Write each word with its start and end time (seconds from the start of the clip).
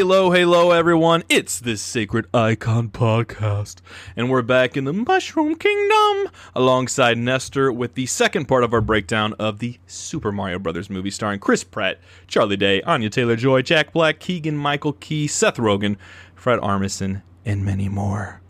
Hello, 0.00 0.30
hello, 0.30 0.70
everyone. 0.70 1.24
It's 1.28 1.60
this 1.60 1.82
Sacred 1.82 2.24
Icon 2.32 2.88
podcast, 2.88 3.82
and 4.16 4.30
we're 4.30 4.40
back 4.40 4.74
in 4.74 4.84
the 4.84 4.94
Mushroom 4.94 5.54
Kingdom 5.56 6.32
alongside 6.54 7.18
Nestor 7.18 7.70
with 7.70 7.92
the 7.92 8.06
second 8.06 8.46
part 8.46 8.64
of 8.64 8.72
our 8.72 8.80
breakdown 8.80 9.34
of 9.34 9.58
the 9.58 9.78
Super 9.86 10.32
Mario 10.32 10.58
Brothers 10.58 10.88
movie 10.88 11.10
starring 11.10 11.38
Chris 11.38 11.64
Pratt, 11.64 12.00
Charlie 12.26 12.56
Day, 12.56 12.80
Anya 12.80 13.10
Taylor 13.10 13.36
Joy, 13.36 13.60
Jack 13.60 13.92
Black, 13.92 14.20
Keegan 14.20 14.56
Michael 14.56 14.94
Key, 14.94 15.26
Seth 15.26 15.58
Rogen, 15.58 15.98
Fred 16.34 16.60
Armisen, 16.60 17.20
and 17.44 17.62
many 17.62 17.90
more. 17.90 18.40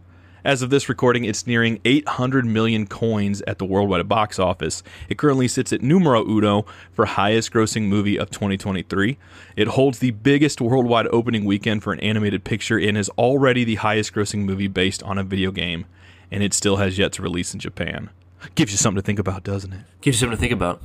As 0.45 0.63
of 0.63 0.71
this 0.71 0.89
recording, 0.89 1.25
it's 1.25 1.47
nearing 1.47 1.81
800 1.85 2.47
million 2.47 2.87
coins 2.87 3.43
at 3.43 3.59
the 3.59 3.67
worldwide 3.67 4.09
box 4.09 4.39
office. 4.39 4.83
It 5.11 5.19
currently 5.19 5.49
sits 5.49 5.71
at 5.73 5.83
numero 5.83 6.27
uno 6.27 6.65
for 6.93 7.05
highest 7.05 7.53
grossing 7.53 7.89
movie 7.89 8.19
of 8.19 8.31
2023. 8.31 9.19
It 9.57 9.69
holds 9.69 9.99
the 9.99 10.13
biggest 10.13 10.63
worldwide 10.63 11.09
opening 11.09 11.45
weekend 11.45 11.83
for 11.83 11.93
an 11.93 12.01
animated 12.01 12.45
picture 12.45 12.79
and 12.79 12.97
is 12.97 13.11
already 13.11 13.65
the 13.65 13.75
highest 13.77 14.15
grossing 14.15 14.45
movie 14.45 14.69
based 14.69 15.03
on 15.03 15.19
a 15.19 15.25
video 15.25 15.51
game, 15.51 15.85
and 16.31 16.43
it 16.43 16.55
still 16.55 16.77
has 16.77 16.97
yet 16.97 17.13
to 17.13 17.23
release 17.23 17.53
in 17.53 17.61
Japan. 17.61 18.09
Gives 18.55 18.73
you 18.73 18.79
something 18.79 19.03
to 19.03 19.07
think 19.07 19.19
about, 19.19 19.45
doesn't 19.45 19.75
it? 19.75 19.81
Gives 20.01 20.17
you 20.17 20.27
something 20.27 20.39
to 20.39 20.41
think 20.41 20.53
about. 20.53 20.83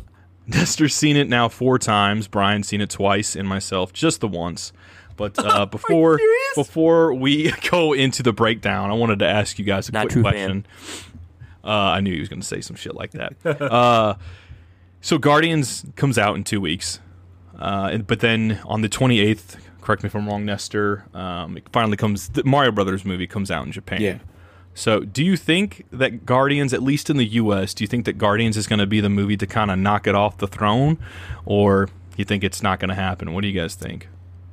Nestor's 0.47 0.93
seen 0.93 1.15
it 1.15 1.29
now 1.29 1.47
four 1.47 1.79
times, 1.79 2.27
Brian's 2.27 2.67
seen 2.67 2.81
it 2.81 2.89
twice, 2.89 3.35
and 3.35 3.47
myself 3.47 3.93
just 3.93 4.19
the 4.19 4.27
once. 4.27 4.73
But 5.15 5.37
uh, 5.43 5.65
before 5.65 6.19
before 6.55 7.13
we 7.13 7.51
go 7.71 7.93
into 7.93 8.23
the 8.23 8.33
breakdown, 8.33 8.89
I 8.89 8.93
wanted 8.93 9.19
to 9.19 9.27
ask 9.27 9.59
you 9.59 9.65
guys 9.65 9.89
a 9.89 9.91
Not 9.91 10.03
quick 10.03 10.11
true 10.13 10.21
question. 10.23 10.65
Uh, 11.63 11.69
I 11.69 11.99
knew 11.99 12.13
he 12.13 12.19
was 12.19 12.29
going 12.29 12.41
to 12.41 12.47
say 12.47 12.61
some 12.61 12.75
shit 12.75 12.93
like 12.95 13.11
that. 13.11 13.33
uh, 13.61 14.15
so 15.01 15.17
Guardians 15.17 15.85
comes 15.95 16.17
out 16.17 16.35
in 16.35 16.43
two 16.43 16.61
weeks, 16.61 16.99
uh, 17.59 17.89
and, 17.91 18.05
but 18.07 18.19
then 18.19 18.61
on 18.65 18.81
the 18.81 18.89
28th, 18.89 19.57
correct 19.81 20.03
me 20.03 20.07
if 20.07 20.15
I'm 20.15 20.27
wrong, 20.27 20.45
Nestor, 20.45 21.05
um, 21.13 21.57
it 21.57 21.63
finally 21.71 21.97
comes. 21.97 22.29
The 22.29 22.43
Mario 22.43 22.71
Brothers 22.71 23.03
movie 23.03 23.27
comes 23.27 23.49
out 23.49 23.65
in 23.65 23.71
Japan. 23.71 24.01
Yeah. 24.01 24.19
So, 24.77 24.99
do 24.99 25.23
you 25.23 25.37
think 25.37 25.85
that 25.91 26.25
Guardians, 26.25 26.73
at 26.73 26.83
least 26.83 27.09
in 27.09 27.15
the 27.15 27.25
U.S., 27.25 27.73
do 27.73 27.83
you 27.83 27.87
think 27.87 28.03
that 28.05 28.17
Guardians 28.17 28.57
is 28.57 28.67
going 28.67 28.79
to 28.79 28.85
be 28.85 28.99
the 28.99 29.09
movie 29.09 29.37
to 29.37 29.47
kind 29.47 29.71
of 29.71 29.79
knock 29.79 30.05
it 30.05 30.15
off 30.15 30.37
the 30.37 30.47
throne, 30.47 30.97
or 31.45 31.87
you 32.17 32.25
think 32.25 32.43
it's 32.43 32.61
not 32.61 32.79
going 32.79 32.89
to 32.89 32.95
happen? 32.95 33.33
What 33.33 33.41
do 33.41 33.47
you 33.47 33.59
guys 33.59 33.73
think? 33.73 34.09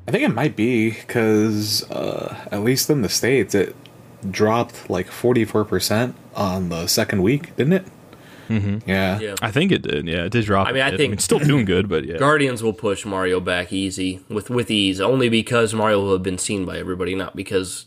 I 0.07 0.11
think 0.11 0.25
it 0.25 0.35
might 0.35 0.57
be 0.57 0.91
because 0.91 1.89
uh, 1.91 2.49
at 2.51 2.63
least 2.63 2.91
in 2.91 3.03
the 3.03 3.09
states, 3.09 3.55
it 3.55 3.75
dropped 4.31 4.91
like 4.91 5.07
forty 5.09 5.45
four 5.45 5.65
percent 5.65 6.15
on 6.35 6.69
the 6.71 6.87
second 6.87 7.23
week, 7.23 7.55
didn't 7.57 7.73
it? 7.75 7.85
Mm-hmm. 8.49 8.89
Yeah. 8.89 9.19
Yeah. 9.21 9.35
I 9.41 9.51
think 9.51 9.73
it 9.73 9.83
did. 9.83 10.07
Yeah, 10.07 10.25
it 10.25 10.33
did 10.33 10.45
drop. 10.45 10.67
I 10.67 10.73
mean, 10.73 10.83
a 10.83 10.87
I 10.87 10.91
bit. 10.91 10.97
think- 10.99 11.13
it's 11.15 11.25
still 11.25 11.39
doing 11.39 11.65
good, 11.65 11.89
but 11.89 12.05
yeah. 12.05 12.19
Guardians 12.19 12.63
will 12.63 12.73
push 12.75 13.07
Mario 13.07 13.41
back 13.41 13.73
easy 13.73 14.21
with 14.29 14.51
with 14.51 14.71
ease, 14.71 15.01
only 15.01 15.29
because 15.29 15.73
Mario 15.73 16.01
will 16.01 16.13
have 16.13 16.23
been 16.23 16.39
seen 16.39 16.65
by 16.67 16.79
everybody, 16.79 17.15
not 17.15 17.35
because 17.37 17.87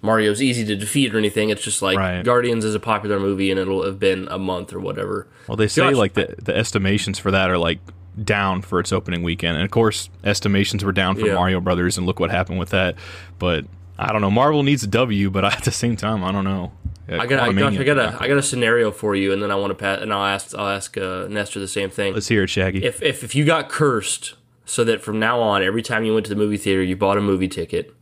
Mario's 0.00 0.40
easy 0.40 0.64
to 0.64 0.76
defeat 0.76 1.12
or 1.14 1.18
anything. 1.18 1.50
It's 1.50 1.62
just 1.62 1.82
like 1.82 1.98
Right. 1.98 2.22
Guardians 2.24 2.64
is 2.64 2.74
a 2.76 2.80
popular 2.80 3.18
movie, 3.18 3.50
and 3.50 3.58
it'll 3.58 3.84
have 3.84 3.98
been 3.98 4.28
a 4.30 4.38
month 4.38 4.72
or 4.72 4.78
whatever. 4.78 5.26
well, 5.48 5.56
they 5.56 5.66
say 5.68 5.82
Josh, 5.82 5.96
like 5.96 6.14
the 6.14 6.36
the 6.40 6.56
estimations 6.56 7.18
for 7.18 7.32
that 7.32 7.50
are 7.50 7.58
like 7.58 7.80
down 8.24 8.62
for 8.62 8.80
its 8.80 8.92
opening 8.92 9.22
weekend, 9.22 9.56
and 9.56 9.64
of 9.64 9.70
course, 9.70 10.10
estimations 10.24 10.84
were 10.84 10.92
down 10.92 11.14
for 11.16 11.26
Yeah. 11.26 11.34
Mario 11.34 11.60
Brothers, 11.60 11.96
and 11.98 12.06
look 12.06 12.20
what 12.20 12.30
happened 12.30 12.58
with 12.58 12.70
that. 12.70 12.96
But 13.38 13.64
I 13.98 14.12
don't 14.12 14.20
know. 14.20 14.30
Marvel 14.30 14.62
needs 14.62 14.82
a 14.82 14.86
W, 14.88 15.30
but 15.30 15.44
at 15.56 15.64
the 15.64 15.70
same 15.72 15.96
time, 15.96 16.22
I 16.24 16.32
don't 16.32 16.44
know. 16.44 16.72
I 17.10 17.24
got, 17.26 17.40
I, 17.40 17.46
I 17.46 17.84
got 17.84 17.98
a, 17.98 18.16
I 18.20 18.28
got 18.28 18.36
a 18.36 18.42
scenario 18.42 18.90
for 18.90 19.16
you, 19.16 19.32
and 19.32 19.42
then 19.42 19.50
I 19.50 19.54
want 19.54 19.70
to 19.70 19.74
pat, 19.74 20.02
and 20.02 20.12
I'll 20.12 20.26
ask, 20.26 20.54
I'll 20.54 20.68
ask 20.68 20.96
uh, 20.98 21.26
Nestor 21.28 21.58
the 21.58 21.66
same 21.68 21.88
thing. 21.88 22.12
Let's 22.12 22.28
hear 22.28 22.42
it, 22.42 22.48
Shaggy. 22.50 22.84
if, 22.84 23.02
if 23.02 23.24
if 23.24 23.34
you 23.34 23.46
got 23.46 23.70
cursed 23.70 24.34
so 24.66 24.84
that 24.84 25.00
from 25.00 25.18
now 25.18 25.40
on 25.40 25.62
every 25.62 25.80
time 25.80 26.04
you 26.04 26.12
went 26.12 26.26
to 26.26 26.30
the 26.30 26.36
movie 26.36 26.58
theater 26.58 26.82
you 26.82 26.94
bought 26.94 27.16
a 27.16 27.22
movie 27.22 27.48
ticket 27.48 27.94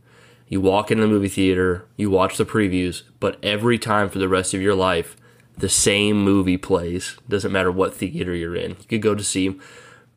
you 0.49 0.59
walk 0.59 0.91
in 0.91 0.99
the 0.99 1.07
movie 1.07 1.29
theater 1.29 1.85
you 1.95 2.09
watch 2.09 2.35
the 2.35 2.43
previews 2.45 3.03
but 3.21 3.37
every 3.41 3.79
time 3.79 4.09
for 4.09 4.19
the 4.19 4.27
rest 4.27 4.53
of 4.53 4.61
your 4.61 4.75
life 4.75 5.15
the 5.57 5.69
same 5.69 6.21
movie 6.21 6.57
plays 6.57 7.15
doesn't 7.29 7.53
matter 7.53 7.71
what 7.71 7.93
theater 7.93 8.35
you're 8.35 8.53
in 8.53 8.71
you 8.71 8.85
could 8.89 9.01
go 9.01 9.15
to 9.15 9.23
see 9.23 9.57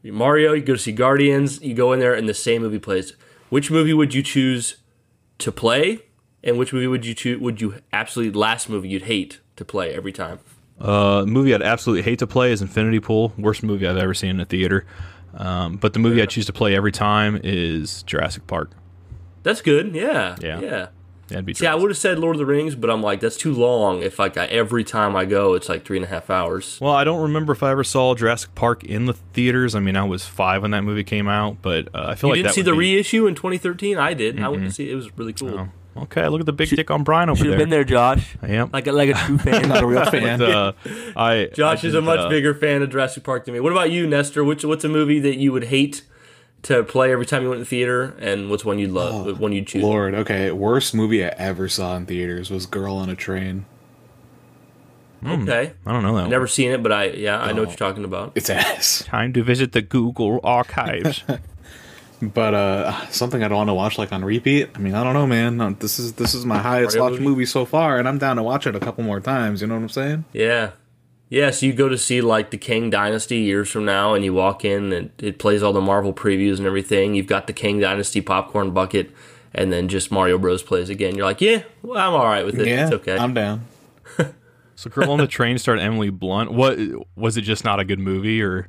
mario 0.05 0.53
you 0.53 0.63
go 0.63 0.73
to 0.75 0.79
see 0.79 0.93
guardians 0.93 1.61
you 1.63 1.75
go 1.75 1.93
in 1.93 2.01
there 2.01 2.15
and 2.15 2.29
the 2.29 2.35
same 2.35 2.63
movie 2.63 2.79
plays 2.79 3.15
which 3.51 3.71
movie 3.71 3.93
would 3.95 4.15
you 4.15 4.23
choose 4.23 4.77
to 5.39 5.51
play 5.53 6.01
and 6.43 6.57
which 6.59 6.73
movie 6.73 6.87
would 6.87 7.05
you 7.05 7.15
choose 7.15 7.39
would 7.41 7.61
you 7.61 7.75
absolutely 7.93 8.33
last 8.39 8.69
movie 8.69 8.89
you'd 8.89 9.03
hate 9.03 9.41
to 9.57 9.65
play 9.65 9.93
every 9.95 10.13
time 10.13 10.39
Uh, 10.81 11.25
movie 11.27 11.55
I'd 11.55 11.61
absolutely 11.63 12.03
hate 12.03 12.19
to 12.21 12.27
play 12.27 12.53
is 12.53 12.63
Infinity 12.63 13.01
Pool. 13.01 13.35
Worst 13.37 13.63
movie 13.63 13.87
I've 13.87 13.99
ever 13.99 14.15
seen 14.15 14.31
in 14.31 14.41
a 14.41 14.47
theater. 14.47 14.87
Um, 15.35 15.77
but 15.77 15.93
the 15.93 15.99
movie 15.99 16.23
I 16.23 16.27
choose 16.27 16.47
to 16.47 16.55
play 16.55 16.75
every 16.75 16.91
time 16.93 17.39
is 17.45 18.03
Jurassic 18.05 18.47
Park. 18.47 18.71
that's 19.43 19.61
good 19.61 19.95
yeah 19.95 20.37
Yeah. 20.41 20.61
yeah 20.61 20.87
That'd 21.31 21.47
be 21.47 21.55
See, 21.55 21.67
I 21.67 21.75
would 21.75 21.91
have 21.91 21.97
said 21.99 22.19
Lord 22.19 22.37
of 22.37 22.39
the 22.39 22.47
Rings, 22.47 22.75
but 22.75 22.91
I'm 22.91 23.03
like, 23.03 23.21
that's 23.21 23.37
too 23.37 23.55
long. 23.55 24.03
If 24.03 24.19
like 24.19 24.37
I, 24.37 24.45
every 24.47 24.85
time 24.85 25.17
I 25.17 25.25
go, 25.25 25.55
it's 25.55 25.69
like 25.69 25.85
three 25.85 25.97
and 25.97 26.05
a 26.05 26.09
half 26.09 26.29
hours. 26.29 26.79
Well, 26.81 26.93
I 26.93 27.05
don't 27.05 27.23
remember 27.23 27.53
if 27.53 27.63
I 27.63 27.71
ever 27.71 27.83
saw 27.85 28.15
Jurassic 28.15 28.55
Park 28.55 28.85
in 28.85 29.07
the 29.07 29.15
theaters. 29.15 29.75
I 29.75 29.81
mean, 29.81 29.97
I 29.97 30.05
was 30.05 30.27
five 30.27 30.63
when 30.63 30.71
that 30.73 30.83
movie 30.83 31.05
came 31.05 31.27
out, 31.29 31.63
but 31.63 31.89
uh, 31.95 32.07
I 32.09 32.15
feel 32.15 32.31
like 32.31 32.37
You 32.39 32.43
like 32.43 32.43
didn't 32.43 32.45
that 32.45 32.55
see 32.55 32.61
would 32.61 32.67
the 32.67 32.73
be- 32.73 32.97
reissue 32.97 33.27
in 33.27 33.35
2013? 33.35 33.97
I 33.99 34.15
did. 34.15 34.41
I 34.41 34.49
went 34.49 34.65
to 34.65 34.71
see 34.71 34.89
it. 34.89 34.93
It 34.93 34.97
was 34.97 35.17
really 35.19 35.33
cool. 35.33 35.69
Okay, 35.97 36.27
look 36.29 36.39
at 36.41 36.47
the 36.47 36.53
big 36.53 36.69
dick 36.71 36.91
on 36.91 37.03
Brian 37.03 37.29
over 37.29 37.37
Should 37.37 37.47
there. 37.47 37.53
have 37.55 37.59
been 37.59 37.69
there, 37.69 37.83
Josh. 37.85 38.37
Yep. 38.47 38.73
Like 38.73 38.87
a, 38.87 38.93
like 38.93 39.11
a 39.11 39.15
true 39.15 39.39
fan. 39.39 39.69
Not 39.69 39.83
a 39.83 39.87
real 39.87 40.05
fan. 40.11 40.39
But, 40.39 40.51
uh, 40.51 40.73
I 41.17 41.51
Josh 41.53 41.85
I 41.85 41.89
is 41.89 41.95
a 41.95 42.01
much 42.01 42.21
uh, 42.21 42.29
bigger 42.29 42.55
fan 42.55 42.81
of 42.83 42.91
Jurassic 42.91 43.25
Park 43.25 43.45
than 43.45 43.55
me. 43.55 43.61
What 43.61 43.73
about 43.73 43.91
you, 43.91 44.07
Nestor? 44.07 44.45
Which 44.45 44.65
what's 44.65 44.85
a 44.85 44.89
movie 44.89 45.19
that 45.19 45.37
you 45.37 45.53
would 45.53 45.65
hate 45.65 46.03
to 46.63 46.83
play 46.85 47.13
every 47.13 47.27
time 47.27 47.43
you 47.43 47.49
went 47.49 47.59
to 47.61 47.65
the 47.65 47.69
theater, 47.71 48.15
and 48.21 48.51
what's 48.51 48.65
one 48.65 48.79
you'd 48.79 48.91
love? 48.93 49.27
Oh, 49.27 49.35
one 49.35 49.53
you'd 49.53 49.67
choose? 49.67 49.83
Lord, 49.83 50.15
okay. 50.15 50.51
Worst 50.51 50.95
movie 50.95 51.25
I 51.25 51.29
ever 51.29 51.69
saw 51.69 51.97
in 51.97 52.07
theaters 52.07 52.51
was 52.51 52.67
Girl 52.67 52.97
on 52.97 53.09
a 53.11 53.17
Train. 53.17 53.65
Okay, 55.27 55.73
I 55.85 55.93
don't 55.93 56.03
know 56.03 56.15
that. 56.17 56.23
one. 56.23 56.31
never 56.31 56.47
seen 56.47 56.71
it, 56.71 56.83
but 56.83 56.93
I 56.93 57.05
yeah, 57.09 57.39
I 57.39 57.53
know 57.53 57.61
what 57.63 57.69
Oh. 57.69 57.71
you're 57.73 57.77
talking 57.77 58.05
about. 58.05 58.33
It's 58.35 58.49
ass. 58.49 59.05
Time 59.07 59.35
to 59.35 59.43
visit 59.43 59.73
the 59.73 59.83
Google 59.83 60.41
archives. 60.45 61.23
But 62.23 62.53
uh 62.53 63.07
something 63.09 63.43
I 63.43 63.49
don't 63.49 63.57
want 63.57 63.71
to 63.71 63.75
watch 63.75 63.97
like 63.97 64.13
on 64.13 64.23
repeat. 64.23 64.69
I 64.75 64.79
mean, 64.79 64.93
I 64.95 65.03
don't 65.03 65.15
know, 65.15 65.27
man. 65.27 65.57
No, 65.57 65.71
This 65.71 65.99
is 65.99 66.13
this 66.13 66.35
is 66.35 66.45
my 66.45 66.59
highest 66.59 66.99
watched 67.01 67.13
movie? 67.15 67.25
movie 67.25 67.47
so 67.47 67.65
far, 67.65 67.99
and 67.99 68.07
I'm 68.07 68.19
down 68.19 68.37
to 68.37 68.43
watch 68.43 68.67
it 68.67 68.77
a 68.77 68.79
couple 68.81 69.05
more 69.05 69.21
times. 69.21 69.63
You 69.63 69.69
know 69.69 69.77
what 69.77 69.81
I'm 69.85 69.89
saying? 69.89 70.25
Yeah. 70.35 70.73
Yeah, 71.31 71.53
so 71.53 71.65
you 71.65 71.73
go 71.73 71.89
to 71.89 71.97
see 71.97 72.21
like 72.21 72.51
the 72.51 72.59
King 72.59 72.91
Dynasty 72.91 73.39
years 73.39 73.71
from 73.71 73.85
now, 73.85 74.15
and 74.15 74.25
you 74.25 74.35
walk 74.35 74.65
in 74.65 74.93
and 74.93 75.11
it 75.19 75.39
plays 75.39 75.63
all 75.63 75.73
the 75.73 75.81
Marvel 75.81 76.13
previews 76.13 76.59
and 76.59 76.67
everything. 76.67 77.15
You've 77.15 77.29
got 77.29 77.47
the 77.47 77.53
King 77.53 77.79
Dynasty 77.79 78.21
popcorn 78.21 78.73
bucket, 78.73 79.13
and 79.55 79.73
then 79.73 79.87
just 79.87 80.11
Mario 80.11 80.39
Bros. 80.39 80.65
plays 80.65 80.91
again. 80.91 81.15
You're 81.15 81.25
like, 81.25 81.41
yeah, 81.41 81.63
well, 81.83 81.99
I'm 81.99 82.15
all 82.15 82.25
right 82.27 82.45
with 82.45 82.59
it. 82.59 82.67
yeah, 82.67 82.83
it's 82.83 82.93
okay. 82.95 83.17
I'm 83.17 83.33
down. 83.33 83.65
so, 84.75 84.91
Girl 84.91 85.13
on 85.13 85.19
the 85.19 85.29
Train 85.29 85.57
starred 85.59 85.79
Emily 85.79 86.11
Blunt. 86.11 86.51
What 86.51 86.79
was 87.15 87.37
it? 87.37 87.43
Just 87.43 87.65
not 87.65 87.79
a 87.79 87.85
good 87.85 88.01
movie, 88.01 88.43
or 88.43 88.67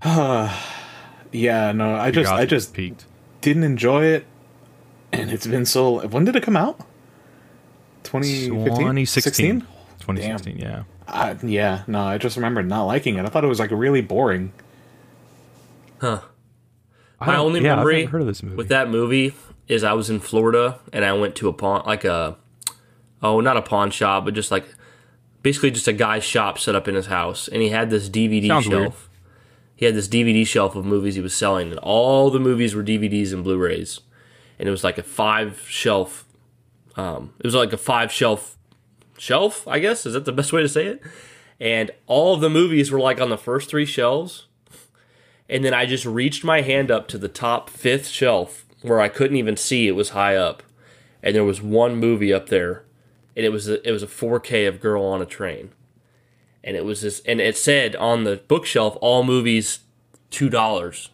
Yeah, 0.04 1.72
no, 1.72 1.96
I 1.96 2.12
just 2.12 2.30
I 2.30 2.46
just 2.46 2.72
peaked? 2.72 3.04
didn't 3.40 3.64
enjoy 3.64 4.04
it, 4.04 4.26
and 5.12 5.28
it's 5.30 5.46
been 5.46 5.66
so. 5.66 6.06
When 6.06 6.24
did 6.24 6.36
it 6.36 6.44
come 6.44 6.56
out? 6.56 6.78
2015? 8.04 8.64
2016. 8.64 9.22
16? 9.22 9.60
2016. 9.98 10.58
Yeah. 10.58 10.84
Uh, 11.12 11.34
yeah, 11.42 11.82
no, 11.86 12.02
I 12.02 12.18
just 12.18 12.36
remember 12.36 12.62
not 12.62 12.84
liking 12.84 13.16
it. 13.16 13.24
I 13.26 13.28
thought 13.28 13.44
it 13.44 13.48
was 13.48 13.58
like 13.58 13.70
really 13.72 14.00
boring. 14.00 14.52
Huh. 16.00 16.20
My 17.20 17.36
only 17.36 17.60
yeah, 17.62 17.72
I've 17.72 17.78
memory 17.78 18.04
heard 18.04 18.22
of 18.22 18.26
this 18.26 18.42
movie. 18.42 18.56
with 18.56 18.68
that 18.68 18.88
movie 18.88 19.34
is 19.68 19.84
I 19.84 19.92
was 19.92 20.08
in 20.08 20.20
Florida 20.20 20.78
and 20.92 21.04
I 21.04 21.12
went 21.12 21.34
to 21.36 21.48
a 21.48 21.52
pawn, 21.52 21.82
like 21.84 22.04
a, 22.04 22.36
oh, 23.22 23.40
not 23.40 23.56
a 23.56 23.62
pawn 23.62 23.90
shop, 23.90 24.24
but 24.24 24.34
just 24.34 24.50
like, 24.50 24.64
basically 25.42 25.70
just 25.70 25.88
a 25.88 25.92
guy's 25.92 26.24
shop 26.24 26.58
set 26.58 26.74
up 26.74 26.88
in 26.88 26.94
his 26.94 27.06
house, 27.06 27.48
and 27.48 27.60
he 27.62 27.68
had 27.70 27.90
this 27.90 28.08
DVD 28.08 28.46
Sounds 28.46 28.66
shelf. 28.66 28.72
weird. 28.80 28.92
He 29.76 29.86
had 29.86 29.94
this 29.94 30.08
DVD 30.08 30.46
shelf 30.46 30.76
of 30.76 30.84
movies 30.84 31.14
he 31.14 31.20
was 31.20 31.34
selling, 31.34 31.70
and 31.70 31.78
all 31.80 32.30
the 32.30 32.40
movies 32.40 32.74
were 32.74 32.82
DVDs 32.82 33.32
and 33.32 33.42
Blu-rays, 33.44 34.00
and 34.58 34.68
it 34.68 34.70
was 34.70 34.84
like 34.84 34.98
a 34.98 35.02
five 35.02 35.64
shelf. 35.68 36.26
Um, 36.96 37.32
it 37.38 37.46
was 37.46 37.54
like 37.54 37.72
a 37.72 37.78
five 37.78 38.12
shelf 38.12 38.58
shelf, 39.20 39.68
I 39.68 39.78
guess. 39.78 40.06
Is 40.06 40.14
that 40.14 40.24
the 40.24 40.32
best 40.32 40.52
way 40.52 40.62
to 40.62 40.68
say 40.68 40.86
it? 40.86 41.02
And 41.60 41.90
all 42.06 42.34
of 42.34 42.40
the 42.40 42.48
movies 42.48 42.90
were 42.90 42.98
like 42.98 43.20
on 43.20 43.28
the 43.28 43.36
first 43.36 43.68
three 43.68 43.84
shelves. 43.84 44.46
And 45.48 45.64
then 45.64 45.74
I 45.74 45.84
just 45.84 46.06
reached 46.06 46.42
my 46.42 46.62
hand 46.62 46.90
up 46.90 47.06
to 47.08 47.18
the 47.18 47.28
top 47.28 47.68
fifth 47.68 48.08
shelf 48.08 48.64
where 48.82 49.00
I 49.00 49.08
couldn't 49.08 49.36
even 49.36 49.56
see 49.56 49.86
it 49.86 49.92
was 49.92 50.10
high 50.10 50.36
up. 50.36 50.62
And 51.22 51.34
there 51.34 51.44
was 51.44 51.60
one 51.60 51.96
movie 51.96 52.32
up 52.32 52.48
there. 52.48 52.84
And 53.36 53.44
it 53.44 53.50
was 53.50 53.68
a, 53.68 53.86
it 53.86 53.92
was 53.92 54.02
a 54.02 54.06
4K 54.06 54.66
of 54.66 54.80
Girl 54.80 55.04
on 55.04 55.20
a 55.20 55.26
Train. 55.26 55.70
And 56.64 56.76
it 56.76 56.84
was 56.84 57.02
this 57.02 57.20
and 57.26 57.40
it 57.40 57.56
said 57.56 57.96
on 57.96 58.24
the 58.24 58.36
bookshelf 58.48 58.96
all 59.00 59.22
movies 59.22 59.80
$2. 60.30 61.08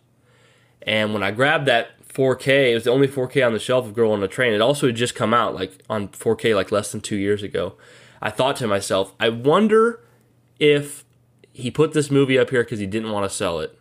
And 0.83 1.13
when 1.13 1.23
I 1.23 1.33
grabbed 1.33 1.67
that 1.67 2.03
4K, 2.09 2.71
it 2.71 2.75
was 2.75 2.85
the 2.85 2.93
only 2.93 3.09
4K 3.09 3.45
on 3.45 3.53
the 3.53 3.59
shelf 3.59 3.85
of 3.85 3.95
Girl 3.95 4.13
on 4.13 4.23
a 4.23 4.29
Train. 4.29 4.53
It 4.53 4.61
also 4.61 4.87
had 4.87 4.97
just 4.97 5.15
come 5.15 5.35
out 5.35 5.55
like 5.55 5.83
on 5.91 6.09
4K 6.09 6.55
like 6.55 6.71
less 6.71 6.93
than 6.93 7.01
2 7.01 7.17
years 7.17 7.43
ago. 7.43 7.75
I 8.21 8.31
thought 8.31 8.57
to 8.57 8.67
myself, 8.67 9.13
I 9.21 9.29
wonder 9.29 10.01
if 10.59 11.05
he 11.53 11.71
put 11.71 11.93
this 11.93 12.11
movie 12.11 12.39
up 12.39 12.51
here 12.51 12.65
cuz 12.65 12.79
he 12.79 12.87
didn't 12.87 13.11
want 13.11 13.29
to 13.29 13.35
sell 13.35 13.61
it. 13.61 13.79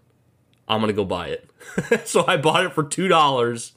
I'm 0.67 0.79
gonna 0.79 0.93
go 0.93 1.05
buy 1.05 1.27
it. 1.27 1.49
so 2.07 2.25
I 2.27 2.37
bought 2.37 2.65
it 2.65 2.73
for 2.73 2.83
two 2.83 3.07
dollars, 3.07 3.73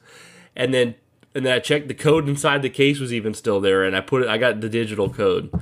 and 0.56 0.72
then 0.72 0.94
and 1.34 1.44
then 1.44 1.52
I 1.52 1.58
checked 1.58 1.88
the 1.88 1.94
code 1.94 2.28
inside 2.28 2.62
the 2.62 2.70
case 2.70 2.98
was 2.98 3.12
even 3.12 3.34
still 3.34 3.60
there, 3.60 3.84
and 3.84 3.96
I 3.96 4.00
put 4.00 4.22
it. 4.22 4.28
I 4.28 4.38
got 4.38 4.60
the 4.60 4.68
digital 4.68 5.10
code, 5.10 5.52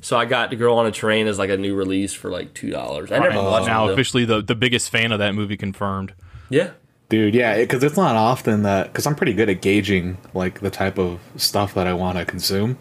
so 0.00 0.16
I 0.16 0.24
got 0.24 0.50
the 0.50 0.56
girl 0.56 0.76
on 0.76 0.86
a 0.86 0.92
train 0.92 1.26
as 1.26 1.38
like 1.38 1.50
a 1.50 1.56
new 1.56 1.74
release 1.74 2.14
for 2.14 2.30
like 2.30 2.54
two 2.54 2.70
dollars. 2.70 3.10
I 3.10 3.18
never 3.18 3.38
oh. 3.38 3.50
watched 3.50 3.66
now 3.66 3.84
it. 3.84 3.88
though. 3.88 3.92
officially 3.94 4.24
the 4.24 4.42
the 4.42 4.54
biggest 4.54 4.90
fan 4.90 5.12
of 5.12 5.18
that 5.18 5.34
movie 5.34 5.56
confirmed. 5.56 6.14
Yeah, 6.48 6.70
Dude, 7.08 7.34
yeah, 7.34 7.56
because 7.58 7.84
it's 7.84 7.96
not 7.96 8.16
often 8.16 8.62
that 8.64 8.88
because 8.88 9.06
I'm 9.06 9.14
pretty 9.14 9.32
good 9.32 9.48
at 9.48 9.60
gauging 9.60 10.18
like 10.34 10.60
the 10.60 10.70
type 10.70 10.98
of 10.98 11.20
stuff 11.36 11.74
that 11.74 11.86
I 11.86 11.94
want 11.94 12.18
to 12.18 12.24
consume. 12.24 12.78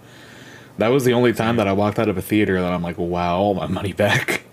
That 0.78 0.90
was 0.90 1.06
the 1.06 1.14
only 1.14 1.32
time 1.34 1.56
that 1.56 1.68
I 1.68 1.74
walked 1.74 2.00
out 2.00 2.10
of 2.10 2.18
a 2.18 2.22
theater 2.22 2.60
that 2.62 2.74
I'm 2.74 2.82
like, 2.82 2.98
wow, 2.98 3.38
all 3.38 3.54
my 3.54 3.68
money 3.68 3.94
back. 3.94 4.44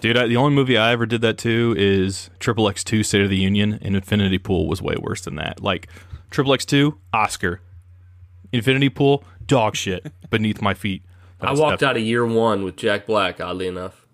Dude, 0.00 0.16
I, 0.16 0.26
the 0.26 0.36
only 0.36 0.54
movie 0.54 0.76
I 0.76 0.92
ever 0.92 1.06
did 1.06 1.22
that 1.22 1.38
to 1.38 1.74
is 1.76 2.30
Triple 2.38 2.68
X 2.68 2.84
Two 2.84 3.02
State 3.02 3.22
of 3.22 3.30
the 3.30 3.36
Union, 3.36 3.78
and 3.82 3.96
Infinity 3.96 4.38
Pool 4.38 4.68
was 4.68 4.80
way 4.80 4.94
worse 5.00 5.22
than 5.22 5.36
that. 5.36 5.60
Like 5.60 5.88
Triple 6.30 6.54
X 6.54 6.64
Two, 6.64 6.98
Oscar, 7.12 7.60
Infinity 8.52 8.90
Pool, 8.90 9.24
dog 9.44 9.74
shit 9.74 10.12
beneath 10.30 10.62
my 10.62 10.74
feet. 10.74 11.02
I 11.40 11.52
walked 11.52 11.82
out 11.82 11.96
of 11.96 12.02
year 12.02 12.24
one 12.26 12.62
with 12.64 12.76
Jack 12.76 13.06
Black. 13.06 13.40
Oddly 13.40 13.66
enough, 13.66 14.06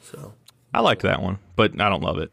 so 0.00 0.34
I 0.72 0.80
liked 0.80 1.02
that 1.02 1.20
one, 1.22 1.38
but 1.56 1.80
I 1.80 1.88
don't 1.88 2.02
love 2.02 2.18
it. 2.18 2.30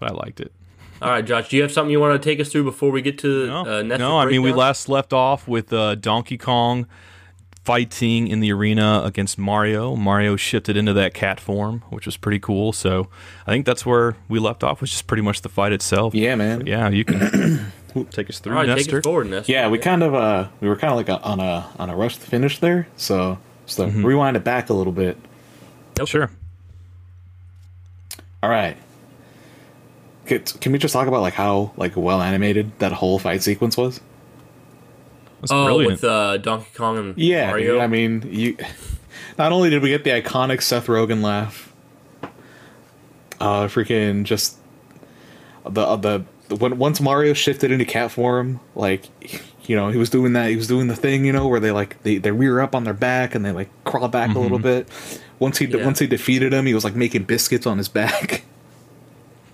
But 0.00 0.10
I 0.10 0.14
liked 0.14 0.40
it. 0.40 0.52
all 1.00 1.10
right, 1.10 1.24
Josh, 1.24 1.48
do 1.48 1.56
you 1.56 1.62
have 1.62 1.70
something 1.70 1.92
you 1.92 2.00
want 2.00 2.20
to 2.20 2.28
take 2.28 2.40
us 2.40 2.50
through 2.50 2.64
before 2.64 2.90
we 2.90 3.02
get 3.02 3.18
to 3.20 3.46
No, 3.46 3.78
uh, 3.78 3.82
no. 3.82 4.18
I 4.18 4.26
mean, 4.26 4.42
we 4.42 4.52
last 4.52 4.88
left 4.88 5.12
off 5.12 5.46
with 5.46 5.72
uh, 5.72 5.94
Donkey 5.94 6.38
Kong 6.38 6.86
fighting 7.66 8.28
in 8.28 8.38
the 8.38 8.52
arena 8.52 9.02
against 9.04 9.38
Mario. 9.38 9.96
Mario 9.96 10.36
shifted 10.36 10.76
into 10.76 10.92
that 10.92 11.14
cat 11.14 11.40
form, 11.40 11.82
which 11.90 12.06
was 12.06 12.16
pretty 12.16 12.38
cool. 12.38 12.72
So 12.72 13.08
I 13.44 13.50
think 13.50 13.66
that's 13.66 13.84
where 13.84 14.16
we 14.28 14.38
left 14.38 14.62
off, 14.62 14.80
which 14.80 14.94
is 14.94 15.02
pretty 15.02 15.24
much 15.24 15.42
the 15.42 15.48
fight 15.48 15.72
itself. 15.72 16.14
Yeah, 16.14 16.36
man. 16.36 16.64
Yeah, 16.64 16.88
you 16.88 17.04
can 17.04 17.72
take 18.12 18.30
us 18.30 18.38
through, 18.38 18.56
All 18.56 18.64
right, 18.64 18.78
take 18.78 18.94
us 18.94 19.02
forward, 19.02 19.28
Nestor. 19.28 19.50
Yeah, 19.50 19.68
we 19.68 19.78
kind 19.78 20.04
of 20.04 20.14
uh 20.14 20.48
we 20.60 20.68
were 20.68 20.76
kind 20.76 20.92
of 20.92 20.96
like 20.96 21.08
a, 21.08 21.20
on 21.22 21.40
a 21.40 21.68
on 21.76 21.90
a 21.90 21.96
rush 21.96 22.16
to 22.18 22.26
finish 22.26 22.60
there, 22.60 22.86
so 22.96 23.38
so 23.66 23.88
rewind 23.88 24.36
it 24.36 24.44
back 24.44 24.70
a 24.70 24.74
little 24.74 24.92
bit. 24.92 25.18
Oh 25.98 26.04
sure. 26.04 26.30
All 28.44 28.50
right. 28.50 28.76
Can, 30.26 30.42
can 30.42 30.72
we 30.72 30.78
just 30.78 30.92
talk 30.92 31.08
about 31.08 31.20
like 31.20 31.34
how 31.34 31.72
like 31.76 31.96
well 31.96 32.22
animated 32.22 32.78
that 32.78 32.92
whole 32.92 33.18
fight 33.18 33.42
sequence 33.42 33.76
was? 33.76 34.00
That's 35.50 35.52
Oh, 35.52 35.64
brilliant. 35.66 35.92
with 35.92 36.04
uh, 36.04 36.36
Donkey 36.38 36.68
Kong 36.74 36.98
and 36.98 37.18
Yeah, 37.18 37.48
Mario. 37.48 37.72
dude, 37.74 37.80
I 37.82 37.86
mean, 37.86 38.28
you. 38.30 38.56
Not 39.38 39.52
only 39.52 39.70
did 39.70 39.82
we 39.82 39.90
get 39.90 40.04
the 40.04 40.10
iconic 40.10 40.62
Seth 40.62 40.86
Rogen 40.86 41.22
laugh, 41.22 41.72
uh, 43.40 43.66
freaking 43.66 44.24
just 44.24 44.56
the 45.68 45.80
uh, 45.82 45.96
the 45.96 46.24
when 46.58 46.78
once 46.78 47.00
Mario 47.00 47.32
shifted 47.34 47.70
into 47.70 47.84
cat 47.84 48.10
form, 48.10 48.60
like 48.74 49.06
you 49.68 49.76
know 49.76 49.90
he 49.90 49.98
was 49.98 50.10
doing 50.10 50.32
that, 50.34 50.48
he 50.50 50.56
was 50.56 50.66
doing 50.68 50.86
the 50.86 50.96
thing, 50.96 51.24
you 51.24 51.32
know, 51.32 51.46
where 51.48 51.60
they 51.60 51.70
like 51.70 52.02
they, 52.02 52.18
they 52.18 52.30
rear 52.30 52.60
up 52.60 52.74
on 52.74 52.84
their 52.84 52.94
back 52.94 53.34
and 53.34 53.44
they 53.44 53.52
like 53.52 53.68
crawl 53.84 54.08
back 54.08 54.34
a 54.34 54.38
little 54.38 54.58
bit. 54.58 54.88
Once 55.38 55.58
he 55.58 55.66
Yeah. 55.66 55.84
once 55.84 55.98
he 55.98 56.06
defeated 56.06 56.52
him, 56.54 56.64
he 56.66 56.72
was 56.74 56.84
like 56.84 56.94
making 56.96 57.24
biscuits 57.24 57.66
on 57.66 57.76
his 57.78 57.88
back. 57.88 58.42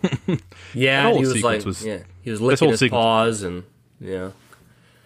yeah, 0.75 1.03
That 1.03 1.07
and 1.07 1.07
whole 1.09 1.15
he 1.17 1.21
was 1.27 1.43
like, 1.43 1.65
was- 1.65 1.85
yeah, 1.85 1.99
he 2.23 2.31
was 2.31 2.41
licking 2.41 2.71
his 2.71 2.81
sequence- 2.81 3.01
paws 3.01 3.43
and 3.43 3.65
yeah. 4.01 4.31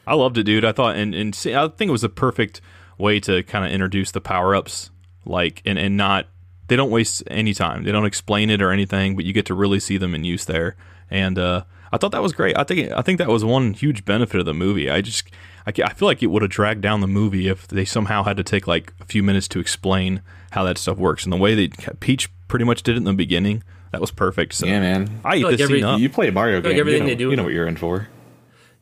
I 0.07 0.15
loved 0.15 0.39
it, 0.39 0.45
dude. 0.45 0.65
I 0.65 0.73
thought, 0.73 0.97
and, 0.97 1.15
and 1.15 1.35
see, 1.35 1.55
I 1.55 1.69
think 1.69 1.89
it 1.89 1.93
was 1.93 2.05
a 2.05 2.09
perfect 2.09 2.61
way 2.99 3.19
to 3.21 3.43
kind 3.43 3.65
of 3.65 3.71
introduce 3.73 4.11
the 4.13 4.21
power 4.21 4.55
ups, 4.55 4.91
like, 5.25 5.63
and, 5.67 5.79
and 5.79 5.97
not, 5.97 6.27
they 6.69 6.77
don't 6.77 6.91
waste 6.91 7.23
any 7.29 7.53
time. 7.55 7.83
They 7.85 7.93
don't 7.93 8.07
explain 8.07 8.49
it 8.51 8.63
or 8.63 8.71
anything, 8.71 9.17
but 9.17 9.25
you 9.25 9.33
get 9.33 9.47
to 9.47 9.55
really 9.55 9.81
see 9.81 9.97
them 9.99 10.15
in 10.15 10.25
use 10.25 10.45
there. 10.45 10.77
And 11.11 11.39
uh, 11.39 11.65
I 11.93 11.99
thought 11.99 12.13
that 12.13 12.23
was 12.23 12.33
great. 12.33 12.57
I 12.57 12.65
think, 12.65 12.91
I 12.93 13.03
think 13.03 13.19
that 13.19 13.29
was 13.29 13.45
one 13.45 13.73
huge 13.75 14.05
benefit 14.05 14.41
of 14.41 14.47
the 14.47 14.55
movie. 14.55 14.89
I 14.91 15.01
just, 15.01 15.29
I, 15.67 15.73
I 15.85 15.93
feel 15.93 16.07
like 16.09 16.23
it 16.23 16.27
would 16.29 16.43
have 16.43 16.51
dragged 16.51 16.81
down 16.83 17.01
the 17.01 17.07
movie 17.07 17.49
if 17.49 17.67
they 17.69 17.85
somehow 17.85 18.23
had 18.23 18.37
to 18.37 18.43
take 18.45 18.67
like 18.67 18.93
a 19.01 19.05
few 19.05 19.23
minutes 19.23 19.49
to 19.49 19.61
explain 19.61 20.23
how 20.53 20.65
that 20.65 20.79
stuff 20.79 20.99
works. 20.99 21.25
And 21.25 21.33
the 21.33 21.37
way 21.37 21.55
that 21.67 22.01
Peach 22.01 22.31
pretty 22.49 22.65
much 22.65 22.83
did 22.83 22.95
it 22.95 22.99
in 22.99 23.05
the 23.05 23.13
beginning, 23.13 23.63
that 23.93 24.01
was 24.01 24.11
perfect. 24.11 24.55
So 24.55 24.67
Yeah, 24.67 24.81
man. 24.81 25.21
I 25.25 25.37
eat 25.37 25.45
like 25.45 25.53
this 25.53 25.61
every- 25.63 25.79
scene 25.81 25.85
up. 25.85 26.01
You 26.01 26.09
play 26.09 26.29
a 26.29 26.33
Mario 26.33 26.61
feel 26.61 26.71
like 26.71 26.75
game, 26.77 26.81
everything 26.81 27.03
you 27.03 27.05
know, 27.05 27.09
they 27.11 27.15
do- 27.17 27.31
you 27.31 27.37
know 27.37 27.45
what 27.45 27.53
you're 27.53 27.67
in 27.69 27.77
for. 27.77 28.09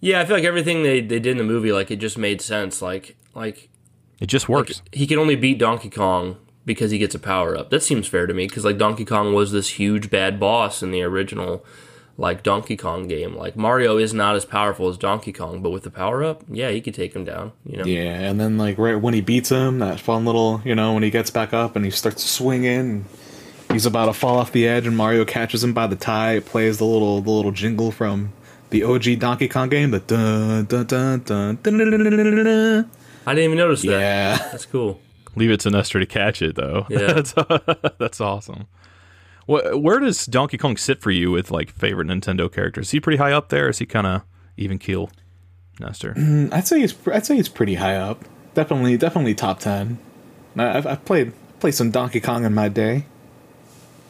Yeah, 0.05 0.21
I 0.21 0.27
feel 0.27 0.37
like 0.37 0.45
everything 0.45 0.83
they, 0.83 1.01
they 1.01 1.19
did 1.19 1.29
in 1.33 1.39
the 1.39 1.45
movie, 1.45 1.73
like 1.73 1.91
it 1.91 1.97
just 1.97 2.19
made 2.19 2.43
sense. 2.43 2.83
Like 2.83 3.17
like 3.35 3.71
It 4.21 4.27
just 4.27 4.49
works. 4.51 4.83
he 4.93 5.07
can 5.07 5.19
only 5.19 5.35
beat 5.35 5.59
Donkey 5.59 5.89
Kong 5.89 6.37
because 6.67 6.91
he 6.91 6.99
gets 6.99 7.15
a 7.15 7.19
power 7.19 7.57
up. 7.57 7.71
That 7.71 7.83
seems 7.83 8.07
fair 8.07 8.27
to 8.27 8.35
me 8.35 8.47
because 8.47 8.67
like 8.67 8.77
Donkey 8.77 9.07
Kong 9.07 9.33
was 9.33 9.51
this 9.51 9.71
huge 9.71 10.11
bad 10.11 10.39
boss 10.39 10.83
in 10.83 10.91
the 10.91 11.03
original 11.03 11.65
like 12.19 12.43
Donkey 12.43 12.77
Kong 12.77 13.09
game. 13.09 13.35
Like 13.35 13.57
Mario 13.57 13.97
is 13.97 14.13
not 14.13 14.37
as 14.37 14.45
powerful 14.45 14.91
as 14.91 14.99
Donkey 14.99 15.33
Kong, 15.33 15.63
but 15.63 15.71
with 15.71 15.85
the 15.85 15.91
power 15.91 16.23
up, 16.23 16.45
yeah, 16.49 16.71
he 16.71 16.83
could 16.83 16.95
take 16.95 17.15
him 17.17 17.25
down. 17.25 17.53
You 17.65 17.79
know. 17.79 17.85
Yeah, 17.85 18.29
and 18.29 18.39
then 18.39 18.59
like 18.59 18.77
right 18.77 18.97
when 18.97 19.15
he 19.15 19.23
beats 19.23 19.49
him, 19.49 19.79
that 19.79 20.01
fun 20.01 20.27
little, 20.27 20.61
you 20.67 20.75
know, 20.75 20.93
when 20.93 21.03
he 21.03 21.11
gets 21.11 21.31
back 21.31 21.55
up 21.55 21.77
and 21.77 21.85
he 21.85 21.91
starts 21.91 22.23
swinging, 22.23 23.07
he's 23.73 23.87
about 23.87 24.07
to 24.07 24.13
fall 24.13 24.37
off 24.37 24.53
the 24.53 24.69
edge, 24.69 24.87
and 24.87 24.99
Mario 24.99 25.25
catches 25.25 25.65
him 25.65 25.73
by 25.73 25.87
the 25.87 25.97
tie. 25.97 26.35
It 26.35 26.45
plays 26.45 26.77
the 26.77 26.85
little 26.85 27.23
the 27.23 27.31
little 27.31 27.53
jingle 27.53 27.91
from 27.91 28.35
the 28.75 28.83
OG 28.83 29.21
Donkey 29.21 29.47
Kong 29.47 29.69
game. 29.69 29.93
The 29.93 30.01
dun 30.01 30.65
dun 30.65 30.87
dun 30.87 31.21
dun. 31.21 31.59
dun, 31.63 31.79
dun, 31.79 31.91
dun, 31.91 32.03
dun, 32.03 32.45
dun. 32.45 32.91
I 33.25 33.35
didn't 33.35 33.45
even 33.53 33.59
notice 33.59 33.83
that. 33.83 33.89
Yeah, 33.89 34.37
that's 34.51 34.67
cool. 34.67 35.01
Leave 35.37 35.53
it 35.53 35.61
to 35.61 35.71
Nestor 35.71 36.01
to 36.01 36.07
catch 36.07 36.43
it 36.43 36.57
though. 36.57 36.85
Yeah, 36.91 37.13
that's, 37.13 37.35
that's 37.99 38.21
awesome. 38.21 38.67
What, 39.47 39.81
where 39.81 40.01
does 40.01 40.27
Donkey 40.27 40.59
Kong 40.59 40.77
sit 40.77 41.01
for 41.01 41.13
you 41.13 41.31
with 41.31 41.53
like 41.53 41.71
favorite 41.71 42.09
Nintendo 42.09 42.53
characters? 42.53 42.87
Is 42.89 42.91
he 42.91 43.01
pretty 43.01 43.19
high 43.19 43.33
up 43.33 43.49
there? 43.49 43.69
Is 43.69 43.79
he 43.79 43.87
kind 43.87 44.09
of 44.09 44.23
even 44.57 44.79
keel, 44.79 45.09
Nestor? 45.79 46.15
Mm, 46.15 46.53
I'd 46.53 46.67
say 46.67 46.81
he's 46.81 46.95
I'd 47.07 47.25
say 47.25 47.37
he's 47.37 47.49
pretty 47.49 47.77
high 47.77 47.97
up. 47.97 48.25
Definitely, 48.55 48.97
definitely 48.97 49.37
top 49.37 49.61
ten. 49.61 49.99
I've, 50.57 50.87
I've 50.87 51.05
played 51.05 51.33
played 51.61 51.75
some 51.75 51.93
Donkey 51.93 52.21
Kong 52.21 52.45
in 52.45 52.53
my 52.53 52.69
day. 52.69 53.07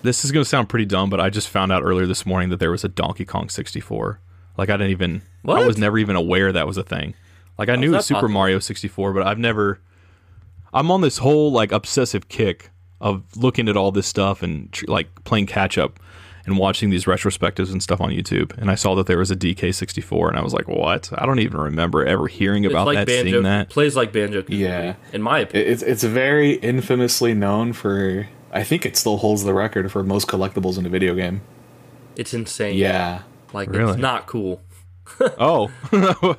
This 0.01 0.25
is 0.25 0.33
going 0.33 0.45
to 0.45 0.49
sound 0.49 0.71
pretty 0.71 0.87
dumb, 0.87 1.11
but 1.11 1.21
I 1.21 1.29
just 1.31 1.49
found 1.49 1.71
out 1.73 1.83
earlier 1.83 2.07
this 2.07 2.25
morning 2.25 2.49
that 2.51 2.61
there 2.61 2.71
was 2.71 2.85
a 2.85 2.89
Donkey 2.89 3.25
Kong 3.25 3.49
64. 3.49 4.21
Like 4.57 4.71
I 4.71 4.77
didn't 4.77 4.91
even, 4.93 5.23
I 5.47 5.65
was 5.67 5.79
never 5.79 5.99
even 5.99 6.17
aware 6.17 6.53
that 6.53 6.67
was 6.67 6.77
a 6.77 6.83
thing. 6.85 7.15
Like 7.59 7.69
I 7.69 7.77
knew 7.77 7.93
it 7.93 7.97
was 7.97 8.07
Super 8.07 8.21
possible? 8.21 8.33
Mario 8.35 8.59
64, 8.59 9.13
but 9.13 9.27
I've 9.27 9.39
never. 9.39 9.81
I'm 10.73 10.91
on 10.91 11.01
this 11.03 11.19
whole 11.19 11.53
like 11.53 11.71
obsessive 11.73 12.29
kick 12.29 12.71
of 13.01 13.23
looking 13.37 13.69
at 13.69 13.77
all 13.77 13.93
this 13.93 14.07
stuff 14.07 14.43
and 14.43 14.73
tr- 14.73 14.87
like 14.89 15.23
playing 15.25 15.47
catch 15.47 15.79
up 15.79 16.01
and 16.47 16.59
watching 16.59 16.91
these 16.91 17.05
retrospectives 17.05 17.71
and 17.71 17.83
stuff 17.83 18.01
on 18.01 18.11
YouTube. 18.11 18.57
And 18.59 18.71
I 18.71 18.75
saw 18.75 18.95
that 18.97 19.07
there 19.07 19.19
was 19.19 19.31
a 19.31 19.37
DK64, 19.37 20.29
and 20.29 20.37
I 20.37 20.43
was 20.43 20.53
like, 20.53 20.69
"What? 20.69 21.11
I 21.17 21.27
don't 21.27 21.39
even 21.39 21.61
remember 21.61 22.05
ever 22.05 22.27
hearing 22.27 22.65
It's 22.65 22.73
about 22.73 22.87
like 22.87 22.97
that, 22.99 23.07
Banjo. 23.07 23.31
seeing 23.31 23.43
that." 23.45 23.71
Plays 23.71 23.97
like 23.97 24.13
Banjo. 24.13 24.45
Yeah. 24.49 24.95
In 25.13 25.23
my 25.23 25.41
opinion. 25.41 25.71
It's 25.73 25.83
it's 25.83 26.03
very 26.05 26.55
infamously 26.55 27.35
known 27.35 27.73
for. 27.73 28.29
I 28.53 28.63
think 28.63 28.87
it 28.87 28.97
still 28.97 29.17
holds 29.19 29.43
the 29.45 29.55
record 29.55 29.91
for 29.91 30.03
most 30.05 30.29
collectibles 30.29 30.79
in 30.79 30.87
a 30.87 30.89
video 30.89 31.15
game. 31.15 31.41
It's 32.17 32.33
insane. 32.35 32.77
Yeah. 32.77 33.23
Like 33.55 33.71
Really? 33.71 33.93
it's 33.93 34.01
not 34.01 34.27
cool. 34.27 34.61
Oh, 35.39 35.71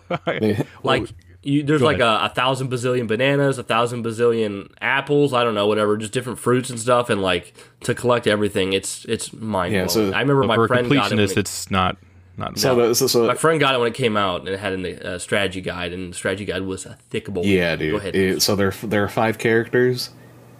Like 0.84 1.10
you, 1.44 1.62
there's 1.64 1.82
Go 1.82 1.86
like 1.86 2.00
a, 2.00 2.22
a 2.26 2.30
thousand 2.30 2.70
bazillion 2.72 3.08
bananas, 3.08 3.58
a 3.60 3.64
thousand 3.64 4.04
bazillion 4.04 4.72
apples. 4.82 5.32
I 5.34 5.44
don't 5.44 5.54
know, 5.54 5.68
whatever, 5.68 5.96
just 5.98 6.12
different 6.12 6.40
fruits 6.40 6.70
and 6.72 6.80
stuff. 6.80 7.10
And 7.10 7.22
like 7.22 7.54
to 7.82 7.94
collect 7.94 8.26
everything, 8.28 8.74
it's 8.74 9.06
it's 9.06 9.32
mind 9.32 9.72
blowing. 9.72 9.74
Yeah, 9.74 9.88
so- 9.88 10.12
I 10.12 10.22
remember 10.22 10.44
my 10.44 10.56
friend 10.68 10.90
got 10.92 11.12
it. 11.12 11.16
Completionist, 11.20 11.32
it 11.32 11.38
it's 11.38 11.70
not 11.72 11.98
not. 12.38 12.58
so, 12.58 12.76
the, 12.90 12.96
so, 12.96 13.06
so 13.08 13.28
my 13.28 13.36
friend 13.36 13.60
got 13.60 13.76
it 13.76 13.78
when 13.78 13.88
it 13.90 13.94
came 13.94 14.18
out, 14.18 14.42
and 14.42 14.50
it 14.50 14.60
had 14.60 14.74
a 14.74 15.14
uh, 15.16 15.20
strategy 15.20 15.62
guide, 15.62 15.94
and 15.94 16.12
the 16.12 16.16
strategy 16.18 16.46
guide 16.46 16.64
was 16.64 16.86
a 16.88 16.96
thick 17.10 17.28
boy. 17.30 17.44
Yeah, 17.44 17.76
Go 17.76 17.80
dude. 17.80 17.96
ahead. 17.96 18.16
It- 18.16 18.42
so 18.42 18.56
there 18.56 18.72
there 18.84 19.04
are 19.04 19.10
five 19.10 19.38
characters. 19.38 20.10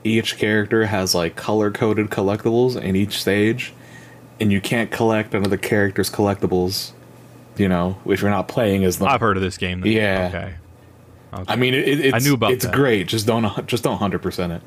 Each 0.04 0.38
character 0.38 0.86
has 0.86 1.16
like 1.16 1.36
color 1.36 1.72
coded 1.72 2.12
collectibles 2.12 2.80
in 2.80 2.96
each 2.96 3.20
stage, 3.20 3.74
and 4.40 4.52
you 4.52 4.62
can't 4.62 4.92
collect 4.92 5.34
another 5.34 5.58
character's 5.58 6.10
collectibles. 6.10 6.92
You 7.58 7.70
know, 7.70 7.98
if 8.06 8.22
you're 8.22 8.30
not 8.32 8.48
playing 8.50 8.84
as 8.84 9.00
them. 9.00 9.08
I've 9.08 9.22
heard 9.22 9.38
of 9.38 9.44
this 9.44 9.58
game. 9.58 9.80
then. 9.82 9.92
Yeah. 9.92 10.28
Okay. 10.30 10.56
Okay. 11.34 11.54
I 11.54 11.56
mean, 11.56 11.74
it, 11.74 11.88
it- 11.88 12.06
it's, 12.08 12.16
I 12.16 12.20
knew 12.20 12.34
about 12.34 12.52
It's 12.52 12.66
that. 12.66 12.74
great. 12.74 13.08
Just 13.08 13.26
don't 13.28 13.66
just 13.68 13.84
don't 13.84 13.98
hundred 13.98 14.22
percent 14.22 14.52
it. 14.54 14.62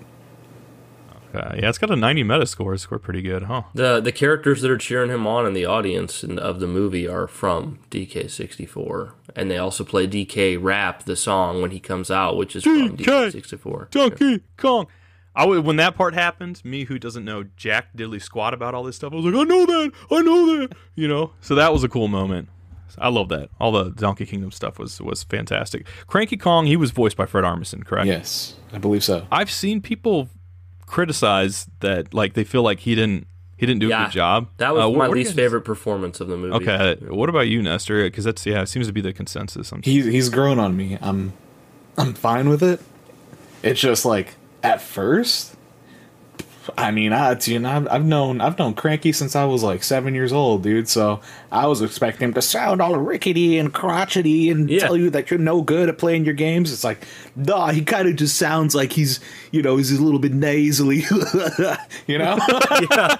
Uh, 1.34 1.54
yeah, 1.58 1.68
it's 1.68 1.76
got 1.76 1.90
a 1.90 1.96
90 1.96 2.22
meta 2.22 2.46
score. 2.46 2.72
It's 2.72 2.84
scored 2.84 3.02
pretty 3.02 3.20
good, 3.20 3.42
huh? 3.44 3.64
the 3.74 4.00
the 4.00 4.10
characters 4.12 4.62
that 4.62 4.70
are 4.70 4.78
cheering 4.78 5.10
him 5.10 5.26
on 5.26 5.44
in 5.46 5.52
the 5.52 5.66
audience 5.66 6.24
in, 6.24 6.38
of 6.38 6.58
the 6.58 6.66
movie 6.66 7.06
are 7.06 7.26
from 7.28 7.78
DK64, 7.90 9.12
and 9.36 9.50
they 9.50 9.58
also 9.58 9.84
play 9.84 10.08
DK 10.08 10.56
Rap 10.60 11.04
the 11.04 11.16
song 11.16 11.60
when 11.60 11.70
he 11.70 11.80
comes 11.80 12.10
out, 12.10 12.38
which 12.38 12.56
is 12.56 12.64
from 12.64 12.96
DK. 12.96 13.04
DK64. 13.32 13.90
Donkey 13.90 14.42
Kong. 14.56 14.86
I 15.38 15.42
w- 15.42 15.60
when 15.62 15.76
that 15.76 15.94
part 15.96 16.14
happened, 16.14 16.60
me 16.64 16.84
who 16.84 16.98
doesn't 16.98 17.24
know 17.24 17.44
jack 17.56 17.96
diddly 17.96 18.20
squat 18.20 18.52
about 18.52 18.74
all 18.74 18.82
this 18.82 18.96
stuff, 18.96 19.12
I 19.12 19.16
was 19.16 19.24
like, 19.24 19.34
I 19.34 19.44
know 19.44 19.64
that, 19.66 19.92
I 20.10 20.20
know 20.22 20.58
that, 20.58 20.72
you 20.96 21.06
know. 21.08 21.32
So 21.40 21.54
that 21.54 21.72
was 21.72 21.84
a 21.84 21.88
cool 21.88 22.08
moment. 22.08 22.48
I 22.98 23.08
love 23.08 23.28
that. 23.28 23.48
All 23.60 23.70
the 23.70 23.90
Donkey 23.90 24.26
Kingdom 24.26 24.50
stuff 24.50 24.78
was 24.78 25.00
was 25.00 25.22
fantastic. 25.22 25.86
Cranky 26.08 26.36
Kong, 26.36 26.66
he 26.66 26.76
was 26.76 26.90
voiced 26.90 27.16
by 27.16 27.26
Fred 27.26 27.44
Armisen, 27.44 27.84
correct? 27.84 28.06
Yes, 28.08 28.54
I 28.72 28.78
believe 28.78 29.04
so. 29.04 29.26
I've 29.30 29.50
seen 29.50 29.80
people 29.80 30.28
criticize 30.86 31.68
that, 31.80 32.12
like 32.14 32.34
they 32.34 32.44
feel 32.44 32.62
like 32.62 32.80
he 32.80 32.94
didn't 32.94 33.26
He 33.56 33.66
didn't 33.66 33.80
do 33.80 33.88
a 33.92 34.04
good 34.04 34.10
job. 34.12 34.48
That 34.56 34.72
was 34.74 34.84
Uh, 34.84 34.90
my 34.90 34.96
what 34.98 35.10
least 35.10 35.30
guys- 35.30 35.36
favorite 35.36 35.62
performance 35.62 36.20
of 36.20 36.28
the 36.28 36.36
movie. 36.36 36.54
Okay, 36.54 36.96
what 37.08 37.28
about 37.28 37.46
you, 37.48 37.62
Nestor? 37.62 38.04
Because 38.04 38.24
that's 38.24 38.44
yeah, 38.46 38.62
it 38.62 38.68
seems 38.68 38.86
to 38.86 38.92
be 38.92 39.00
the 39.00 39.12
consensus. 39.12 39.70
I'm 39.72 39.82
He's 39.82 40.06
he's 40.06 40.28
grown 40.28 40.58
on 40.58 40.76
me. 40.76 40.96
I'm 41.00 41.32
I'm 41.96 42.14
fine 42.14 42.48
with 42.48 42.62
it. 42.62 42.80
It's 43.62 43.80
just 43.80 44.04
like 44.04 44.34
at 44.62 44.80
first. 44.80 45.54
I 46.76 46.90
mean, 46.90 47.14
I 47.14 47.34
you 47.44 47.58
know 47.60 47.70
I've, 47.70 47.88
I've 47.88 48.04
known 48.04 48.42
I've 48.42 48.58
known 48.58 48.74
Cranky 48.74 49.10
since 49.12 49.34
I 49.34 49.46
was 49.46 49.62
like 49.62 49.82
seven 49.82 50.14
years 50.14 50.34
old, 50.34 50.62
dude. 50.62 50.86
So 50.86 51.20
I 51.50 51.66
was 51.66 51.80
expecting 51.80 52.28
him 52.28 52.34
to 52.34 52.42
sound 52.42 52.82
all 52.82 52.94
rickety 52.96 53.56
and 53.58 53.72
crotchety 53.72 54.50
and 54.50 54.68
Yeah. 54.68 54.80
tell 54.80 54.94
you 54.94 55.08
that 55.10 55.30
you're 55.30 55.38
no 55.40 55.62
good 55.62 55.88
at 55.88 55.96
playing 55.96 56.26
your 56.26 56.34
games. 56.34 56.70
It's 56.70 56.84
like, 56.84 57.06
nah, 57.34 57.70
he 57.70 57.82
kind 57.82 58.06
of 58.06 58.16
just 58.16 58.36
sounds 58.36 58.74
like 58.74 58.92
he's 58.92 59.18
you 59.50 59.62
know 59.62 59.78
he's 59.78 59.92
a 59.98 60.02
little 60.02 60.20
bit 60.20 60.34
nasally, 60.34 61.04
you 62.06 62.18
know. 62.18 62.38
yeah. 62.90 63.16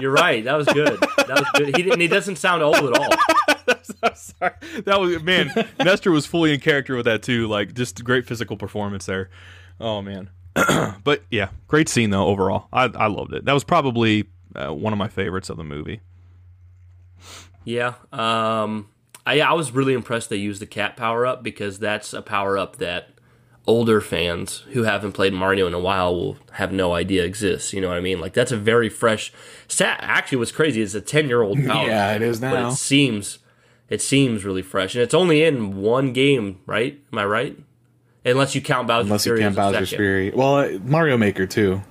You're 0.00 0.12
right. 0.12 0.44
That 0.44 0.54
was 0.54 0.66
good. 0.66 0.98
That 1.16 1.28
was 1.28 1.46
good. 1.54 1.76
He 1.76 1.82
didn't. 1.82 2.00
He 2.00 2.08
doesn't 2.08 2.36
sound 2.36 2.62
old 2.62 2.76
at 2.76 2.98
all. 2.98 4.14
sorry. 4.14 4.54
That 4.84 4.98
was 5.00 5.22
man. 5.22 5.52
Nestor 5.78 6.10
was 6.10 6.26
fully 6.26 6.54
in 6.54 6.60
character 6.60 6.96
with 6.96 7.04
that 7.04 7.22
too. 7.22 7.46
Like 7.46 7.74
just 7.74 8.02
great 8.04 8.26
physical 8.26 8.56
performance 8.56 9.06
there. 9.06 9.30
Oh 9.80 10.02
man. 10.02 10.30
but 11.04 11.22
yeah, 11.30 11.48
great 11.68 11.88
scene 11.88 12.10
though 12.10 12.26
overall. 12.26 12.68
I 12.72 12.84
I 12.84 13.06
loved 13.06 13.32
it. 13.34 13.44
That 13.46 13.52
was 13.54 13.64
probably 13.64 14.26
uh, 14.54 14.72
one 14.74 14.92
of 14.92 14.98
my 14.98 15.08
favorites 15.08 15.48
of 15.48 15.56
the 15.56 15.64
movie. 15.64 16.00
Yeah. 17.64 17.94
Um. 18.12 18.88
I 19.26 19.40
I 19.40 19.52
was 19.52 19.72
really 19.72 19.92
impressed 19.92 20.30
they 20.30 20.36
used 20.36 20.60
the 20.62 20.66
cat 20.66 20.96
power 20.96 21.26
up 21.26 21.42
because 21.42 21.78
that's 21.78 22.12
a 22.12 22.22
power 22.22 22.56
up 22.58 22.76
that 22.76 23.10
older 23.66 24.00
fans 24.00 24.64
who 24.72 24.82
haven't 24.84 25.12
played 25.12 25.32
Mario 25.34 25.66
in 25.66 25.74
a 25.74 25.78
while 25.78 26.14
will 26.14 26.38
have 26.52 26.72
no 26.72 26.94
idea 26.94 27.22
exists. 27.24 27.72
You 27.74 27.80
know 27.82 27.88
what 27.88 27.98
I 27.98 28.00
mean? 28.00 28.20
Like 28.20 28.32
that's 28.32 28.50
a 28.52 28.56
very 28.56 28.88
fresh. 28.88 29.32
Sa- 29.68 29.96
Actually, 30.00 30.38
what's 30.38 30.52
crazy 30.52 30.80
is 30.80 30.94
a 30.94 31.00
ten 31.00 31.28
year 31.28 31.42
old 31.42 31.58
power. 31.66 31.86
yeah, 31.86 32.14
it 32.14 32.22
is 32.22 32.40
now 32.40 32.50
But 32.52 32.60
now. 32.60 32.68
it 32.70 32.74
seems 32.76 33.38
it 33.90 34.00
seems 34.00 34.44
really 34.44 34.62
fresh, 34.62 34.94
and 34.94 35.02
it's 35.02 35.14
only 35.14 35.42
in 35.44 35.76
one 35.76 36.12
game, 36.12 36.60
right? 36.66 36.98
Am 37.12 37.18
I 37.18 37.24
right? 37.26 37.58
Unless 38.24 38.54
you 38.54 38.60
count 38.60 38.86
Bowser's 38.86 39.06
Unless 39.06 39.26
you 39.26 39.30
Fury 39.36 39.40
count 39.42 39.56
Bowser's. 39.56 39.90
Fury. 39.90 40.30
Well, 40.30 40.56
uh, 40.56 40.78
Mario 40.84 41.16
Maker 41.16 41.46
too. 41.46 41.82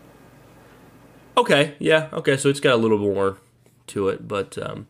Okay, 1.37 1.75
yeah, 1.79 2.09
okay, 2.11 2.35
so 2.37 2.49
it's 2.49 2.59
got 2.59 2.73
a 2.73 2.77
little 2.77 2.97
more 2.97 3.37
to 3.87 4.09
it, 4.09 4.27
but 4.27 4.57
um, 4.57 4.87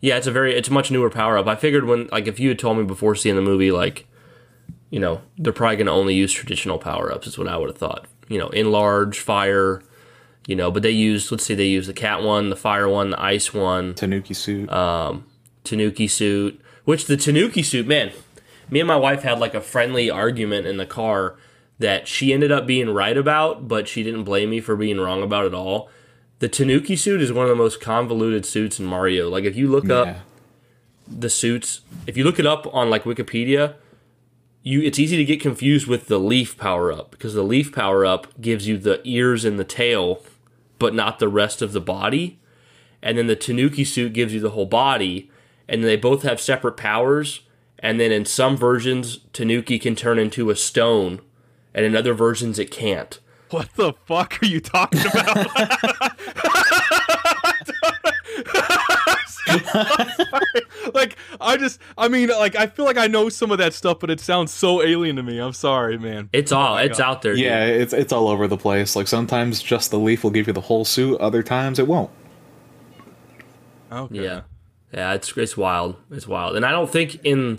yeah, 0.00 0.16
it's 0.16 0.26
a 0.26 0.30
very 0.30 0.54
it's 0.54 0.68
a 0.68 0.72
much 0.72 0.90
newer 0.90 1.10
power 1.10 1.38
up. 1.38 1.46
I 1.46 1.56
figured 1.56 1.84
when 1.84 2.06
like 2.08 2.26
if 2.26 2.38
you 2.38 2.50
had 2.50 2.58
told 2.58 2.78
me 2.78 2.84
before 2.84 3.14
seeing 3.14 3.34
the 3.36 3.42
movie, 3.42 3.72
like 3.72 4.06
you 4.90 5.00
know 5.00 5.22
they're 5.38 5.52
probably 5.52 5.76
going 5.76 5.86
to 5.86 5.92
only 5.92 6.14
use 6.14 6.32
traditional 6.32 6.78
power 6.78 7.12
ups. 7.12 7.26
Is 7.26 7.38
what 7.38 7.48
I 7.48 7.56
would 7.56 7.70
have 7.70 7.78
thought. 7.78 8.06
You 8.28 8.38
know, 8.38 8.48
enlarge, 8.48 9.18
fire, 9.20 9.82
you 10.46 10.54
know, 10.54 10.70
but 10.70 10.82
they 10.82 10.90
used 10.90 11.30
let's 11.32 11.44
see, 11.44 11.54
they 11.54 11.66
used 11.66 11.88
the 11.88 11.94
cat 11.94 12.22
one, 12.22 12.50
the 12.50 12.56
fire 12.56 12.88
one, 12.88 13.10
the 13.10 13.20
ice 13.20 13.54
one, 13.54 13.94
Tanuki 13.94 14.34
suit. 14.34 14.70
um, 14.70 15.24
Tanuki 15.64 16.06
suit, 16.08 16.60
which 16.84 17.06
the 17.06 17.16
Tanuki 17.16 17.62
suit, 17.62 17.86
man, 17.86 18.12
me 18.70 18.80
and 18.80 18.88
my 18.88 18.96
wife 18.96 19.22
had 19.22 19.38
like 19.38 19.54
a 19.54 19.60
friendly 19.60 20.10
argument 20.10 20.66
in 20.66 20.76
the 20.76 20.86
car 20.86 21.36
that 21.78 22.08
she 22.08 22.32
ended 22.32 22.50
up 22.50 22.66
being 22.66 22.90
right 22.90 23.16
about, 23.16 23.68
but 23.68 23.86
she 23.86 24.02
didn't 24.02 24.24
blame 24.24 24.50
me 24.50 24.60
for 24.60 24.76
being 24.76 24.98
wrong 24.98 25.22
about 25.22 25.44
it 25.44 25.54
all. 25.54 25.90
The 26.38 26.48
Tanuki 26.48 26.96
suit 26.96 27.20
is 27.20 27.32
one 27.32 27.44
of 27.44 27.50
the 27.50 27.56
most 27.56 27.80
convoluted 27.80 28.44
suits 28.44 28.78
in 28.78 28.86
Mario. 28.86 29.28
Like 29.28 29.44
if 29.44 29.56
you 29.56 29.68
look 29.68 29.88
up 29.88 30.16
the 31.06 31.30
suits, 31.30 31.80
if 32.06 32.16
you 32.16 32.24
look 32.24 32.38
it 32.38 32.46
up 32.46 32.72
on 32.74 32.90
like 32.90 33.04
Wikipedia, 33.04 33.74
you 34.62 34.82
it's 34.82 34.98
easy 34.98 35.16
to 35.16 35.24
get 35.24 35.40
confused 35.40 35.86
with 35.86 36.08
the 36.08 36.18
leaf 36.18 36.58
power 36.58 36.92
up 36.92 37.12
because 37.12 37.34
the 37.34 37.42
leaf 37.42 37.72
power 37.72 38.04
up 38.04 38.40
gives 38.40 38.66
you 38.66 38.76
the 38.76 39.00
ears 39.04 39.44
and 39.44 39.58
the 39.58 39.64
tail, 39.64 40.22
but 40.78 40.94
not 40.94 41.18
the 41.18 41.28
rest 41.28 41.62
of 41.62 41.72
the 41.72 41.80
body. 41.80 42.38
And 43.02 43.16
then 43.16 43.28
the 43.28 43.36
Tanuki 43.36 43.84
suit 43.84 44.12
gives 44.12 44.34
you 44.34 44.40
the 44.40 44.50
whole 44.50 44.66
body, 44.66 45.30
and 45.68 45.84
they 45.84 45.96
both 45.96 46.22
have 46.22 46.40
separate 46.40 46.76
powers. 46.76 47.42
And 47.78 48.00
then 48.00 48.10
in 48.10 48.24
some 48.24 48.56
versions, 48.56 49.20
Tanuki 49.32 49.78
can 49.78 49.94
turn 49.94 50.18
into 50.18 50.50
a 50.50 50.56
stone, 50.56 51.20
and 51.74 51.84
in 51.84 51.94
other 51.94 52.14
versions, 52.14 52.58
it 52.58 52.70
can't. 52.70 53.18
What 53.50 53.68
the 53.76 53.92
fuck 54.06 54.42
are 54.42 54.46
you 54.46 54.60
talking 54.60 55.00
about? 55.00 55.46
like 60.94 61.16
I 61.40 61.56
just 61.56 61.80
I 61.96 62.08
mean 62.08 62.28
like 62.28 62.56
I 62.56 62.66
feel 62.66 62.84
like 62.84 62.96
I 62.96 63.06
know 63.06 63.28
some 63.28 63.50
of 63.50 63.58
that 63.58 63.74
stuff 63.74 64.00
but 64.00 64.10
it 64.10 64.20
sounds 64.20 64.52
so 64.52 64.82
alien 64.82 65.16
to 65.16 65.22
me. 65.22 65.38
I'm 65.38 65.52
sorry, 65.52 65.98
man. 65.98 66.28
It's 66.32 66.52
all 66.52 66.74
oh 66.74 66.78
it's 66.78 67.00
out 67.00 67.22
there. 67.22 67.34
dude. 67.34 67.44
Yeah, 67.44 67.64
it's 67.66 67.92
it's 67.92 68.12
all 68.12 68.28
over 68.28 68.48
the 68.48 68.56
place. 68.56 68.96
Like 68.96 69.06
sometimes 69.08 69.62
just 69.62 69.90
the 69.90 69.98
leaf 69.98 70.24
will 70.24 70.30
give 70.30 70.46
you 70.46 70.52
the 70.52 70.62
whole 70.62 70.84
suit, 70.84 71.20
other 71.20 71.42
times 71.42 71.78
it 71.78 71.86
won't. 71.86 72.10
Okay. 73.92 74.24
Yeah, 74.24 74.42
yeah, 74.92 75.14
it's 75.14 75.36
it's 75.36 75.56
wild. 75.56 75.96
It's 76.10 76.26
wild, 76.26 76.56
and 76.56 76.64
I 76.64 76.70
don't 76.70 76.90
think 76.90 77.20
in 77.24 77.58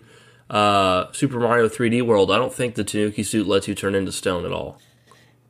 uh, 0.50 1.12
Super 1.12 1.40
Mario 1.40 1.68
3D 1.68 2.02
World, 2.04 2.32
I 2.32 2.38
don't 2.38 2.54
think 2.54 2.76
the 2.76 2.84
Tanuki 2.84 3.24
suit 3.24 3.48
lets 3.48 3.68
you 3.68 3.76
turn 3.76 3.96
into 3.96 4.12
stone 4.12 4.46
at 4.46 4.52
all. 4.52 4.80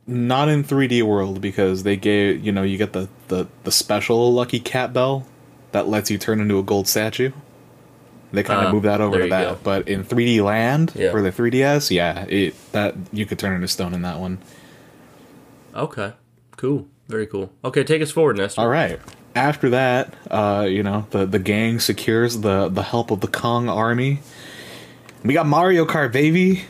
Not 0.06 0.48
in 0.48 0.64
3D 0.64 1.02
World 1.02 1.40
because 1.40 1.82
they 1.82 1.96
gave 1.96 2.44
you 2.44 2.50
know 2.52 2.62
you 2.62 2.78
get 2.78 2.92
the 2.94 3.08
the 3.28 3.46
the 3.64 3.70
special 3.72 4.32
lucky 4.32 4.58
cat 4.60 4.92
bell 4.92 5.26
that 5.72 5.86
lets 5.86 6.10
you 6.10 6.16
turn 6.18 6.40
into 6.40 6.58
a 6.58 6.62
gold 6.62 6.88
statue. 6.88 7.30
They 8.32 8.42
kind 8.42 8.60
of 8.60 8.66
Uh, 8.68 8.72
move 8.74 8.82
that 8.82 9.00
over 9.00 9.18
to 9.22 9.28
that, 9.28 9.42
go. 9.54 9.58
but 9.62 9.88
in 9.88 10.04
3D 10.04 10.42
Land 10.42 10.92
Yeah. 10.94 11.10
for 11.12 11.22
the 11.22 11.30
3DS, 11.32 11.90
yeah, 11.90 12.24
it 12.28 12.54
that 12.72 12.94
you 13.12 13.24
could 13.24 13.38
turn 13.38 13.54
into 13.54 13.68
stone 13.68 13.94
in 13.94 14.02
that 14.02 14.18
one. 14.18 14.38
Okay, 15.74 16.12
cool, 16.56 16.86
very 17.08 17.26
cool. 17.26 17.50
Okay, 17.64 17.84
take 17.84 18.02
us 18.02 18.10
forward, 18.10 18.36
Nestor. 18.38 18.60
All 18.60 18.68
right. 18.68 18.98
After 19.38 19.70
that, 19.70 20.14
uh, 20.32 20.66
you 20.68 20.82
know, 20.82 21.06
the 21.10 21.24
the 21.24 21.38
gang 21.38 21.78
secures 21.78 22.38
the 22.38 22.68
the 22.68 22.82
help 22.82 23.12
of 23.12 23.20
the 23.20 23.28
Kong 23.28 23.68
army. 23.68 24.18
We 25.22 25.32
got 25.32 25.46
Mario 25.46 25.84
Kart, 25.86 26.10
baby. 26.10 26.64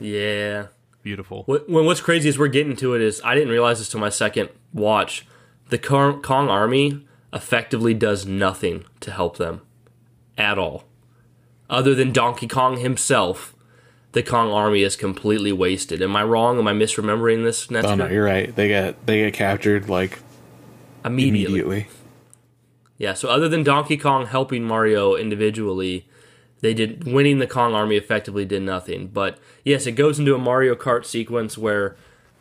Yeah. 0.00 0.68
Beautiful. 1.02 1.42
What, 1.44 1.68
when 1.68 1.84
what's 1.84 2.00
crazy 2.00 2.28
is 2.28 2.38
we're 2.38 2.48
getting 2.48 2.74
to 2.76 2.94
it 2.94 3.02
is 3.02 3.20
I 3.22 3.34
didn't 3.34 3.50
realize 3.50 3.78
this 3.80 3.90
till 3.90 4.00
my 4.00 4.08
second 4.08 4.48
watch. 4.72 5.26
The 5.68 5.76
Kong, 5.78 6.22
Kong 6.22 6.48
army 6.48 7.06
effectively 7.34 7.92
does 7.92 8.24
nothing 8.24 8.84
to 9.00 9.10
help 9.10 9.36
them 9.36 9.60
at 10.38 10.58
all, 10.58 10.84
other 11.68 11.94
than 11.94 12.12
Donkey 12.12 12.48
Kong 12.48 12.78
himself. 12.78 13.54
The 14.12 14.22
Kong 14.22 14.50
army 14.50 14.82
is 14.82 14.96
completely 14.96 15.52
wasted. 15.52 16.00
Am 16.00 16.16
I 16.16 16.24
wrong? 16.24 16.58
Am 16.58 16.66
I 16.66 16.72
misremembering 16.72 17.44
this? 17.44 17.70
Nestor? 17.70 17.92
Oh 17.92 17.94
no, 17.94 18.06
you're 18.06 18.24
right. 18.24 18.54
They 18.56 18.68
get 18.68 19.04
they 19.04 19.20
get 19.20 19.34
captured 19.34 19.90
like 19.90 20.18
immediately. 21.04 21.60
immediately. 21.60 21.86
Yeah, 22.96 23.14
so 23.14 23.28
other 23.28 23.48
than 23.48 23.62
Donkey 23.62 23.96
Kong 23.96 24.26
helping 24.26 24.64
Mario 24.64 25.14
individually, 25.14 26.08
they 26.60 26.74
did 26.74 27.04
winning 27.04 27.38
the 27.38 27.46
Kong 27.46 27.72
army 27.74 27.96
effectively 27.96 28.44
did 28.44 28.62
nothing. 28.62 29.06
But 29.08 29.38
yes, 29.64 29.86
it 29.86 29.92
goes 29.92 30.18
into 30.18 30.34
a 30.34 30.38
Mario 30.38 30.74
Kart 30.74 31.04
sequence 31.04 31.56
where 31.56 31.96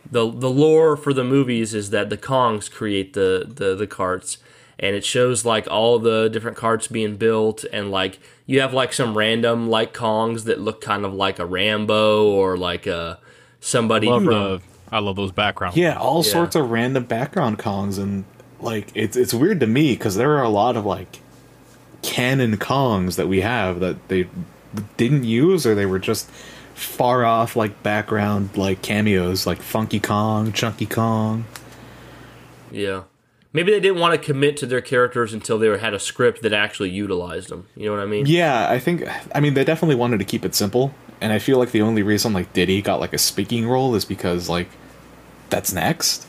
the 0.10 0.32
the 0.32 0.50
lore 0.50 0.98
for 0.98 1.14
the 1.14 1.24
movies 1.24 1.74
is 1.76 1.92
that 1.92 2.10
the 2.10 2.18
Kongs 2.18 2.72
create 2.72 3.14
the 3.14 3.46
the, 3.48 3.76
the 3.76 3.86
carts 3.88 4.38
and 4.80 4.96
it 4.96 5.04
shows 5.04 5.44
like 5.44 5.68
all 5.70 6.00
the 6.00 6.30
different 6.30 6.56
carts 6.56 6.88
being 6.88 7.18
built 7.18 7.66
and 7.74 7.92
like 7.92 8.20
you 8.46 8.62
have 8.62 8.74
like 8.74 8.94
some 8.94 9.18
random 9.18 9.70
like 9.70 9.94
Kongs 9.94 10.46
that 10.46 10.60
look 10.62 10.80
kind 10.82 11.04
of 11.04 11.14
like 11.14 11.40
a 11.40 11.46
Rambo 11.46 12.26
or 12.30 12.58
like 12.58 12.88
a 12.88 13.20
somebody 13.60 14.08
Love 14.08 14.24
from 14.24 14.34
the 14.34 14.62
I 14.92 15.00
love 15.00 15.18
those 15.18 15.34
backgrounds. 15.34 15.76
Yeah, 15.76 15.98
all 15.98 16.24
Yeah. 16.24 16.32
sorts 16.32 16.56
of 16.56 16.72
random 16.72 17.04
background 17.04 17.60
Kongs 17.60 18.00
and 18.00 18.24
like 18.60 18.92
it's 18.96 19.16
it's 19.16 19.34
weird 19.34 19.60
to 19.60 19.68
me 19.68 19.94
because 19.94 20.16
there 20.16 20.38
are 20.38 20.44
a 20.44 20.50
lot 20.50 20.76
of 20.76 20.86
like 20.86 21.20
canon 22.02 22.58
Kongs 22.58 23.16
that 23.16 23.28
we 23.28 23.42
have 23.42 23.80
that 23.80 24.08
they 24.08 24.28
didn't 24.98 25.24
use 25.24 25.66
or 25.66 25.76
they 25.76 25.86
were 25.86 26.00
just 26.00 26.30
far 26.74 27.26
off 27.26 27.56
like 27.56 27.82
background 27.82 28.56
like 28.56 28.82
cameos 28.82 29.48
like 29.48 29.60
Funky 29.60 30.00
Kong, 30.00 30.52
Chunky 30.52 30.86
Kong. 30.86 31.46
Yeah. 32.72 33.04
Maybe 33.54 33.72
they 33.72 33.80
didn't 33.80 34.00
want 34.00 34.14
to 34.14 34.24
commit 34.24 34.58
to 34.58 34.66
their 34.66 34.82
characters 34.82 35.34
until 35.34 35.58
they 35.58 35.76
had 35.80 35.94
a 35.94 36.00
script 36.00 36.44
that 36.44 36.54
actually 36.54 36.90
utilized 36.90 37.50
them. 37.50 37.68
You 37.76 37.86
know 37.86 37.94
what 37.94 38.02
I 38.02 38.06
mean? 38.06 38.26
Yeah, 38.28 38.70
I 38.70 38.78
think 38.78 39.04
I 39.34 39.40
mean 39.40 39.54
they 39.56 39.64
definitely 39.64 39.96
wanted 39.96 40.20
to 40.20 40.26
keep 40.26 40.46
it 40.46 40.54
simple, 40.54 40.94
and 41.22 41.34
I 41.34 41.40
feel 41.40 41.58
like 41.58 41.72
the 41.72 41.82
only 41.82 42.04
reason 42.04 42.34
like 42.34 42.54
Diddy 42.54 42.82
got 42.82 43.00
like 43.00 43.14
a 43.14 43.18
speaking 43.18 43.68
role 43.68 43.96
is 43.96 44.06
because 44.06 44.48
like 44.50 44.70
that's 45.50 45.74
next. 45.74 46.27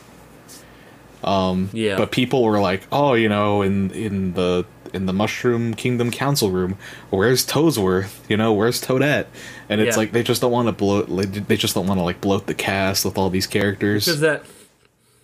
Yeah. 1.23 1.97
But 1.97 2.11
people 2.11 2.43
were 2.43 2.59
like, 2.59 2.83
"Oh, 2.91 3.13
you 3.13 3.29
know, 3.29 3.61
in 3.61 3.91
in 3.91 4.33
the 4.33 4.65
in 4.93 5.05
the 5.05 5.13
Mushroom 5.13 5.73
Kingdom 5.75 6.09
Council 6.11 6.49
room, 6.51 6.77
where's 7.11 7.45
Toadsworth? 7.45 8.27
You 8.29 8.37
know, 8.37 8.53
where's 8.53 8.81
Toadette?" 8.81 9.27
And 9.69 9.79
it's 9.81 9.95
Yeah. 9.95 9.99
like 10.01 10.11
they 10.13 10.23
just 10.23 10.41
don't 10.41 10.51
want 10.51 10.67
to 10.67 10.71
bloat. 10.71 11.07
They 11.09 11.57
just 11.57 11.75
don't 11.75 11.87
want 11.87 11.99
to 11.99 12.03
like 12.03 12.21
bloat 12.21 12.47
the 12.47 12.53
cast 12.55 13.05
with 13.05 13.17
all 13.17 13.29
these 13.29 13.47
characters. 13.47 14.05
Because 14.05 14.21
that 14.21 14.43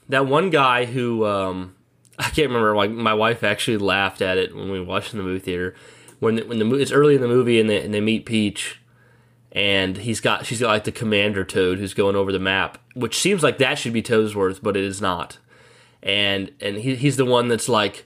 that 0.09 0.27
one 0.27 0.49
guy 0.51 0.85
who 0.85 1.25
um, 1.25 1.75
I 2.19 2.23
can't 2.23 2.47
remember. 2.49 2.75
Like 2.75 2.91
my 2.91 3.13
wife 3.13 3.43
actually 3.43 3.77
laughed 3.77 4.21
at 4.21 4.37
it 4.37 4.55
when 4.55 4.69
we 4.71 4.79
were 4.79 4.85
watching 4.85 5.17
the 5.17 5.23
movie 5.23 5.39
theater. 5.39 5.75
When 6.19 6.35
the, 6.35 6.43
when 6.43 6.59
the 6.59 6.75
it's 6.75 6.91
early 6.91 7.15
in 7.15 7.21
the 7.21 7.27
movie 7.27 7.59
and 7.59 7.69
they, 7.69 7.81
and 7.83 7.93
they 7.93 7.99
meet 8.01 8.25
Peach, 8.25 8.79
and 9.51 9.97
he's 9.97 10.21
got 10.21 10.45
she's 10.45 10.59
got 10.61 10.67
like 10.69 10.83
the 10.85 10.91
Commander 10.91 11.43
Toad 11.43 11.77
who's 11.79 11.93
going 11.93 12.15
over 12.15 12.31
the 12.31 12.39
map, 12.39 12.77
which 12.93 13.17
seems 13.19 13.43
like 13.43 13.57
that 13.57 13.77
should 13.77 13.93
be 13.93 14.01
Toadsworth, 14.03 14.61
but 14.63 14.77
it 14.77 14.83
is 14.83 15.01
not. 15.01 15.39
And 16.05 16.51
and 16.61 16.77
he, 16.77 16.95
he's 16.95 17.17
the 17.17 17.25
one 17.25 17.47
that's 17.47 17.67
like, 17.67 18.05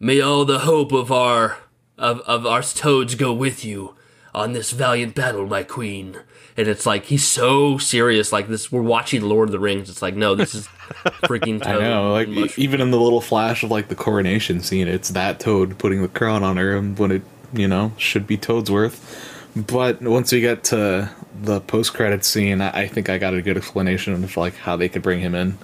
"May 0.00 0.20
all 0.20 0.44
the 0.44 0.60
hope 0.60 0.90
of 0.90 1.12
our 1.12 1.58
of 1.98 2.20
of 2.20 2.46
our 2.46 2.62
toads 2.62 3.14
go 3.14 3.32
with 3.32 3.64
you 3.64 3.94
on 4.34 4.54
this 4.54 4.72
valiant 4.72 5.14
battle, 5.14 5.46
my 5.46 5.62
queen." 5.62 6.16
And 6.54 6.68
it's 6.68 6.84
like 6.84 7.04
he's 7.04 7.26
so 7.26 7.78
serious, 7.78 8.32
like 8.32 8.48
this. 8.48 8.72
We're 8.72 8.82
watching 8.82 9.22
Lord 9.22 9.48
of 9.48 9.52
the 9.52 9.58
Rings. 9.58 9.88
It's 9.88 10.02
like, 10.02 10.14
no, 10.14 10.34
this 10.34 10.54
is 10.54 10.66
freaking. 11.24 11.64
I 11.66 11.78
know, 11.78 12.12
like 12.12 12.28
Mushroom. 12.28 12.64
even 12.64 12.80
in 12.80 12.90
the 12.90 13.00
little 13.00 13.20
flash 13.20 13.62
of 13.62 13.70
like 13.70 13.88
the 13.88 13.94
coronation 13.94 14.60
scene, 14.60 14.88
it's 14.88 15.10
that 15.10 15.38
Toad 15.40 15.78
putting 15.78 16.02
the 16.02 16.08
crown 16.08 16.42
on 16.42 16.56
her 16.56 16.76
um, 16.76 16.96
when 16.96 17.10
it, 17.10 17.22
you 17.52 17.68
know, 17.68 17.92
should 17.96 18.26
be 18.26 18.36
Toadsworth. 18.36 19.28
But 19.54 20.00
once 20.02 20.32
we 20.32 20.40
get 20.40 20.64
to 20.64 21.10
the 21.42 21.60
post 21.60 21.94
credit 21.94 22.24
scene, 22.24 22.60
I 22.60 22.82
I 22.82 22.88
think 22.88 23.08
I 23.08 23.18
got 23.18 23.34
a 23.34 23.42
good 23.42 23.56
explanation 23.56 24.12
of 24.12 24.36
like 24.36 24.56
how 24.56 24.76
they 24.76 24.88
could 24.88 25.02
bring 25.02 25.20
him 25.20 25.34
in. 25.34 25.58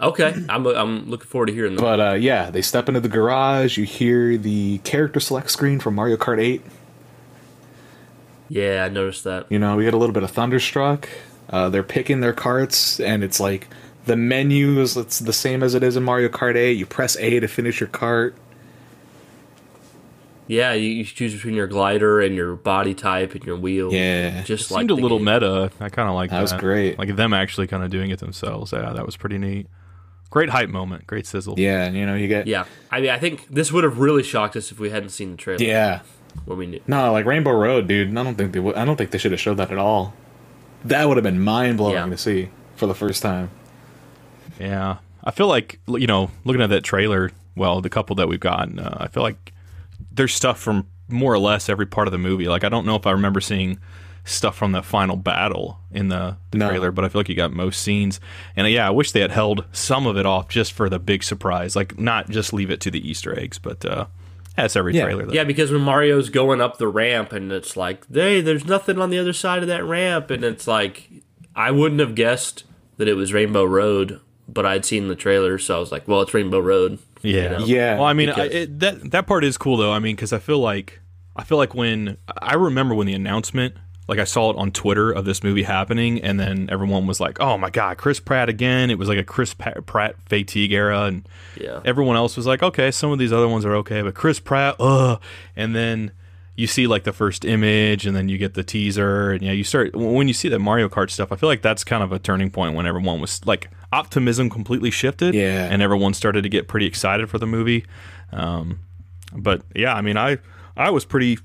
Okay, 0.00 0.34
I'm 0.48 0.66
I'm 0.66 1.08
looking 1.10 1.26
forward 1.28 1.46
to 1.46 1.52
hearing 1.52 1.76
that. 1.76 1.82
But 1.82 2.00
uh, 2.00 2.12
yeah, 2.14 2.50
they 2.50 2.62
step 2.62 2.88
into 2.88 3.00
the 3.00 3.08
garage. 3.08 3.76
You 3.78 3.84
hear 3.84 4.36
the 4.36 4.78
character 4.78 5.20
select 5.20 5.50
screen 5.50 5.80
from 5.80 5.94
Mario 5.94 6.16
Kart 6.16 6.40
8. 6.40 6.62
Yeah, 8.48 8.84
I 8.84 8.88
noticed 8.88 9.24
that. 9.24 9.46
You 9.50 9.58
know, 9.58 9.76
we 9.76 9.84
get 9.84 9.94
a 9.94 9.96
little 9.96 10.12
bit 10.12 10.22
of 10.24 10.30
Thunderstruck. 10.30 11.08
Uh, 11.48 11.68
they're 11.68 11.82
picking 11.82 12.20
their 12.20 12.32
carts, 12.32 12.98
and 13.00 13.22
it's 13.22 13.38
like 13.40 13.68
the 14.06 14.16
menu 14.16 14.80
is 14.80 14.96
it's 14.96 15.18
the 15.20 15.32
same 15.32 15.62
as 15.62 15.74
it 15.74 15.82
is 15.82 15.96
in 15.96 16.02
Mario 16.02 16.28
Kart 16.28 16.56
8. 16.56 16.72
You 16.76 16.86
press 16.86 17.16
A 17.18 17.40
to 17.40 17.46
finish 17.48 17.80
your 17.80 17.88
cart. 17.88 18.34
Yeah, 20.46 20.72
you, 20.72 20.88
you 20.88 21.04
choose 21.04 21.32
between 21.32 21.54
your 21.54 21.68
glider 21.68 22.20
and 22.20 22.34
your 22.34 22.56
body 22.56 22.92
type 22.92 23.36
and 23.36 23.44
your 23.44 23.56
wheel. 23.56 23.92
Yeah. 23.92 24.42
just 24.42 24.70
It 24.70 24.74
like 24.74 24.80
seemed 24.80 24.90
a 24.90 24.94
little 24.94 25.18
game. 25.18 25.26
meta. 25.26 25.70
I 25.78 25.88
kind 25.90 26.08
of 26.08 26.16
like 26.16 26.30
that. 26.30 26.36
That 26.36 26.42
was 26.42 26.52
great. 26.54 26.98
Like 26.98 27.14
them 27.14 27.32
actually 27.32 27.68
kind 27.68 27.84
of 27.84 27.90
doing 27.90 28.10
it 28.10 28.18
themselves. 28.18 28.72
Yeah, 28.72 28.92
that 28.92 29.06
was 29.06 29.16
pretty 29.16 29.38
neat. 29.38 29.68
Great 30.30 30.48
hype 30.50 30.68
moment. 30.68 31.06
Great 31.06 31.26
sizzle. 31.26 31.54
Yeah, 31.58 31.84
and 31.84 31.96
you 31.96 32.06
know, 32.06 32.14
you 32.14 32.28
get. 32.28 32.46
Yeah, 32.46 32.64
I 32.90 33.00
mean, 33.00 33.10
I 33.10 33.18
think 33.18 33.48
this 33.48 33.72
would 33.72 33.82
have 33.84 33.98
really 33.98 34.22
shocked 34.22 34.56
us 34.56 34.70
if 34.70 34.78
we 34.78 34.90
hadn't 34.90 35.08
seen 35.10 35.32
the 35.32 35.36
trailer. 35.36 35.62
Yeah. 35.64 36.00
what 36.44 36.56
we 36.56 36.66
knew. 36.66 36.80
No, 36.86 37.10
like 37.12 37.26
Rainbow 37.26 37.50
Road, 37.50 37.88
dude. 37.88 38.16
I 38.16 38.22
don't 38.22 38.36
think 38.36 38.52
they. 38.52 38.60
would 38.60 38.76
I 38.76 38.84
don't 38.84 38.96
think 38.96 39.10
they 39.10 39.18
should 39.18 39.32
have 39.32 39.40
showed 39.40 39.56
that 39.56 39.72
at 39.72 39.78
all. 39.78 40.14
That 40.84 41.08
would 41.08 41.16
have 41.16 41.24
been 41.24 41.40
mind 41.40 41.76
blowing 41.78 41.94
Yeah. 41.94 42.06
to 42.06 42.16
see 42.16 42.48
for 42.76 42.86
the 42.86 42.94
first 42.94 43.22
time. 43.22 43.50
Yeah, 44.58 44.98
I 45.24 45.30
feel 45.32 45.48
like 45.48 45.80
you 45.88 46.06
know, 46.06 46.30
looking 46.44 46.62
at 46.62 46.70
that 46.70 46.84
trailer. 46.84 47.30
Well, 47.56 47.80
the 47.80 47.90
couple 47.90 48.14
that 48.16 48.28
we've 48.28 48.38
gotten, 48.40 48.78
uh, 48.78 48.96
I 49.00 49.08
feel 49.08 49.22
like 49.24 49.52
there's 50.12 50.32
stuff 50.34 50.58
from 50.60 50.86
more 51.08 51.34
or 51.34 51.38
less 51.40 51.68
every 51.68 51.86
part 51.86 52.06
of 52.06 52.12
the 52.12 52.18
movie. 52.18 52.46
Like 52.48 52.62
I 52.62 52.68
don't 52.68 52.86
know 52.86 52.94
if 52.94 53.06
I 53.06 53.10
remember 53.10 53.40
seeing 53.40 53.78
stuff 54.24 54.56
from 54.56 54.72
the 54.72 54.82
final 54.82 55.16
battle 55.16 55.78
in 55.90 56.08
the, 56.08 56.36
the 56.50 56.58
No. 56.58 56.68
trailer, 56.68 56.90
but 56.90 57.04
I 57.04 57.08
feel 57.08 57.20
like 57.20 57.28
you 57.28 57.34
got 57.34 57.52
most 57.52 57.80
scenes. 57.82 58.20
And 58.56 58.64
uh, 58.66 58.68
yeah, 58.68 58.86
I 58.86 58.90
wish 58.90 59.12
they 59.12 59.20
had 59.20 59.30
held 59.30 59.64
some 59.72 60.06
of 60.06 60.16
it 60.16 60.26
off 60.26 60.48
just 60.48 60.72
for 60.72 60.88
the 60.88 60.98
big 60.98 61.22
surprise. 61.22 61.74
Like 61.76 61.98
not 61.98 62.28
just 62.30 62.52
leave 62.52 62.70
it 62.70 62.80
to 62.82 62.90
the 62.90 63.06
Easter 63.08 63.38
eggs, 63.38 63.58
but 63.58 63.84
uh, 63.84 64.06
that's 64.56 64.76
every 64.76 64.94
Yeah. 64.94 65.04
trailer. 65.04 65.26
Though. 65.26 65.32
Yeah, 65.32 65.44
because 65.44 65.70
when 65.72 65.80
Mario's 65.82 66.28
going 66.28 66.60
up 66.60 66.78
the 66.78 66.88
ramp 66.88 67.32
and 67.32 67.50
it's 67.52 67.76
like, 67.76 68.04
hey, 68.12 68.40
there's 68.40 68.66
nothing 68.66 68.98
on 68.98 69.10
the 69.10 69.18
other 69.18 69.32
side 69.32 69.62
of 69.62 69.68
that 69.68 69.84
ramp, 69.84 70.30
and 70.30 70.44
it's 70.44 70.66
like, 70.66 71.08
I 71.56 71.70
wouldn't 71.70 72.00
have 72.00 72.14
guessed 72.14 72.64
that 72.98 73.08
it 73.08 73.14
was 73.14 73.32
Rainbow 73.32 73.64
Road, 73.64 74.20
but 74.48 74.66
I'd 74.66 74.84
seen 74.84 75.08
the 75.08 75.16
trailer, 75.16 75.56
so 75.58 75.76
I 75.76 75.80
was 75.80 75.90
like, 75.90 76.06
well, 76.06 76.20
it's 76.20 76.34
Rainbow 76.34 76.60
Road. 76.60 76.98
Yeah, 77.22 77.48
know? 77.48 77.64
Yeah, 77.64 77.94
Well, 77.96 78.04
I 78.04 78.12
mean, 78.14 78.30
I, 78.30 78.44
it, 78.46 78.80
that 78.80 79.10
that 79.10 79.26
part 79.26 79.44
is 79.44 79.58
cool 79.58 79.76
though. 79.76 79.92
I 79.92 79.98
mean, 79.98 80.16
because 80.16 80.32
I 80.32 80.38
feel 80.38 80.58
like 80.58 81.00
I 81.36 81.44
feel 81.44 81.58
like 81.58 81.74
when 81.74 82.16
I 82.40 82.54
remember 82.54 82.94
when 82.94 83.06
the 83.06 83.12
announcement, 83.12 83.74
like 84.10 84.18
I 84.18 84.24
saw 84.24 84.50
it 84.50 84.56
on 84.56 84.72
Twitter 84.72 85.10
of 85.10 85.24
this 85.24 85.42
movie 85.42 85.62
happening, 85.62 86.20
and 86.20 86.38
then 86.38 86.68
everyone 86.70 87.06
was 87.06 87.18
like, 87.20 87.40
"Oh 87.40 87.56
my 87.56 87.70
god, 87.70 87.96
Chris 87.96 88.20
Pratt 88.20 88.48
again!" 88.50 88.90
It 88.90 88.98
was 88.98 89.08
like 89.08 89.18
a 89.18 89.24
Chris 89.24 89.54
Pa- 89.54 89.80
Pratt 89.86 90.16
fatigue 90.26 90.72
era, 90.72 91.04
and 91.04 91.26
Yeah. 91.58 91.80
everyone 91.84 92.16
else 92.16 92.36
was 92.36 92.44
like, 92.46 92.62
"Okay, 92.62 92.90
some 92.90 93.10
of 93.12 93.18
these 93.18 93.32
other 93.32 93.48
ones 93.48 93.64
are 93.64 93.74
okay, 93.76 94.02
but 94.02 94.14
Chris 94.14 94.38
Pratt, 94.40 94.74
ugh." 94.80 95.18
And 95.56 95.74
then 95.74 96.10
you 96.56 96.66
see 96.66 96.86
like 96.86 97.04
the 97.04 97.12
first 97.12 97.44
image, 97.44 98.04
and 98.04 98.14
then 98.14 98.28
you 98.28 98.36
get 98.36 98.52
the 98.54 98.62
teaser, 98.64 99.30
and 99.30 99.42
yeah, 99.42 99.52
you 99.52 99.64
start 99.64 99.94
when 99.96 100.28
you 100.28 100.34
see 100.34 100.48
that 100.50 100.58
Mario 100.58 100.88
Kart 100.90 101.08
stuff. 101.10 101.32
I 101.32 101.36
feel 101.36 101.48
like 101.48 101.62
that's 101.62 101.84
kind 101.84 102.02
of 102.02 102.12
a 102.12 102.18
turning 102.18 102.50
point 102.50 102.74
when 102.74 102.86
everyone 102.86 103.20
was 103.20 103.40
like 103.46 103.70
optimism 103.92 104.50
completely 104.50 104.90
shifted, 104.90 105.34
Yeah. 105.34 105.68
and 105.70 105.80
everyone 105.82 106.12
started 106.14 106.42
to 106.42 106.48
get 106.48 106.68
pretty 106.68 106.86
excited 106.86 107.30
for 107.30 107.38
the 107.38 107.46
movie. 107.46 107.84
Um, 108.32 108.80
but 109.32 109.62
yeah, 109.74 109.94
I 109.94 110.00
mean, 110.02 110.16
I 110.16 110.38
I 110.76 110.90
was 110.90 111.04
pretty. 111.04 111.38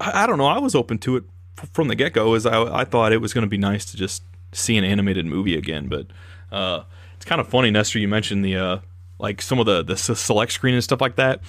I, 0.00 0.24
I 0.24 0.26
don't 0.26 0.38
know. 0.38 0.46
I 0.46 0.58
was 0.58 0.74
open 0.74 0.98
to 0.98 1.16
it 1.16 1.24
f- 1.24 1.31
from 1.72 1.88
the 1.88 1.94
get 1.94 2.12
go. 2.12 2.34
is 2.34 2.46
I, 2.46 2.62
I 2.80 2.84
thought 2.84 3.12
it 3.12 3.20
was 3.20 3.32
going 3.32 3.42
to 3.42 3.50
be 3.50 3.58
nice 3.58 3.84
to 3.86 3.96
just 3.96 4.22
see 4.52 4.76
an 4.76 4.84
animated 4.84 5.26
movie 5.26 5.56
again. 5.56 5.88
But 5.88 6.06
uh, 6.50 6.84
it's 7.16 7.24
kind 7.24 7.40
of 7.40 7.48
funny, 7.48 7.70
Nestor. 7.70 7.98
You 7.98 8.08
mentioned 8.08 8.44
the 8.44 8.56
uh, 8.56 8.78
like 9.18 9.42
some 9.42 9.58
of 9.58 9.66
the 9.66 9.82
the 9.82 9.96
select 9.96 10.52
screen 10.52 10.74
and 10.74 10.84
stuff 10.84 11.00
like 11.00 11.16
that. 11.16 11.40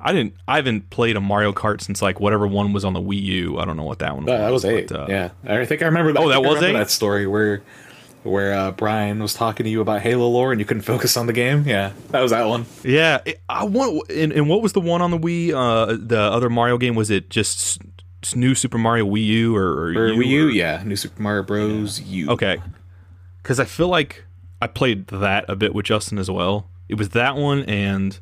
I 0.00 0.12
didn't. 0.12 0.34
I 0.46 0.56
haven't 0.56 0.90
played 0.90 1.16
a 1.16 1.20
Mario 1.20 1.52
Kart 1.52 1.80
since 1.80 2.00
like 2.00 2.20
whatever 2.20 2.46
one 2.46 2.72
was 2.72 2.84
on 2.84 2.92
the 2.92 3.00
Wii 3.00 3.20
U. 3.22 3.58
I 3.58 3.64
don't 3.64 3.76
know 3.76 3.82
what 3.82 3.98
that 3.98 4.14
one 4.14 4.24
was. 4.24 4.32
Uh, 4.32 4.38
that 4.38 4.52
was 4.52 4.64
eight. 4.64 4.88
but, 4.88 5.00
uh, 5.00 5.06
yeah, 5.08 5.30
I 5.44 5.64
think 5.64 5.82
I 5.82 5.86
remember. 5.86 6.12
That. 6.12 6.22
Oh, 6.22 6.28
that 6.28 6.42
was 6.42 6.62
eight? 6.62 6.72
That 6.72 6.90
story 6.90 7.26
where 7.26 7.62
where 8.22 8.52
uh, 8.54 8.70
Brian 8.70 9.20
was 9.20 9.34
talking 9.34 9.64
to 9.64 9.70
you 9.70 9.80
about 9.80 10.02
Halo 10.02 10.28
lore 10.28 10.52
and 10.52 10.60
you 10.60 10.64
couldn't 10.64 10.82
focus 10.84 11.16
on 11.16 11.26
the 11.26 11.32
game. 11.32 11.64
Yeah, 11.66 11.92
that 12.10 12.20
was 12.20 12.30
that 12.30 12.46
one. 12.46 12.66
Yeah, 12.84 13.20
it, 13.24 13.40
I 13.48 13.64
want. 13.64 14.08
And, 14.10 14.32
and 14.32 14.48
what 14.48 14.62
was 14.62 14.72
the 14.72 14.80
one 14.80 15.02
on 15.02 15.10
the 15.10 15.18
Wii? 15.18 15.52
Uh, 15.52 15.96
the 16.00 16.20
other 16.20 16.48
Mario 16.48 16.78
game 16.78 16.94
was 16.94 17.10
it 17.10 17.28
just 17.28 17.80
new 18.34 18.54
Super 18.54 18.78
Mario 18.78 19.06
Wii 19.06 19.24
U 19.24 19.56
or, 19.56 19.86
or 19.88 19.92
For 19.94 20.08
U, 20.08 20.20
Wii 20.20 20.26
U, 20.26 20.46
or- 20.48 20.50
yeah, 20.50 20.82
New 20.84 20.96
Super 20.96 21.20
Mario 21.22 21.42
Bros. 21.42 22.00
U. 22.00 22.30
Okay. 22.30 22.58
Because 23.42 23.58
I 23.60 23.64
feel 23.64 23.88
like 23.88 24.24
I 24.60 24.66
played 24.66 25.06
that 25.08 25.44
a 25.48 25.56
bit 25.56 25.74
with 25.74 25.86
Justin 25.86 26.18
as 26.18 26.30
well. 26.30 26.66
It 26.88 26.96
was 26.96 27.10
that 27.10 27.36
one 27.36 27.62
and 27.64 28.18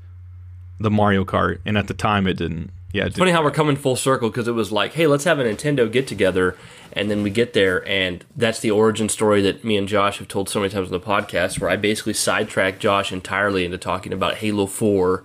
the 0.78 0.90
Mario 0.90 1.24
Kart, 1.24 1.58
and 1.64 1.78
at 1.78 1.86
the 1.88 1.94
time 1.94 2.26
it 2.26 2.34
didn't. 2.34 2.70
Yeah, 2.92 3.06
it 3.06 3.14
Funny 3.14 3.26
didn't. 3.30 3.36
how 3.36 3.42
we're 3.44 3.50
coming 3.50 3.76
full 3.76 3.96
circle 3.96 4.28
because 4.30 4.46
it 4.48 4.52
was 4.52 4.70
like, 4.72 4.94
hey, 4.94 5.06
let's 5.06 5.24
have 5.24 5.38
a 5.38 5.44
Nintendo 5.44 5.90
get 5.90 6.06
together, 6.06 6.56
and 6.92 7.10
then 7.10 7.22
we 7.22 7.30
get 7.30 7.52
there, 7.52 7.86
and 7.88 8.24
that's 8.36 8.60
the 8.60 8.70
origin 8.70 9.08
story 9.08 9.40
that 9.42 9.64
me 9.64 9.76
and 9.76 9.88
Josh 9.88 10.18
have 10.18 10.28
told 10.28 10.48
so 10.48 10.60
many 10.60 10.70
times 10.72 10.88
on 10.88 10.92
the 10.92 11.00
podcast, 11.04 11.60
where 11.60 11.70
I 11.70 11.76
basically 11.76 12.12
sidetracked 12.14 12.80
Josh 12.80 13.12
entirely 13.12 13.64
into 13.64 13.78
talking 13.78 14.12
about 14.12 14.36
Halo 14.36 14.66
Four 14.66 15.24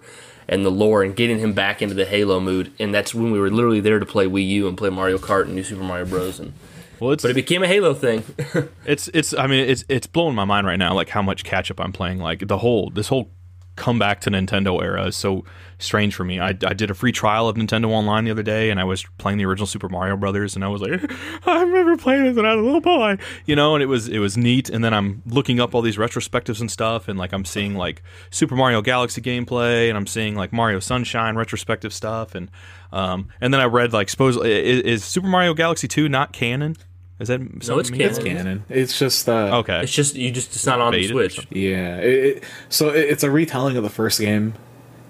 and 0.51 0.65
the 0.65 0.69
lore 0.69 1.01
and 1.01 1.15
getting 1.15 1.39
him 1.39 1.53
back 1.53 1.81
into 1.81 1.95
the 1.95 2.05
Halo 2.05 2.39
mood, 2.39 2.71
and 2.77 2.93
that's 2.93 3.15
when 3.15 3.31
we 3.31 3.39
were 3.39 3.49
literally 3.49 3.79
there 3.79 3.97
to 3.97 4.05
play 4.05 4.27
Wii 4.27 4.47
U 4.49 4.67
and 4.67 4.77
play 4.77 4.89
Mario 4.89 5.17
Kart 5.17 5.45
and 5.45 5.55
New 5.55 5.63
Super 5.63 5.81
Mario 5.81 6.05
Bros. 6.05 6.39
And 6.39 6.53
Well, 6.99 7.13
it's 7.13 7.23
but 7.23 7.31
it 7.31 7.35
became 7.35 7.63
a 7.63 7.67
Halo 7.67 7.93
thing. 7.93 8.23
it's 8.85 9.07
it's. 9.07 9.33
I 9.33 9.47
mean, 9.47 9.67
it's 9.67 9.85
it's 9.87 10.05
blowing 10.05 10.35
my 10.35 10.45
mind 10.45 10.67
right 10.67 10.77
now. 10.77 10.93
Like 10.93 11.09
how 11.09 11.21
much 11.21 11.45
catch 11.45 11.71
up 11.71 11.79
I'm 11.79 11.93
playing. 11.93 12.19
Like 12.19 12.47
the 12.47 12.57
whole 12.57 12.91
this 12.91 13.07
whole 13.07 13.31
comeback 13.75 14.21
to 14.21 14.29
Nintendo 14.29 14.81
era 14.81 15.05
is 15.07 15.15
so 15.15 15.43
strange 15.79 16.13
for 16.13 16.23
me. 16.23 16.39
I, 16.39 16.49
I 16.49 16.73
did 16.73 16.91
a 16.91 16.93
free 16.93 17.11
trial 17.11 17.47
of 17.47 17.55
Nintendo 17.55 17.89
Online 17.89 18.25
the 18.25 18.31
other 18.31 18.43
day, 18.43 18.69
and 18.69 18.79
I 18.79 18.83
was 18.83 19.05
playing 19.17 19.37
the 19.37 19.45
original 19.45 19.67
Super 19.67 19.89
Mario 19.89 20.15
Brothers, 20.17 20.55
and 20.55 20.63
I 20.63 20.67
was 20.67 20.81
like, 20.81 21.01
I 21.47 21.61
remember 21.61 21.97
playing 21.97 22.23
this 22.23 22.35
when 22.35 22.45
I 22.45 22.55
was 22.55 22.61
a 22.61 22.65
little 22.65 22.81
boy, 22.81 23.17
you 23.45 23.55
know. 23.55 23.75
And 23.75 23.83
it 23.83 23.87
was 23.87 24.07
it 24.07 24.19
was 24.19 24.37
neat. 24.37 24.69
And 24.69 24.83
then 24.83 24.93
I'm 24.93 25.21
looking 25.25 25.59
up 25.59 25.73
all 25.73 25.81
these 25.81 25.97
retrospectives 25.97 26.59
and 26.59 26.69
stuff, 26.69 27.07
and 27.07 27.17
like 27.17 27.33
I'm 27.33 27.45
seeing 27.45 27.75
like 27.75 28.03
Super 28.29 28.55
Mario 28.55 28.81
Galaxy 28.81 29.21
gameplay, 29.21 29.89
and 29.89 29.97
I'm 29.97 30.07
seeing 30.07 30.35
like 30.35 30.53
Mario 30.53 30.79
Sunshine 30.79 31.35
retrospective 31.35 31.93
stuff, 31.93 32.35
and 32.35 32.49
um 32.91 33.29
and 33.39 33.53
then 33.53 33.61
I 33.61 33.65
read 33.65 33.93
like 33.93 34.09
suppose 34.09 34.35
is, 34.37 34.81
is 34.81 35.03
Super 35.03 35.27
Mario 35.27 35.53
Galaxy 35.53 35.87
two 35.87 36.09
not 36.09 36.33
canon? 36.33 36.75
Is 37.21 37.27
that 37.27 37.39
something 37.61 37.69
it's 37.79 37.89
canon. 37.89 38.03
It's 38.09 38.19
canon. 38.19 38.63
It's 38.69 38.97
just 38.99 39.29
uh, 39.29 39.59
Okay. 39.59 39.83
it's 39.83 39.91
just 39.93 40.15
you 40.15 40.31
just 40.31 40.55
it's 40.55 40.65
not 40.65 40.81
on 40.81 40.91
the 40.91 41.07
Switch. 41.07 41.47
Yeah, 41.51 41.97
it, 41.99 42.37
it, 42.37 42.43
so 42.69 42.89
it, 42.89 43.09
it's 43.11 43.23
a 43.23 43.29
retelling 43.29 43.77
of 43.77 43.83
the 43.83 43.89
first 43.89 44.19
game, 44.19 44.55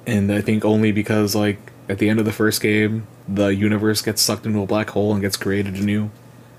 and 0.06 0.32
I 0.32 0.42
think 0.42 0.66
only 0.66 0.92
because 0.92 1.36
like 1.36 1.58
at 1.90 1.98
the 2.00 2.10
end 2.10 2.20
of 2.20 2.26
the 2.26 2.32
first 2.34 2.62
game, 2.62 3.08
the 3.28 3.48
universe 3.48 4.02
gets 4.02 4.22
sucked 4.22 4.46
into 4.46 4.62
a 4.62 4.66
black 4.66 4.90
hole 4.90 5.14
and 5.14 5.22
gets 5.22 5.38
created 5.38 5.76
anew. 5.76 6.12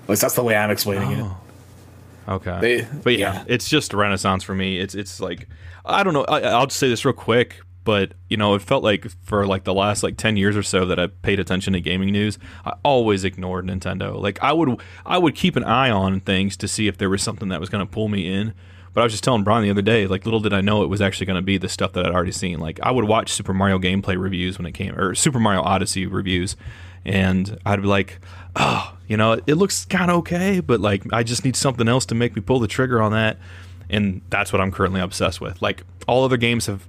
At 0.03 0.09
least 0.09 0.21
that's 0.23 0.33
the 0.35 0.43
way 0.43 0.55
I'm 0.55 0.71
explaining 0.71 1.11
it. 1.11 1.21
Oh. 1.21 1.37
Okay. 2.35 2.59
They- 2.61 2.87
but 3.03 3.17
yeah, 3.17 3.33
yeah. 3.33 3.43
it's 3.47 3.69
just 3.69 3.93
a 3.93 3.97
renaissance 3.97 4.43
for 4.43 4.55
me. 4.55 4.79
It's 4.79 4.95
it's 4.95 5.19
like 5.19 5.47
I 5.85 6.03
don't 6.03 6.13
know. 6.13 6.23
I, 6.25 6.41
I'll 6.41 6.65
just 6.67 6.79
say 6.79 6.89
this 6.89 7.05
real 7.05 7.13
quick, 7.13 7.61
but 7.83 8.13
you 8.29 8.37
know, 8.37 8.55
it 8.55 8.61
felt 8.61 8.83
like 8.83 9.07
for 9.23 9.45
like 9.45 9.63
the 9.63 9.73
last 9.73 10.03
like 10.03 10.17
ten 10.17 10.37
years 10.37 10.55
or 10.55 10.63
so 10.63 10.85
that 10.85 10.99
I 10.99 11.07
paid 11.07 11.39
attention 11.39 11.73
to 11.73 11.81
gaming 11.81 12.11
news, 12.11 12.37
I 12.65 12.73
always 12.83 13.23
ignored 13.23 13.65
Nintendo. 13.65 14.19
Like 14.19 14.41
I 14.41 14.53
would 14.53 14.79
I 15.05 15.17
would 15.17 15.35
keep 15.35 15.55
an 15.55 15.63
eye 15.63 15.89
on 15.89 16.19
things 16.21 16.55
to 16.57 16.67
see 16.67 16.87
if 16.87 16.97
there 16.97 17.09
was 17.09 17.21
something 17.21 17.49
that 17.49 17.59
was 17.59 17.69
going 17.69 17.85
to 17.85 17.91
pull 17.91 18.07
me 18.07 18.31
in. 18.33 18.53
But 18.93 19.01
I 19.01 19.03
was 19.05 19.13
just 19.13 19.23
telling 19.23 19.43
Brian 19.43 19.63
the 19.63 19.71
other 19.71 19.81
day, 19.81 20.05
like 20.05 20.25
little 20.25 20.39
did 20.39 20.53
I 20.53 20.61
know 20.61 20.83
it 20.83 20.89
was 20.89 21.01
actually 21.01 21.25
going 21.25 21.37
to 21.37 21.41
be 21.41 21.57
the 21.57 21.69
stuff 21.69 21.93
that 21.93 22.05
I'd 22.05 22.13
already 22.13 22.31
seen. 22.31 22.59
Like 22.59 22.79
I 22.81 22.91
would 22.91 23.05
watch 23.05 23.31
Super 23.31 23.53
Mario 23.53 23.79
gameplay 23.79 24.19
reviews 24.19 24.57
when 24.57 24.65
it 24.65 24.73
came, 24.73 24.97
or 24.97 25.15
Super 25.15 25.39
Mario 25.39 25.61
Odyssey 25.61 26.05
reviews, 26.05 26.55
and 27.03 27.57
I'd 27.65 27.81
be 27.81 27.87
like, 27.87 28.19
oh, 28.55 28.95
you 29.07 29.17
know, 29.17 29.33
it 29.47 29.55
looks 29.55 29.85
kind 29.85 30.11
of 30.11 30.17
okay, 30.17 30.59
but 30.59 30.79
like 30.79 31.03
I 31.11 31.23
just 31.23 31.43
need 31.43 31.55
something 31.55 31.87
else 31.87 32.05
to 32.07 32.15
make 32.15 32.35
me 32.35 32.41
pull 32.41 32.59
the 32.59 32.67
trigger 32.67 33.01
on 33.01 33.11
that, 33.13 33.39
and 33.89 34.21
that's 34.29 34.53
what 34.53 34.61
I'm 34.61 34.71
currently 34.71 35.01
obsessed 35.01 35.41
with. 35.41 35.61
Like 35.61 35.83
all 36.07 36.23
other 36.23 36.37
games 36.37 36.67
have 36.67 36.87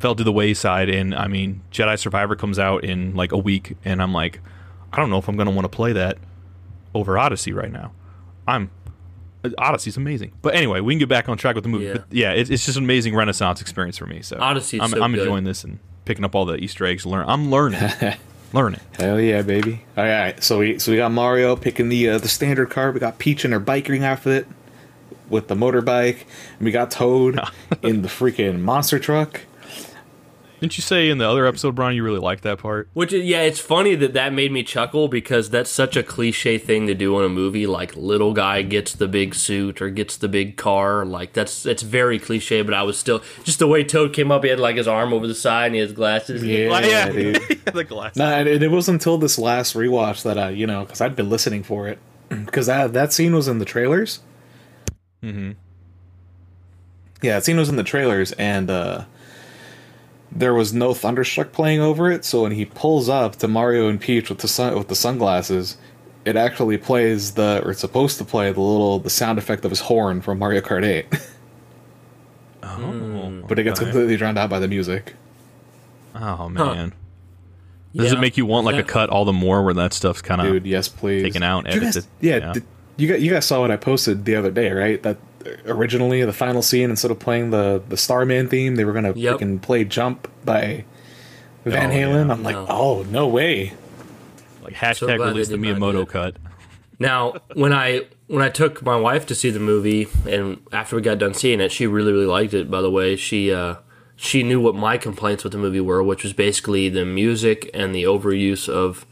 fell 0.00 0.14
to 0.16 0.24
the 0.24 0.32
wayside, 0.32 0.88
and 0.88 1.14
I 1.14 1.28
mean, 1.28 1.60
Jedi 1.70 1.96
Survivor 1.98 2.34
comes 2.34 2.58
out 2.58 2.82
in 2.84 3.14
like 3.14 3.30
a 3.32 3.38
week, 3.38 3.76
and 3.84 4.02
I'm 4.02 4.12
like, 4.12 4.40
I 4.92 4.96
don't 4.96 5.10
know 5.10 5.18
if 5.18 5.28
I'm 5.28 5.36
going 5.36 5.46
to 5.48 5.54
want 5.54 5.64
to 5.64 5.68
play 5.76 5.92
that 5.92 6.18
over 6.94 7.16
Odyssey 7.16 7.52
right 7.52 7.70
now. 7.70 7.92
I'm 8.48 8.70
Uh, 9.44 9.50
Odyssey's 9.58 9.96
amazing. 9.96 10.32
But 10.42 10.54
anyway, 10.54 10.80
we 10.80 10.92
can 10.94 10.98
get 10.98 11.08
back 11.08 11.28
on 11.28 11.36
track 11.38 11.54
with 11.54 11.62
the 11.64 11.70
movie. 11.70 11.84
Yeah. 11.86 11.92
But 11.92 12.04
yeah, 12.10 12.32
it's, 12.32 12.50
it's 12.50 12.64
just 12.66 12.76
an 12.76 12.84
amazing 12.84 13.14
Renaissance 13.14 13.60
experience 13.60 13.96
for 13.96 14.06
me. 14.06 14.22
So 14.22 14.36
Odyssey's 14.40 14.80
I'm, 14.80 14.90
so 14.90 15.02
I'm 15.02 15.12
good. 15.12 15.20
enjoying 15.20 15.44
this 15.44 15.62
and 15.64 15.78
picking 16.04 16.24
up 16.24 16.34
all 16.34 16.44
the 16.44 16.56
Easter 16.56 16.84
eggs. 16.86 17.06
Learn, 17.06 17.24
I'm 17.28 17.50
learning, 17.50 17.80
learning. 18.52 18.80
Hell 18.98 19.20
yeah, 19.20 19.42
baby! 19.42 19.84
All 19.96 20.04
right, 20.04 20.42
so 20.42 20.58
we 20.58 20.78
so 20.78 20.90
we 20.90 20.96
got 20.96 21.12
Mario 21.12 21.54
picking 21.56 21.88
the 21.90 22.08
uh, 22.08 22.18
the 22.18 22.28
standard 22.28 22.70
car. 22.70 22.90
We 22.90 23.00
got 23.00 23.18
Peach 23.18 23.44
in 23.44 23.52
her 23.52 23.60
biking 23.60 24.02
outfit 24.02 24.46
with 25.28 25.46
the 25.48 25.54
motorbike. 25.54 26.24
And 26.58 26.66
we 26.66 26.72
got 26.72 26.90
Toad 26.90 27.38
in 27.82 28.02
the 28.02 28.08
freaking 28.08 28.60
monster 28.60 28.98
truck. 28.98 29.42
Didn't 30.60 30.76
you 30.76 30.82
say 30.82 31.08
in 31.08 31.16
the 31.16 31.26
other 31.26 31.46
episode, 31.46 31.74
Brian, 31.74 31.96
you 31.96 32.04
really 32.04 32.18
liked 32.18 32.42
that 32.42 32.58
part? 32.58 32.90
Which 32.92 33.14
is, 33.14 33.24
yeah, 33.24 33.40
it's 33.40 33.58
funny 33.58 33.94
that 33.94 34.12
that 34.12 34.34
made 34.34 34.52
me 34.52 34.62
chuckle 34.62 35.08
because 35.08 35.48
that's 35.48 35.70
such 35.70 35.96
a 35.96 36.02
cliche 36.02 36.58
thing 36.58 36.86
to 36.86 36.94
do 36.94 37.18
in 37.18 37.24
a 37.24 37.30
movie. 37.30 37.66
Like 37.66 37.96
little 37.96 38.34
guy 38.34 38.60
gets 38.60 38.92
the 38.92 39.08
big 39.08 39.34
suit 39.34 39.80
or 39.80 39.88
gets 39.88 40.18
the 40.18 40.28
big 40.28 40.58
car. 40.58 41.06
Like 41.06 41.32
that's 41.32 41.64
it's 41.64 41.82
very 41.82 42.18
cliche. 42.18 42.60
But 42.60 42.74
I 42.74 42.82
was 42.82 42.98
still 42.98 43.22
just 43.42 43.58
the 43.58 43.66
way 43.66 43.82
Toad 43.84 44.12
came 44.12 44.30
up. 44.30 44.44
He 44.44 44.50
had 44.50 44.60
like 44.60 44.76
his 44.76 44.86
arm 44.86 45.14
over 45.14 45.26
the 45.26 45.34
side 45.34 45.66
and 45.66 45.76
he 45.76 45.80
has 45.80 45.94
glasses. 45.94 46.44
Yeah, 46.44 46.68
Like, 46.68 46.84
yeah, 46.84 47.08
dude. 47.08 47.36
the 47.72 47.84
glass. 47.84 48.16
Nah, 48.16 48.28
and 48.28 48.46
it, 48.46 48.62
it 48.62 48.70
was 48.70 48.86
until 48.86 49.16
this 49.16 49.38
last 49.38 49.74
rewatch 49.74 50.22
that 50.24 50.36
I, 50.36 50.50
you 50.50 50.66
know, 50.66 50.84
because 50.84 51.00
I'd 51.00 51.16
been 51.16 51.30
listening 51.30 51.62
for 51.62 51.88
it, 51.88 51.98
because 52.28 52.66
that 52.66 52.92
that 52.92 53.14
scene 53.14 53.34
was 53.34 53.48
in 53.48 53.60
the 53.60 53.64
trailers. 53.64 54.20
Mm-hmm. 55.22 55.52
Yeah, 57.22 57.36
that 57.36 57.44
scene 57.44 57.56
was 57.56 57.70
in 57.70 57.76
the 57.76 57.82
trailers, 57.82 58.32
and 58.32 58.70
uh, 58.70 59.04
there 60.32 60.54
was 60.54 60.72
no 60.72 60.94
Thunderstruck 60.94 61.52
playing 61.52 61.80
over 61.80 62.10
it. 62.10 62.24
So 62.24 62.42
when 62.42 62.52
he 62.52 62.64
pulls 62.64 63.08
up 63.08 63.36
to 63.36 63.48
Mario 63.48 63.88
and 63.88 64.00
Peach 64.00 64.28
with 64.28 64.38
the 64.38 64.48
sun 64.48 64.76
with 64.76 64.88
the 64.88 64.94
sunglasses, 64.94 65.76
it 66.24 66.36
actually 66.36 66.78
plays 66.78 67.32
the, 67.32 67.62
or 67.64 67.70
it's 67.72 67.80
supposed 67.80 68.18
to 68.18 68.24
play 68.24 68.52
the 68.52 68.60
little 68.60 68.98
the 68.98 69.10
sound 69.10 69.38
effect 69.38 69.64
of 69.64 69.70
his 69.70 69.80
horn 69.80 70.20
from 70.20 70.38
Mario 70.38 70.60
Kart 70.60 70.84
8, 70.84 71.06
Oh, 72.62 73.42
but 73.48 73.58
it 73.58 73.64
gets 73.64 73.80
okay. 73.80 73.90
completely 73.90 74.16
drowned 74.16 74.38
out 74.38 74.50
by 74.50 74.58
the 74.58 74.68
music. 74.68 75.14
Oh 76.14 76.48
man. 76.48 76.92
Does 77.94 78.12
Yeah. 78.12 78.18
it 78.18 78.20
make 78.20 78.36
you 78.36 78.46
want 78.46 78.66
like 78.66 78.76
a 78.76 78.82
cut 78.82 79.08
all 79.10 79.24
the 79.24 79.32
more 79.32 79.64
where 79.64 79.74
that 79.74 79.92
stuff's 79.92 80.22
kind 80.22 80.40
of 80.40 80.46
Dude, 80.46 80.66
yes, 80.66 80.88
please. 80.88 81.22
taken 81.22 81.42
out, 81.42 81.64
Did 81.64 81.74
you 81.74 81.80
guys- 81.80 81.96
edited? 81.96 82.10
yeah, 82.20 82.36
Yeah. 82.36 82.52
did- 82.52 82.64
you 82.96 83.08
guys, 83.08 83.22
you 83.22 83.30
guys 83.32 83.46
saw 83.46 83.60
what 83.62 83.70
I 83.70 83.76
posted 83.76 84.26
the 84.26 84.36
other 84.36 84.50
day, 84.50 84.70
right? 84.72 85.02
That 85.02 85.16
originally 85.66 86.24
the 86.24 86.32
final 86.32 86.62
scene, 86.62 86.90
instead 86.90 87.10
of 87.10 87.18
playing 87.18 87.50
the 87.50 87.82
the 87.88 87.96
Starman 87.96 88.48
theme, 88.48 88.76
they 88.76 88.84
were 88.84 88.92
gonna 88.92 89.12
Yep. 89.14 89.38
freaking 89.38 89.60
play 89.62 89.84
"Jump" 89.84 90.28
by 90.44 90.84
Van 91.64 91.90
Oh, 91.90 91.94
Halen. 91.94 92.26
yeah. 92.26 92.32
I'm 92.32 92.42
like, 92.42 92.56
No. 92.56 92.66
oh 92.68 93.06
no 93.10 93.26
way! 93.28 93.72
like 94.62 94.74
hashtag 94.74 95.16
glad 95.16 95.18
they 95.18 95.24
release 95.32 95.48
the 95.48 95.56
did 95.56 95.78
not 95.78 95.92
do 95.92 95.98
Miyamoto 96.04 96.08
cut. 96.08 96.36
Now, 96.98 97.34
when 97.54 97.72
I 97.72 98.02
when 98.26 98.42
I 98.42 98.48
took 98.50 98.82
my 98.82 98.96
wife 98.96 99.26
to 99.26 99.34
see 99.34 99.50
the 99.50 99.58
movie, 99.58 100.06
and 100.28 100.58
after 100.72 100.96
we 100.96 101.02
got 101.02 101.18
done 101.18 101.34
seeing 101.34 101.60
it, 101.60 101.72
she 101.72 101.86
really 101.86 102.12
really 102.12 102.26
liked 102.26 102.52
it. 102.54 102.70
By 102.70 102.80
the 102.82 102.90
way, 102.90 103.16
she 103.16 103.52
uh, 103.52 103.76
she 104.16 104.42
knew 104.42 104.60
what 104.60 104.74
my 104.74 104.98
complaints 104.98 105.42
with 105.44 105.52
the 105.52 105.58
movie 105.58 105.80
were, 105.80 106.02
which 106.02 106.22
was 106.22 106.32
basically 106.34 106.88
the 106.90 107.06
music 107.06 107.70
and 107.72 107.94
the 107.94 108.02
overuse 108.04 108.68
of 108.68 109.06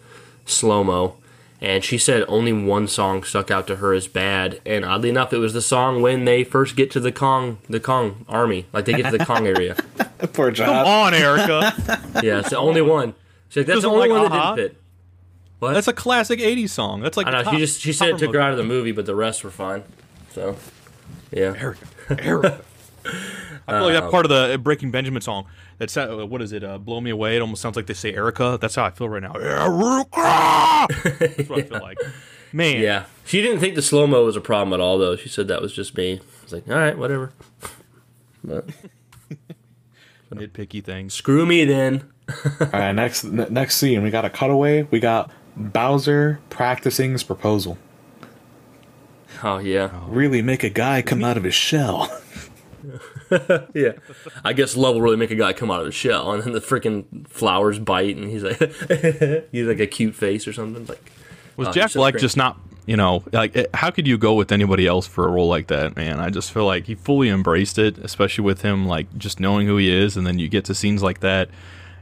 slow 0.44 0.84
mo. 0.84 1.16
And 1.60 1.82
she 1.82 1.98
said 1.98 2.24
only 2.28 2.52
one 2.52 2.86
song 2.86 3.24
stuck 3.24 3.50
out 3.50 3.66
to 3.66 3.76
her 3.76 3.92
as 3.92 4.06
bad, 4.06 4.60
and 4.64 4.84
oddly 4.84 5.08
enough, 5.08 5.32
it 5.32 5.38
was 5.38 5.54
the 5.54 5.60
song 5.60 6.00
when 6.02 6.24
they 6.24 6.44
first 6.44 6.76
get 6.76 6.88
to 6.92 7.00
the 7.00 7.10
Kong 7.10 7.58
the 7.68 7.80
Kong 7.80 8.24
army, 8.28 8.66
like 8.72 8.84
they 8.84 8.92
get 8.92 9.10
to 9.10 9.18
the 9.18 9.24
Kong 9.24 9.44
area. 9.46 9.74
Poor 10.34 10.52
Come 10.52 10.68
on, 10.86 11.14
Erica. 11.14 11.72
Yeah, 12.22 12.38
it's 12.40 12.50
the 12.50 12.58
only 12.58 12.80
one. 12.82 13.14
She's 13.48 13.62
like, 13.62 13.66
that's 13.66 13.82
the 13.82 13.88
Doesn't 13.88 13.90
only 13.90 14.08
like 14.08 14.22
one 14.22 14.30
that 14.30 14.38
Aha? 14.38 14.54
didn't 14.54 14.70
fit. 14.70 14.82
What? 15.58 15.72
That's 15.74 15.88
a 15.88 15.92
classic 15.92 16.38
'80s 16.38 16.70
song. 16.70 17.00
That's 17.00 17.16
like 17.16 17.26
I 17.26 17.30
know. 17.32 17.42
the 17.42 17.50
She 17.50 17.58
just 17.58 17.80
she 17.80 17.92
said 17.92 18.10
it 18.10 18.18
took 18.18 18.32
her 18.34 18.40
out 18.40 18.52
of 18.52 18.56
the 18.56 18.62
movie, 18.64 18.92
but 18.92 19.06
the 19.06 19.16
rest 19.16 19.42
were 19.42 19.50
fine. 19.50 19.82
So, 20.32 20.56
yeah. 21.32 21.54
Erica. 21.58 21.86
Erica. 22.10 22.60
I 23.68 23.72
feel 23.78 23.84
like 23.92 23.94
that 24.02 24.10
part 24.10 24.24
of 24.24 24.30
the 24.30 24.54
uh, 24.54 24.56
Breaking 24.56 24.90
Benjamin 24.90 25.20
song. 25.22 25.46
That's 25.78 25.96
uh, 25.96 26.24
what 26.26 26.42
is 26.42 26.52
it? 26.52 26.64
Uh, 26.64 26.78
Blow 26.78 27.00
me 27.00 27.10
away. 27.10 27.36
It 27.36 27.40
almost 27.40 27.62
sounds 27.62 27.76
like 27.76 27.86
they 27.86 27.94
say 27.94 28.12
Erica. 28.14 28.58
That's 28.60 28.74
how 28.74 28.84
I 28.84 28.90
feel 28.90 29.08
right 29.08 29.22
now. 29.22 29.32
Erica. 29.36 30.88
That's 31.36 31.48
what 31.48 31.58
I 31.60 31.62
feel 31.62 31.80
like. 31.80 31.98
Man. 32.52 32.80
Yeah, 32.80 33.04
she 33.26 33.42
didn't 33.42 33.60
think 33.60 33.74
the 33.74 33.82
slow 33.82 34.06
mo 34.06 34.24
was 34.24 34.34
a 34.36 34.40
problem 34.40 34.72
at 34.72 34.82
all, 34.82 34.96
though. 34.98 35.16
She 35.16 35.28
said 35.28 35.48
that 35.48 35.60
was 35.60 35.72
just 35.74 35.94
me. 35.96 36.14
I 36.14 36.42
was 36.44 36.52
like, 36.52 36.66
all 36.68 36.76
right, 36.76 36.96
whatever. 36.96 37.32
But 38.42 38.66
Nitpicky 40.32 40.82
things. 40.82 41.12
screw 41.14 41.44
me 41.46 41.64
then. 41.64 42.08
All 42.60 42.66
right, 42.72 42.92
next 42.92 43.24
n- 43.24 43.46
next 43.50 43.76
scene, 43.76 44.02
we 44.02 44.10
got 44.10 44.26
a 44.26 44.30
cutaway. 44.30 44.82
We 44.90 45.00
got 45.00 45.30
Bowser 45.56 46.40
practicing 46.50 47.12
his 47.12 47.22
proposal. 47.22 47.78
Oh 49.42 49.56
yeah, 49.58 49.90
Really 50.08 50.42
make 50.42 50.62
a 50.62 50.68
guy 50.68 51.00
come 51.00 51.24
out 51.24 51.36
of 51.38 51.44
his 51.44 51.54
shell. 51.54 52.10
yeah. 53.74 53.92
I 54.44 54.52
guess 54.52 54.76
love 54.76 54.94
will 54.94 55.02
really 55.02 55.16
make 55.16 55.30
a 55.30 55.36
guy 55.36 55.52
come 55.52 55.70
out 55.70 55.80
of 55.80 55.86
the 55.86 55.92
shell, 55.92 56.32
and 56.32 56.42
then 56.42 56.52
the 56.52 56.60
freaking 56.60 57.26
flowers 57.28 57.78
bite, 57.78 58.16
and 58.16 58.28
he's 58.28 58.42
like, 58.42 58.58
he's 59.52 59.66
like 59.66 59.80
a 59.80 59.86
cute 59.86 60.14
face 60.14 60.46
or 60.48 60.52
something. 60.52 60.86
Like, 60.86 61.10
Was 61.56 61.68
Oh, 61.68 61.72
Jack 61.72 61.92
Black 61.92 62.14
great. 62.14 62.20
just 62.20 62.36
not, 62.36 62.58
you 62.86 62.96
know, 62.96 63.22
like, 63.32 63.56
eh, 63.56 63.66
how 63.74 63.90
could 63.90 64.06
you 64.06 64.16
go 64.18 64.34
with 64.34 64.52
anybody 64.52 64.86
else 64.86 65.06
for 65.06 65.26
a 65.26 65.30
role 65.30 65.48
like 65.48 65.66
that, 65.68 65.96
man? 65.96 66.20
I 66.20 66.30
just 66.30 66.52
feel 66.52 66.66
like 66.66 66.86
he 66.86 66.94
fully 66.94 67.28
embraced 67.28 67.78
it, 67.78 67.98
especially 67.98 68.44
with 68.44 68.62
him, 68.62 68.86
like, 68.86 69.16
just 69.18 69.40
knowing 69.40 69.66
who 69.66 69.76
he 69.76 69.90
is, 69.90 70.16
and 70.16 70.26
then 70.26 70.38
you 70.38 70.48
get 70.48 70.64
to 70.66 70.74
scenes 70.74 71.02
like 71.02 71.20
that. 71.20 71.48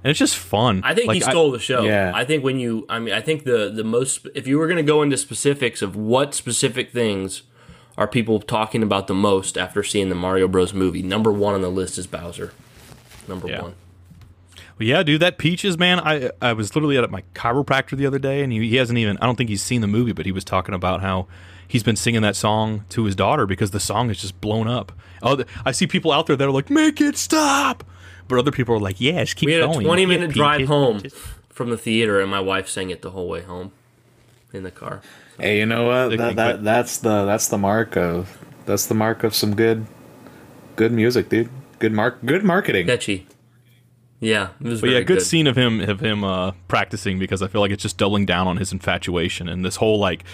And 0.05 0.11
it's 0.11 0.19
just 0.21 0.37
fun. 0.37 0.83
I 0.85 0.95
think 0.95 1.09
like, 1.09 1.17
he 1.17 1.21
stole 1.21 1.51
the 1.51 1.59
show. 1.59 1.83
Yeah. 1.83 2.13
I 2.15 2.25
think 2.25 2.45
when 2.45 2.61
you, 2.61 2.87
I 2.89 3.01
mean, 3.01 3.13
I 3.13 3.21
think 3.21 3.43
the 3.43 3.73
the 3.75 3.83
most, 3.83 4.29
if 4.37 4.47
you 4.47 4.57
were 4.59 4.69
going 4.69 4.77
to 4.77 4.85
go 4.85 5.03
into 5.03 5.17
specifics 5.17 5.83
of 5.83 5.97
what 5.97 6.33
specific 6.33 6.93
things 6.93 7.43
are 7.97 8.07
people 8.07 8.41
talking 8.41 8.83
about 8.83 9.07
the 9.07 9.15
most 9.15 9.57
after 9.57 9.83
seeing 9.83 10.09
the 10.09 10.15
Mario 10.15 10.49
Bros. 10.49 10.73
movie, 10.75 11.03
number 11.03 11.33
one 11.33 11.55
on 11.55 11.63
the 11.63 11.71
list 11.71 11.99
is 11.99 12.07
Bowser. 12.07 12.53
Number 13.29 13.49
Yeah. 13.49 13.63
one. 13.63 13.75
Well, 14.79 14.87
yeah, 14.87 15.03
dude, 15.03 15.23
that 15.23 15.39
Peaches, 15.39 15.79
man. 15.79 16.01
I 16.01 16.31
I 16.43 16.53
was 16.53 16.75
literally 16.75 16.99
at 16.99 17.11
my 17.11 17.23
chiropractor 17.35 17.97
the 17.97 18.07
other 18.07 18.19
day, 18.19 18.43
and 18.43 18.53
he, 18.53 18.69
he 18.69 18.77
hasn't 18.77 18.99
even. 18.99 19.17
I 19.19 19.27
don't 19.27 19.37
think 19.37 19.49
he's 19.49 19.63
seen 19.63 19.81
the 19.81 19.87
movie, 19.87 20.13
but 20.13 20.27
he 20.27 20.33
was 20.33 20.45
talking 20.45 20.75
about 20.75 21.01
how 21.01 21.27
he's 21.67 21.83
been 21.83 21.97
singing 21.97 22.21
that 22.23 22.37
song 22.37 22.85
to 22.91 23.05
his 23.05 23.17
daughter 23.17 23.47
because 23.47 23.71
the 23.71 23.81
song 23.81 24.11
is 24.11 24.21
just 24.21 24.39
blown 24.43 24.69
up. 24.69 24.93
Oh, 25.23 25.43
I 25.65 25.73
see 25.73 25.87
people 25.87 26.13
out 26.13 26.27
there 26.27 26.37
that 26.37 26.47
are 26.47 26.51
like, 26.51 26.69
"Make 26.69 27.01
it 27.01 27.17
stop," 27.17 27.85
but 28.29 28.39
other 28.39 28.51
people 28.53 28.75
are 28.75 28.79
like, 28.79 29.01
"Yeah, 29.01 29.25
just 29.25 29.37
keep 29.37 29.47
We 29.47 29.55
had 29.55 29.63
going." 29.63 29.81
a 29.81 29.85
twenty-minute 29.85 30.33
drive 30.33 30.69
home 30.69 31.01
from 31.49 31.71
the 31.71 31.79
theater, 31.79 32.21
and 32.21 32.31
my 32.31 32.41
wife 32.41 32.69
sang 32.69 32.91
it 32.91 33.01
the 33.01 33.13
whole 33.13 33.29
way 33.29 33.41
home 33.41 33.73
in 34.53 34.63
the 34.63 34.71
car. 34.71 35.01
Hey, 35.39 35.59
you 35.59 35.67
know 35.67 35.87
what? 35.87 36.17
That, 36.17 36.37
that 36.37 36.65
that's 36.65 36.99
the 36.99 37.25
that's 37.25 37.49
the 37.49 37.59
mark 37.59 37.97
of 37.97 38.39
that's 38.65 38.87
the 38.87 38.95
mark 38.95 39.23
of 39.25 39.35
some 39.35 39.55
good 39.55 39.87
good 40.77 40.93
music, 40.93 41.29
dude. 41.29 41.51
Good 41.79 41.93
mark 41.93 42.25
good 42.25 42.43
marketing. 42.45 42.87
Catchy. 42.87 43.27
Yeah, 44.19 44.49
it 44.61 44.67
was 44.69 44.81
But 44.81 44.87
very 44.87 44.99
yeah, 45.01 45.05
good, 45.05 45.19
good. 45.19 45.23
scene 45.27 45.47
of 45.47 45.57
him 45.57 45.81
of 45.81 46.01
him 46.01 46.25
uh, 46.25 46.53
practicing 46.69 47.19
because 47.19 47.43
I 47.43 47.49
feel 47.49 47.61
like 47.61 47.71
it's 47.71 47.83
just 47.83 47.99
doubling 47.99 48.25
down 48.25 48.47
on 48.49 48.57
his 48.57 48.73
infatuation 48.73 49.47
and 49.47 49.63
this 49.63 49.77
whole 49.77 49.99
like, 49.99 50.25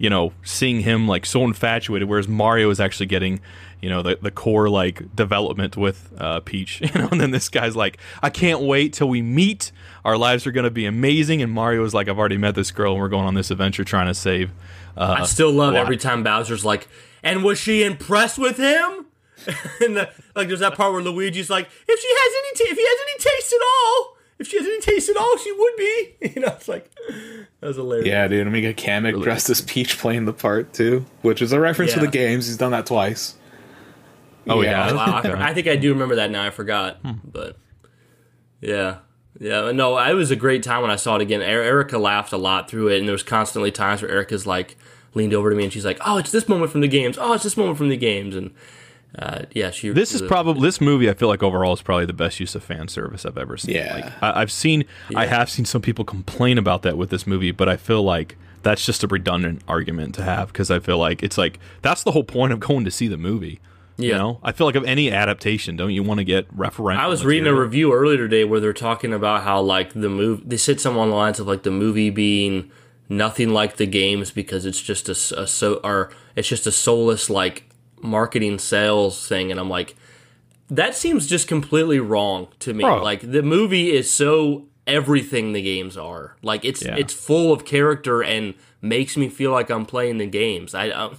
you 0.00 0.08
know, 0.08 0.32
seeing 0.42 0.80
him 0.80 1.06
like 1.06 1.26
so 1.26 1.44
infatuated, 1.44 2.08
whereas 2.08 2.26
Mario 2.26 2.70
is 2.70 2.80
actually 2.80 3.04
getting, 3.04 3.38
you 3.82 3.90
know, 3.90 4.00
the 4.00 4.18
the 4.22 4.30
core 4.30 4.70
like 4.70 5.14
development 5.14 5.76
with 5.76 6.10
uh, 6.16 6.40
Peach, 6.40 6.80
you 6.80 6.90
know, 6.98 7.08
and 7.12 7.20
then 7.20 7.32
this 7.32 7.50
guy's 7.50 7.76
like, 7.76 7.98
I 8.22 8.30
can't 8.30 8.62
wait 8.62 8.94
till 8.94 9.10
we 9.10 9.20
meet. 9.20 9.72
Our 10.02 10.16
lives 10.16 10.46
are 10.46 10.52
gonna 10.52 10.70
be 10.70 10.86
amazing, 10.86 11.42
and 11.42 11.52
Mario 11.52 11.84
is 11.84 11.92
like, 11.92 12.08
I've 12.08 12.18
already 12.18 12.38
met 12.38 12.54
this 12.54 12.70
girl, 12.70 12.92
and 12.92 13.00
we're 13.00 13.10
going 13.10 13.26
on 13.26 13.34
this 13.34 13.50
adventure 13.50 13.84
trying 13.84 14.06
to 14.06 14.14
save. 14.14 14.52
Uh, 14.96 15.16
I 15.18 15.24
still 15.26 15.52
love 15.52 15.74
every 15.74 15.98
time 15.98 16.24
Bowser's 16.24 16.64
like, 16.64 16.88
and 17.22 17.44
was 17.44 17.58
she 17.58 17.84
impressed 17.84 18.38
with 18.38 18.56
him? 18.56 19.04
and 19.80 19.96
the, 19.96 20.10
like, 20.34 20.48
there's 20.48 20.60
that 20.60 20.76
part 20.76 20.94
where 20.94 21.02
Luigi's 21.02 21.50
like, 21.50 21.68
if 21.86 22.00
she 22.00 22.08
has 22.08 22.32
any, 22.38 22.56
ta- 22.56 22.72
if 22.72 22.78
he 22.78 22.84
has 22.84 22.98
any 23.02 23.36
taste 23.36 23.52
at 23.52 23.60
all, 23.62 24.16
if 24.40 24.48
she 24.48 24.56
has 24.56 24.66
any 24.66 24.80
taste 24.80 25.08
at 25.10 25.16
all, 25.16 25.36
she 25.36 25.52
would 25.52 25.76
be. 25.76 26.06
You 26.34 26.42
know, 26.42 26.48
it's 26.48 26.68
like 26.68 26.90
that 27.60 27.66
was 27.66 27.76
hilarious. 27.76 28.06
Yeah, 28.06 28.26
dude. 28.28 28.40
And 28.42 28.52
we 28.52 28.62
got 28.62 28.76
Kamek 28.76 29.22
dressed 29.22 29.50
as 29.50 29.60
Peach 29.60 29.98
playing 29.98 30.24
the 30.24 30.32
part 30.32 30.72
too, 30.72 31.04
which 31.22 31.42
is 31.42 31.52
a 31.52 31.60
reference 31.60 31.92
to 31.94 32.00
the 32.00 32.08
games. 32.08 32.46
He's 32.46 32.56
done 32.56 32.70
that 32.72 32.86
twice. 32.86 33.34
Oh, 34.48 34.62
yeah. 34.62 34.92
Wow, 34.92 35.20
I, 35.22 35.30
I 35.50 35.54
think 35.54 35.66
I 35.66 35.76
do 35.76 35.92
remember 35.92 36.16
that 36.16 36.30
now. 36.30 36.44
I 36.44 36.50
forgot, 36.50 36.98
but 37.24 37.56
yeah, 38.60 38.98
yeah. 39.38 39.70
No, 39.72 39.98
it 39.98 40.14
was 40.14 40.30
a 40.30 40.36
great 40.36 40.62
time 40.62 40.82
when 40.82 40.90
I 40.90 40.96
saw 40.96 41.16
it 41.16 41.22
again. 41.22 41.40
Er- 41.42 41.62
Erica 41.62 41.98
laughed 41.98 42.32
a 42.32 42.38
lot 42.38 42.70
through 42.70 42.88
it, 42.88 42.98
and 42.98 43.06
there 43.08 43.12
was 43.12 43.22
constantly 43.22 43.70
times 43.70 44.02
where 44.02 44.10
Erica's 44.10 44.46
like 44.46 44.76
leaned 45.14 45.34
over 45.34 45.50
to 45.50 45.56
me 45.56 45.64
and 45.64 45.72
she's 45.72 45.84
like, 45.84 45.98
"Oh, 46.06 46.16
it's 46.18 46.30
this 46.30 46.48
moment 46.48 46.70
from 46.72 46.80
the 46.80 46.88
games. 46.88 47.18
Oh, 47.18 47.32
it's 47.34 47.44
this 47.44 47.56
moment 47.56 47.76
from 47.76 47.88
the 47.88 47.96
games." 47.96 48.34
And 48.36 48.52
uh, 49.18 49.42
yeah, 49.52 49.70
she. 49.70 49.90
This 49.90 50.14
is 50.14 50.22
probably 50.22 50.62
this 50.62 50.80
movie. 50.80 51.10
I 51.10 51.14
feel 51.14 51.28
like 51.28 51.42
overall 51.42 51.72
is 51.72 51.82
probably 51.82 52.06
the 52.06 52.12
best 52.12 52.38
use 52.40 52.54
of 52.54 52.62
fan 52.62 52.88
service 52.88 53.26
I've 53.26 53.38
ever 53.38 53.56
seen. 53.56 53.74
Yeah. 53.74 53.94
like, 53.94 54.22
I, 54.22 54.40
I've 54.42 54.52
seen. 54.52 54.84
I 55.16 55.26
have 55.26 55.50
seen 55.50 55.64
some 55.64 55.82
people 55.82 56.04
complain 56.04 56.58
about 56.58 56.82
that 56.82 56.96
with 56.96 57.10
this 57.10 57.26
movie, 57.26 57.50
but 57.50 57.68
I 57.68 57.76
feel 57.76 58.02
like 58.02 58.36
that's 58.62 58.84
just 58.84 59.02
a 59.02 59.06
redundant 59.08 59.62
argument 59.66 60.14
to 60.16 60.22
have 60.22 60.48
because 60.48 60.70
I 60.70 60.78
feel 60.80 60.98
like 60.98 61.22
it's 61.22 61.38
like 61.38 61.58
that's 61.82 62.02
the 62.02 62.12
whole 62.12 62.24
point 62.24 62.52
of 62.52 62.60
going 62.60 62.84
to 62.84 62.90
see 62.90 63.08
the 63.08 63.16
movie. 63.16 63.58
You 63.96 64.10
Yeah. 64.10 64.18
know, 64.18 64.40
I 64.42 64.52
feel 64.52 64.66
like 64.66 64.76
of 64.76 64.84
any 64.84 65.10
adaptation, 65.10 65.76
don't 65.76 65.90
you 65.92 66.02
want 66.02 66.18
to 66.18 66.24
get 66.24 66.54
referential? 66.56 66.98
I 66.98 67.06
was 67.06 67.24
reading 67.24 67.46
a 67.48 67.54
review 67.54 67.92
earlier 67.92 68.16
today 68.16 68.44
where 68.44 68.58
they're 68.60 68.72
talking 68.72 69.12
about 69.12 69.42
how 69.42 69.60
like 69.60 69.92
the 69.92 70.08
movie. 70.08 70.42
They 70.46 70.56
said 70.56 70.80
something 70.80 71.00
on 71.00 71.10
the 71.10 71.16
lines 71.16 71.38
of 71.40 71.46
like 71.46 71.64
the 71.64 71.70
movie 71.70 72.10
being 72.10 72.70
nothing 73.08 73.50
like 73.50 73.76
the 73.76 73.86
games 73.86 74.30
because 74.30 74.64
it's 74.64 74.80
just 74.80 75.08
a 75.08 75.14
so 75.14 75.80
or 75.82 76.10
it's 76.36 76.46
just 76.48 76.66
a 76.66 76.72
soulless 76.72 77.28
like 77.28 77.64
marketing 78.02 78.58
sales 78.58 79.26
thing, 79.26 79.50
and 79.50 79.58
I'm 79.60 79.68
like, 79.70 79.96
that 80.68 80.94
seems 80.94 81.26
just 81.26 81.48
completely 81.48 81.98
wrong 82.00 82.48
to 82.60 82.72
me. 82.74 82.84
Bro. 82.84 83.02
Like 83.02 83.30
the 83.32 83.42
movie 83.42 83.92
is 83.92 84.10
so 84.10 84.66
everything 84.86 85.52
the 85.52 85.62
games 85.62 85.96
are. 85.96 86.36
Like 86.42 86.64
it's 86.64 86.84
Yeah. 86.84 86.96
it's 86.96 87.12
full 87.14 87.52
of 87.52 87.64
character 87.64 88.22
and 88.22 88.54
makes 88.80 89.16
me 89.16 89.28
feel 89.28 89.50
like 89.52 89.70
I'm 89.70 89.86
playing 89.86 90.18
the 90.18 90.26
games. 90.26 90.74
I. 90.74 90.86
I 90.86 91.10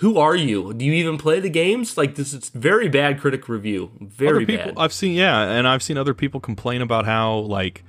who 0.00 0.16
are 0.16 0.36
you? 0.36 0.72
Do 0.74 0.84
you 0.84 0.92
even 0.92 1.18
play 1.18 1.40
the 1.40 1.50
games? 1.50 1.98
Like 1.98 2.14
this 2.14 2.32
is 2.32 2.50
very 2.50 2.88
bad 2.88 3.18
critic 3.20 3.48
review. 3.48 3.90
Very 4.00 4.46
people 4.46 4.66
bad. 4.66 4.74
I've 4.76 4.92
seen 4.92 5.14
yeah, 5.16 5.40
and 5.42 5.66
I've 5.66 5.82
seen 5.82 5.98
other 5.98 6.14
people 6.14 6.38
complain 6.38 6.82
about 6.82 7.04
how 7.04 7.38
like 7.38 7.82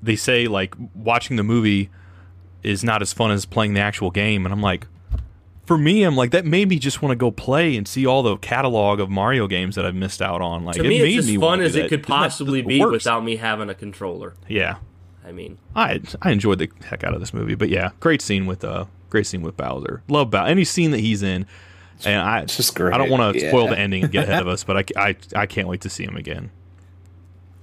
they 0.00 0.14
say 0.14 0.46
like 0.46 0.76
watching 0.94 1.36
the 1.36 1.42
movie 1.42 1.90
is 2.62 2.84
not 2.84 3.02
as 3.02 3.12
fun 3.12 3.32
as 3.32 3.46
playing 3.46 3.74
the 3.74 3.80
actual 3.80 4.12
game 4.12 4.46
and 4.46 4.52
I'm 4.52 4.60
like 4.62 4.86
for 5.68 5.78
me 5.78 6.02
I'm 6.02 6.16
like 6.16 6.32
that 6.32 6.44
made 6.44 6.68
me 6.68 6.78
just 6.78 7.00
want 7.02 7.12
to 7.12 7.16
go 7.16 7.30
play 7.30 7.76
and 7.76 7.86
see 7.86 8.04
all 8.06 8.22
the 8.24 8.36
catalog 8.38 8.98
of 8.98 9.08
Mario 9.10 9.46
games 9.46 9.76
that 9.76 9.84
I've 9.86 9.94
missed 9.94 10.20
out 10.20 10.40
on 10.40 10.64
like 10.64 10.74
to 10.76 10.84
it 10.84 10.88
me, 10.88 11.00
made 11.00 11.16
it's 11.18 11.26
as 11.26 11.26
me 11.34 11.36
fun 11.38 11.60
as 11.60 11.76
it 11.76 11.88
could 11.88 12.02
possibly 12.02 12.62
be 12.62 12.80
worst? 12.80 12.92
without 12.92 13.22
me 13.22 13.36
having 13.36 13.68
a 13.70 13.74
controller. 13.74 14.34
yeah 14.48 14.78
I 15.24 15.30
mean, 15.32 15.58
I 15.76 16.00
I 16.22 16.30
enjoyed 16.32 16.58
the 16.58 16.70
heck 16.86 17.04
out 17.04 17.12
of 17.14 17.20
this 17.20 17.32
movie 17.34 17.54
but 17.54 17.68
yeah 17.68 17.90
great 18.00 18.22
scene 18.22 18.46
with 18.46 18.64
uh 18.64 18.86
great 19.10 19.26
scene 19.26 19.42
with 19.42 19.56
Bowser 19.56 20.02
love 20.08 20.30
Bowser 20.30 20.48
any 20.50 20.64
scene 20.64 20.90
that 20.90 21.00
he's 21.00 21.22
in 21.22 21.46
and 22.04 22.20
I 22.22 22.40
It's 22.40 22.56
just 22.56 22.74
great. 22.74 22.94
I 22.94 22.98
don't 22.98 23.10
want 23.10 23.34
to 23.34 23.40
Yeah. 23.40 23.50
spoil 23.50 23.68
the 23.68 23.78
ending 23.78 24.02
and 24.04 24.12
get 24.12 24.26
ahead 24.28 24.40
of 24.42 24.48
us 24.48 24.64
but 24.64 24.76
I, 24.96 25.08
I 25.08 25.16
I 25.36 25.46
can't 25.46 25.68
wait 25.68 25.82
to 25.82 25.90
see 25.90 26.04
him 26.04 26.16
again 26.16 26.50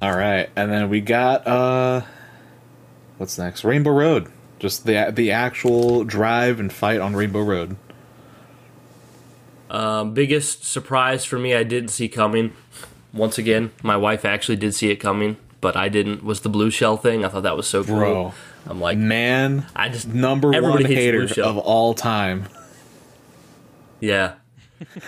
All 0.02 0.16
right, 0.16 0.50
and 0.56 0.70
then 0.72 0.90
we 0.90 1.02
got 1.02 1.48
uh, 1.48 2.02
what's 3.18 3.38
next? 3.40 3.64
Rainbow 3.64 3.92
Road. 3.92 4.32
Just 4.60 4.86
the 4.86 5.12
the 5.14 5.32
actual 5.32 6.04
drive 6.04 6.60
and 6.60 6.72
fight 6.72 7.00
on 7.00 7.16
Rainbow 7.16 7.42
Road. 7.42 7.78
Um, 9.76 10.14
biggest 10.14 10.64
surprise 10.64 11.26
for 11.26 11.38
me, 11.38 11.54
I 11.56 11.64
didn't 11.64 11.90
see 11.90 12.08
coming. 12.08 12.54
Once 13.14 13.38
again, 13.38 13.72
my 13.84 13.98
wife 13.98 14.26
actually 14.26 14.56
did 14.58 14.74
see 14.74 14.90
it 14.90 14.98
coming, 14.98 15.38
but 15.62 15.76
I 15.76 15.90
didn't. 15.90 16.24
Was 16.24 16.42
the 16.42 16.50
blue 16.50 16.70
shell 16.70 16.98
thing? 16.98 17.24
I 17.26 17.30
thought 17.30 17.44
that 17.44 17.58
was 17.58 17.68
so 17.68 17.84
cool. 17.84 17.96
Bro. 17.98 18.34
I'm 18.68 18.80
like, 18.82 18.98
Man, 18.98 19.66
I 19.76 19.90
just 19.90 20.08
number 20.08 20.50
one 20.50 20.84
hates 20.84 20.90
hater 20.90 21.42
of 21.44 21.58
all 21.58 21.94
time. 21.94 22.48
yeah, 24.00 24.34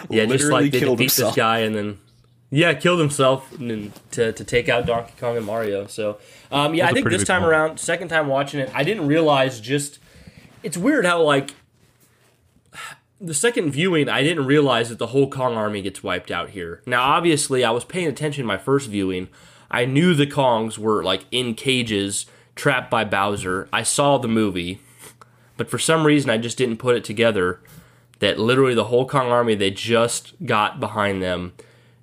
yeah, 0.09 0.25
just 0.25 0.43
Literally 0.45 0.63
like 0.63 0.71
they 0.71 0.79
killed 0.79 0.97
defeat 0.97 1.11
himself. 1.11 1.35
this 1.35 1.41
guy 1.41 1.59
and 1.59 1.75
then. 1.75 1.97
Yeah, 2.49 2.73
killed 2.75 3.01
himself 3.01 3.51
and 3.59 3.69
then 3.69 3.93
to, 4.11 4.31
to 4.31 4.43
take 4.45 4.69
out 4.69 4.85
Donkey 4.85 5.11
Kong 5.19 5.35
and 5.35 5.45
Mario. 5.45 5.85
So, 5.87 6.17
um, 6.49 6.73
yeah, 6.75 6.85
That's 6.85 6.87
I 6.87 6.91
a 6.91 7.03
think 7.03 7.09
this 7.09 7.27
time 7.27 7.41
moment. 7.41 7.51
around, 7.59 7.77
second 7.79 8.07
time 8.07 8.27
watching 8.27 8.61
it, 8.61 8.71
I 8.73 8.83
didn't 8.85 9.05
realize 9.07 9.59
just. 9.59 9.99
It's 10.63 10.77
weird 10.77 11.05
how 11.05 11.21
like 11.23 11.53
the 13.19 13.33
second 13.33 13.71
viewing, 13.71 14.09
I 14.09 14.21
didn't 14.23 14.45
realize 14.45 14.89
that 14.89 14.99
the 14.99 15.07
whole 15.07 15.29
Kong 15.29 15.55
army 15.55 15.81
gets 15.81 16.03
wiped 16.03 16.31
out 16.31 16.51
here. 16.51 16.81
Now, 16.85 17.03
obviously, 17.03 17.63
I 17.63 17.71
was 17.71 17.83
paying 17.83 18.07
attention 18.07 18.45
my 18.45 18.57
first 18.57 18.89
viewing. 18.89 19.29
I 19.71 19.85
knew 19.85 20.13
the 20.13 20.27
Kongs 20.27 20.77
were 20.77 21.03
like 21.03 21.25
in 21.31 21.55
cages, 21.55 22.25
trapped 22.55 22.91
by 22.91 23.03
Bowser. 23.03 23.67
I 23.73 23.83
saw 23.83 24.17
the 24.17 24.27
movie, 24.27 24.81
but 25.57 25.69
for 25.69 25.79
some 25.79 26.05
reason, 26.05 26.29
I 26.29 26.37
just 26.37 26.57
didn't 26.57 26.77
put 26.77 26.95
it 26.95 27.03
together 27.03 27.59
that 28.19 28.39
literally 28.39 28.73
the 28.73 28.85
whole 28.85 29.07
Kong 29.07 29.31
army 29.31 29.55
they 29.55 29.71
just 29.71 30.33
got 30.45 30.79
behind 30.79 31.21
them 31.21 31.53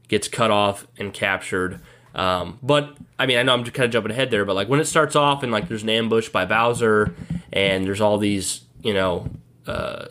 gets 0.08 0.28
cut 0.28 0.50
off 0.50 0.86
and 0.98 1.12
captured. 1.12 1.80
Um, 2.14 2.58
but 2.62 2.96
I 3.18 3.26
mean, 3.26 3.38
I 3.38 3.42
know 3.42 3.54
I'm 3.54 3.64
kind 3.64 3.86
of 3.86 3.90
jumping 3.90 4.12
ahead 4.12 4.30
there, 4.30 4.44
but 4.44 4.54
like 4.54 4.68
when 4.68 4.80
it 4.80 4.86
starts 4.86 5.16
off 5.16 5.42
and 5.42 5.50
like 5.50 5.68
there's 5.68 5.82
an 5.82 5.88
ambush 5.88 6.28
by 6.28 6.44
Bowser, 6.44 7.14
and 7.52 7.84
there's 7.84 8.00
all 8.00 8.18
these 8.18 8.62
you 8.82 8.94
know 8.94 9.28
uh, 9.66 10.06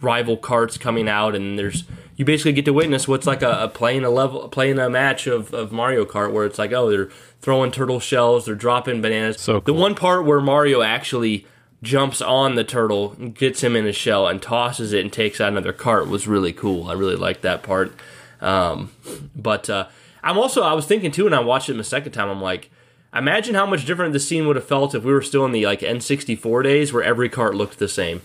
rival 0.00 0.36
carts 0.36 0.78
coming 0.78 1.08
out, 1.08 1.34
and 1.34 1.58
there's 1.58 1.84
you 2.16 2.24
basically 2.24 2.52
get 2.52 2.64
to 2.66 2.72
witness 2.72 3.08
what's 3.08 3.26
like 3.26 3.42
a, 3.42 3.64
a 3.64 3.68
playing 3.68 4.04
a 4.04 4.10
level 4.10 4.48
playing 4.48 4.78
a 4.78 4.90
match 4.90 5.26
of, 5.26 5.52
of 5.54 5.72
Mario 5.72 6.04
Kart 6.04 6.32
where 6.32 6.44
it's 6.44 6.58
like 6.58 6.72
oh 6.72 6.90
they're 6.90 7.10
throwing 7.40 7.70
turtle 7.70 8.00
shells, 8.00 8.46
they're 8.46 8.54
dropping 8.54 9.00
bananas. 9.00 9.40
So 9.40 9.60
the 9.60 9.72
one 9.72 9.94
part 9.94 10.24
where 10.24 10.40
Mario 10.40 10.82
actually 10.82 11.46
jumps 11.82 12.20
on 12.20 12.56
the 12.56 12.64
turtle, 12.64 13.10
gets 13.10 13.62
him 13.62 13.74
in 13.74 13.84
his 13.84 13.96
shell, 13.96 14.26
and 14.28 14.42
tosses 14.42 14.92
it 14.92 15.00
and 15.00 15.12
takes 15.12 15.40
out 15.40 15.48
another 15.48 15.72
cart 15.72 16.08
was 16.08 16.26
really 16.26 16.52
cool. 16.52 16.88
I 16.90 16.92
really 16.92 17.16
liked 17.16 17.42
that 17.42 17.62
part. 17.62 17.92
Um, 18.40 18.92
but 19.34 19.68
uh, 19.70 19.88
I'm 20.22 20.38
also 20.38 20.62
I 20.62 20.74
was 20.74 20.86
thinking 20.86 21.10
too, 21.10 21.26
and 21.26 21.34
I 21.34 21.40
watched 21.40 21.68
it 21.68 21.76
the 21.76 21.84
second 21.84 22.12
time. 22.12 22.28
I'm 22.28 22.42
like, 22.42 22.70
imagine 23.14 23.54
how 23.54 23.66
much 23.66 23.86
different 23.86 24.12
the 24.12 24.20
scene 24.20 24.46
would 24.46 24.56
have 24.56 24.66
felt 24.66 24.94
if 24.94 25.04
we 25.04 25.12
were 25.12 25.22
still 25.22 25.44
in 25.44 25.52
the 25.52 25.66
like 25.66 25.80
N64 25.80 26.62
days 26.64 26.92
where 26.92 27.02
every 27.02 27.28
cart 27.28 27.54
looked 27.54 27.78
the 27.78 27.88
same. 27.88 28.22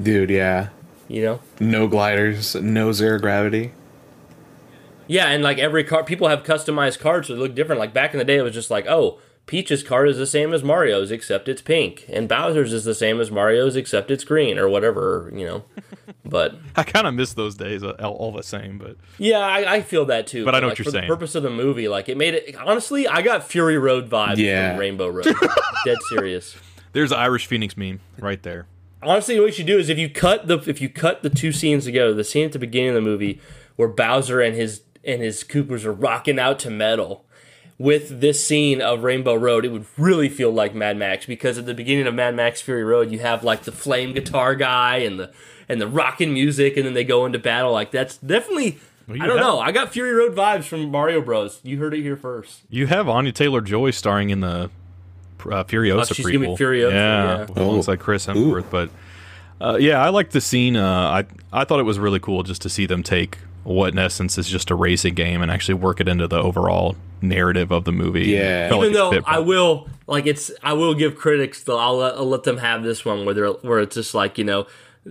Dude, 0.00 0.30
yeah. 0.30 0.68
You 1.08 1.22
know? 1.22 1.40
No 1.60 1.86
gliders, 1.88 2.54
no 2.56 2.92
zero 2.92 3.18
gravity. 3.18 3.72
Yeah, 5.08 5.28
and 5.28 5.42
like 5.42 5.58
every 5.58 5.84
cart, 5.84 6.06
people 6.06 6.28
have 6.28 6.42
customized 6.42 6.98
carts 6.98 7.28
that 7.28 7.36
look 7.38 7.54
different. 7.54 7.78
Like 7.78 7.94
back 7.94 8.12
in 8.12 8.18
the 8.18 8.24
day, 8.24 8.36
it 8.38 8.42
was 8.42 8.54
just 8.54 8.70
like, 8.72 8.86
oh, 8.88 9.20
Peach's 9.46 9.84
cart 9.84 10.08
is 10.08 10.16
the 10.18 10.26
same 10.26 10.52
as 10.52 10.64
Mario's 10.64 11.12
except 11.12 11.48
it's 11.48 11.62
pink, 11.62 12.04
and 12.08 12.28
Bowser's 12.28 12.72
is 12.72 12.84
the 12.84 12.94
same 12.94 13.20
as 13.20 13.30
Mario's 13.30 13.76
except 13.76 14.10
it's 14.10 14.24
green 14.24 14.58
or 14.58 14.68
whatever. 14.68 15.30
You 15.32 15.46
know, 15.46 15.64
but 16.24 16.56
I 16.74 16.82
kind 16.82 17.06
of 17.06 17.14
miss 17.14 17.34
those 17.34 17.54
days 17.54 17.84
uh, 17.84 17.90
all, 18.00 18.14
all 18.14 18.32
the 18.32 18.42
same 18.42 18.78
but 18.78 18.96
Yeah, 19.18 19.38
I, 19.38 19.74
I 19.76 19.82
feel 19.82 20.06
that 20.06 20.26
too. 20.26 20.44
But 20.44 20.56
I 20.56 20.58
know 20.60 20.66
like, 20.66 20.72
what 20.72 20.78
you're 20.80 20.84
for 20.86 20.90
saying. 20.90 21.04
the 21.06 21.14
purpose 21.14 21.36
of 21.36 21.44
the 21.44 21.50
movie, 21.50 21.86
like 21.86 22.08
it 22.08 22.16
made 22.16 22.34
it. 22.34 22.56
Honestly, 22.56 23.06
I 23.06 23.22
got 23.22 23.44
Fury 23.44 23.78
Road 23.78 24.10
vibes 24.10 24.38
Yeah. 24.38 24.70
from 24.72 24.80
Rainbow 24.80 25.06
Road. 25.08 25.26
Dead 25.84 25.98
serious. 26.08 26.56
there's 26.92 27.10
the 27.10 27.16
Irish 27.16 27.46
Phoenix 27.46 27.76
meme 27.76 28.00
right 28.18 28.42
there 28.42 28.66
Honestly, 29.02 29.38
what 29.38 29.46
you 29.46 29.52
should 29.52 29.66
do 29.66 29.78
is 29.78 29.88
if 29.88 29.98
you 29.98 30.08
cut 30.08 30.46
the 30.46 30.58
if 30.66 30.80
you 30.80 30.88
cut 30.88 31.22
the 31.22 31.30
two 31.30 31.52
scenes 31.52 31.84
together, 31.84 32.14
the 32.14 32.24
scene 32.24 32.46
at 32.46 32.52
the 32.52 32.58
beginning 32.58 32.90
of 32.90 32.94
the 32.96 33.00
movie 33.02 33.40
where 33.76 33.88
Bowser 33.88 34.40
and 34.40 34.56
his 34.56 34.82
and 35.04 35.22
his 35.22 35.44
Koopas 35.44 35.84
are 35.84 35.92
rocking 35.92 36.38
out 36.38 36.58
to 36.60 36.70
metal. 36.70 37.24
With 37.78 38.22
this 38.22 38.42
scene 38.44 38.80
of 38.80 39.04
Rainbow 39.04 39.34
Road, 39.34 39.66
it 39.66 39.68
would 39.68 39.84
really 39.98 40.30
feel 40.30 40.50
like 40.50 40.74
Mad 40.74 40.96
Max 40.96 41.26
because 41.26 41.58
at 41.58 41.66
the 41.66 41.74
beginning 41.74 42.06
of 42.06 42.14
Mad 42.14 42.34
Max 42.34 42.62
Fury 42.62 42.82
Road, 42.82 43.10
you 43.12 43.18
have 43.18 43.44
like 43.44 43.64
the 43.64 43.72
flame 43.72 44.14
guitar 44.14 44.54
guy 44.54 44.96
and 44.98 45.20
the 45.20 45.30
and 45.68 45.78
the 45.78 45.86
rocking 45.86 46.32
music, 46.32 46.78
and 46.78 46.86
then 46.86 46.94
they 46.94 47.04
go 47.04 47.26
into 47.26 47.38
battle. 47.38 47.72
Like 47.72 47.90
that's 47.90 48.16
definitely 48.16 48.78
you 49.08 49.16
I 49.22 49.26
don't 49.26 49.36
have- 49.36 49.46
know. 49.46 49.60
I 49.60 49.72
got 49.72 49.92
Fury 49.92 50.12
Road 50.14 50.34
vibes 50.34 50.64
from 50.64 50.90
Mario 50.90 51.20
Bros. 51.20 51.60
You 51.62 51.76
heard 51.78 51.92
it 51.92 52.00
here 52.00 52.16
first. 52.16 52.62
You 52.70 52.86
have 52.86 53.10
Anya 53.10 53.32
Taylor 53.32 53.60
Joy 53.60 53.90
starring 53.90 54.30
in 54.30 54.40
the 54.40 54.70
uh, 55.52 55.64
Furiosa 55.64 56.00
Oh, 56.00 56.04
she's 56.04 56.26
prequel. 56.26 56.32
gonna 56.32 56.56
be 56.56 56.64
Furiosa, 56.64 56.92
yeah. 56.92 57.40
with 57.40 57.56
alongside 57.56 58.00
Chris 58.00 58.26
Hemsworth. 58.26 58.70
But 58.70 58.90
uh, 59.60 59.76
yeah, 59.80 60.02
I 60.04 60.10
like 60.10 60.30
the 60.30 60.40
scene. 60.40 60.76
Uh, 60.76 60.84
I 61.22 61.24
I 61.52 61.64
thought 61.64 61.80
it 61.80 61.84
was 61.84 61.98
really 61.98 62.20
cool 62.20 62.42
just 62.42 62.62
to 62.62 62.68
see 62.68 62.86
them 62.86 63.02
take 63.02 63.38
what 63.64 63.92
in 63.92 63.98
essence 63.98 64.38
is 64.38 64.48
just 64.48 64.70
a 64.70 64.74
racing 64.76 65.14
game 65.14 65.42
and 65.42 65.50
actually 65.50 65.74
work 65.74 66.00
it 66.00 66.06
into 66.06 66.28
the 66.28 66.38
overall 66.40 66.94
narrative 67.20 67.72
of 67.72 67.84
the 67.84 67.90
movie. 67.90 68.26
Yeah. 68.26 68.68
Felt 68.68 68.80
like 68.82 68.90
Even 68.90 68.94
though 68.94 69.20
I 69.26 69.40
will 69.40 69.88
like 70.06 70.26
it's, 70.26 70.52
I 70.62 70.74
will 70.74 70.94
give 70.94 71.16
critics 71.16 71.62
though. 71.64 71.78
I'll 71.78 71.96
let, 71.96 72.14
I'll 72.14 72.28
let 72.28 72.44
them 72.44 72.58
have 72.58 72.84
this 72.84 73.04
one 73.04 73.24
where 73.24 73.34
they're 73.34 73.48
where 73.50 73.80
it's 73.80 73.96
just 73.96 74.14
like 74.14 74.38
you 74.38 74.44
know, 74.44 74.66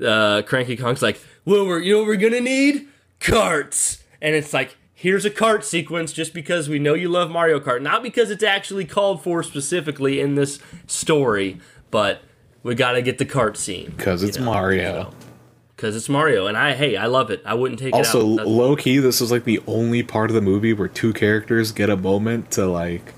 uh, 0.06 0.42
Cranky 0.44 0.78
Kong's 0.78 1.02
like, 1.02 1.20
well, 1.44 1.66
we're 1.68 1.80
you 1.80 1.94
know 1.94 2.00
what 2.00 2.08
we're 2.08 2.16
gonna 2.16 2.40
need 2.40 2.88
carts, 3.20 4.04
and 4.22 4.36
it's 4.36 4.54
like 4.54 4.78
here's 5.06 5.24
a 5.24 5.30
cart 5.30 5.64
sequence 5.64 6.12
just 6.12 6.34
because 6.34 6.68
we 6.68 6.80
know 6.80 6.96
you 6.96 7.08
love 7.08 7.30
Mario 7.30 7.60
Kart, 7.60 7.80
not 7.80 8.02
because 8.02 8.32
it's 8.32 8.42
actually 8.42 8.86
called 8.86 9.22
for 9.22 9.44
specifically 9.44 10.20
in 10.20 10.34
this 10.34 10.58
story, 10.88 11.60
but 11.92 12.24
we 12.64 12.74
got 12.74 12.94
to 12.94 13.04
get 13.04 13.20
the 13.20 13.26
cart 13.26 13.56
scene 13.56 13.94
Because 13.96 14.24
it's 14.24 14.40
Mario. 14.40 15.14
because 15.76 15.96
it's 15.96 16.10
Mario, 16.10 16.48
and 16.48 16.58
I 16.58 16.74
hey 16.74 16.98
I 16.98 17.06
love 17.06 17.30
it. 17.30 17.44
I 17.46 17.54
wouldn't 17.54 17.80
take 17.80 17.94
Also, 17.94 18.20
it 18.20 18.24
out. 18.32 18.36
That's- 18.38 18.48
low 18.56 18.76
key, 18.76 18.98
this 18.98 19.22
is 19.22 19.32
like 19.32 19.44
the 19.44 19.62
only 19.68 20.02
part 20.02 20.32
of 20.32 20.34
the 20.34 20.42
movie 20.42 20.74
where 20.74 20.88
two 20.88 21.14
characters 21.14 21.72
get 21.72 21.92
a 21.92 21.98
moment 21.98 22.50
to 22.52 22.66
like 22.66 23.14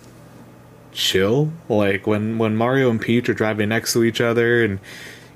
chill. 0.92 1.54
Like 1.70 2.06
when 2.06 2.38
when 2.38 2.58
Mario 2.58 2.90
and 2.90 3.00
Peach 3.00 3.30
are 3.30 3.34
driving 3.34 3.70
next 3.70 3.94
to 3.94 4.04
each 4.04 4.20
other, 4.20 4.62
and 4.62 4.80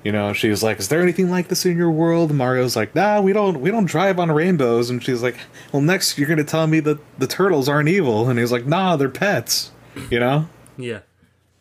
you 0.03 0.11
know 0.11 0.33
she's 0.33 0.63
like, 0.63 0.79
"Is 0.79 0.87
there 0.89 1.01
anything 1.01 1.29
like 1.29 1.47
this 1.47 1.65
in 1.65 1.77
your 1.77 1.91
world?" 1.91 2.33
Mario's 2.33 2.75
like, 2.75 2.95
"Nah, 2.95 3.21
we 3.21 3.33
don't 3.33 3.61
we 3.61 3.71
don't 3.71 3.85
drive 3.85 4.19
on 4.19 4.31
rainbows." 4.31 4.89
And 4.89 5.03
she's 5.03 5.21
like, 5.21 5.37
"Well, 5.71 5.81
next 5.81 6.17
you're 6.17 6.27
gonna 6.27 6.43
tell 6.43 6.67
me 6.67 6.79
that 6.81 6.99
the 7.19 7.27
turtles 7.27 7.69
aren't 7.69 7.89
evil," 7.89 8.29
and 8.29 8.39
he's 8.39 8.51
like, 8.51 8.65
"Nah, 8.65 8.95
they're 8.95 9.09
pets." 9.09 9.71
You 10.09 10.19
know? 10.19 10.47
yeah, 10.77 10.99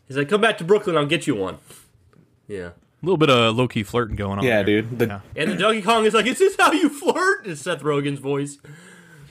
he's 0.06 0.16
like, 0.16 0.28
come 0.28 0.40
back 0.40 0.58
to 0.58 0.64
Brooklyn, 0.64 0.96
I'll 0.96 1.06
get 1.06 1.26
you 1.26 1.34
one. 1.34 1.58
Yeah. 2.46 2.68
a 2.68 3.02
little 3.02 3.16
bit 3.16 3.30
of 3.30 3.56
low 3.56 3.66
key 3.68 3.82
flirting 3.82 4.16
going 4.16 4.38
on. 4.38 4.44
Yeah, 4.44 4.62
there. 4.62 4.82
dude. 4.82 4.98
The, 4.98 5.06
Yeah. 5.06 5.20
And 5.36 5.50
the 5.52 5.56
Donkey 5.56 5.82
Kong 5.82 6.04
is 6.04 6.14
like, 6.14 6.26
"Is 6.26 6.38
this 6.38 6.56
how 6.58 6.72
you 6.72 6.88
flirt?" 6.88 7.46
Is 7.46 7.60
Seth 7.60 7.82
Rogen's 7.82 8.20
voice. 8.20 8.58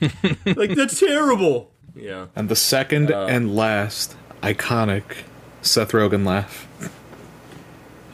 like 0.44 0.74
that's 0.74 0.98
terrible. 0.98 1.70
Yeah. 1.94 2.26
And 2.34 2.48
the 2.48 2.56
second 2.56 3.10
uh, 3.10 3.26
and 3.26 3.54
last 3.54 4.16
iconic 4.42 5.02
Seth 5.62 5.92
Rogen 5.92 6.26
laugh. 6.26 6.66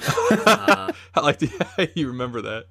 I 1.14 1.20
like 1.20 1.38
the, 1.38 1.90
you 1.94 2.08
remember 2.08 2.42
that. 2.42 2.66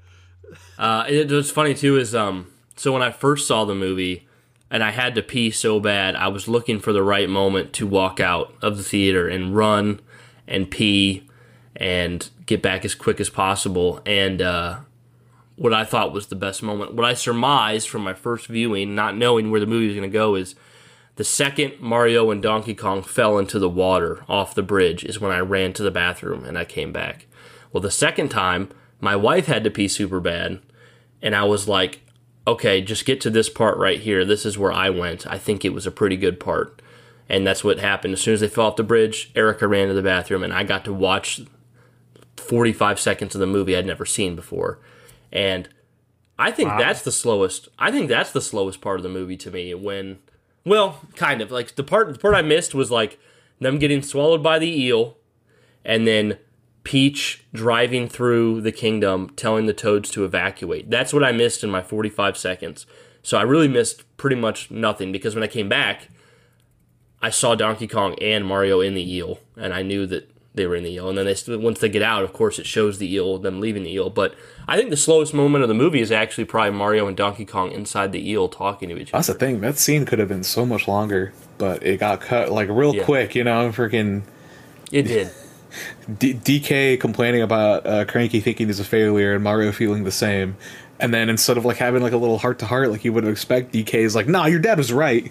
Uh, 0.78 1.06
it, 1.08 1.32
what's 1.32 1.52
funny 1.52 1.74
too 1.74 1.98
is 1.98 2.14
um, 2.14 2.52
so 2.76 2.92
when 2.92 3.02
I 3.02 3.12
first 3.12 3.48
saw 3.48 3.66
the 3.66 3.76
movie, 3.76 4.28
and 4.70 4.84
I 4.84 4.92
had 4.92 5.16
to 5.16 5.22
pee 5.22 5.52
so 5.52 5.80
bad, 5.80 6.16
I 6.16 6.28
was 6.28 6.48
looking 6.48 6.80
for 6.80 6.92
the 6.92 7.04
right 7.04 7.30
moment 7.30 7.74
to 7.74 7.88
walk 7.88 8.20
out 8.20 8.54
of 8.62 8.78
the 8.78 8.84
theater 8.84 9.28
and 9.28 9.56
run 9.56 10.02
and 10.48 10.70
pee 10.70 11.30
and 11.76 12.30
get 12.46 12.62
back 12.62 12.84
as 12.84 12.96
quick 12.96 13.20
as 13.20 13.30
possible. 13.30 14.02
And 14.06 14.42
uh, 14.42 14.80
what 15.56 15.74
I 15.74 15.86
thought 15.86 16.14
was 16.14 16.28
the 16.28 16.36
best 16.36 16.64
moment, 16.64 16.94
what 16.94 17.06
I 17.06 17.14
surmised 17.14 17.90
from 17.90 18.04
my 18.04 18.14
first 18.14 18.48
viewing, 18.48 18.96
not 18.96 19.16
knowing 19.16 19.52
where 19.52 19.60
the 19.60 19.66
movie 19.66 19.88
was 19.88 19.96
going 19.96 20.10
to 20.10 20.14
go, 20.14 20.36
is 20.36 20.56
the 21.16 21.24
second 21.24 21.80
Mario 21.80 22.30
and 22.32 22.42
Donkey 22.42 22.76
Kong 22.76 23.02
fell 23.02 23.38
into 23.38 23.60
the 23.60 23.70
water 23.70 24.24
off 24.28 24.56
the 24.56 24.64
bridge 24.64 25.04
is 25.04 25.20
when 25.20 25.32
I 25.32 25.40
ran 25.40 25.74
to 25.74 25.84
the 25.84 25.92
bathroom 25.92 26.44
and 26.44 26.58
I 26.58 26.66
came 26.66 26.92
back. 26.92 27.28
Well, 27.72 27.82
the 27.82 27.92
second 27.92 28.30
time, 28.30 28.70
my 29.00 29.16
wife 29.16 29.46
had 29.46 29.64
to 29.64 29.72
pee 29.72 29.88
super 29.88 30.20
bad, 30.20 30.60
and 31.22 31.36
I 31.36 31.44
was 31.44 31.68
like, 31.68 32.02
okay, 32.48 32.82
just 32.82 33.06
get 33.06 33.20
to 33.22 33.30
this 33.30 33.50
part 33.50 33.78
right 33.78 34.00
here. 34.00 34.24
This 34.24 34.46
is 34.46 34.58
where 34.58 34.72
I 34.72 34.90
went. 34.90 35.26
I 35.28 35.38
think 35.38 35.66
it 35.66 35.74
was 35.74 35.88
a 35.88 35.92
pretty 35.92 36.18
good 36.18 36.40
part. 36.40 36.82
And 37.28 37.46
that's 37.46 37.64
what 37.64 37.80
happened. 37.80 38.14
As 38.14 38.22
soon 38.22 38.36
as 38.36 38.42
they 38.42 38.48
fell 38.48 38.68
off 38.68 38.76
the 38.76 38.84
bridge, 38.84 39.32
Erica 39.36 39.68
ran 39.68 39.88
to 39.88 39.94
the 39.94 40.04
bathroom, 40.04 40.44
and 40.44 40.54
I 40.54 40.64
got 40.64 40.86
to 40.86 40.94
watch 40.94 41.42
45 42.38 43.00
seconds 43.00 43.34
of 43.34 43.42
the 43.42 43.48
movie 43.48 43.76
I'd 43.76 43.86
never 43.86 44.06
seen 44.06 44.36
before. 44.36 44.80
And 45.32 45.68
I 46.38 46.52
think 46.52 46.70
that's 46.78 47.02
the 47.02 47.12
slowest. 47.12 47.68
I 47.80 47.92
think 47.92 48.10
that's 48.10 48.32
the 48.32 48.42
slowest 48.42 48.80
part 48.80 49.00
of 49.00 49.04
the 49.04 49.10
movie 49.10 49.38
to 49.38 49.50
me. 49.50 49.74
When, 49.74 50.20
well, 50.66 51.02
kind 51.16 51.42
of 51.42 51.52
like 51.52 51.76
the 51.76 51.84
part 51.84 52.12
the 52.12 52.20
part 52.20 52.36
I 52.36 52.42
missed 52.42 52.74
was 52.74 52.92
like 52.92 53.20
them 53.60 53.78
getting 53.80 54.02
swallowed 54.02 54.44
by 54.44 54.60
the 54.60 54.82
eel, 54.82 55.18
and 55.84 56.08
then 56.08 56.38
Peach 56.84 57.44
driving 57.54 58.08
through 58.08 58.62
the 58.62 58.72
kingdom, 58.72 59.30
telling 59.36 59.66
the 59.66 59.74
toads 59.74 60.10
to 60.12 60.26
evacuate. 60.26 60.90
That's 60.90 61.14
what 61.14 61.24
I 61.24 61.32
missed 61.32 61.64
in 61.64 61.72
my 61.72 61.82
45 61.82 62.38
seconds. 62.38 62.86
So 63.24 63.38
I 63.38 63.42
really 63.42 63.68
missed 63.68 64.04
pretty 64.18 64.36
much 64.36 64.70
nothing 64.70 65.12
because 65.12 65.34
when 65.34 65.44
I 65.44 65.48
came 65.48 65.68
back, 65.68 66.10
I 67.22 67.32
saw 67.32 67.56
Donkey 67.56 67.88
Kong 67.88 68.16
and 68.22 68.46
Mario 68.46 68.82
in 68.82 68.94
the 68.94 69.16
eel, 69.16 69.40
and 69.58 69.74
I 69.74 69.82
knew 69.82 70.06
that 70.06 70.30
they 70.56 70.66
were 70.68 70.76
in 70.76 70.84
the 70.84 70.92
eel. 70.92 71.10
And 71.10 71.18
then 71.18 71.26
they 71.26 71.34
st- 71.36 71.60
once 71.62 71.80
they 71.80 71.90
get 71.90 72.02
out, 72.02 72.24
of 72.24 72.34
course, 72.34 72.58
it 72.60 72.66
shows 72.66 72.98
the 72.98 73.14
eel, 73.14 73.38
them 73.38 73.60
leaving 73.60 73.84
the 73.84 73.92
eel. 73.94 74.10
But 74.10 74.34
I 74.68 74.78
think 74.78 74.90
the 74.90 74.98
slowest 74.98 75.34
moment 75.34 75.64
of 75.64 75.68
the 75.68 75.74
movie 75.76 76.02
is 76.02 76.12
actually 76.12 76.46
probably 76.46 76.72
Mario 76.72 77.08
and 77.08 77.16
Donkey 77.16 77.46
Kong 77.46 77.72
inside 77.72 78.12
the 78.12 78.30
eel 78.30 78.48
talking 78.50 78.90
to 78.90 78.96
each 78.98 79.10
other. 79.14 79.18
That's 79.20 79.28
the 79.28 79.34
thing. 79.36 79.62
That 79.62 79.78
scene 79.78 80.06
could 80.06 80.20
have 80.20 80.28
been 80.30 80.44
so 80.44 80.66
much 80.66 80.88
longer, 80.88 81.34
but 81.58 81.84
it 81.86 82.00
got 82.00 82.22
cut 82.22 82.52
like 82.52 82.70
real 82.70 82.96
Yeah. 82.96 83.04
quick. 83.04 83.36
You 83.36 83.44
know, 83.44 83.70
freaking 83.70 84.24
It 84.92 85.04
did. 85.04 85.30
D- 86.20 86.34
DK 86.34 86.98
complaining 87.00 87.42
about 87.42 87.86
uh, 87.86 88.06
Cranky 88.06 88.40
thinking 88.40 88.68
he's 88.68 88.80
a 88.80 88.86
failure 88.86 89.34
and 89.36 89.44
Mario 89.44 89.72
feeling 89.74 90.06
the 90.06 90.12
same. 90.12 90.56
And 91.02 91.14
then 91.14 91.28
instead 91.28 91.58
of 91.58 91.66
like 91.66 91.76
having 91.76 92.02
like 92.02 92.14
a 92.14 92.18
little 92.18 92.38
heart 92.38 92.60
to 92.60 92.66
heart 92.66 92.90
like 92.90 93.04
you 93.04 93.12
would 93.12 93.28
expect, 93.28 93.74
DK 93.74 93.96
is 93.96 94.16
like, 94.16 94.30
"Nah, 94.30 94.46
your 94.46 94.60
dad 94.60 94.78
was 94.78 94.94
right." 94.94 95.30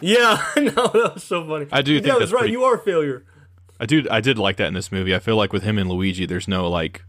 yeah, 0.00 0.44
no, 0.56 0.70
that 0.70 1.12
was 1.14 1.24
so 1.24 1.46
funny. 1.46 1.66
I 1.72 1.80
do 1.82 1.92
Yeah, 1.94 1.98
think 2.00 2.06
that's 2.06 2.18
that's 2.18 2.32
right. 2.32 2.38
pretty- 2.40 2.52
You 2.52 2.64
are 2.64 2.74
a 2.74 2.78
failure. 2.78 3.22
I 3.82 3.84
do. 3.84 4.06
I 4.08 4.20
did 4.20 4.38
like 4.38 4.58
that 4.58 4.68
in 4.68 4.74
this 4.74 4.92
movie. 4.92 5.12
I 5.12 5.18
feel 5.18 5.34
like 5.34 5.52
with 5.52 5.64
him 5.64 5.76
and 5.76 5.90
Luigi, 5.90 6.24
there's 6.24 6.46
no 6.46 6.68
like 6.70 7.02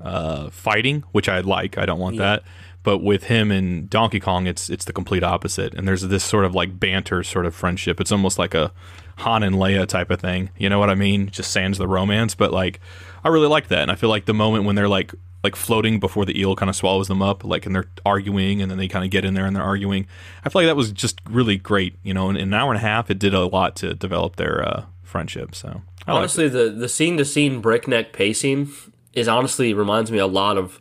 uh, 0.00 0.48
fighting, 0.50 1.02
which 1.10 1.28
I 1.28 1.40
like. 1.40 1.76
I 1.76 1.84
don't 1.84 1.98
want 1.98 2.18
that. 2.18 2.44
But 2.84 2.98
with 2.98 3.24
him 3.24 3.50
and 3.50 3.90
Donkey 3.90 4.20
Kong, 4.20 4.46
it's 4.46 4.70
it's 4.70 4.84
the 4.84 4.92
complete 4.92 5.24
opposite. 5.24 5.74
And 5.74 5.88
there's 5.88 6.02
this 6.02 6.22
sort 6.22 6.44
of 6.44 6.54
like 6.54 6.78
banter 6.78 7.24
sort 7.24 7.46
of 7.46 7.54
friendship. 7.56 8.00
It's 8.00 8.12
almost 8.12 8.38
like 8.38 8.54
a 8.54 8.72
Han 9.18 9.42
and 9.42 9.56
Leia 9.56 9.88
type 9.88 10.08
of 10.08 10.20
thing. 10.20 10.50
You 10.56 10.68
know 10.68 10.78
what 10.78 10.88
I 10.88 10.94
mean? 10.94 11.30
Just 11.30 11.50
sans 11.50 11.78
the 11.78 11.88
romance. 11.88 12.36
But 12.36 12.52
like, 12.52 12.78
I 13.24 13.28
really 13.28 13.48
like 13.48 13.66
that. 13.66 13.82
And 13.82 13.90
I 13.90 13.96
feel 13.96 14.08
like 14.08 14.26
the 14.26 14.32
moment 14.32 14.64
when 14.64 14.76
they're 14.76 14.88
like 14.88 15.12
like 15.42 15.56
floating 15.56 15.98
before 15.98 16.24
the 16.24 16.38
eel 16.38 16.54
kind 16.54 16.70
of 16.70 16.76
swallows 16.76 17.08
them 17.08 17.22
up, 17.22 17.42
like 17.42 17.66
and 17.66 17.74
they're 17.74 17.90
arguing, 18.06 18.62
and 18.62 18.70
then 18.70 18.78
they 18.78 18.86
kind 18.86 19.04
of 19.04 19.10
get 19.10 19.24
in 19.24 19.34
there 19.34 19.46
and 19.46 19.56
they're 19.56 19.64
arguing. 19.64 20.06
I 20.44 20.48
feel 20.48 20.62
like 20.62 20.68
that 20.68 20.76
was 20.76 20.92
just 20.92 21.20
really 21.28 21.56
great. 21.56 21.96
You 22.04 22.14
know, 22.14 22.30
in, 22.30 22.36
in 22.36 22.42
an 22.44 22.54
hour 22.54 22.70
and 22.70 22.78
a 22.78 22.86
half, 22.86 23.10
it 23.10 23.18
did 23.18 23.34
a 23.34 23.46
lot 23.46 23.74
to 23.76 23.94
develop 23.94 24.36
their 24.36 24.64
uh, 24.64 24.84
friendship. 25.10 25.54
So 25.54 25.68
I 25.68 25.72
liked 25.72 25.82
it. 26.08 26.10
honestly, 26.10 26.48
the 26.48 26.70
the 26.70 26.88
scene 26.88 27.16
to 27.18 27.24
scene 27.24 27.60
breakneck 27.60 28.12
pacing 28.12 28.70
is 29.12 29.28
honestly 29.28 29.74
reminds 29.74 30.10
me 30.10 30.18
a 30.18 30.26
lot 30.26 30.56
of 30.56 30.80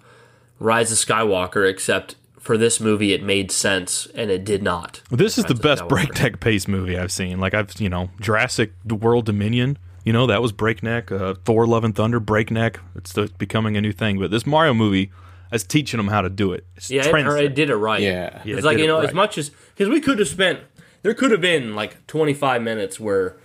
Rise 0.59 0.91
of 0.91 0.97
Skywalker, 0.97 1.69
except 1.69 2.15
for 2.39 2.57
this 2.57 2.79
movie, 2.79 3.13
it 3.13 3.21
made 3.21 3.51
sense 3.51 4.07
and 4.15 4.31
it 4.31 4.43
did 4.43 4.63
not. 4.63 5.01
This 5.09 5.37
is 5.37 5.45
the 5.45 5.53
Rise 5.53 5.59
of 5.59 5.61
best 5.61 5.81
Skywalker. 5.83 5.89
breakneck 5.89 6.39
pace 6.39 6.67
movie 6.67 6.97
I've 6.97 7.11
seen. 7.11 7.39
Like 7.39 7.53
I've, 7.53 7.79
you 7.79 7.89
know, 7.89 8.09
Jurassic 8.19 8.73
World 8.85 9.25
Dominion. 9.25 9.77
You 10.05 10.13
know 10.13 10.27
that 10.27 10.41
was 10.41 10.51
breakneck. 10.51 11.11
Uh, 11.11 11.35
Thor: 11.45 11.67
Love 11.67 11.83
and 11.83 11.95
Thunder 11.95 12.19
breakneck. 12.19 12.79
It's 12.95 13.13
the, 13.13 13.29
becoming 13.37 13.77
a 13.77 13.81
new 13.81 13.91
thing. 13.91 14.17
But 14.17 14.31
this 14.31 14.45
Mario 14.45 14.73
movie 14.73 15.11
is 15.51 15.63
teaching 15.63 15.97
them 15.97 16.07
how 16.07 16.21
to 16.21 16.29
do 16.29 16.53
it. 16.53 16.65
It's 16.75 16.89
Yeah, 16.89 17.05
it, 17.05 17.09
trends 17.09 17.27
or 17.27 17.37
it. 17.37 17.45
it 17.45 17.55
did 17.55 17.69
it 17.69 17.75
right. 17.75 18.01
Yeah. 18.01 18.41
Yeah, 18.45 18.55
it's 18.55 18.63
it 18.63 18.67
like 18.67 18.77
you 18.77 18.87
know, 18.87 18.99
right. 18.99 19.09
as 19.09 19.13
much 19.13 19.37
as 19.37 19.49
because 19.49 19.89
we 19.89 19.99
could 20.01 20.19
have 20.19 20.27
spent, 20.27 20.61
there 21.01 21.13
could 21.13 21.31
have 21.31 21.41
been 21.41 21.75
like 21.75 22.07
twenty 22.07 22.33
five 22.33 22.61
minutes 22.61 22.99
where, 22.99 23.37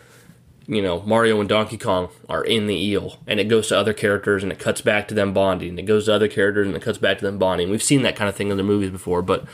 you 0.67 0.81
know, 0.83 1.03
Mario 1.03 1.41
and 1.41 1.49
Donkey 1.49 1.77
Kong 1.77 2.09
are 2.29 2.45
in 2.45 2.67
the 2.67 2.75
eel, 2.75 3.19
and 3.27 3.39
it 3.39 3.49
goes 3.49 3.69
to 3.69 3.79
other 3.79 3.93
characters, 3.93 4.43
and 4.43 4.51
it 4.51 4.59
cuts 4.59 4.81
back 4.81 5.09
to 5.09 5.15
them 5.15 5.33
bonding. 5.35 5.71
and 5.71 5.79
It 5.79 5.83
goes 5.85 6.07
to 6.07 6.15
other 6.15 6.29
characters, 6.29 6.67
and 6.67 6.77
it 6.77 6.83
cuts 6.83 6.99
back 6.99 7.19
to 7.19 7.25
them 7.25 7.39
bonding. 7.39 7.71
We've 7.71 7.83
seen 7.83 8.03
that 8.03 8.17
kind 8.17 8.29
of 8.29 8.35
thing 8.37 8.51
in 8.51 8.57
the 8.57 8.63
movies 8.63 8.91
before, 8.91 9.23
but 9.23 9.45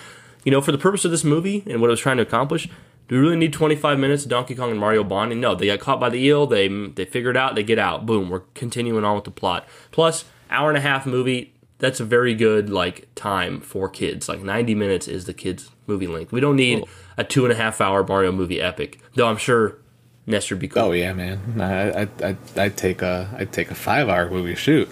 you 0.44 0.51
know, 0.51 0.61
for 0.61 0.73
the 0.73 0.79
purpose 0.79 1.05
of 1.05 1.11
this 1.11 1.25
movie 1.25 1.62
and 1.66 1.81
what 1.81 1.88
it 1.88 1.90
was 1.90 2.01
trying 2.01 2.16
to 2.16 2.23
accomplish. 2.23 2.68
Do 3.09 3.16
we 3.16 3.23
really 3.23 3.37
need 3.37 3.53
25 3.53 3.99
minutes 3.99 4.23
of 4.23 4.31
Donkey 4.31 4.55
Kong 4.55 4.70
and 4.70 4.79
Mario 4.79 5.03
bonding? 5.03 5.40
No, 5.40 5.57
they 5.57 5.66
got 5.66 5.81
caught 5.81 5.99
by 5.99 6.11
the 6.11 6.25
eel. 6.25 6.46
They 6.46 6.68
they 6.68 7.05
figure 7.05 7.31
it 7.31 7.37
out. 7.37 7.57
They 7.57 7.64
get 7.64 7.77
out. 7.79 8.07
Boom. 8.07 8.31
We're 8.31 8.44
continuing 8.55 9.05
on 9.05 9.16
with 9.16 9.25
the 9.25 9.33
plot. 9.33 9.66
Plus, 9.90 10.27
hour 10.49 10.68
and 10.68 10.79
a 10.79 10.81
half 10.81 11.07
movie. 11.07 11.53
That's 11.81 11.99
a 11.99 12.05
very 12.05 12.35
good 12.37 12.70
like 12.70 13.12
time 13.16 13.61
for 13.62 13.88
kids. 13.88 14.29
Like 14.29 14.42
90 14.42 14.77
minutes 14.77 15.09
is 15.09 15.25
the 15.25 15.35
kids 15.35 15.70
movie 15.88 16.07
length. 16.07 16.31
We 16.31 16.38
don't 16.38 16.55
need 16.55 16.85
a 17.19 17.25
two 17.25 17.44
and 17.44 17.52
a 17.52 17.56
half 17.56 17.81
hour 17.81 18.04
Mario 18.06 18.31
movie 18.31 18.61
epic. 18.61 19.00
Though 19.17 19.27
I'm 19.27 19.38
sure 19.38 19.79
Nestor 20.31 20.54
would 20.54 20.60
be 20.60 20.68
cool. 20.68 20.83
Oh 20.85 20.92
yeah, 20.92 21.12
man. 21.12 21.40
I 21.60 22.02
I 22.02 22.08
I 22.22 22.37
I'd 22.56 22.76
take 22.76 23.02
a 23.02 23.28
I'd 23.37 23.52
take 23.52 23.70
a 23.70 23.74
five 23.74 24.08
hour 24.08 24.31
movie 24.31 24.54
shoot. 24.54 24.88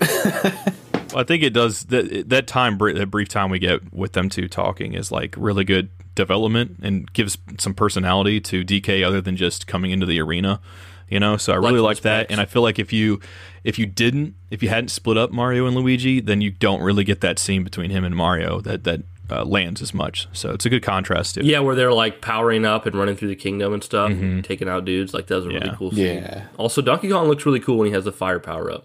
I 0.00 1.24
think 1.24 1.42
it 1.42 1.50
does 1.54 1.84
that. 1.86 2.28
That 2.28 2.46
time, 2.46 2.78
that 2.78 3.10
brief 3.10 3.28
time 3.28 3.50
we 3.50 3.58
get 3.58 3.92
with 3.92 4.12
them 4.12 4.28
two 4.28 4.48
talking, 4.48 4.92
is 4.94 5.10
like 5.10 5.34
really 5.38 5.64
good 5.64 5.88
development 6.14 6.76
and 6.82 7.10
gives 7.12 7.38
some 7.58 7.74
personality 7.74 8.40
to 8.40 8.64
DK 8.64 9.04
other 9.06 9.20
than 9.20 9.36
just 9.36 9.66
coming 9.66 9.90
into 9.90 10.06
the 10.06 10.20
arena. 10.20 10.60
You 11.08 11.18
know, 11.18 11.38
so 11.38 11.54
I 11.54 11.56
really 11.56 11.80
Like 11.80 11.96
like 11.96 12.00
that, 12.02 12.20
specs. 12.26 12.32
and 12.32 12.40
I 12.40 12.44
feel 12.44 12.60
like 12.60 12.78
if 12.78 12.92
you 12.92 13.20
if 13.64 13.78
you 13.78 13.86
didn't 13.86 14.34
if 14.50 14.62
you 14.62 14.68
hadn't 14.68 14.88
split 14.88 15.16
up 15.16 15.30
Mario 15.32 15.66
and 15.66 15.74
Luigi, 15.74 16.20
then 16.20 16.42
you 16.42 16.50
don't 16.50 16.82
really 16.82 17.04
get 17.04 17.22
that 17.22 17.38
scene 17.38 17.64
between 17.64 17.90
him 17.90 18.04
and 18.04 18.14
Mario 18.14 18.60
that 18.60 18.84
that 18.84 19.00
uh, 19.30 19.44
lands 19.44 19.82
as 19.82 19.92
much. 19.92 20.26
So 20.32 20.50
it's 20.52 20.64
a 20.66 20.70
good 20.70 20.82
contrast. 20.82 21.34
To. 21.34 21.44
Yeah, 21.44 21.60
where 21.60 21.74
they're 21.74 21.92
like 21.92 22.20
powering 22.20 22.64
up 22.64 22.86
and 22.86 22.94
running 22.96 23.16
through 23.16 23.28
the 23.28 23.36
kingdom 23.36 23.72
and 23.74 23.82
stuff, 23.84 24.10
and 24.10 24.44
taking 24.44 24.68
out 24.68 24.84
dudes. 24.84 25.12
Like 25.14 25.26
that 25.28 25.36
was 25.36 25.44
a 25.46 25.48
really 25.48 25.60
Mm-hmm. 25.60 25.68
Yeah. 25.70 25.76
cool 25.76 25.90
scene. 25.90 26.16
Yeah. 26.22 26.44
Also, 26.56 26.80
Donkey 26.82 27.08
Kong 27.10 27.28
looks 27.28 27.44
really 27.46 27.60
cool 27.60 27.78
when 27.78 27.86
he 27.88 27.92
has 27.94 28.04
the 28.04 28.12
fire 28.12 28.38
power 28.38 28.70
up. 28.70 28.84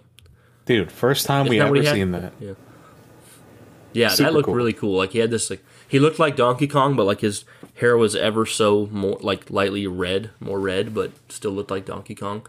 Dude, 0.65 0.91
first 0.91 1.25
time 1.25 1.47
we 1.47 1.57
Isn't 1.57 1.67
that 1.67 1.71
what 1.71 1.85
ever 1.85 1.95
seen 1.95 2.11
that. 2.11 2.33
Yeah, 3.93 4.07
Super 4.09 4.29
that 4.29 4.33
looked 4.33 4.45
cool. 4.47 4.55
really 4.55 4.73
cool. 4.73 4.97
Like 4.97 5.11
he 5.11 5.19
had 5.19 5.29
this 5.29 5.49
like 5.49 5.63
he 5.87 5.99
looked 5.99 6.17
like 6.19 6.35
Donkey 6.35 6.67
Kong, 6.67 6.95
but 6.95 7.05
like 7.05 7.21
his 7.21 7.45
hair 7.75 7.95
was 7.97 8.15
ever 8.15 8.45
so 8.45 8.87
more 8.91 9.17
like 9.21 9.49
lightly 9.51 9.85
red, 9.87 10.31
more 10.39 10.59
red, 10.59 10.93
but 10.95 11.11
still 11.29 11.51
looked 11.51 11.69
like 11.71 11.85
Donkey 11.85 12.15
Kong. 12.15 12.45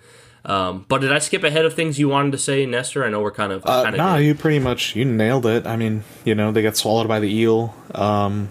Um, 0.47 0.85
but 0.89 1.01
did 1.01 1.11
I 1.11 1.21
skip 1.21 1.43
ahead 1.43 1.65
of 1.65 1.73
things 1.75 1.99
you 1.99 2.09
wanted 2.09 2.33
to 2.33 2.39
say, 2.39 2.67
Nestor? 2.67 3.05
I 3.05 3.09
know 3.09 3.21
we're 3.21 3.31
kind 3.31 3.53
of 3.53 3.65
Uh, 3.65 3.85
kind 3.85 3.95
of 3.95 3.99
nah, 3.99 4.17
you 4.17 4.35
pretty 4.35 4.59
much 4.59 4.95
you 4.95 5.05
nailed 5.05 5.47
it. 5.47 5.67
I 5.67 5.77
mean, 5.77 6.05
you 6.25 6.35
know, 6.35 6.53
they 6.53 6.61
get 6.63 6.77
swallowed 6.77 7.09
by 7.09 7.19
the 7.21 7.35
eel. 7.35 7.75
Um, 7.95 8.51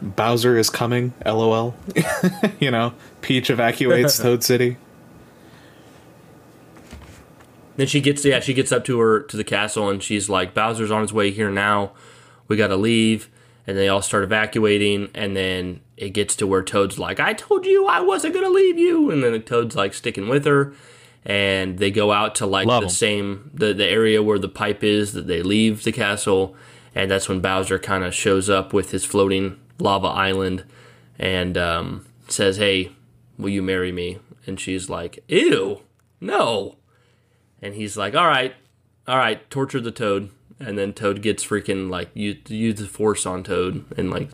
Bowser 0.00 0.56
is 0.56 0.70
coming. 0.70 1.12
LOL. 1.26 1.74
you 2.60 2.70
know, 2.70 2.94
Peach 3.22 3.50
evacuates 3.50 4.18
Toad 4.22 4.44
City. 4.44 4.76
Then 7.76 7.86
she 7.86 8.00
gets 8.00 8.24
yeah, 8.24 8.40
she 8.40 8.54
gets 8.54 8.72
up 8.72 8.84
to 8.86 8.98
her 9.00 9.20
to 9.20 9.36
the 9.36 9.44
castle 9.44 9.88
and 9.88 10.02
she's 10.02 10.28
like, 10.28 10.54
Bowser's 10.54 10.90
on 10.90 11.02
his 11.02 11.12
way 11.12 11.30
here 11.30 11.50
now. 11.50 11.92
We 12.46 12.56
gotta 12.56 12.76
leave. 12.76 13.28
And 13.66 13.76
they 13.76 13.88
all 13.88 14.00
start 14.00 14.24
evacuating, 14.24 15.10
and 15.14 15.36
then 15.36 15.80
it 15.98 16.10
gets 16.10 16.34
to 16.36 16.46
where 16.46 16.62
Toad's 16.62 16.98
like, 16.98 17.18
I 17.20 17.32
told 17.32 17.66
you 17.66 17.86
I 17.86 18.00
wasn't 18.00 18.34
gonna 18.34 18.48
leave 18.48 18.78
you 18.78 19.10
and 19.10 19.22
then 19.22 19.32
the 19.32 19.38
Toad's 19.40 19.76
like 19.76 19.92
sticking 19.94 20.28
with 20.28 20.44
her. 20.46 20.72
And 21.24 21.78
they 21.78 21.90
go 21.90 22.12
out 22.12 22.36
to 22.36 22.46
like 22.46 22.66
Love 22.66 22.82
the 22.82 22.86
'em. 22.86 22.90
same 22.90 23.50
the, 23.52 23.74
the 23.74 23.84
area 23.86 24.22
where 24.22 24.38
the 24.38 24.48
pipe 24.48 24.82
is 24.82 25.12
that 25.12 25.26
they 25.26 25.42
leave 25.42 25.82
the 25.84 25.92
castle, 25.92 26.54
and 26.94 27.10
that's 27.10 27.28
when 27.28 27.40
Bowser 27.40 27.78
kind 27.78 28.04
of 28.04 28.14
shows 28.14 28.48
up 28.48 28.72
with 28.72 28.92
his 28.92 29.04
floating 29.04 29.58
lava 29.78 30.06
island 30.06 30.64
and 31.18 31.58
um, 31.58 32.06
says, 32.28 32.56
Hey, 32.56 32.92
will 33.36 33.50
you 33.50 33.62
marry 33.62 33.92
me? 33.92 34.18
And 34.46 34.58
she's 34.58 34.88
like, 34.88 35.22
Ew, 35.28 35.82
no. 36.20 36.76
And 37.60 37.74
he's 37.74 37.96
like, 37.96 38.14
"All 38.14 38.26
right, 38.28 38.54
all 39.08 39.18
right, 39.18 39.50
torture 39.50 39.80
the 39.80 39.90
Toad." 39.90 40.30
And 40.60 40.78
then 40.78 40.92
Toad 40.92 41.20
gets 41.22 41.44
freaking 41.44 41.90
like 41.90 42.08
use, 42.14 42.38
use 42.48 42.78
the 42.78 42.86
force 42.86 43.26
on 43.26 43.42
Toad 43.42 43.84
and 43.98 44.10
like 44.10 44.30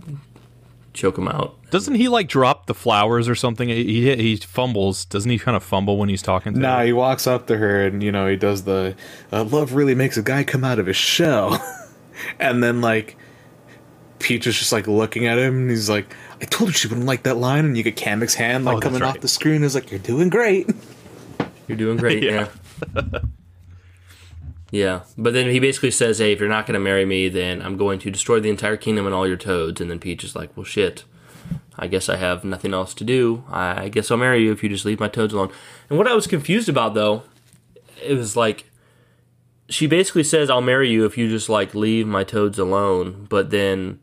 choke 0.95 1.19
him 1.19 1.29
out. 1.29 1.57
Doesn't 1.71 1.97
he 1.97 2.09
like 2.09 2.29
drop 2.29 2.67
the 2.67 2.75
flowers 2.75 3.29
or 3.29 3.35
something? 3.35 3.69
He 3.69 3.85
he, 3.85 4.17
he 4.17 4.37
fumbles. 4.37 5.05
Doesn't 5.05 5.31
he 5.31 5.39
kind 5.39 5.57
of 5.57 5.63
fumble 5.63 5.99
when 5.99 6.09
he's 6.09 6.23
talking? 6.23 6.55
To 6.55 6.59
Nah, 6.61 6.79
her? 6.79 6.85
he 6.87 6.93
walks 6.93 7.27
up 7.27 7.47
to 7.49 7.57
her 7.57 7.85
and 7.87 8.03
you 8.03 8.11
know 8.13 8.27
he 8.29 8.37
does 8.37 8.65
the 8.65 8.95
uh, 9.33 9.45
love 9.45 9.75
really 9.75 9.95
makes 9.95 10.17
a 10.17 10.23
guy 10.23 10.45
come 10.45 10.65
out 10.65 10.79
of 10.79 10.87
his 10.87 10.97
shell, 10.97 11.61
and 12.39 12.63
then 12.63 12.81
like 12.81 13.17
Peach 14.21 14.47
is 14.47 14.57
just 14.59 14.73
like 14.73 14.87
looking 14.87 15.27
at 15.27 15.37
him 15.39 15.55
and 15.63 15.71
he's 15.71 15.91
like, 15.91 16.15
"I 16.41 16.45
told 16.47 16.71
you 16.71 16.75
she 16.75 16.89
wouldn't 16.89 17.07
like 17.07 17.25
that 17.25 17.37
line," 17.37 17.65
and 17.65 17.77
you 17.77 17.83
get 17.83 17.97
Kamek's 17.97 18.35
hand 18.35 18.65
like 18.65 18.77
Oh, 18.77 18.81
coming 18.81 19.01
right. 19.03 19.09
off 19.17 19.21
the 19.21 19.29
screen. 19.29 19.63
Is 19.63 19.75
like, 19.75 19.91
"You're 19.91 20.01
doing 20.01 20.31
great." 20.31 20.71
You're 21.69 21.77
doing 21.79 21.97
great, 21.97 22.23
Yeah. 22.23 22.49
yeah. 22.95 23.19
Yeah, 24.75 25.03
but 25.17 25.35
then 25.35 25.51
he 25.51 25.61
basically 25.61 25.93
says, 25.93 26.19
"Hey, 26.19 26.33
if 26.33 26.41
you're 26.41 26.49
not 26.49 26.67
going 26.67 26.75
to 26.75 26.81
marry 26.81 27.05
me, 27.05 27.29
then 27.29 27.63
I'm 27.63 27.77
going 27.77 28.01
to 28.01 28.11
destroy 28.11 28.41
the 28.41 28.51
entire 28.51 28.77
kingdom 28.77 29.07
and 29.07 29.15
all 29.15 29.25
your 29.25 29.37
toads." 29.37 29.81
And 29.81 29.89
then 29.89 30.01
Peach 30.01 30.25
is 30.25 30.35
like, 30.35 30.51
"Well, 30.57 30.65
shit. 30.65 31.05
I 31.79 31.87
guess 31.87 32.09
I 32.09 32.17
have 32.17 32.43
nothing 32.45 32.75
else 32.75 32.93
to 32.95 33.05
do. 33.05 33.45
I 33.49 33.89
guess 33.89 34.11
I'll 34.11 34.17
marry 34.17 34.43
you 34.43 34.51
if 34.51 34.65
you 34.65 34.69
just 34.69 34.85
leave 34.85 34.99
my 34.99 35.07
toads 35.07 35.33
alone." 35.33 35.53
And 35.89 35.97
what 35.97 36.09
I 36.09 36.15
was 36.15 36.27
confused 36.27 36.69
about 36.69 36.95
though, 36.95 37.23
it 38.03 38.15
was 38.15 38.35
like 38.37 38.69
she 39.69 39.87
basically 39.87 40.25
says, 40.25 40.51
"I'll 40.51 40.61
marry 40.61 40.91
you 40.91 41.05
if 41.05 41.17
you 41.17 41.29
just 41.29 41.49
like 41.49 41.73
leave 41.77 42.09
my 42.09 42.25
toads 42.25 42.59
alone." 42.59 43.29
But 43.31 43.51
then 43.51 44.01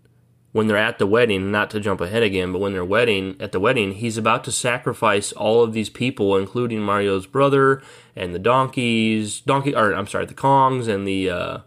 when 0.53 0.67
they're 0.67 0.77
at 0.77 0.99
the 0.99 1.07
wedding, 1.07 1.51
not 1.51 1.69
to 1.71 1.81
jump 1.81 1.99
ahead 1.99 2.23
again, 2.23 2.53
but 2.53 2.59
when 2.59 2.71
they're 2.71 2.85
wedding 2.85 3.35
at 3.41 3.51
the 3.51 3.59
wedding, 3.59 3.91
he's 3.91 4.17
about 4.17 4.45
to 4.45 4.53
sacrifice 4.53 5.33
all 5.33 5.63
of 5.63 5.73
these 5.73 5.89
people, 5.89 6.37
including 6.37 6.79
Mario's 6.79 7.25
brother 7.25 7.81
and 8.15 8.33
the 8.35 8.39
donkeys, 8.39 9.41
donkey, 9.41 9.75
or 9.75 9.93
I'm 9.93 10.07
sorry, 10.07 10.25
the 10.25 10.33
Kongs 10.33 10.87
and 10.87 11.07
the 11.07 11.29
uh, 11.29 11.57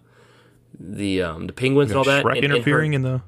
the 0.79 1.23
um, 1.23 1.47
the 1.47 1.53
penguins 1.53 1.91
and 1.91 1.99
all 1.99 2.05
that. 2.05 2.25
Shrek 2.25 2.37
and- 2.37 2.45
and 2.45 2.53
her- 2.53 2.57
interfering 2.57 2.95
in 2.95 3.03
the. 3.03 3.23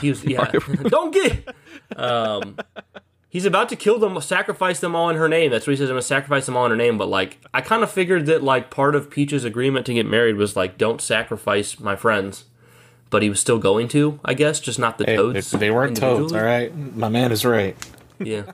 he 0.00 0.08
was 0.10 0.24
yeah, 0.24 0.44
donkey. 0.88 1.44
Um, 1.96 2.56
he's 3.28 3.44
about 3.44 3.68
to 3.68 3.76
kill 3.76 3.98
them, 3.98 4.20
sacrifice 4.20 4.80
them 4.80 4.94
all 4.96 5.08
in 5.10 5.16
her 5.16 5.28
name. 5.28 5.50
That's 5.50 5.66
what 5.66 5.72
he 5.72 5.76
says. 5.76 5.88
I'm 5.90 5.94
gonna 5.94 6.02
sacrifice 6.02 6.46
them 6.46 6.56
all 6.56 6.64
in 6.64 6.70
her 6.70 6.76
name. 6.76 6.98
But 6.98 7.08
like, 7.08 7.38
I 7.54 7.60
kind 7.60 7.82
of 7.82 7.90
figured 7.90 8.26
that 8.26 8.42
like 8.42 8.70
part 8.70 8.94
of 8.94 9.10
Peach's 9.10 9.44
agreement 9.44 9.86
to 9.86 9.94
get 9.94 10.06
married 10.06 10.36
was 10.36 10.56
like, 10.56 10.78
don't 10.78 11.00
sacrifice 11.00 11.78
my 11.78 11.96
friends. 11.96 12.44
But 13.10 13.22
he 13.22 13.28
was 13.28 13.40
still 13.40 13.58
going 13.58 13.88
to, 13.88 14.18
I 14.24 14.32
guess, 14.32 14.58
just 14.58 14.78
not 14.78 14.96
the 14.96 15.04
Hey, 15.04 15.16
toads. 15.16 15.50
they, 15.50 15.58
they 15.58 15.70
weren't 15.70 15.98
toads, 15.98 16.32
all 16.32 16.42
right? 16.42 16.74
My 16.96 17.10
man 17.10 17.30
is 17.30 17.44
right. 17.44 17.76
Yeah, 18.18 18.44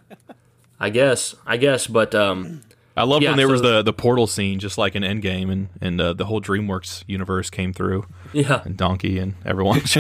I 0.80 0.90
guess, 0.90 1.36
I 1.46 1.59
guess, 1.59 1.86
but 1.86 2.12
um, 2.12 2.62
I 2.99 3.05
love 3.05 3.22
Yeah, 3.22 3.30
when 3.30 3.38
there 3.38 3.49
was 3.49 3.62
the 3.62 3.82
the 3.82 3.92
portal 3.92 4.26
scene, 4.26 4.59
just 4.59 4.76
like 4.78 4.94
in 4.94 5.03
Endgame, 5.03 5.51
and 5.51 5.68
and 5.80 6.01
uh, 6.01 6.12
the 6.12 6.26
whole 6.26 6.40
DreamWorks 6.40 7.05
universe 7.07 7.51
came 7.51 7.72
through, 7.72 8.07
yeah, 8.32 8.62
and 8.64 8.76
Donkey 8.76 9.18
and 9.18 9.34
everyone. 9.44 9.80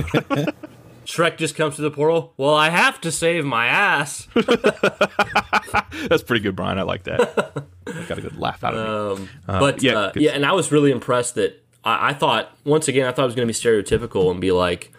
Shrek 1.08 1.38
just 1.38 1.56
comes 1.56 1.76
to 1.76 1.82
the 1.82 1.90
portal. 1.90 2.34
Well, 2.36 2.54
I 2.54 2.68
have 2.68 3.00
to 3.00 3.10
save 3.10 3.42
my 3.42 3.66
ass. 3.66 4.28
That's 4.34 6.22
pretty 6.22 6.42
good, 6.42 6.54
Brian. 6.54 6.78
I 6.78 6.82
like 6.82 7.04
that. 7.04 7.64
I 7.86 8.02
Got 8.04 8.18
a 8.18 8.20
good 8.20 8.36
laugh 8.36 8.62
out 8.62 8.74
of 8.74 9.18
me. 9.18 9.24
Um, 9.24 9.30
uh, 9.48 9.58
but 9.58 9.82
yeah, 9.82 9.98
uh, 9.98 10.12
yeah, 10.14 10.30
yeah, 10.30 10.36
and 10.36 10.44
I 10.44 10.52
was 10.52 10.70
really 10.70 10.90
impressed 10.90 11.34
that 11.36 11.64
I, 11.82 12.10
I 12.10 12.12
thought 12.12 12.54
once 12.64 12.88
again 12.88 13.06
I 13.06 13.12
thought 13.12 13.22
it 13.22 13.26
was 13.26 13.34
going 13.34 13.48
to 13.48 13.52
be 13.52 13.58
stereotypical 13.58 14.30
and 14.30 14.38
be 14.38 14.52
like, 14.52 14.92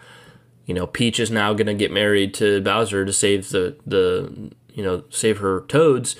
you 0.66 0.74
know, 0.74 0.86
Peach 0.86 1.20
is 1.20 1.30
now 1.30 1.52
going 1.52 1.68
to 1.68 1.74
get 1.74 1.92
married 1.92 2.34
to 2.34 2.60
Bowser 2.60 3.04
to 3.04 3.12
save 3.12 3.50
the 3.50 3.76
the 3.86 4.50
you 4.74 4.82
know 4.82 5.04
save 5.10 5.38
her 5.38 5.60
toads, 5.68 6.16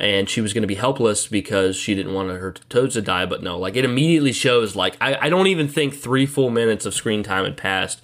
and 0.00 0.28
she 0.28 0.40
was 0.40 0.52
going 0.52 0.62
to 0.62 0.68
be 0.68 0.74
helpless 0.74 1.26
because 1.26 1.76
she 1.76 1.94
didn't 1.94 2.14
want 2.14 2.30
her 2.30 2.52
toads 2.68 2.94
to 2.94 3.02
die. 3.02 3.26
But 3.26 3.42
no, 3.42 3.58
like 3.58 3.76
it 3.76 3.84
immediately 3.84 4.32
shows 4.32 4.74
like 4.74 4.96
I, 5.00 5.26
I 5.26 5.28
don't 5.28 5.46
even 5.46 5.68
think 5.68 5.94
three 5.94 6.26
full 6.26 6.50
minutes 6.50 6.86
of 6.86 6.94
screen 6.94 7.22
time 7.22 7.44
had 7.44 7.56
passed. 7.56 8.00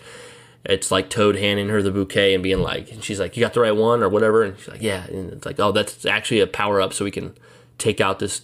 It's 0.64 0.90
like 0.90 1.08
Toad 1.08 1.36
handing 1.36 1.68
her 1.68 1.80
the 1.80 1.92
bouquet 1.92 2.34
and 2.34 2.42
being 2.42 2.58
like, 2.58 2.90
and 2.90 3.02
she's 3.02 3.20
like, 3.20 3.36
"You 3.36 3.40
got 3.40 3.54
the 3.54 3.60
right 3.60 3.76
one" 3.76 4.02
or 4.02 4.08
whatever, 4.08 4.42
and 4.42 4.58
she's 4.58 4.68
like, 4.68 4.82
"Yeah," 4.82 5.04
and 5.06 5.32
it's 5.32 5.46
like, 5.46 5.60
"Oh, 5.60 5.70
that's 5.70 6.04
actually 6.04 6.40
a 6.40 6.46
power 6.46 6.80
up, 6.80 6.92
so 6.92 7.04
we 7.04 7.12
can 7.12 7.36
take 7.78 8.00
out 8.00 8.18
this 8.18 8.42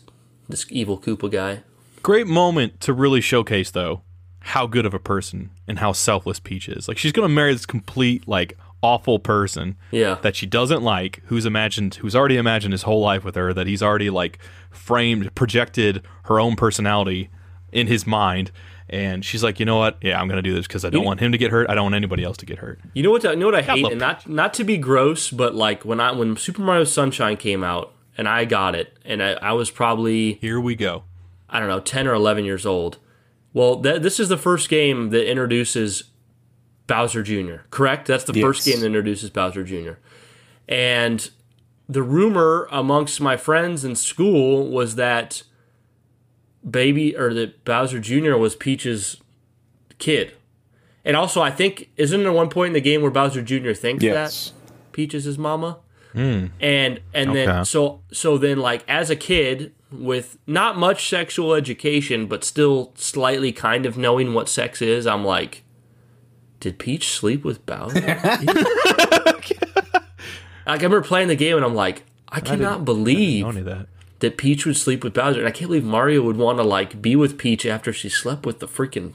this 0.48 0.64
evil 0.70 0.98
Koopa 0.98 1.30
guy." 1.30 1.62
Great 2.02 2.28
moment 2.28 2.80
to 2.80 2.92
really 2.92 3.20
showcase, 3.20 3.72
though, 3.72 4.02
how 4.40 4.66
good 4.66 4.86
of 4.86 4.94
a 4.94 4.98
person 5.00 5.50
and 5.66 5.80
how 5.80 5.92
selfless 5.92 6.38
Peach 6.38 6.68
is. 6.68 6.86
Like 6.86 6.98
she's 6.98 7.12
gonna 7.12 7.28
marry 7.28 7.52
this 7.52 7.66
complete 7.66 8.26
like 8.28 8.56
awful 8.82 9.18
person 9.18 9.76
Yeah. 9.90 10.18
that 10.22 10.34
she 10.36 10.44
doesn't 10.46 10.82
like, 10.82 11.22
who's 11.26 11.46
imagined, 11.46 11.94
who's 11.96 12.16
already 12.16 12.36
imagined 12.36 12.72
his 12.72 12.82
whole 12.82 13.00
life 13.00 13.24
with 13.24 13.34
her, 13.36 13.52
that 13.54 13.66
he's 13.66 13.82
already 13.82 14.10
like 14.10 14.38
framed, 14.70 15.34
projected 15.34 16.02
her 16.24 16.40
own 16.40 16.56
personality 16.56 17.30
in 17.70 17.86
his 17.86 18.06
mind. 18.06 18.50
And 18.88 19.24
she's 19.24 19.42
like, 19.42 19.58
you 19.60 19.64
know 19.64 19.78
what? 19.78 19.96
Yeah, 20.02 20.20
I'm 20.20 20.28
gonna 20.28 20.42
do 20.42 20.52
this 20.54 20.66
because 20.66 20.84
I 20.84 20.90
don't 20.90 21.00
You- 21.02 21.06
want 21.06 21.20
him 21.20 21.32
to 21.32 21.38
get 21.38 21.50
hurt. 21.50 21.70
I 21.70 21.74
don't 21.74 21.84
want 21.84 21.94
anybody 21.94 22.24
else 22.24 22.36
to 22.38 22.46
get 22.46 22.58
hurt. 22.58 22.78
You 22.92 23.02
know 23.02 23.10
what? 23.10 23.22
You 23.24 23.36
know 23.36 23.46
what 23.46 23.54
I 23.54 23.62
hate, 23.62 23.86
and 23.86 23.98
not 23.98 24.28
not 24.28 24.52
to 24.54 24.64
be 24.64 24.76
gross, 24.76 25.30
but 25.30 25.54
like 25.54 25.84
when 25.84 25.98
I 26.00 26.12
when 26.12 26.36
Super 26.36 26.60
Mario 26.60 26.84
Sunshine 26.84 27.36
came 27.38 27.64
out, 27.64 27.94
and 28.18 28.28
I 28.28 28.44
got 28.44 28.74
it, 28.74 28.94
and 29.06 29.22
I, 29.22 29.32
I 29.34 29.52
was 29.52 29.70
probably 29.70 30.34
Here 30.34 30.60
we 30.60 30.74
go. 30.74 31.04
I 31.48 31.58
don't 31.60 31.68
know 31.68 31.80
ten 31.80 32.06
or 32.06 32.12
eleven 32.12 32.44
years 32.44 32.66
old. 32.66 32.98
Well, 33.54 33.80
th- 33.82 34.02
this 34.02 34.20
is 34.20 34.28
the 34.28 34.36
first 34.36 34.68
game 34.68 35.08
that 35.10 35.30
introduces 35.30 36.04
Bowser 36.92 37.22
Jr. 37.22 37.62
Correct? 37.70 38.06
That's 38.06 38.24
the 38.24 38.34
first 38.40 38.66
game 38.66 38.80
that 38.80 38.86
introduces 38.86 39.30
Bowser 39.30 39.64
Jr. 39.64 39.92
And 40.68 41.30
the 41.88 42.02
rumor 42.02 42.68
amongst 42.70 43.18
my 43.20 43.36
friends 43.36 43.84
in 43.84 43.94
school 43.96 44.68
was 44.70 44.96
that 44.96 45.42
baby 46.68 47.16
or 47.16 47.32
that 47.34 47.64
Bowser 47.64 47.98
Jr. 47.98 48.36
was 48.36 48.54
Peach's 48.54 49.16
kid. 49.98 50.32
And 51.04 51.16
also, 51.16 51.40
I 51.40 51.50
think 51.50 51.88
isn't 51.96 52.22
there 52.22 52.32
one 52.32 52.48
point 52.48 52.68
in 52.68 52.72
the 52.74 52.80
game 52.80 53.02
where 53.02 53.10
Bowser 53.10 53.42
Jr. 53.42 53.72
thinks 53.72 54.04
Yes. 54.04 54.50
that 54.50 54.92
Peach 54.92 55.14
is 55.14 55.24
his 55.24 55.38
mama? 55.38 55.78
Hmm. 56.12 56.46
And 56.60 57.00
and 57.14 57.30
Okay. 57.30 57.46
then 57.46 57.64
so 57.64 58.02
so 58.12 58.36
then 58.36 58.58
like 58.58 58.84
as 58.86 59.08
a 59.08 59.16
kid 59.16 59.72
with 59.90 60.36
not 60.46 60.76
much 60.76 61.08
sexual 61.08 61.54
education, 61.54 62.26
but 62.26 62.44
still 62.44 62.92
slightly 62.96 63.50
kind 63.50 63.86
of 63.86 63.96
knowing 63.96 64.34
what 64.34 64.48
sex 64.48 64.80
is, 64.82 65.06
I'm 65.06 65.24
like, 65.24 65.61
did 66.62 66.78
Peach 66.78 67.08
sleep 67.08 67.44
with 67.44 67.66
Bowser? 67.66 68.00
like 68.00 69.52
I 70.64 70.74
remember 70.74 71.02
playing 71.02 71.26
the 71.26 71.34
game 71.34 71.56
and 71.56 71.64
I'm 71.66 71.74
like, 71.74 72.04
I 72.28 72.38
cannot 72.38 72.84
believe 72.84 73.42
Know 73.42 73.50
any 73.50 73.58
of 73.60 73.66
that? 73.66 73.88
that 74.20 74.36
Peach 74.36 74.64
would 74.64 74.76
sleep 74.76 75.02
with 75.02 75.12
Bowser, 75.12 75.40
and 75.40 75.48
I 75.48 75.50
can't 75.50 75.68
believe 75.68 75.82
Mario 75.82 76.22
would 76.22 76.36
want 76.36 76.58
to 76.58 76.62
like 76.62 77.02
be 77.02 77.16
with 77.16 77.36
Peach 77.36 77.66
after 77.66 77.92
she 77.92 78.08
slept 78.08 78.46
with 78.46 78.60
the 78.60 78.68
freaking 78.68 79.14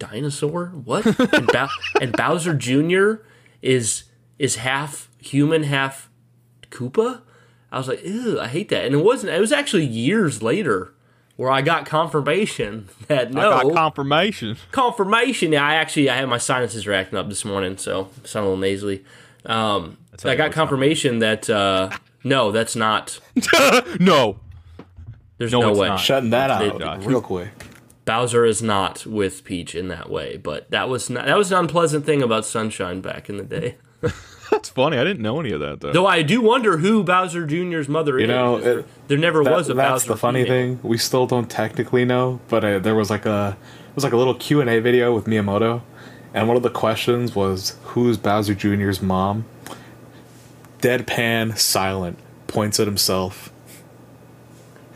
dinosaur. 0.00 0.72
What? 0.84 1.06
and, 1.32 1.46
Bow- 1.46 1.68
and 2.00 2.12
Bowser 2.12 2.54
Jr. 2.54 3.22
is 3.62 4.02
is 4.40 4.56
half 4.56 5.08
human, 5.18 5.62
half 5.62 6.10
Koopa. 6.70 7.22
I 7.70 7.78
was 7.78 7.86
like, 7.86 8.04
ew, 8.04 8.40
I 8.40 8.48
hate 8.48 8.68
that. 8.70 8.84
And 8.84 8.96
it 8.96 9.04
wasn't. 9.04 9.32
It 9.32 9.40
was 9.40 9.52
actually 9.52 9.84
years 9.86 10.42
later 10.42 10.92
where 11.40 11.50
I 11.50 11.62
got 11.62 11.86
confirmation 11.86 12.90
that 13.08 13.32
no 13.32 13.50
I 13.50 13.62
got 13.62 13.72
confirmation. 13.74 14.58
confirmation. 14.72 15.52
Yeah, 15.52 15.66
I 15.66 15.76
actually 15.76 16.10
I 16.10 16.16
had 16.16 16.28
my 16.28 16.36
sinuses 16.36 16.86
are 16.86 16.92
acting 16.92 17.18
up 17.18 17.30
this 17.30 17.46
morning, 17.46 17.78
so 17.78 18.10
I 18.22 18.26
sound 18.26 18.44
a 18.44 18.48
little 18.50 18.60
nasally. 18.60 19.02
Um, 19.46 19.96
I 20.22 20.34
got 20.36 20.50
know 20.50 20.52
confirmation 20.52 21.20
that 21.20 21.48
uh, 21.48 21.96
no, 22.24 22.52
that's 22.52 22.76
not. 22.76 23.18
No. 23.98 24.38
There's 25.38 25.52
No, 25.52 25.60
no, 25.62 25.70
it's 25.70 25.78
way. 25.78 25.88
not. 25.88 26.00
Shutting 26.00 26.28
that 26.30 26.58
They- 26.58 26.84
out 26.84 27.04
real 27.06 27.22
quick. 27.22 27.48
Bowser 28.04 28.44
is 28.44 28.60
not 28.62 29.06
with 29.06 29.42
Peach 29.44 29.74
in 29.74 29.88
that 29.88 30.10
way, 30.10 30.36
but 30.36 30.70
that 30.70 30.90
was 30.90 31.08
not, 31.08 31.24
that 31.24 31.38
was 31.38 31.52
an 31.52 31.58
unpleasant 31.58 32.04
thing 32.04 32.22
about 32.22 32.44
Sunshine 32.44 33.00
back 33.00 33.30
in 33.30 33.38
the 33.38 33.44
day. 33.44 33.76
That's 34.50 34.68
funny. 34.68 34.96
I 34.98 35.04
didn't 35.04 35.22
know 35.22 35.38
any 35.40 35.52
of 35.52 35.60
that 35.60 35.80
though. 35.80 35.92
Though 35.92 36.06
I 36.06 36.22
do 36.22 36.40
wonder 36.40 36.78
who 36.78 37.04
Bowser 37.04 37.46
Jr.'s 37.46 37.88
mother 37.88 38.18
is. 38.18 38.22
You 38.22 38.26
know, 38.26 38.56
because 38.56 38.64
there, 38.64 38.78
it- 38.80 39.08
there 39.08 39.18
never 39.18 39.44
That- 39.44 39.52
was 39.54 39.68
a 39.68 39.74
Bowser 39.74 39.74
Junior. 39.74 39.82
that's 39.90 40.02
Bowser. 40.04 40.08
the 40.14 40.16
funny 40.18 40.42
female. 40.44 40.76
thing. 40.76 40.80
We 40.82 40.98
still 40.98 41.26
don't 41.26 41.48
technically 41.50 42.04
know, 42.04 42.40
but 42.48 42.64
uh, 42.64 42.78
there 42.80 42.94
was 42.94 43.10
like 43.10 43.26
a 43.26 43.56
it 43.88 43.94
was 43.94 44.04
like 44.04 44.12
a 44.12 44.16
little 44.16 44.34
Q 44.34 44.60
and 44.60 44.68
A 44.70 44.80
video 44.80 45.14
with 45.14 45.24
Miyamoto, 45.26 45.82
and 46.34 46.48
one 46.48 46.56
of 46.56 46.62
the 46.62 46.70
questions 46.70 47.34
was, 47.34 47.76
"Who's 47.84 48.16
Bowser 48.16 48.54
Jr.'s 48.54 49.00
mom?" 49.02 49.44
Deadpan, 50.80 51.58
silent, 51.58 52.18
points 52.46 52.80
at 52.80 52.86
himself. 52.86 53.52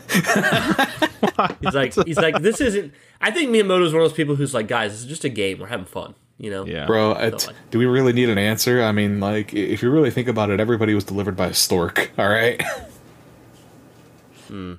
He's 0.09 1.73
like, 1.73 1.93
he's 2.05 2.17
like, 2.17 2.41
this 2.41 2.61
isn't. 2.61 2.93
I 3.21 3.31
think 3.31 3.49
Miyamoto's 3.51 3.93
one 3.93 4.01
of 4.03 4.09
those 4.09 4.13
people 4.15 4.35
who's 4.35 4.53
like, 4.53 4.67
guys, 4.67 4.91
this 4.91 5.01
is 5.01 5.05
just 5.07 5.23
a 5.23 5.29
game. 5.29 5.59
We're 5.59 5.67
having 5.67 5.85
fun, 5.85 6.15
you 6.37 6.49
know. 6.51 6.65
Yeah. 6.65 6.85
Bro, 6.85 7.13
So, 7.15 7.19
it, 7.21 7.47
like- 7.47 7.55
do 7.71 7.79
we 7.79 7.85
really 7.85 8.13
need 8.13 8.29
an 8.29 8.37
answer? 8.37 8.81
I 8.83 8.91
mean, 8.91 9.19
like, 9.19 9.53
if 9.53 9.81
you 9.81 9.89
really 9.91 10.11
think 10.11 10.27
about 10.27 10.49
it, 10.49 10.59
everybody 10.59 10.93
was 10.93 11.03
delivered 11.03 11.35
by 11.35 11.47
a 11.47 11.53
stork. 11.53 12.11
All 12.17 12.27
right. 12.29 12.61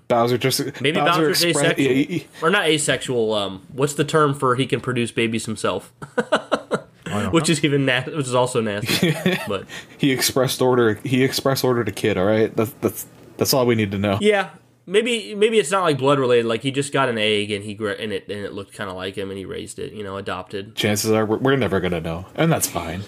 Bowser 0.09 0.39
just 0.39 0.61
Hmm. 0.61 0.71
Maybe 0.81 0.99
Bowser 1.01 1.29
Bowser's 1.29 1.43
expre- 1.45 1.65
asexual, 1.65 1.87
yeah, 1.87 1.93
he- 2.07 2.27
or 2.41 2.51
not 2.51 2.67
asexual. 2.67 3.35
Um, 3.35 3.67
what's 3.73 3.95
the 3.95 4.05
term 4.05 4.33
for 4.33 4.55
he 4.55 4.65
can 4.67 4.81
produce 4.81 5.11
babies 5.11 5.45
himself? 5.45 5.93
which 7.31 7.51
is 7.51 7.63
even 7.65 7.85
na- 7.85 8.03
which 8.05 8.27
is 8.27 8.35
also 8.35 8.61
nasty. 8.61 9.15
but 9.49 9.65
he 9.99 10.13
expressed 10.13 10.63
order. 10.63 10.95
He 11.05 11.25
expressed 11.25 11.65
order 11.65 11.83
to 11.85 11.93
kid. 11.93 12.17
All 12.17 12.25
right. 12.25 12.55
That's 12.57 12.71
that's 12.81 13.07
that's 13.39 13.53
all 13.53 13.67
we 13.67 13.75
need 13.75 13.91
to 13.91 13.99
know. 13.99 14.19
yeah, 14.21 14.51
maybe 14.87 15.35
maybe 15.35 15.59
it's 15.59 15.71
not 15.71 15.83
like 15.83 15.99
blood 15.99 16.19
related. 16.19 16.47
Like 16.47 16.63
he 16.63 16.71
just 16.71 16.93
got 16.93 17.09
an 17.09 17.19
egg 17.19 17.51
and 17.51 17.65
he 17.65 17.75
gra- 17.75 17.97
and 17.99 18.13
it 18.13 18.29
and 18.29 18.45
it 18.45 18.53
looked 18.53 18.73
kind 18.73 18.89
of 18.89 18.97
like 18.97 19.17
him 19.17 19.31
and 19.31 19.39
he 19.39 19.45
raised 19.45 19.79
it. 19.79 19.93
You 19.93 20.03
know, 20.05 20.17
adopted. 20.17 20.75
Chances 20.75 21.11
are 21.11 21.25
we're, 21.27 21.39
we're 21.39 21.57
never 21.57 21.81
gonna 21.81 22.01
know, 22.01 22.27
and 22.35 22.51
that's 22.51 22.67
fine. 22.69 23.03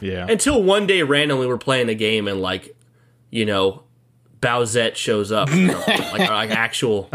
yeah. 0.00 0.26
Until 0.28 0.62
one 0.62 0.86
day 0.86 1.02
randomly 1.02 1.46
we're 1.46 1.58
playing 1.58 1.88
a 1.88 1.94
game 1.94 2.28
and 2.28 2.40
like, 2.40 2.76
you 3.30 3.44
know, 3.44 3.82
Bowsette 4.40 4.94
shows 4.94 5.32
up, 5.32 5.50
you 5.52 5.66
know, 5.68 5.78
like 5.88 6.30
like 6.30 6.50
actual, 6.50 7.08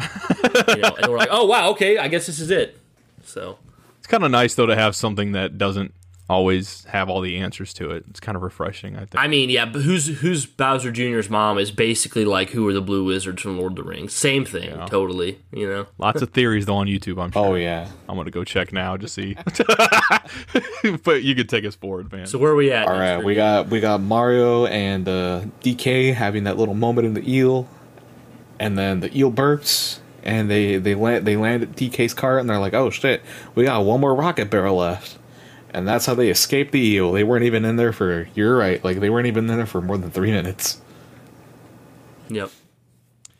you 0.67 0.77
know, 0.77 0.95
and 1.01 1.11
we're 1.11 1.17
like, 1.17 1.29
oh 1.31 1.45
wow, 1.45 1.69
okay, 1.71 1.97
I 1.97 2.07
guess 2.07 2.25
this 2.25 2.39
is 2.39 2.51
it. 2.51 2.77
So 3.23 3.57
It's 3.99 4.07
kind 4.07 4.23
of 4.23 4.31
nice 4.31 4.55
though 4.55 4.65
to 4.65 4.75
have 4.75 4.95
something 4.95 5.31
that 5.31 5.57
doesn't 5.57 5.93
always 6.33 6.83
have 6.85 7.09
all 7.09 7.21
the 7.21 7.37
answers 7.37 7.73
to 7.75 7.91
it. 7.91 8.03
It's 8.09 8.19
kind 8.19 8.35
of 8.35 8.41
refreshing, 8.41 8.95
I 8.95 8.99
think. 8.99 9.15
I 9.17 9.27
mean, 9.27 9.49
yeah, 9.49 9.65
but 9.65 9.83
who's 9.83 10.19
who's 10.19 10.45
Bowser 10.45 10.91
Jr.'s 10.91 11.29
mom 11.29 11.57
is 11.57 11.71
basically 11.71 12.25
like 12.25 12.49
who 12.49 12.67
are 12.67 12.73
the 12.73 12.81
Blue 12.81 13.05
Wizards 13.05 13.41
from 13.41 13.57
Lord 13.57 13.73
of 13.73 13.75
the 13.77 13.83
Rings? 13.83 14.13
Same 14.13 14.43
thing, 14.45 14.71
totally. 14.87 15.39
You 15.51 15.67
know, 15.69 15.87
Lots 15.97 16.21
of 16.21 16.31
theories 16.31 16.65
though 16.65 16.75
on 16.75 16.87
YouTube. 16.87 17.21
I'm 17.21 17.31
sure. 17.31 17.45
Oh 17.45 17.55
yeah. 17.55 17.89
I'm 18.09 18.17
gonna 18.17 18.31
go 18.31 18.43
check 18.43 18.73
now 18.73 18.97
to 18.97 19.07
see. 19.07 19.35
but 21.03 21.23
you 21.23 21.35
could 21.35 21.49
take 21.49 21.65
us 21.65 21.75
forward, 21.75 22.11
man. 22.11 22.25
so 22.27 22.37
where 22.37 22.51
are 22.51 22.55
we 22.55 22.71
at? 22.71 22.87
All 22.87 22.93
right, 22.93 23.23
we 23.23 23.35
got 23.35 23.69
we 23.69 23.79
got 23.79 24.01
Mario 24.01 24.65
and 24.65 25.07
uh, 25.07 25.41
DK 25.61 26.13
having 26.13 26.43
that 26.45 26.57
little 26.57 26.73
moment 26.75 27.07
in 27.07 27.13
the 27.13 27.31
eel, 27.31 27.67
and 28.59 28.77
then 28.77 28.99
the 28.99 29.15
eel 29.17 29.31
burps, 29.31 29.99
and 30.23 30.49
they 30.49 30.77
they 30.77 30.95
land 30.95 31.25
they 31.25 31.35
land 31.37 31.63
at 31.63 31.71
DK's 31.73 32.13
cart, 32.13 32.39
and 32.39 32.49
they're 32.49 32.59
like, 32.59 32.73
"Oh 32.73 32.89
shit, 32.89 33.21
we 33.55 33.63
got 33.65 33.83
one 33.85 33.99
more 34.01 34.13
rocket 34.15 34.49
barrel 34.49 34.77
left," 34.77 35.17
and 35.73 35.87
that's 35.87 36.05
how 36.05 36.13
they 36.15 36.29
escaped 36.29 36.71
the 36.71 36.79
eel. 36.79 37.11
They 37.11 37.23
weren't 37.23 37.43
even 37.45 37.65
in 37.65 37.75
there 37.75 37.93
for. 37.93 38.27
You're 38.35 38.57
right, 38.57 38.83
like 38.83 38.99
they 38.99 39.09
weren't 39.09 39.27
even 39.27 39.49
in 39.49 39.57
there 39.57 39.65
for 39.65 39.81
more 39.81 39.97
than 39.97 40.11
three 40.11 40.31
minutes. 40.31 40.81
Yep. 42.29 42.51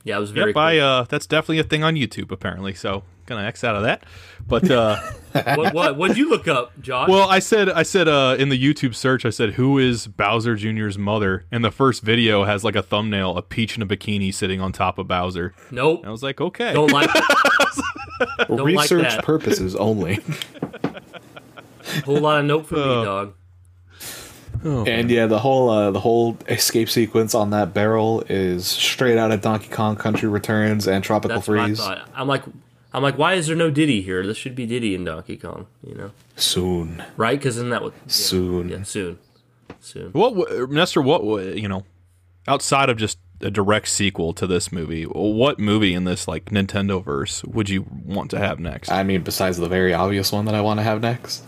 Yeah, 0.04 0.18
it 0.18 0.20
was 0.20 0.32
very. 0.32 0.50
Yep, 0.52 0.58
I, 0.58 0.78
uh, 0.80 1.04
that's 1.04 1.26
definitely 1.26 1.60
a 1.60 1.64
thing 1.64 1.84
on 1.84 1.96
YouTube 1.96 2.32
apparently. 2.32 2.74
So 2.74 3.04
gonna 3.26 3.44
X 3.44 3.64
out 3.64 3.76
of 3.76 3.84
that. 3.84 4.04
But 4.48 4.70
uh, 4.70 4.98
what 5.56 5.74
what 5.74 5.98
what'd 5.98 6.18
you 6.18 6.30
look 6.30 6.48
up, 6.48 6.80
Josh? 6.82 7.10
well, 7.10 7.30
I 7.30 7.40
said 7.40 7.70
I 7.70 7.84
said 7.84 8.08
uh, 8.08 8.36
in 8.38 8.50
the 8.50 8.62
YouTube 8.62 8.96
search, 8.96 9.26
I 9.26 9.30
said 9.30 9.54
who 9.54 9.78
is 9.78 10.08
Bowser 10.08 10.56
Jr.'s 10.56 10.98
mother, 10.98 11.46
and 11.52 11.64
the 11.64 11.72
first 11.72 12.02
video 12.04 12.44
has 12.44 12.64
like 12.64 12.76
a 12.76 12.84
thumbnail, 12.84 13.38
a 13.38 13.42
peach 13.42 13.78
in 13.78 13.82
a 13.82 13.86
bikini 13.86 14.34
sitting 14.34 14.60
on 14.62 14.72
top 14.72 14.98
of 14.98 15.08
Bowser. 15.08 15.54
nope. 15.72 16.00
And 16.00 16.08
I 16.10 16.12
was 16.12 16.24
like, 16.24 16.42
okay, 16.42 16.74
Don't 16.74 16.92
like 16.92 17.10
it. 17.14 17.24
For 17.24 18.46
Don't 18.58 18.58
like 18.60 18.66
research 18.66 19.04
that. 19.16 19.24
purposes 19.24 19.76
only. 19.76 20.20
Whole 22.06 22.18
lot 22.20 22.40
of 22.40 22.46
note 22.46 22.66
for 22.68 22.78
Oh. 22.78 23.00
me, 23.00 23.06
dog. 23.06 23.34
and 24.88 25.10
yeah, 25.12 25.26
the 25.28 25.40
whole 25.40 25.70
uh, 25.70 25.92
the 25.92 26.00
whole 26.00 26.38
escape 26.48 26.90
sequence 26.90 27.36
on 27.36 27.50
that 27.50 27.74
barrel 27.74 28.24
is 28.30 28.66
straight 28.66 29.18
out 29.18 29.32
of 29.32 29.42
Donkey 29.42 29.70
Kong 29.70 29.96
Country 29.96 30.30
Returns 30.30 30.88
and 30.88 31.04
Tropical 31.04 31.36
That's 31.38 31.48
what 31.48 31.60
I 31.60 31.66
Freeze. 31.66 31.80
thought. 31.80 32.08
I'm 32.16 32.28
like, 32.28 32.44
I'm 32.94 33.04
like, 33.04 33.18
why 33.18 33.34
is 33.34 33.48
there 33.48 33.56
no 33.56 33.70
Diddy 33.70 34.02
here? 34.02 34.26
This 34.26 34.38
should 34.38 34.56
be 34.56 34.66
Diddy 34.66 34.96
in 34.96 35.04
Donkey 35.04 35.36
Kong, 35.38 35.68
you 35.86 35.96
know? 35.96 36.12
Soon, 36.36 37.04
Right? 37.18 37.38
Because 37.38 37.58
isn't 37.58 37.72
that 37.72 37.82
what? 37.84 37.94
Yeah, 37.94 38.00
soon. 38.08 38.70
Yeah, 38.70 38.84
soon, 38.84 39.20
soon. 39.82 40.12
What, 40.14 40.36
w- 40.36 40.68
Nestor? 40.72 41.02
What 41.02 41.20
w- 41.22 41.54
you 41.56 41.68
know, 41.68 41.84
outside 42.48 42.90
of 42.90 42.98
just 42.98 43.18
a 43.42 43.52
direct 43.52 43.90
sequel 43.90 44.32
to 44.34 44.48
this 44.48 44.72
movie, 44.72 45.04
what 45.04 45.60
movie 45.60 45.94
in 45.94 46.06
this 46.06 46.28
like 46.28 46.46
Nintendo 46.46 47.04
verse 47.04 47.44
would 47.44 47.68
you 47.70 47.86
want 48.06 48.32
to 48.32 48.40
have 48.40 48.60
next? 48.60 48.90
I 48.92 49.04
mean, 49.04 49.24
besides 49.24 49.58
the 49.58 49.68
very 49.68 49.94
obvious 49.94 50.32
one 50.32 50.46
that 50.46 50.56
I 50.56 50.62
want 50.62 50.80
to 50.80 50.84
have 50.84 51.02
next. 51.02 51.44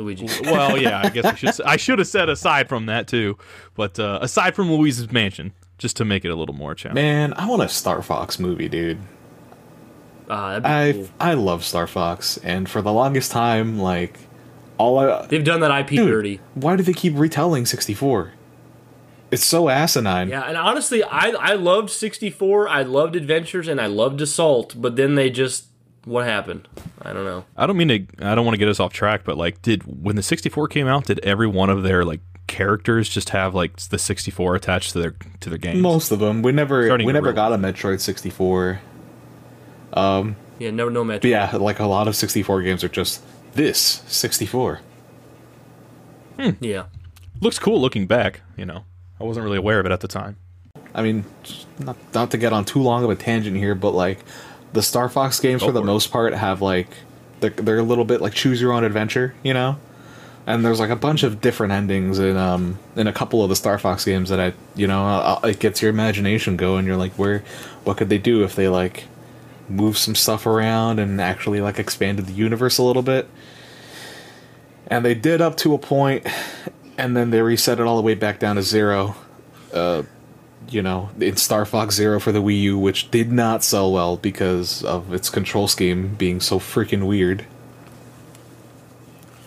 Luigi. 0.00 0.26
well, 0.44 0.76
yeah, 0.76 1.02
I 1.04 1.08
guess 1.10 1.24
I 1.24 1.34
should. 1.34 1.48
s- 1.50 1.60
I 1.60 1.76
should 1.76 1.98
have 1.98 2.08
said 2.08 2.28
aside 2.28 2.68
from 2.68 2.86
that 2.86 3.06
too, 3.06 3.36
but 3.74 3.98
uh, 3.98 4.18
aside 4.22 4.54
from 4.54 4.70
Luigi's 4.72 5.10
Mansion, 5.12 5.52
just 5.78 5.96
to 5.98 6.04
make 6.04 6.24
it 6.24 6.28
a 6.30 6.34
little 6.34 6.54
more 6.54 6.74
challenging. 6.74 7.02
Man, 7.04 7.34
I 7.34 7.46
want 7.46 7.62
a 7.62 7.68
Star 7.68 8.02
Fox 8.02 8.38
movie, 8.38 8.68
dude. 8.68 8.98
Ah, 10.28 10.60
I 10.62 10.92
cool. 10.92 11.08
I 11.18 11.34
love 11.34 11.64
Star 11.64 11.86
Fox, 11.86 12.36
and 12.38 12.68
for 12.68 12.82
the 12.82 12.92
longest 12.92 13.32
time, 13.32 13.78
like 13.78 14.18
all 14.78 14.98
I 14.98 15.26
They've 15.26 15.42
done 15.44 15.60
that 15.60 15.76
IP 15.80 15.88
dude, 15.88 16.08
dirty. 16.08 16.40
why 16.54 16.76
do 16.76 16.82
they 16.82 16.92
keep 16.92 17.14
retelling 17.16 17.66
sixty 17.66 17.94
four? 17.94 18.32
It's 19.32 19.44
so 19.44 19.68
asinine. 19.68 20.28
Yeah, 20.28 20.42
and 20.42 20.56
honestly, 20.56 21.02
I 21.04 21.28
I 21.30 21.54
loved 21.54 21.90
64. 21.90 22.68
I 22.68 22.82
loved 22.82 23.14
Adventures, 23.14 23.68
and 23.68 23.80
I 23.80 23.86
loved 23.86 24.20
Assault. 24.20 24.74
But 24.80 24.96
then 24.96 25.14
they 25.14 25.30
just 25.30 25.66
what 26.04 26.24
happened? 26.24 26.68
I 27.02 27.12
don't 27.12 27.24
know. 27.24 27.44
I 27.56 27.66
don't 27.66 27.76
mean 27.76 27.88
to. 27.88 28.06
I 28.26 28.34
don't 28.34 28.44
want 28.44 28.54
to 28.54 28.58
get 28.58 28.68
us 28.68 28.80
off 28.80 28.92
track, 28.92 29.22
but 29.24 29.36
like, 29.36 29.62
did 29.62 29.82
when 29.82 30.16
the 30.16 30.22
64 30.22 30.68
came 30.68 30.86
out, 30.86 31.06
did 31.06 31.20
every 31.20 31.46
one 31.46 31.70
of 31.70 31.82
their 31.82 32.04
like 32.04 32.20
characters 32.46 33.08
just 33.08 33.30
have 33.30 33.54
like 33.54 33.76
the 33.76 33.98
64 33.98 34.56
attached 34.56 34.92
to 34.92 34.98
their 34.98 35.14
to 35.40 35.48
their 35.50 35.58
games? 35.58 35.80
Most 35.80 36.10
of 36.10 36.18
them. 36.18 36.42
We 36.42 36.52
never 36.52 36.86
Starting 36.86 37.06
we 37.06 37.12
to 37.12 37.20
never 37.20 37.32
got 37.32 37.52
a 37.52 37.56
Metroid 37.56 38.00
sixty 38.00 38.30
four. 38.30 38.80
Um. 39.92 40.36
Yeah, 40.58 40.70
no, 40.70 40.88
no 40.88 41.04
match. 41.04 41.22
But 41.22 41.28
yeah, 41.28 41.56
like 41.56 41.78
a 41.80 41.86
lot 41.86 42.06
of 42.08 42.14
sixty 42.16 42.42
four 42.42 42.62
games 42.62 42.84
are 42.84 42.88
just 42.88 43.22
this 43.54 44.02
sixty 44.06 44.46
four. 44.46 44.80
Hmm. 46.38 46.50
Yeah, 46.60 46.84
Looks 47.40 47.58
cool 47.58 47.80
looking 47.80 48.06
back. 48.06 48.42
You 48.56 48.66
know, 48.66 48.84
I 49.18 49.24
wasn't 49.24 49.44
really 49.44 49.58
aware 49.58 49.80
of 49.80 49.86
it 49.86 49.92
at 49.92 50.00
the 50.00 50.08
time. 50.08 50.36
I 50.94 51.02
mean, 51.02 51.24
not 51.78 51.96
not 52.14 52.30
to 52.32 52.38
get 52.38 52.52
on 52.52 52.64
too 52.64 52.82
long 52.82 53.04
of 53.04 53.10
a 53.10 53.14
tangent 53.16 53.56
here, 53.56 53.74
but 53.74 53.92
like 53.92 54.18
the 54.72 54.82
Star 54.82 55.08
Fox 55.08 55.40
games 55.40 55.60
Go 55.60 55.68
for 55.68 55.72
the 55.72 55.80
for 55.80 55.86
most 55.86 56.10
part 56.10 56.34
have 56.34 56.62
like 56.62 56.88
they're 57.40 57.50
they're 57.50 57.78
a 57.78 57.82
little 57.82 58.04
bit 58.04 58.20
like 58.20 58.34
choose 58.34 58.60
your 58.60 58.72
own 58.72 58.84
adventure, 58.84 59.34
you 59.42 59.54
know. 59.54 59.78
And 60.46 60.64
there's 60.64 60.80
like 60.80 60.90
a 60.90 60.96
bunch 60.96 61.22
of 61.22 61.40
different 61.40 61.72
endings 61.72 62.18
in 62.18 62.36
um 62.36 62.78
in 62.96 63.06
a 63.06 63.12
couple 63.12 63.42
of 63.42 63.48
the 63.48 63.56
Star 63.56 63.78
Fox 63.78 64.04
games 64.04 64.28
that 64.30 64.40
I 64.40 64.52
you 64.74 64.86
know 64.86 65.06
uh, 65.06 65.40
it 65.44 65.58
gets 65.58 65.82
your 65.82 65.90
imagination 65.90 66.56
going. 66.56 66.86
You're 66.86 66.96
like, 66.96 67.12
where, 67.12 67.42
what 67.84 67.96
could 67.96 68.08
they 68.08 68.18
do 68.18 68.42
if 68.44 68.54
they 68.54 68.68
like 68.68 69.04
move 69.68 69.96
some 69.96 70.14
stuff 70.14 70.46
around 70.46 70.98
and 70.98 71.20
actually 71.20 71.60
like 71.60 71.78
expanded 71.78 72.26
the 72.26 72.32
universe 72.32 72.78
a 72.78 72.82
little 72.82 73.02
bit? 73.02 73.28
And 74.86 75.04
they 75.04 75.14
did 75.14 75.40
up 75.40 75.56
to 75.58 75.72
a 75.74 75.78
point, 75.78 76.26
and 76.98 77.16
then 77.16 77.30
they 77.30 77.42
reset 77.42 77.78
it 77.78 77.86
all 77.86 77.96
the 77.96 78.02
way 78.02 78.14
back 78.14 78.40
down 78.40 78.56
to 78.56 78.62
zero 78.62 79.14
you 80.70 80.82
know, 80.82 81.10
in 81.20 81.36
Star 81.36 81.64
Fox 81.64 81.94
Zero 81.94 82.20
for 82.20 82.32
the 82.32 82.42
Wii 82.42 82.60
U, 82.62 82.78
which 82.78 83.10
did 83.10 83.30
not 83.32 83.62
sell 83.64 83.92
well 83.92 84.16
because 84.16 84.84
of 84.84 85.12
its 85.12 85.28
control 85.28 85.68
scheme 85.68 86.14
being 86.14 86.40
so 86.40 86.58
freaking 86.58 87.06
weird. 87.06 87.44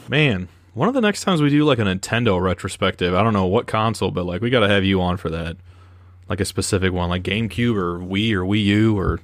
Man, 0.09 0.49
one 0.73 0.87
of 0.87 0.93
the 0.93 1.01
next 1.01 1.21
times 1.21 1.41
we 1.41 1.49
do 1.49 1.63
like 1.63 1.79
a 1.79 1.83
Nintendo 1.83 2.41
retrospective, 2.41 3.13
I 3.13 3.23
don't 3.23 3.33
know 3.33 3.45
what 3.45 3.67
console, 3.67 4.11
but 4.11 4.25
like 4.25 4.41
we 4.41 4.49
got 4.49 4.61
to 4.61 4.67
have 4.67 4.83
you 4.83 5.01
on 5.01 5.17
for 5.17 5.29
that. 5.29 5.57
Like 6.29 6.39
a 6.39 6.45
specific 6.45 6.93
one, 6.93 7.09
like 7.09 7.23
GameCube 7.23 7.75
or 7.75 7.99
Wii 7.99 8.31
or 8.33 8.43
Wii 8.43 8.63
U 8.65 8.97
or 8.97 9.19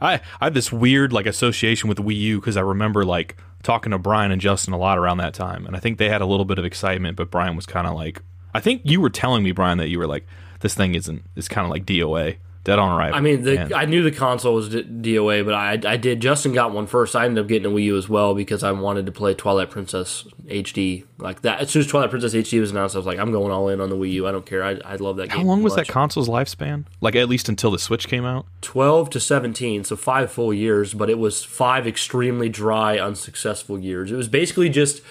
I 0.00 0.20
I 0.40 0.46
have 0.46 0.54
this 0.54 0.72
weird 0.72 1.12
like 1.12 1.26
association 1.26 1.88
with 1.88 1.98
Wii 1.98 2.18
U 2.18 2.40
because 2.40 2.56
I 2.56 2.62
remember 2.62 3.04
like 3.04 3.36
talking 3.62 3.92
to 3.92 3.98
Brian 3.98 4.32
and 4.32 4.40
Justin 4.40 4.74
a 4.74 4.78
lot 4.78 4.98
around 4.98 5.18
that 5.18 5.34
time, 5.34 5.66
and 5.66 5.76
I 5.76 5.78
think 5.78 5.98
they 5.98 6.08
had 6.08 6.20
a 6.20 6.26
little 6.26 6.44
bit 6.44 6.58
of 6.58 6.64
excitement, 6.64 7.16
but 7.16 7.30
Brian 7.30 7.54
was 7.54 7.66
kind 7.66 7.86
of 7.86 7.94
like, 7.94 8.20
I 8.52 8.60
think 8.60 8.82
you 8.84 9.00
were 9.00 9.10
telling 9.10 9.44
me 9.44 9.52
Brian 9.52 9.78
that 9.78 9.88
you 9.88 9.98
were 9.98 10.06
like, 10.06 10.26
this 10.62 10.74
thing 10.74 10.94
isn't, 10.94 11.22
it's 11.36 11.48
kind 11.48 11.64
of 11.66 11.70
like 11.70 11.84
DOA, 11.84 12.36
Dead 12.64 12.78
on 12.78 12.96
Arrival. 12.96 13.18
I 13.18 13.20
mean, 13.20 13.42
the, 13.42 13.58
And- 13.62 13.72
I 13.74 13.86
knew 13.86 14.04
the 14.04 14.12
console 14.12 14.54
was 14.54 14.68
DOA, 14.70 15.44
but 15.44 15.52
I 15.52 15.72
I 15.84 15.96
did. 15.96 16.20
Justin 16.22 16.52
got 16.52 16.70
one 16.72 16.86
first. 16.86 17.16
I 17.16 17.24
ended 17.24 17.42
up 17.42 17.48
getting 17.48 17.66
a 17.70 17.74
Wii 17.74 17.82
U 17.86 17.96
as 17.98 18.08
well 18.08 18.36
because 18.36 18.62
I 18.62 18.70
wanted 18.70 19.04
to 19.06 19.10
play 19.12 19.34
Twilight 19.34 19.68
Princess 19.68 20.24
HD 20.46 21.04
like 21.18 21.42
that. 21.42 21.58
As 21.60 21.70
soon 21.70 21.80
as 21.80 21.88
Twilight 21.88 22.10
Princess 22.10 22.34
HD 22.34 22.60
was 22.60 22.70
announced, 22.70 22.94
I 22.94 22.98
was 23.00 23.06
like, 23.06 23.18
I'm 23.18 23.32
going 23.32 23.50
all 23.50 23.68
in 23.68 23.80
on 23.80 23.90
the 23.90 23.96
Wii 23.96 24.12
U. 24.12 24.28
I 24.28 24.30
don't 24.30 24.46
care. 24.46 24.62
I, 24.62 24.78
I 24.84 24.94
love 24.94 25.16
that 25.16 25.30
game. 25.30 25.38
how 25.40 25.44
long 25.44 25.64
was 25.64 25.76
much. 25.76 25.88
that 25.88 25.92
console's 25.92 26.28
lifespan? 26.28 26.84
Like 27.00 27.16
at 27.16 27.28
least 27.28 27.48
until 27.48 27.72
the 27.72 27.80
Switch 27.80 28.06
came 28.06 28.24
out. 28.24 28.46
12 28.60 29.10
to 29.10 29.18
17, 29.18 29.82
so 29.82 29.96
five 29.96 30.30
full 30.30 30.54
years, 30.54 30.94
but 30.94 31.10
it 31.10 31.18
was 31.18 31.42
five 31.42 31.84
extremely 31.88 32.48
dry, 32.48 32.96
unsuccessful 32.96 33.76
years. 33.76 34.12
It 34.12 34.16
was 34.16 34.28
basically 34.28 34.68
just 34.68 35.02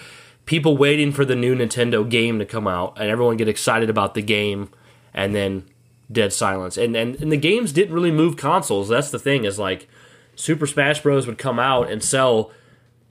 people 0.46 0.78
waiting 0.78 1.12
for 1.12 1.26
the 1.26 1.36
new 1.36 1.54
Nintendo 1.54 2.08
game 2.08 2.38
to 2.38 2.46
come 2.46 2.66
out, 2.66 2.94
and 2.98 3.10
everyone 3.10 3.36
get 3.36 3.46
excited 3.48 3.90
about 3.90 4.14
the 4.14 4.22
game, 4.22 4.70
and 5.14 5.34
then 5.34 5.64
dead 6.10 6.32
silence. 6.32 6.76
And, 6.76 6.94
and 6.96 7.16
and 7.20 7.30
the 7.32 7.36
games 7.36 7.72
didn't 7.72 7.94
really 7.94 8.10
move 8.10 8.36
consoles. 8.36 8.88
That's 8.88 9.10
the 9.10 9.18
thing 9.18 9.44
is 9.44 9.58
like 9.58 9.88
Super 10.36 10.66
Smash 10.66 11.02
Bros 11.02 11.26
would 11.26 11.38
come 11.38 11.58
out 11.58 11.90
and 11.90 12.02
sell 12.02 12.50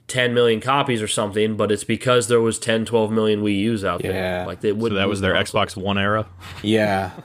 10 0.08 0.34
million 0.34 0.60
copies 0.60 1.00
or 1.00 1.08
something, 1.08 1.56
but 1.56 1.72
it's 1.72 1.84
because 1.84 2.28
there 2.28 2.40
was 2.40 2.58
10, 2.58 2.84
12 2.84 3.10
million 3.10 3.42
Wii 3.42 3.56
U's 3.60 3.84
out 3.84 4.04
Yeah. 4.04 4.12
there. 4.12 4.46
Like 4.46 4.60
they 4.60 4.72
wouldn't 4.72 4.98
that 5.00 5.08
was 5.08 5.20
their 5.20 5.34
consoles. 5.34 5.74
Xbox 5.74 5.76
One 5.82 5.98
era. 5.98 6.26
Yeah. 6.62 7.10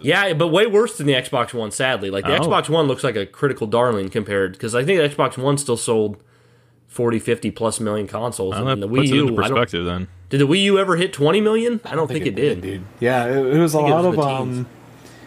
Yeah, 0.00 0.32
but 0.32 0.48
way 0.48 0.66
worse 0.66 0.98
than 0.98 1.06
the 1.06 1.12
Xbox 1.12 1.54
One. 1.54 1.70
Sadly, 1.70 2.10
like 2.10 2.24
the 2.24 2.34
Oh. 2.36 2.40
Xbox 2.40 2.68
One 2.68 2.86
looks 2.88 3.04
like 3.04 3.14
a 3.14 3.24
critical 3.24 3.66
darling 3.68 4.08
compared 4.08 4.52
because 4.52 4.74
I 4.74 4.82
think 4.84 5.00
the 5.00 5.08
Xbox 5.08 5.38
One 5.38 5.56
still 5.56 5.76
sold 5.76 6.16
40, 6.88 7.20
50 7.20 7.52
plus 7.52 7.78
million 7.78 8.08
consoles, 8.08 8.54
Well, 8.56 8.66
and 8.66 8.82
that 8.82 8.86
the 8.88 8.92
puts 8.92 9.08
Wii 9.08 9.12
it 9.12 9.16
U. 9.16 9.28
into 9.28 9.40
I 9.40 9.46
perspective 9.48 9.84
then. 9.84 10.08
Did 10.28 10.40
the 10.40 10.46
Wii 10.46 10.62
U 10.64 10.78
ever 10.78 10.96
hit 10.96 11.12
twenty 11.12 11.40
million? 11.40 11.80
I 11.84 11.94
don't, 11.94 12.08
think, 12.08 12.26
it 12.26 12.34
did. 12.34 12.60
dude. 12.60 12.84
Yeah, 13.00 13.26
it, 13.26 13.56
it 13.56 13.58
was 13.58 13.74
a 13.74 13.80
lot 13.80 14.04
was 14.04 14.14
of 14.14 14.20
um, 14.20 14.52
teens. 14.54 14.66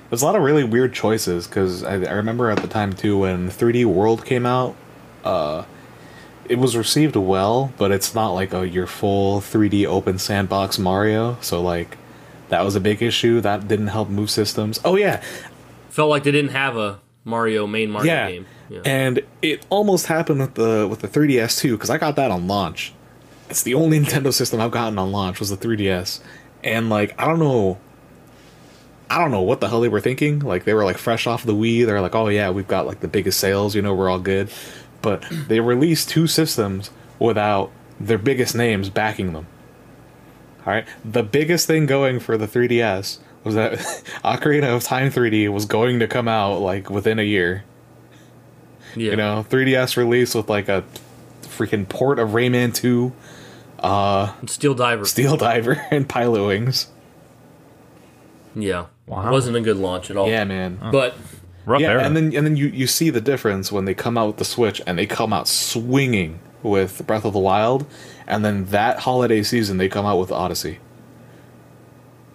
there's 0.10 0.22
a 0.22 0.26
lot 0.26 0.36
of 0.36 0.44
really 0.44 0.64
weird 0.64 0.94
choices 0.94 1.48
because 1.48 1.84
I, 1.84 1.94
I 1.94 2.14
remember 2.14 2.50
at 2.50 2.60
the 2.60 2.68
time 2.68 2.94
too 2.94 3.20
when 3.20 3.50
3D 3.50 3.86
World 3.86 4.26
came 4.26 4.46
out, 4.46 4.76
uh, 5.24 5.66
it 6.48 6.58
was 6.58 6.76
received 6.76 7.16
well, 7.16 7.74
but 7.78 7.92
it's 7.92 8.14
not 8.14 8.32
like 8.32 8.54
a 8.54 8.68
your 8.68 8.88
full 8.88 9.42
3D 9.42 9.86
open 9.86 10.18
sandbox 10.20 10.78
Mario. 10.78 11.38
So 11.42 11.62
like, 11.62 11.98
that 12.50 12.64
was 12.64 12.76
a 12.76 12.82
big 12.82 13.02
issue. 13.02 13.42
That 13.42 13.68
didn't 13.68 13.88
help 13.88 14.10
move 14.10 14.30
systems. 14.30 14.80
Oh 14.84 14.96
yeah, 14.96 15.24
Felt 15.92 16.10
like 16.10 16.24
they 16.24 16.32
didn't 16.32 16.52
have 16.52 16.78
a 16.78 17.02
Mario 17.26 17.68
main 17.68 17.92
Mario 17.92 18.14
yeah. 18.14 18.32
game. 18.32 18.46
Yeah. 18.70 18.82
And 18.86 19.22
it 19.42 19.66
almost 19.70 20.06
happened 20.06 20.40
with 20.40 20.54
the 20.54 20.88
with 20.90 21.00
the 21.00 21.08
3DS 21.10 21.60
too, 21.60 21.76
because 21.76 21.90
I 21.90 21.98
got 21.98 22.16
that 22.16 22.32
on 22.32 22.48
launch. 22.48 22.94
It's 23.52 23.64
the 23.64 23.74
only 23.74 24.00
Nintendo 24.00 24.34
system 24.34 24.62
I've 24.62 24.72
gotten 24.72 24.98
on 24.98 25.12
launch 25.12 25.40
was 25.40 25.50
the 25.50 25.58
3DS, 25.58 26.22
and 26.64 26.90
like 26.90 27.14
I 27.22 27.26
don't 27.28 27.40
know, 27.40 27.78
I 29.10 29.18
don't 29.18 29.30
know 29.32 29.42
what 29.42 29.60
the 29.60 29.68
hell 29.68 29.82
they 29.82 29.90
were 29.90 30.00
thinking. 30.00 30.40
Like 30.40 30.64
they 30.64 30.74
were 30.74 30.86
like 30.86 30.98
fresh 30.98 31.28
off 31.28 31.44
the 31.44 31.54
Wii, 31.54 31.86
they're 31.86 32.02
like, 32.02 32.16
oh 32.16 32.30
yeah, 32.30 32.50
we've 32.50 32.68
got 32.68 32.88
like 32.88 33.02
the 33.02 33.10
biggest 33.10 33.40
sales, 33.40 33.76
you 33.76 33.82
know, 33.82 33.94
we're 33.94 34.10
all 34.10 34.20
good. 34.20 34.50
But 35.02 35.26
they 35.50 35.60
released 35.60 36.10
two 36.10 36.28
systems 36.28 36.92
without 37.20 37.72
their 38.00 38.18
biggest 38.18 38.56
names 38.56 38.90
backing 38.90 39.34
them. 39.34 39.48
All 40.66 40.74
right, 40.74 40.88
the 41.04 41.24
biggest 41.24 41.68
thing 41.68 41.86
going 41.86 42.20
for 42.20 42.38
the 42.38 42.48
3DS 42.48 43.20
was 43.44 43.56
that 43.56 43.74
Ocarina 44.24 44.74
of 44.74 44.84
Time 44.84 45.12
3D 45.12 45.50
was 45.50 45.66
going 45.66 46.00
to 46.00 46.08
come 46.08 46.28
out 46.28 46.60
like 46.60 46.90
within 46.90 47.20
a 47.20 47.24
year. 47.24 47.66
Yeah. 48.96 49.12
You 49.12 49.16
know, 49.18 49.46
3DS 49.50 49.98
release 49.98 50.36
with 50.36 50.50
like 50.50 50.70
a 50.70 50.84
freaking 51.42 51.88
port 51.88 52.20
of 52.20 52.30
Rayman 52.30 52.74
2, 52.74 53.12
And 53.84 54.50
Steel 54.50 54.74
Diver. 54.74 55.06
Steel 55.06 55.38
Diver, 55.38 55.74
and 55.92 56.08
Pilotwings. 56.08 56.88
yeah. 58.56 58.86
Wow. 59.08 59.28
It 59.28 59.32
wasn't 59.32 59.58
a 59.58 59.62
good 59.62 59.78
launch 59.78 60.10
at 60.10 60.18
all. 60.18 60.30
Yeah, 60.30 60.44
man. 60.46 60.80
But 60.92 61.16
Rough 61.66 61.82
yeah, 61.82 61.92
era. 61.92 62.04
and 62.04 62.16
then 62.16 62.36
and 62.36 62.46
then 62.46 62.56
you 62.56 62.68
you 62.68 62.88
see 62.88 63.10
the 63.10 63.22
difference 63.22 63.72
when 63.72 63.86
they 63.86 63.94
come 63.94 64.18
out 64.18 64.28
with 64.28 64.38
the 64.38 64.46
Switch 64.46 64.82
and 64.88 64.98
they 64.98 65.06
come 65.06 65.34
out 65.34 65.48
swinging 65.48 66.40
with 66.64 67.06
Breath 67.08 67.26
of 67.26 67.34
the 67.34 67.40
Wild, 67.40 67.86
and 68.28 68.46
then 68.46 68.66
that 68.66 69.00
holiday 69.00 69.44
season 69.44 69.78
they 69.78 69.90
come 69.90 70.06
out 70.06 70.20
with 70.20 70.32
Odyssey. 70.32 70.80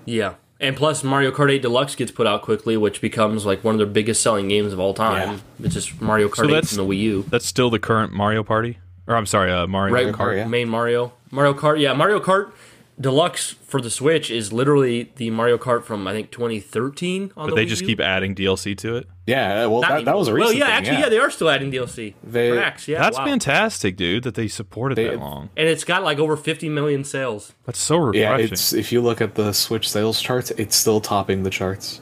yeah. 0.04 0.34
And 0.58 0.74
plus 0.74 1.04
Mario 1.04 1.32
Kart 1.32 1.50
8 1.52 1.60
Deluxe 1.60 1.94
gets 1.96 2.10
put 2.10 2.26
out 2.26 2.40
quickly, 2.40 2.78
which 2.78 3.02
becomes 3.02 3.44
like 3.44 3.62
one 3.62 3.74
of 3.74 3.78
their 3.78 3.86
biggest 3.86 4.22
selling 4.22 4.48
games 4.48 4.72
of 4.72 4.80
all 4.80 4.94
time. 4.94 5.42
It's 5.62 5.74
just 5.74 6.00
Mario 6.00 6.28
Kart 6.30 6.46
8 6.46 6.50
that's- 6.50 6.74
from 6.74 6.86
the 6.88 6.94
Wii 6.94 6.98
U. 7.00 7.24
That's 7.28 7.44
still 7.44 7.68
the 7.68 7.78
current 7.78 8.14
Mario 8.14 8.42
Party, 8.42 8.78
or 9.06 9.16
I'm 9.16 9.26
sorry, 9.26 9.52
uh, 9.52 9.66
Mario 9.66 9.92
Right, 9.94 10.06
Kart, 10.06 10.14
Kart. 10.14 10.36
yeah. 10.38 10.46
main 10.48 10.70
Mario. 10.70 11.12
Mario 11.36 11.54
Kart, 11.54 11.78
yeah, 11.80 11.92
Mario 11.92 12.18
Kart 12.18 12.50
Deluxe 12.98 13.56
for 13.66 13.78
the 13.82 13.90
Switch 13.90 14.30
is 14.30 14.54
literally 14.54 15.12
the 15.16 15.28
Mario 15.28 15.58
Kart 15.58 15.84
from 15.84 16.06
I 16.06 16.12
think 16.14 16.30
2013 16.32 17.24
on 17.36 17.44
But 17.46 17.50
the 17.50 17.54
they 17.56 17.66
Wii 17.66 17.68
just 17.68 17.82
U. 17.82 17.88
keep 17.88 18.00
adding 18.00 18.34
DLC 18.34 18.74
to 18.78 18.96
it. 18.96 19.06
Yeah, 19.26 19.66
well 19.66 19.82
Not 19.82 19.88
that, 19.88 19.94
even- 19.96 20.04
that 20.06 20.16
was 20.16 20.28
a 20.28 20.32
well, 20.32 20.50
yeah, 20.50 20.64
thing, 20.64 20.74
actually, 20.74 20.98
yeah. 21.00 21.08
they 21.10 21.18
are 21.18 21.30
still 21.30 21.50
adding 21.50 21.70
DLC. 21.70 22.14
They- 22.24 22.52
Tracks, 22.52 22.88
yeah, 22.88 23.02
That's 23.02 23.18
wow. 23.18 23.26
fantastic, 23.26 23.96
dude. 23.98 24.22
That 24.24 24.34
they 24.34 24.48
supported 24.48 24.94
They- 24.96 25.08
that 25.08 25.18
long. 25.20 25.50
and 25.58 25.68
it's 25.68 25.84
got 25.84 26.04
like 26.04 26.18
over 26.18 26.36
50 26.38 26.70
million 26.70 27.04
sales. 27.04 27.52
That's 27.66 27.78
so 27.78 28.12
Yeah, 28.14 28.30
refreshing. 28.30 28.52
it's 28.54 28.72
if 28.72 28.90
you 28.92 29.02
look 29.02 29.20
at 29.20 29.34
the 29.34 29.52
Switch 29.52 29.90
sales 29.90 30.22
charts, 30.22 30.50
it's 30.52 30.74
still 30.74 31.00
topping 31.02 31.42
the 31.42 31.50
charts, 31.50 32.00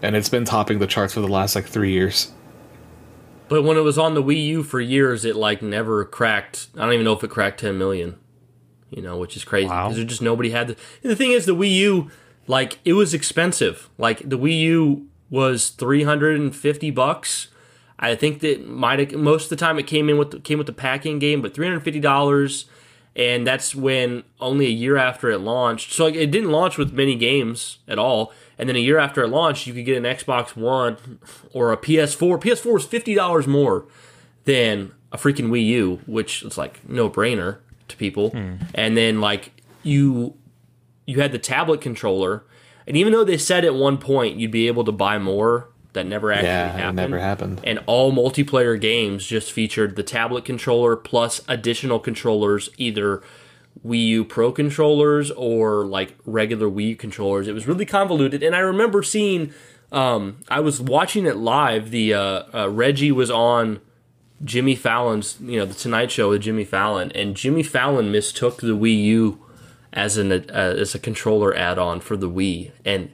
and 0.00 0.14
it's 0.14 0.28
been 0.28 0.44
topping 0.44 0.78
the 0.78 0.86
charts 0.86 1.12
for 1.14 1.20
the 1.20 1.28
last 1.28 1.56
like 1.56 1.66
three 1.66 1.90
years. 1.90 2.30
But 3.48 3.62
when 3.64 3.76
it 3.76 3.82
was 3.82 3.98
on 3.98 4.14
the 4.14 4.22
Wii 4.22 4.46
U 4.46 4.62
for 4.62 4.80
years, 4.80 5.24
it 5.24 5.34
like 5.34 5.60
never 5.60 6.04
cracked. 6.04 6.68
I 6.76 6.84
don't 6.84 6.92
even 6.92 7.04
know 7.04 7.14
if 7.14 7.24
it 7.24 7.30
cracked 7.30 7.58
10 7.60 7.76
million. 7.78 8.14
You 8.90 9.02
know, 9.02 9.16
which 9.18 9.36
is 9.36 9.44
crazy 9.44 9.68
Wow. 9.68 9.84
because 9.86 9.96
there 9.96 10.04
just 10.06 10.22
nobody 10.22 10.50
had 10.50 10.68
the. 10.68 10.76
and 11.02 11.10
the 11.10 11.16
thing 11.16 11.32
is, 11.32 11.44
the 11.46 11.54
Wii 11.56 11.72
U, 11.76 12.10
like, 12.46 12.78
it 12.84 12.92
was 12.92 13.12
expensive. 13.14 13.88
Like 13.98 14.28
the 14.28 14.38
Wii 14.38 14.58
U 14.60 15.06
was 15.28 15.70
350 15.70 16.90
bucks. 16.92 17.48
I 17.98 18.14
think 18.14 18.40
that 18.40 18.66
might 18.68 19.12
most 19.16 19.44
of 19.44 19.50
the 19.50 19.56
time 19.56 19.78
it 19.78 19.86
came 19.86 20.08
in 20.08 20.18
with 20.18 20.30
the, 20.30 20.38
came 20.40 20.58
with 20.58 20.66
the 20.66 20.72
packing 20.72 21.18
game, 21.18 21.40
but 21.42 21.54
350 21.54 21.98
dollars, 22.00 22.66
and 23.16 23.46
that's 23.46 23.74
when 23.74 24.22
only 24.40 24.66
a 24.66 24.70
year 24.70 24.96
after 24.96 25.30
it 25.30 25.38
launched. 25.38 25.92
So 25.92 26.04
like, 26.04 26.14
it 26.14 26.30
didn't 26.30 26.50
launch 26.52 26.76
with 26.78 26.92
many 26.92 27.16
games 27.16 27.78
at 27.88 27.98
all. 27.98 28.32
And 28.58 28.68
then 28.68 28.76
a 28.76 28.80
year 28.80 28.98
after 28.98 29.22
it 29.22 29.28
launched, 29.28 29.66
you 29.66 29.74
could 29.74 29.84
get 29.84 29.96
an 29.96 30.04
Xbox 30.04 30.54
One 30.56 30.96
or 31.52 31.72
a 31.72 31.76
PS4. 31.76 32.38
PS4 32.40 32.72
was 32.72 32.86
fifty 32.86 33.14
dollars 33.14 33.46
more 33.46 33.86
than 34.44 34.92
a 35.10 35.16
freaking 35.16 35.48
Wii 35.48 35.64
U, 35.66 36.00
which 36.06 36.42
is 36.42 36.56
like 36.56 36.86
no 36.88 37.10
brainer 37.10 37.58
to 37.88 37.96
people. 37.96 38.34
And 38.74 38.96
then 38.96 39.20
like 39.20 39.50
you 39.82 40.34
you 41.06 41.20
had 41.20 41.32
the 41.32 41.38
tablet 41.38 41.80
controller, 41.80 42.44
and 42.86 42.96
even 42.96 43.12
though 43.12 43.24
they 43.24 43.38
said 43.38 43.64
at 43.64 43.74
one 43.74 43.96
point 43.98 44.38
you'd 44.38 44.50
be 44.50 44.66
able 44.66 44.84
to 44.84 44.92
buy 44.92 45.18
more, 45.18 45.68
that 45.92 46.06
never 46.06 46.32
actually 46.32 46.48
Yeah, 46.48 46.72
happened. 46.72 46.98
it 46.98 47.02
never 47.02 47.18
happened. 47.20 47.60
And 47.64 47.78
all 47.86 48.12
multiplayer 48.12 48.78
games 48.80 49.24
just 49.26 49.52
featured 49.52 49.96
the 49.96 50.02
tablet 50.02 50.44
controller 50.44 50.96
plus 50.96 51.40
additional 51.48 51.98
controllers, 52.00 52.68
either 52.76 53.22
Wii 53.86 54.06
U 54.08 54.24
Pro 54.24 54.50
controllers 54.52 55.30
or 55.30 55.84
like 55.86 56.16
regular 56.24 56.66
Wii 56.68 56.88
U 56.90 56.96
controllers. 56.96 57.46
It 57.46 57.52
was 57.54 57.66
really 57.68 57.86
convoluted, 57.86 58.42
and 58.42 58.54
I 58.56 58.60
remember 58.60 59.02
seeing. 59.02 59.52
Um, 59.92 60.38
I 60.48 60.58
was 60.58 60.80
watching 60.80 61.26
it 61.26 61.36
live. 61.36 61.92
The 61.92 62.12
uh, 62.12 62.42
uh, 62.52 62.68
Reggie 62.70 63.12
was 63.12 63.30
on 63.30 63.78
Jimmy 64.44 64.74
Fallon's, 64.74 65.38
you 65.40 65.58
know, 65.58 65.64
the 65.64 65.74
Tonight 65.74 66.10
Show 66.10 66.30
with 66.30 66.42
Jimmy 66.42 66.64
Fallon, 66.64 67.10
and 67.12 67.36
Jimmy 67.36 67.62
Fallon 67.62 68.12
mistook 68.12 68.60
the 68.60 68.76
Wii 68.76 69.02
U 69.04 69.42
as 69.92 70.18
an 70.18 70.30
uh, 70.30 70.42
as 70.52 70.94
a 70.94 70.98
controller 70.98 71.56
add-on 71.56 72.00
for 72.00 72.16
the 72.16 72.28
Wii, 72.28 72.70
and 72.84 73.10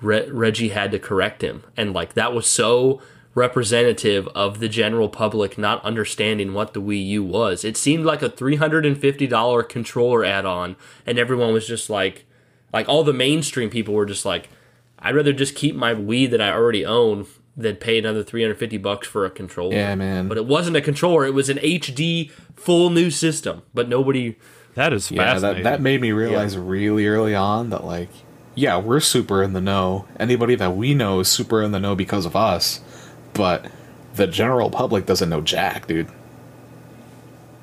Re- 0.00 0.28
Reggie 0.28 0.70
had 0.70 0.90
to 0.90 0.98
correct 0.98 1.42
him, 1.42 1.62
and 1.76 1.92
like 1.92 2.14
that 2.14 2.32
was 2.34 2.46
so 2.46 3.00
representative 3.34 4.26
of 4.28 4.60
the 4.60 4.68
general 4.68 5.10
public 5.10 5.58
not 5.58 5.84
understanding 5.84 6.54
what 6.54 6.72
the 6.72 6.82
Wii 6.82 7.06
U 7.08 7.24
was. 7.24 7.64
It 7.64 7.76
seemed 7.76 8.04
like 8.04 8.22
a 8.22 8.30
three 8.30 8.56
hundred 8.56 8.84
and 8.84 8.98
fifty 8.98 9.28
dollar 9.28 9.62
controller 9.62 10.24
add-on, 10.24 10.74
and 11.06 11.18
everyone 11.18 11.52
was 11.52 11.68
just 11.68 11.88
like, 11.88 12.24
like 12.72 12.88
all 12.88 13.04
the 13.04 13.12
mainstream 13.12 13.70
people 13.70 13.94
were 13.94 14.06
just 14.06 14.24
like, 14.24 14.48
I'd 14.98 15.14
rather 15.14 15.32
just 15.32 15.54
keep 15.54 15.76
my 15.76 15.94
Wii 15.94 16.28
that 16.30 16.40
I 16.40 16.50
already 16.50 16.84
own 16.84 17.26
than 17.56 17.76
pay 17.76 17.98
another 17.98 18.22
three 18.22 18.42
hundred 18.42 18.58
fifty 18.58 18.78
bucks 18.78 19.06
for 19.08 19.24
a 19.24 19.30
controller. 19.30 19.74
Yeah, 19.74 19.94
man. 19.94 20.28
But 20.28 20.36
it 20.36 20.46
wasn't 20.46 20.76
a 20.76 20.80
controller; 20.80 21.24
it 21.24 21.34
was 21.34 21.48
an 21.48 21.58
HD 21.58 22.30
full 22.54 22.90
new 22.90 23.10
system. 23.10 23.62
But 23.74 23.88
nobody. 23.88 24.36
that 24.74 24.92
is 24.92 25.10
Yeah, 25.10 25.22
fascinating. 25.32 25.64
that 25.64 25.70
that 25.78 25.80
made 25.82 26.00
me 26.00 26.12
realize 26.12 26.56
really 26.58 27.06
early 27.06 27.34
on 27.34 27.70
that 27.70 27.84
like, 27.84 28.10
yeah, 28.54 28.78
we're 28.78 29.00
super 29.00 29.42
in 29.42 29.52
the 29.54 29.60
know. 29.60 30.06
Anybody 30.20 30.54
that 30.56 30.76
we 30.76 30.94
know 30.94 31.20
is 31.20 31.28
super 31.28 31.62
in 31.62 31.72
the 31.72 31.80
know 31.80 31.94
because 31.94 32.26
of 32.26 32.36
us, 32.36 32.80
but 33.32 33.70
the 34.14 34.26
general 34.26 34.70
public 34.70 35.06
doesn't 35.06 35.28
know 35.28 35.40
jack, 35.40 35.86
dude. 35.86 36.08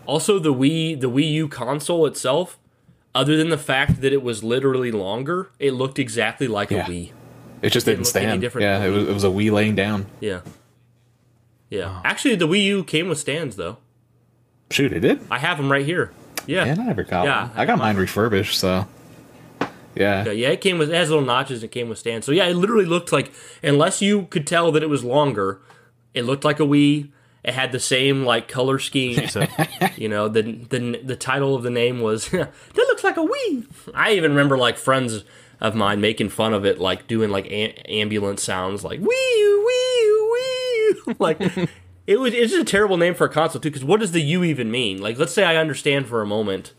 Also, 0.05 0.37
the 0.37 0.53
Wii, 0.53 0.99
the 0.99 1.09
Wii 1.09 1.31
U 1.31 1.47
console 1.47 2.05
itself, 2.05 2.57
other 3.15 3.37
than 3.37 3.49
the 3.49 3.57
fact 3.57 4.01
that 4.01 4.11
it 4.11 4.21
was 4.21 4.43
literally 4.43 4.91
longer, 4.91 5.49
it 5.59 5.71
looked 5.73 5.97
exactly 5.97 6.47
like 6.47 6.71
Yeah. 6.71 6.85
a 6.85 6.89
Wii. 6.89 7.11
It 7.63 7.71
just 7.71 7.85
Didn't 7.85 8.03
didn't 8.03 8.13
look 8.13 8.15
any 8.23 8.29
stand. 8.31 8.41
different 8.41 8.63
Yeah, 8.63 8.83
it 8.85 8.89
was 8.89 9.07
it 9.07 9.13
was 9.13 9.23
a 9.23 9.27
Wii 9.29 9.51
laying 9.51 9.73
down. 9.75 10.05
Yeah. 10.19 10.41
Yeah. 11.69 12.01
Actually, 12.03 12.35
the 12.35 12.47
Wii 12.47 12.63
U 12.65 12.83
came 12.83 13.09
with 13.09 13.17
stands 13.17 13.55
though. 13.55 13.77
Shoot, 14.69 14.93
it 14.93 14.99
did. 14.99 15.19
I 15.31 15.39
have 15.39 15.57
them 15.57 15.71
right 15.71 15.85
here. 15.85 16.11
Yeah. 16.45 16.65
Man, 16.65 16.79
I 16.79 16.83
never 16.85 17.03
got 17.03 17.25
Yeah, 17.25 17.47
one. 17.47 17.57
I 17.57 17.65
got 17.65 17.77
mine 17.77 17.95
refurbished, 17.97 18.59
so 18.59 18.87
yeah. 19.95 20.25
Yeah, 20.25 20.31
yeah, 20.31 20.49
it 20.49 20.61
came 20.61 20.77
with 20.77 20.89
it 20.89 20.95
has 20.95 21.09
little 21.09 21.25
notches 21.25 21.63
and 21.63 21.69
it 21.69 21.71
came 21.71 21.89
with 21.89 21.97
stands. 21.97 22.25
So 22.25 22.31
yeah, 22.31 22.45
it 22.47 22.55
literally 22.55 22.85
looked 22.85 23.11
like 23.11 23.31
unless 23.63 24.01
you 24.01 24.23
could 24.29 24.45
tell 24.45 24.71
that 24.73 24.83
it 24.83 24.89
was 24.89 25.03
longer, 25.03 25.61
it 26.13 26.23
looked 26.23 26.43
like 26.43 26.59
a 26.59 26.63
Wii. 26.63 27.09
It 27.43 27.53
had 27.53 27.71
the 27.73 27.79
same 27.79 28.23
like 28.23 28.47
color 28.47 28.79
scheme. 28.79 29.27
So- 29.29 29.45
you 29.95 30.09
know, 30.09 30.27
the 30.27 30.41
the 30.69 30.99
the 31.03 31.15
title 31.15 31.55
of 31.55 31.63
the 31.63 31.69
name 31.69 32.01
was 32.01 32.27
that 32.29 32.51
looks 32.75 33.03
like 33.03 33.17
a 33.17 33.21
Wii. 33.25 33.65
I 33.93 34.13
even 34.13 34.31
remember 34.31 34.57
like 34.57 34.77
friends 34.77 35.23
of 35.61 35.75
mine 35.75 36.01
making 36.01 36.29
fun 36.29 36.53
of 36.53 36.65
it, 36.65 36.79
like 36.79 37.07
doing 37.07 37.29
like 37.29 37.45
a- 37.47 37.73
ambulance 37.91 38.43
sounds, 38.43 38.83
like 38.83 38.99
Wii 38.99 39.07
Wii 39.07 40.29
Wii. 40.33 41.15
like 41.19 41.39
it 42.07 42.19
was 42.19 42.33
it's 42.33 42.51
just 42.51 42.61
a 42.61 42.69
terrible 42.69 42.97
name 42.97 43.13
for 43.15 43.25
a 43.25 43.29
console 43.29 43.61
too. 43.61 43.69
Because 43.69 43.83
what 43.85 43.99
does 43.99 44.11
the 44.11 44.21
U 44.21 44.43
even 44.43 44.69
mean? 44.71 45.01
Like, 45.01 45.17
let's 45.17 45.33
say 45.33 45.43
I 45.43 45.55
understand 45.57 46.07
for 46.07 46.21
a 46.21 46.25
moment 46.25 46.73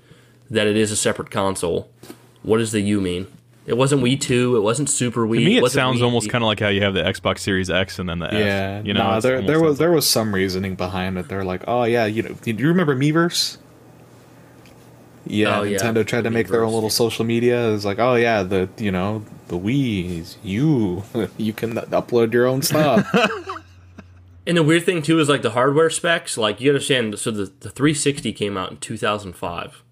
that 0.51 0.66
it 0.66 0.77
is 0.77 0.91
a 0.91 0.97
separate 0.97 1.31
console. 1.31 1.91
What 2.43 2.59
does 2.59 2.72
the 2.72 2.81
U 2.83 3.01
mean? 3.01 3.27
It 3.66 3.79
wasn't 3.79 4.03
Wii 4.03 4.20
Two. 4.20 4.57
It 4.59 4.61
wasn't 4.61 4.91
Super 4.91 5.27
Wii. 5.27 5.39
to 5.39 5.45
me, 5.47 5.57
it 5.57 5.62
wasn't 5.62 5.81
sounds 5.81 6.01
Wii. 6.01 6.05
almost 6.05 6.29
kind 6.29 6.45
of 6.45 6.49
like 6.49 6.61
how 6.61 6.68
you 6.68 6.83
have 6.83 6.93
the 6.93 7.01
Xbox 7.03 7.39
Series 7.39 7.70
X 7.70 7.99
and 7.99 8.07
then 8.07 8.18
the 8.18 8.27
S. 8.27 8.35
Yeah, 8.35 8.83
you 8.83 8.93
know, 8.93 9.03
nah, 9.03 9.20
there 9.20 9.41
there 9.41 9.59
was 9.59 9.70
sounds 9.70 9.79
there 9.79 9.91
was 9.93 10.07
some 10.07 10.35
reasoning 10.35 10.75
behind 10.75 11.16
it. 11.16 11.29
They're 11.29 11.45
like, 11.45 11.62
oh 11.66 11.85
yeah, 11.85 12.05
you 12.05 12.22
know, 12.22 12.35
do 12.43 12.53
you 12.53 12.68
remember 12.68 12.95
Miiverse? 12.95 13.57
Yeah, 15.27 15.61
Oh, 15.61 15.62
yeah. 15.62 15.79
Nintendo 15.79 16.07
tried 16.07 16.25
to 16.25 16.31
make 16.31 16.49
their 16.49 16.64
own 16.64 16.72
little 16.72 16.91
social 16.91 17.25
media. 17.25 17.72
It's 17.75 17.85
like, 17.85 17.99
oh 17.99 18.14
yeah, 18.14 18.43
the 18.43 18.68
you 18.77 18.93
know 18.93 19.25
the 19.49 19.59
Wii 19.59 20.18
is 20.20 20.37
you. 20.43 21.03
you 21.39 21.53
can 21.53 21.75
upload 21.75 22.33
your 22.33 22.47
own 22.47 22.62
stuff. 22.62 23.07
And 24.47 24.59
the 24.59 24.62
weird 24.62 24.85
thing 24.85 25.01
too 25.01 25.18
is 25.20 25.29
like 25.29 25.43
the 25.43 25.53
hardware 25.53 25.89
specs. 25.89 26.37
Like 26.37 26.61
you 26.61 26.70
understand, 26.70 27.18
so 27.18 27.31
the, 27.31 27.45
the 27.61 27.70
360 27.70 28.33
came 28.35 28.57
out 28.57 28.70
in 28.72 28.77
2005. 28.77 29.83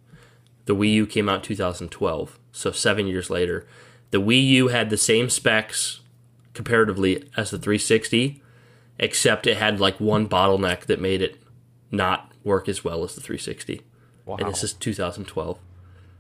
The 0.66 0.76
Wii 0.76 0.93
U 0.93 1.07
came 1.07 1.28
out 1.28 1.37
in 1.37 1.43
2012. 1.43 2.39
So 2.53 2.70
seven 2.70 3.07
years 3.07 3.30
later, 3.30 3.66
the 4.11 4.20
Wii 4.20 4.47
U 4.49 4.68
had 4.68 4.91
the 4.91 4.99
same 4.99 5.30
specs 5.30 6.01
comparatively 6.53 7.24
as 7.35 7.51
the 7.51 7.59
360, 7.59 8.43
except 8.99 9.47
it 9.47 9.57
had 9.57 9.80
like 9.80 9.99
one 9.99 10.28
bottleneck 10.28 10.80
that 10.83 11.01
made 11.01 11.22
it 11.22 11.39
not 11.91 12.30
work 12.45 12.68
as 12.68 12.85
well 12.85 13.05
as 13.05 13.14
the 13.14 13.22
360. 13.22 13.80
Wow. 14.27 14.37
And 14.37 14.49
this 14.49 14.62
is 14.64 14.73
2012. 14.75 15.59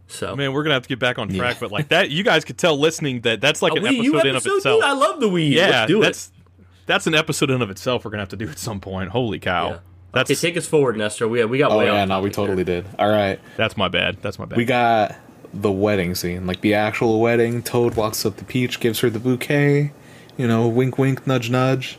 So 0.08 0.36
Man, 0.36 0.52
we're 0.52 0.62
gonna 0.62 0.74
have 0.74 0.82
to 0.82 0.88
get 0.88 0.98
back 0.98 1.18
on 1.18 1.28
track, 1.28 1.56
but 1.60 1.70
like 1.70 1.88
that, 1.88 2.10
you 2.10 2.22
guys 2.22 2.44
could 2.44 2.58
tell 2.58 2.78
listening 2.78 3.22
that 3.22 3.40
that's 3.40 3.62
like 3.62 3.72
a 3.72 3.76
an 3.76 3.82
Wii 3.84 4.02
U 4.02 4.14
episode 4.18 4.28
in 4.28 4.36
of 4.36 4.44
itself. 4.46 4.62
dude. 4.80 4.84
I 4.84 4.92
love 4.92 5.20
the 5.20 5.28
Wii 5.28 5.50
yeah, 5.52 5.68
Let's 5.70 5.86
do 5.88 6.00
that's 6.02 6.26
it. 6.58 6.64
that's 6.86 7.06
an 7.06 7.14
episode 7.14 7.50
in 7.50 7.62
of 7.62 7.70
itself. 7.70 8.04
We're 8.04 8.10
gonna 8.10 8.22
have 8.22 8.28
to 8.30 8.36
do 8.36 8.48
at 8.48 8.58
some 8.58 8.80
point. 8.80 9.10
Holy 9.10 9.38
cow, 9.38 9.68
Yeah. 9.70 9.78
that's 10.12 10.30
Okay, 10.30 10.38
take 10.38 10.56
us 10.58 10.66
forward, 10.66 10.96
Nestor. 10.98 11.28
We 11.28 11.42
we 11.46 11.56
got 11.58 11.70
oh 11.72 11.78
way 11.78 11.86
yeah, 11.86 12.04
no, 12.04 12.20
we 12.20 12.28
topic 12.30 12.34
there. 12.36 12.46
totally 12.46 12.64
did. 12.64 12.84
All 12.98 13.08
right, 13.08 13.40
that's 13.56 13.76
my 13.76 13.88
bad. 13.88 14.18
That's 14.20 14.38
my 14.38 14.44
bad. 14.44 14.58
we 14.58 14.64
got 14.66 15.16
the 15.54 15.72
wedding 15.72 16.14
scene, 16.14 16.46
like 16.46 16.60
the 16.60 16.74
actual 16.74 17.20
wedding. 17.20 17.62
Toad 17.62 17.94
walks 17.94 18.26
up 18.26 18.36
to 18.38 18.44
Peach, 18.44 18.80
gives 18.80 19.00
her 19.00 19.08
the 19.08 19.20
bouquet. 19.20 19.92
You 20.36 20.46
know, 20.48 20.66
wink, 20.68 20.98
wink, 20.98 21.26
nudge, 21.26 21.48
nudge. 21.50 21.98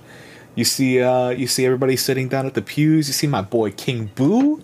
You 0.56 0.66
see, 0.66 1.02
uh, 1.02 1.30
you 1.30 1.48
see 1.48 1.66
everybody 1.66 1.96
sitting 1.96 2.28
down 2.28 2.46
at 2.46 2.54
the 2.54 2.62
pews. 2.62 3.08
You 3.08 3.14
see 3.14 3.26
my 3.28 3.42
boy 3.42 3.72
King 3.72 4.12
Boo. 4.14 4.62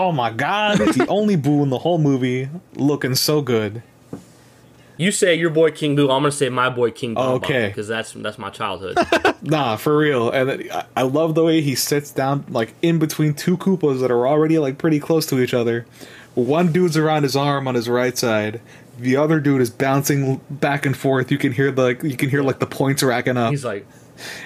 Oh 0.00 0.12
my 0.12 0.30
god, 0.30 0.78
the 0.78 1.06
only 1.08 1.34
Boo 1.34 1.60
in 1.64 1.70
the 1.70 1.78
whole 1.78 1.98
movie, 1.98 2.48
looking 2.76 3.16
so 3.16 3.42
good. 3.42 3.82
You 4.96 5.10
say 5.10 5.34
your 5.34 5.50
boy 5.50 5.72
King 5.72 5.96
Boo. 5.96 6.04
I'm 6.10 6.22
gonna 6.22 6.30
say 6.30 6.48
my 6.50 6.70
boy 6.70 6.92
King 6.92 7.14
Boo. 7.14 7.20
Okay. 7.20 7.66
Because 7.66 7.88
that's 7.88 8.12
that's 8.12 8.38
my 8.38 8.50
childhood. 8.50 8.96
Nah, 9.42 9.76
for 9.76 9.96
real. 9.96 10.30
And 10.30 10.70
I- 10.72 10.84
I 10.96 11.02
love 11.02 11.34
the 11.36 11.44
way 11.44 11.60
he 11.62 11.74
sits 11.74 12.10
down 12.10 12.44
like 12.48 12.74
in 12.82 12.98
between 12.98 13.34
two 13.34 13.56
Koopas 13.56 14.00
that 14.00 14.10
are 14.10 14.26
already 14.26 14.58
like 14.58 14.78
pretty 14.78 14.98
close 15.00 15.26
to 15.26 15.40
each 15.40 15.54
other. 15.54 15.84
One 16.34 16.70
dude's 16.72 16.96
around 16.96 17.22
his 17.24 17.34
arm 17.36 17.66
on 17.68 17.74
his 17.74 17.88
right 17.88 18.16
side. 18.18 18.60
The 18.98 19.16
other 19.16 19.40
dude 19.40 19.60
is 19.60 19.70
bouncing 19.70 20.40
back 20.50 20.86
and 20.86 20.96
forth. 20.96 21.30
You 21.32 21.38
can 21.38 21.52
hear 21.52 21.70
the 21.72 21.82
like, 21.82 22.02
you 22.04 22.16
can 22.16 22.30
hear 22.30 22.42
like 22.42 22.58
the 22.60 22.66
points 22.66 23.02
racking 23.02 23.36
up. 23.36 23.50
He's 23.50 23.64
like, 23.64 23.86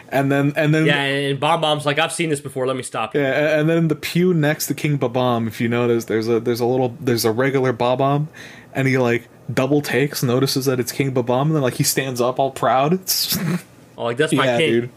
And 0.09 0.31
then 0.31 0.53
and 0.57 0.75
then 0.75 0.87
yeah, 0.87 1.03
and 1.03 1.41
Bob-omb's 1.41 1.87
like, 1.87 1.99
I've 1.99 2.13
seen 2.13 2.31
this 2.31 2.41
before. 2.41 2.67
Let 2.67 2.77
me 2.77 2.83
stop 2.83 3.15
you. 3.15 3.21
Yeah, 3.21 3.59
and 3.59 3.69
then 3.69 3.89
the 3.89 3.95
pew 3.97 4.35
next 4.35 4.67
to 4.69 4.75
King 4.75 4.97
Bob-omb, 4.97 5.47
if 5.49 5.61
you 5.61 5.69
notice, 5.69 6.05
there's 6.07 6.29
a 6.29 6.41
there's 6.41 6.61
a 6.61 6.67
little 6.67 6.97
there's 7.01 7.25
a 7.25 7.33
regular 7.33 7.73
Bob-omb, 7.73 8.29
and 8.75 8.87
he 8.89 8.99
like 8.99 9.29
double 9.53 9.81
takes, 9.83 10.23
notices 10.23 10.67
that 10.67 10.79
it's 10.81 10.93
King 10.93 11.13
Bob-omb, 11.13 11.43
and 11.47 11.55
then 11.55 11.63
like 11.63 11.75
he 11.75 11.83
stands 11.85 12.21
up 12.21 12.39
all 12.39 12.51
proud. 12.51 12.93
It's, 12.93 13.37
Oh, 13.99 14.05
like 14.05 14.17
that's 14.17 14.33
my 14.33 14.45
yeah, 14.47 14.59
king. 14.59 14.71
dude. 14.73 14.91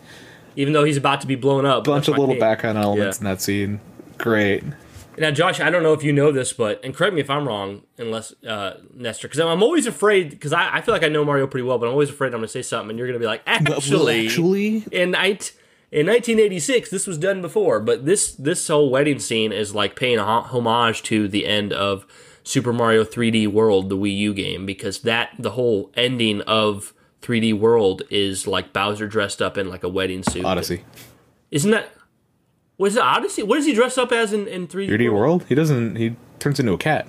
Even 0.55 0.71
though 0.73 0.85
he's 0.85 0.95
about 0.97 1.19
to 1.21 1.27
be 1.27 1.35
blown 1.35 1.65
up. 1.65 1.83
Bunch 1.83 2.07
of 2.07 2.17
little 2.17 2.35
king. 2.35 2.39
background 2.39 2.77
elements 2.77 3.17
Yeah. 3.17 3.21
in 3.21 3.25
that 3.33 3.41
scene. 3.41 3.79
Great. 4.17 4.63
Now, 5.17 5.31
Josh, 5.31 5.59
I 5.59 5.69
don't 5.69 5.83
know 5.83 5.93
if 5.93 6.03
you 6.03 6.11
know 6.11 6.31
this, 6.31 6.53
but 6.53 6.83
and 6.83 6.93
correct 6.93 7.13
me 7.13 7.21
if 7.21 7.29
I'm 7.29 7.47
wrong, 7.47 7.83
unless 7.97 8.33
uh, 8.43 8.79
Nestor, 8.93 9.27
because 9.27 9.39
I'm, 9.39 9.47
I'm 9.47 9.63
always 9.63 9.87
afraid 9.87 10.29
because 10.29 10.53
I, 10.53 10.77
I 10.77 10.81
feel 10.81 10.93
like 10.93 11.03
I 11.03 11.07
know 11.07 11.23
Mario 11.23 11.47
pretty 11.47 11.65
well, 11.65 11.77
but 11.77 11.85
I'm 11.87 11.93
always 11.93 12.09
afraid 12.09 12.27
I'm 12.27 12.39
going 12.39 12.43
to 12.43 12.47
say 12.49 12.61
something 12.61 12.91
and 12.91 12.99
you're 12.99 13.07
going 13.07 13.19
to 13.19 13.23
be 13.23 13.27
like, 13.27 13.41
actually, 13.45 14.25
actually, 14.27 14.83
in 14.91 15.11
night 15.11 15.53
in 15.91 16.07
1986, 16.07 16.89
this 16.89 17.07
was 17.07 17.17
done 17.17 17.41
before. 17.41 17.79
But 17.79 18.05
this 18.05 18.33
this 18.33 18.67
whole 18.67 18.89
wedding 18.89 19.19
scene 19.19 19.51
is 19.51 19.73
like 19.73 19.95
paying 19.95 20.19
a 20.19 20.23
homage 20.25 21.03
to 21.03 21.27
the 21.27 21.45
end 21.45 21.71
of 21.71 22.05
Super 22.43 22.73
Mario 22.73 23.03
3D 23.03 23.47
World, 23.47 23.89
the 23.89 23.97
Wii 23.97 24.17
U 24.17 24.33
game, 24.33 24.65
because 24.65 24.99
that 24.99 25.29
the 25.39 25.51
whole 25.51 25.91
ending 25.95 26.41
of 26.41 26.93
3D 27.21 27.57
World 27.57 28.03
is 28.09 28.45
like 28.45 28.73
Bowser 28.73 29.07
dressed 29.07 29.41
up 29.41 29.57
in 29.57 29.69
like 29.69 29.83
a 29.83 29.89
wedding 29.89 30.23
suit. 30.23 30.45
Odyssey, 30.45 30.83
Isn't 31.51 31.71
that? 31.71 31.89
Was 32.77 32.95
it 32.97 33.01
Odyssey? 33.01 33.41
What 33.43 33.55
does 33.55 33.65
he 33.65 33.73
dress 33.73 33.97
up 33.97 34.11
as 34.11 34.33
in, 34.33 34.47
in 34.47 34.67
3D, 34.67 34.89
3D 34.89 35.13
World. 35.13 35.45
He 35.47 35.55
doesn't. 35.55 35.95
He 35.95 36.15
turns 36.39 36.59
into 36.59 36.73
a 36.73 36.77
cat. 36.77 37.07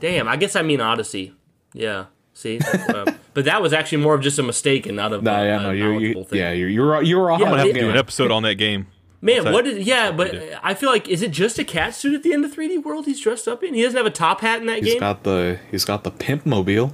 Damn, 0.00 0.28
I 0.28 0.36
guess 0.36 0.56
I 0.56 0.62
mean 0.62 0.80
Odyssey. 0.80 1.34
Yeah. 1.72 2.06
See, 2.34 2.58
uh, 2.88 3.12
but 3.34 3.44
that 3.44 3.62
was 3.62 3.72
actually 3.72 4.02
more 4.02 4.14
of 4.14 4.20
just 4.22 4.38
a 4.38 4.42
mistake 4.42 4.86
and 4.86 4.96
not 4.96 5.12
a, 5.12 5.20
Nah, 5.20 5.42
yeah, 5.42 5.60
a 5.60 5.62
no, 5.62 5.70
you, 5.70 5.84
knowledgeable 5.84 6.20
you 6.22 6.24
thing. 6.26 6.38
yeah, 6.38 6.52
you're 6.52 6.68
you're 6.68 7.02
you're 7.02 7.28
Yeah, 7.30 7.34
on 7.34 7.40
but 7.50 7.56
that 7.58 7.66
it- 7.68 7.74
Do 7.74 7.90
an 7.90 7.96
episode 7.96 8.30
on 8.30 8.42
that 8.42 8.54
game. 8.54 8.86
Man, 9.24 9.44
What's 9.44 9.52
what 9.54 9.64
that? 9.66 9.74
did? 9.74 9.86
Yeah, 9.86 10.10
but 10.10 10.34
I 10.64 10.74
feel 10.74 10.90
like 10.90 11.08
is 11.08 11.22
it 11.22 11.30
just 11.30 11.56
a 11.58 11.62
cat 11.64 11.94
suit 11.94 12.14
at 12.14 12.24
the 12.24 12.32
end 12.32 12.44
of 12.44 12.52
3D 12.52 12.82
World 12.82 13.06
he's 13.06 13.20
dressed 13.20 13.46
up 13.46 13.62
in? 13.62 13.72
He 13.72 13.82
doesn't 13.82 13.96
have 13.96 14.06
a 14.06 14.10
top 14.10 14.40
hat 14.40 14.60
in 14.60 14.66
that 14.66 14.78
He's 14.82 14.94
game. 14.94 14.98
got 15.00 15.22
the 15.22 15.60
he's 15.70 15.84
got 15.84 16.02
the 16.02 16.10
pimp 16.10 16.44
mobile. 16.44 16.92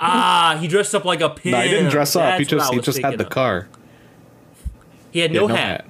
ah, 0.00 0.56
he 0.60 0.68
dressed 0.68 0.94
up 0.94 1.04
like 1.04 1.20
a 1.20 1.30
pimp. 1.30 1.56
No, 1.56 1.60
he 1.62 1.70
didn't 1.70 1.90
dress 1.90 2.14
up. 2.14 2.38
He 2.38 2.44
That's 2.44 2.52
what 2.52 2.58
just 2.60 2.72
he 2.72 2.80
just 2.80 2.98
had 3.02 3.18
the 3.18 3.24
of. 3.24 3.30
car. 3.30 3.68
He 5.10 5.20
had 5.20 5.30
He 5.30 5.36
no, 5.38 5.46
had 5.48 5.56
hat. 5.58 5.84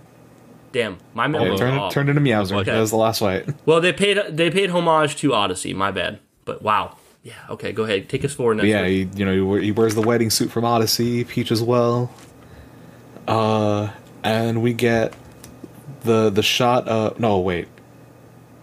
Damn, 0.73 0.99
my 1.15 1.25
Yeah, 1.25 1.29
memory. 1.29 1.57
turned, 1.57 1.79
off. 1.79 1.93
turned 1.93 2.09
into 2.11 2.21
Meowser. 2.21 2.61
Okay. 2.61 2.71
That 2.73 2.81
was 2.81 2.91
the 2.91 2.97
last 2.97 3.21
fight. 3.21 3.49
Well, 3.67 3.81
they 3.81 3.93
paid 3.93 4.19
they 4.31 4.51
paid 4.51 4.71
homage 4.71 5.17
to 5.17 5.33
Odyssey. 5.35 5.73
My 5.75 5.91
bad. 5.91 6.19
But 6.45 6.63
wow. 6.63 6.97
Yeah. 7.23 7.35
Okay. 7.51 7.73
Go 7.73 7.85
ahead. 7.85 8.09
Take 8.09 8.25
us 8.25 8.35
forward. 8.35 8.59
Next 8.59 8.69
yeah, 8.69 8.87
he, 8.87 9.09
you 9.17 9.25
know, 9.25 9.57
he, 9.57 9.67
he 9.67 9.73
wears 9.73 9.95
the 9.95 10.03
wedding 10.03 10.31
suit 10.31 10.51
from 10.51 10.65
Odyssey, 10.65 11.25
Peach 11.25 11.51
as 11.51 11.63
well. 11.63 12.11
Uh, 13.27 13.91
and 14.23 14.63
we 14.63 14.73
get 14.73 15.15
the 16.03 16.31
the 16.31 16.43
shot. 16.43 16.87
Uh, 16.89 17.13
no, 17.19 17.39
wait. 17.39 17.69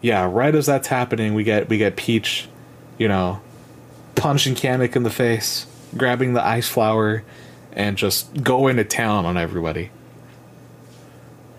Yeah, 0.02 0.30
right 0.32 0.54
as 0.54 0.68
that's 0.68 0.88
happening, 0.88 1.34
we 1.34 1.44
get 1.44 1.70
we 1.70 1.78
get 1.78 1.96
Peach, 1.96 2.48
you 2.98 3.08
know, 3.08 3.42
punching 4.16 4.56
Kamek 4.56 4.96
in 4.96 5.04
the 5.04 5.10
face, 5.10 5.66
grabbing 5.98 6.34
the 6.34 6.46
ice 6.46 6.68
flower, 6.70 7.24
and 7.74 7.98
just 7.98 8.44
going 8.44 8.78
to 8.78 8.84
town 8.84 9.26
on 9.26 9.38
everybody. 9.38 9.90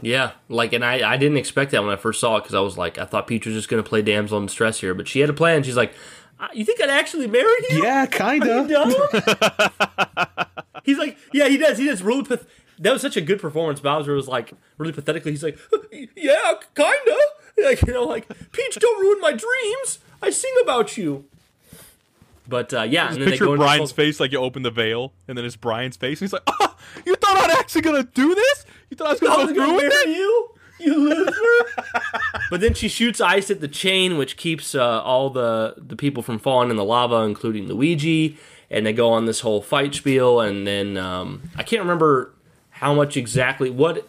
Yeah, 0.02 0.32
like, 0.48 0.72
and 0.72 0.84
I, 0.84 1.12
I 1.12 1.16
didn't 1.16 1.38
expect 1.38 1.70
that 1.72 1.82
when 1.82 1.92
I 1.92 1.96
first 1.96 2.20
saw 2.20 2.36
it 2.36 2.42
because 2.42 2.54
I 2.54 2.60
was 2.60 2.76
like, 2.76 2.98
I 2.98 3.04
thought 3.04 3.26
Peach 3.26 3.46
was 3.46 3.54
just 3.54 3.68
going 3.68 3.82
to 3.82 3.88
play 3.88 4.02
damsel 4.02 4.38
in 4.38 4.46
distress 4.46 4.80
here, 4.80 4.94
but 4.94 5.08
she 5.08 5.20
had 5.20 5.30
a 5.30 5.32
plan. 5.32 5.62
She's 5.62 5.76
like, 5.76 5.94
"Uh, 6.38 6.48
"You 6.52 6.64
think 6.64 6.80
I'd 6.82 6.90
actually 6.90 7.26
marry 7.26 7.50
you?" 7.70 7.82
Yeah, 7.82 8.06
kinda. 8.06 8.64
he's 10.84 10.98
like, 10.98 11.16
"Yeah, 11.32 11.48
he 11.48 11.56
does. 11.56 11.78
He 11.78 11.86
does." 11.86 12.02
Really, 12.02 12.24
path- 12.24 12.46
that 12.78 12.92
was 12.92 13.02
such 13.02 13.16
a 13.16 13.20
good 13.22 13.40
performance. 13.40 13.80
Bowser 13.80 14.14
was 14.14 14.28
like, 14.28 14.52
really 14.78 14.92
pathetically. 14.92 15.32
He's 15.32 15.42
like, 15.42 15.58
"Yeah, 16.14 16.52
kinda." 16.74 17.16
Like 17.58 17.80
you 17.86 17.94
know, 17.94 18.04
like 18.04 18.28
Peach, 18.52 18.76
don't 18.78 19.00
ruin 19.00 19.18
my 19.20 19.32
dreams. 19.32 19.98
I 20.22 20.28
sing 20.28 20.52
about 20.62 20.98
you. 20.98 21.24
But 22.46 22.74
uh, 22.74 22.82
yeah, 22.82 23.06
and 23.08 23.14
then 23.16 23.24
they 23.24 23.30
Picture 23.30 23.46
go 23.46 23.52
into 23.54 23.64
Brian's 23.64 23.90
full- 23.90 23.96
face, 23.96 24.20
like 24.20 24.30
you 24.30 24.38
open 24.38 24.62
the 24.62 24.70
veil, 24.70 25.14
and 25.26 25.38
then 25.38 25.44
it's 25.46 25.56
Brian's 25.56 25.96
face, 25.96 26.20
and 26.20 26.26
he's 26.26 26.34
like, 26.34 26.42
"Ah, 26.46 26.65
you 27.04 27.14
thought 27.16 27.36
I'd 27.36 27.58
actually 27.58 27.82
gonna 27.82 28.04
do 28.04 28.34
this? 28.34 28.66
You 28.90 28.96
thought 28.96 29.08
I 29.08 29.10
was 29.12 29.20
gonna 29.20 29.44
was 29.44 29.52
go 29.52 29.66
gonna 29.66 29.78
through 29.78 29.88
with 29.88 29.92
it?" 29.92 30.08
you, 30.08 30.50
you 30.80 31.08
loser. 31.08 31.32
but 32.50 32.60
then 32.60 32.74
she 32.74 32.88
shoots 32.88 33.20
ice 33.20 33.50
at 33.50 33.60
the 33.60 33.68
chain, 33.68 34.18
which 34.18 34.36
keeps 34.36 34.74
uh, 34.74 35.02
all 35.02 35.30
the 35.30 35.74
the 35.76 35.96
people 35.96 36.22
from 36.22 36.38
falling 36.38 36.70
in 36.70 36.76
the 36.76 36.84
lava, 36.84 37.16
including 37.22 37.66
Luigi. 37.66 38.38
And 38.68 38.84
they 38.84 38.92
go 38.92 39.10
on 39.12 39.26
this 39.26 39.40
whole 39.40 39.62
fight 39.62 39.94
spiel, 39.94 40.40
and 40.40 40.66
then 40.66 40.96
um, 40.96 41.50
I 41.54 41.62
can't 41.62 41.82
remember 41.82 42.32
how 42.70 42.92
much 42.92 43.16
exactly 43.16 43.70
what 43.70 44.08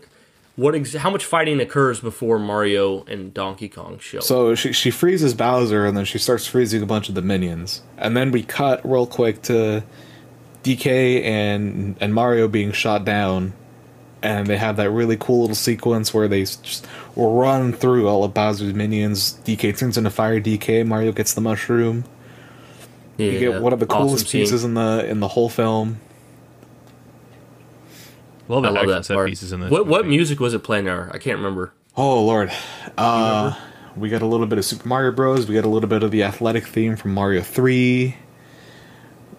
what 0.58 0.74
ex- 0.74 0.96
how 0.96 1.10
much 1.12 1.24
fighting 1.24 1.62
occurs 1.62 2.00
before 2.00 2.40
Mario 2.40 3.04
and 3.06 3.34
Donkey 3.34 3.70
Kong 3.70 4.00
show. 4.00 4.20
So 4.20 4.56
she 4.56 4.74
she 4.74 4.90
freezes 4.92 5.34
Bowser 5.36 5.86
and 5.86 5.96
then 5.96 6.04
she 6.04 6.18
starts 6.18 6.48
freezing 6.48 6.82
a 6.82 6.86
bunch 6.86 7.08
of 7.08 7.16
the 7.16 7.22
minions. 7.22 7.84
And 7.98 8.18
then 8.18 8.32
we 8.32 8.44
cut 8.44 8.82
real 8.84 9.06
quick 9.06 9.44
to 9.44 9.84
DK 10.76 11.24
and 11.24 11.96
and 12.02 12.14
Mario 12.14 12.48
being 12.48 12.72
shot 12.72 13.06
down. 13.06 13.54
And 14.24 14.48
they 14.48 14.58
have 14.58 14.78
that 14.78 14.90
really 14.90 15.16
cool 15.16 15.42
little 15.42 15.56
sequence 15.56 16.12
where 16.14 16.28
they 16.28 16.42
just 16.42 16.88
run 17.16 17.72
through 17.72 18.08
all 18.08 18.24
of 18.24 18.34
Bowser's 18.34 18.74
minions. 18.74 19.40
DK 19.46 19.78
turns 19.78 19.96
into 19.98 20.10
Fire 20.10 20.42
DK. 20.42 20.86
Mario 20.86 21.12
gets 21.12 21.36
the 21.36 21.42
mushroom. 21.42 22.04
yeah, 23.18 23.32
You 23.32 23.40
get 23.40 23.62
one 23.62 23.74
of 23.74 23.80
the 23.80 23.86
awesome 23.86 24.08
coolest 24.08 24.28
scene. 24.28 24.42
pieces 24.42 24.64
in 24.64 24.74
the 24.74 25.06
in 25.08 25.20
the 25.20 25.28
whole 25.28 25.50
film. 25.50 26.00
Love 28.48 28.64
I 28.66 28.70
love 28.70 28.88
that 28.88 29.06
set 29.06 29.16
part. 29.16 29.28
pieces 29.30 29.52
in 29.52 29.60
this. 29.60 29.70
What 29.70 29.88
what 29.88 30.08
music 30.08 30.40
was 30.40 30.54
it 30.54 30.64
playing 30.64 30.86
there? 30.86 31.12
I 31.14 31.18
can't 31.20 31.38
remember. 31.38 31.74
Oh 31.96 32.24
lord. 32.26 32.52
Uh 32.98 33.54
we 33.96 34.10
got 34.10 34.22
a 34.22 34.26
little 34.28 34.46
bit 34.46 34.58
of 34.58 34.66
Super 34.66 34.88
Mario 34.88 35.12
Bros. 35.12 35.48
We 35.48 35.56
got 35.56 35.66
a 35.66 35.70
little 35.70 35.90
bit 35.90 36.04
of 36.04 36.12
the 36.12 36.24
athletic 36.24 36.68
theme 36.68 36.96
from 36.96 37.14
Mario 37.14 37.42
3. 37.42 38.16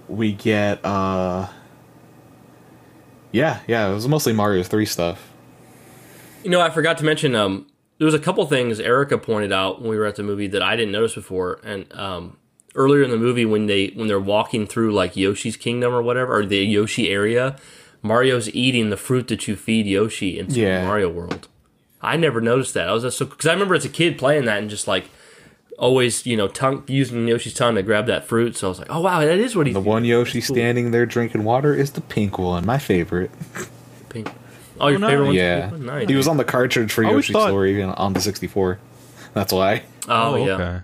We 0.09 0.32
get 0.32 0.84
uh 0.84 1.48
Yeah, 3.32 3.61
yeah, 3.66 3.88
it 3.90 3.94
was 3.94 4.09
mostly 4.09 4.32
Mario 4.32 4.62
3 4.62 4.84
stuff. 4.86 5.32
You 6.42 6.50
know, 6.50 6.61
I 6.61 6.70
forgot 6.70 6.98
to 6.98 7.04
mention. 7.04 7.34
Um, 7.34 7.66
there 7.98 8.06
was 8.06 8.14
a 8.14 8.18
couple 8.18 8.46
things 8.46 8.78
Erica 8.80 9.18
pointed 9.18 9.52
out 9.52 9.80
when 9.80 9.90
we 9.90 9.96
were 9.98 10.06
at 10.06 10.16
the 10.16 10.22
movie 10.22 10.46
that 10.46 10.62
I 10.62 10.76
didn't 10.76 10.92
notice 10.92 11.14
before. 11.14 11.61
And 11.64 11.92
um, 11.94 12.36
earlier 12.74 13.02
in 13.02 13.11
the 13.11 13.16
movie, 13.16 13.44
when 13.44 13.66
they 13.66 13.88
when 13.88 14.06
they're 14.06 14.20
walking 14.20 14.66
through 14.66 14.92
like 14.94 15.16
Yoshi's 15.16 15.56
Kingdom 15.56 15.92
or 15.92 16.00
whatever, 16.00 16.36
or 16.38 16.46
the 16.46 16.59
Yoshi 16.64 17.11
area, 17.11 17.56
Mario's 18.00 18.48
eating 18.54 18.90
the 18.90 18.96
fruit 18.96 19.26
that 19.28 19.48
you 19.48 19.56
feed 19.56 19.86
Yoshi 19.86 20.38
in 20.38 20.48
Super 20.48 20.61
Yeah. 20.61 20.86
Mario 20.86 21.11
World. 21.11 21.48
I 22.00 22.16
never 22.16 22.40
noticed 22.40 22.74
that. 22.74 22.88
I 22.88 22.92
was 22.92 23.02
just 23.02 23.18
so 23.18 23.26
because 23.26 23.46
I 23.46 23.52
remember 23.52 23.74
as 23.74 23.84
a 23.84 23.88
kid 23.88 24.16
playing 24.16 24.44
that 24.44 24.59
and 24.59 24.70
just 24.70 24.86
like 24.86 25.11
always, 25.79 26.26
you 26.26 26.37
know, 26.37 26.49
tongue 26.49 26.83
using 26.89 27.26
Yoshi's 27.29 27.55
tongue 27.55 27.76
to 27.76 27.83
grab 27.83 28.07
that 28.07 28.26
fruit. 28.26 28.57
So 28.57 28.66
I 28.66 28.70
was 28.70 28.79
like, 28.81 28.89
oh 28.91 29.01
wow, 29.01 29.20
that 29.20 29.39
is 29.39 29.57
what 29.57 29.66
he's 29.66 29.74
The 29.74 29.81
one 29.81 30.05
Yoshi 30.05 30.41
standing 30.41 30.91
there 30.91 31.07
drinking 31.07 31.45
water 31.45 31.74
is 31.74 31.93
the 31.93 32.01
pink 32.03 32.39
one, 32.39 32.66
my 32.66 32.79
favorite. 32.79 33.31
pink. 34.09 34.31
Oh, 34.81 34.89
your 34.89 34.99
nice. 34.99 35.11
favorite 35.11 35.26
one? 35.26 35.35
Yeah. 35.35 35.70
nice. 35.76 36.09
He 36.09 36.14
was 36.14 36.29
on 36.29 36.37
the 36.37 36.45
cartridge 36.45 36.93
for 36.93 37.03
Yoshi's 37.03 37.33
thought- 37.33 37.49
Story 37.49 37.83
on- 37.83 37.95
on 37.95 38.12
the 38.12 38.20
64. 38.20 38.79
That's 39.35 39.53
why. 39.53 39.83
Oh, 40.09 40.35
oh, 40.35 40.37
yeah. 40.47 40.53
okay. 40.55 40.81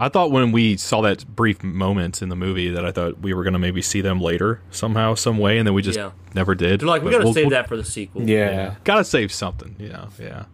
I 0.00 0.08
thought 0.08 0.30
when 0.30 0.52
we 0.52 0.76
saw 0.76 1.00
that 1.00 1.26
brief 1.26 1.62
moment 1.64 2.22
in 2.22 2.28
the 2.28 2.36
movie 2.36 2.70
that 2.70 2.84
I 2.84 2.92
thought 2.92 3.18
we 3.20 3.34
were 3.34 3.42
gonna 3.42 3.58
maybe 3.58 3.82
see 3.82 4.00
them 4.00 4.20
later 4.20 4.60
somehow, 4.70 5.14
some 5.14 5.38
way, 5.38 5.58
and 5.58 5.66
then 5.66 5.74
we 5.74 5.82
just 5.82 5.98
Yeah. 5.98 6.10
never 6.34 6.54
did. 6.54 6.80
They're 6.80 6.88
like, 6.88 7.02
we 7.02 7.06
But 7.06 7.12
gotta 7.12 7.24
we'll- 7.24 7.34
save 7.34 7.44
we'll- 7.46 7.50
that 7.50 7.66
for 7.68 7.76
the 7.76 7.82
sequel. 7.84 8.22
Yeah. 8.22 8.74
Gotta 8.84 9.02
save 9.04 9.32
something. 9.32 9.74
Yeah, 9.78 10.06
yeah. 10.20 10.44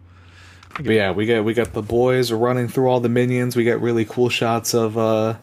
But 0.75 0.87
yeah, 0.93 1.11
we 1.11 1.25
got 1.25 1.43
we 1.45 1.53
got 1.53 1.73
the 1.73 1.81
boys 1.81 2.31
running 2.31 2.67
through 2.67 2.87
all 2.87 2.99
the 2.99 3.09
minions. 3.09 3.55
We 3.55 3.63
got 3.63 3.81
really 3.81 4.05
cool 4.05 4.29
shots 4.29 4.73
of 4.73 4.97
uh 4.97 5.35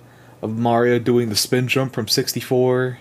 of 0.43 0.57
Mario 0.59 0.99
doing 0.99 1.29
the 1.29 1.37
spin 1.37 1.69
jump 1.69 1.93
from 1.95 2.09
64. 2.09 2.99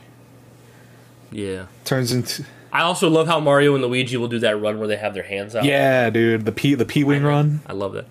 Yeah. 1.31 1.65
Turns 1.85 2.11
into 2.11 2.45
I 2.73 2.81
also 2.83 3.09
love 3.09 3.27
how 3.27 3.39
Mario 3.39 3.73
and 3.75 3.83
Luigi 3.83 4.15
will 4.15 4.27
do 4.29 4.39
that 4.39 4.59
run 4.61 4.79
where 4.79 4.87
they 4.87 4.95
have 4.95 5.13
their 5.13 5.23
hands 5.23 5.55
out. 5.55 5.65
Yeah, 5.65 6.09
dude, 6.09 6.45
the 6.45 6.51
P 6.53 6.73
the 6.75 6.85
P 6.85 7.03
wing 7.03 7.23
run. 7.23 7.61
I 7.67 7.73
love 7.73 7.93
that. 7.93 8.05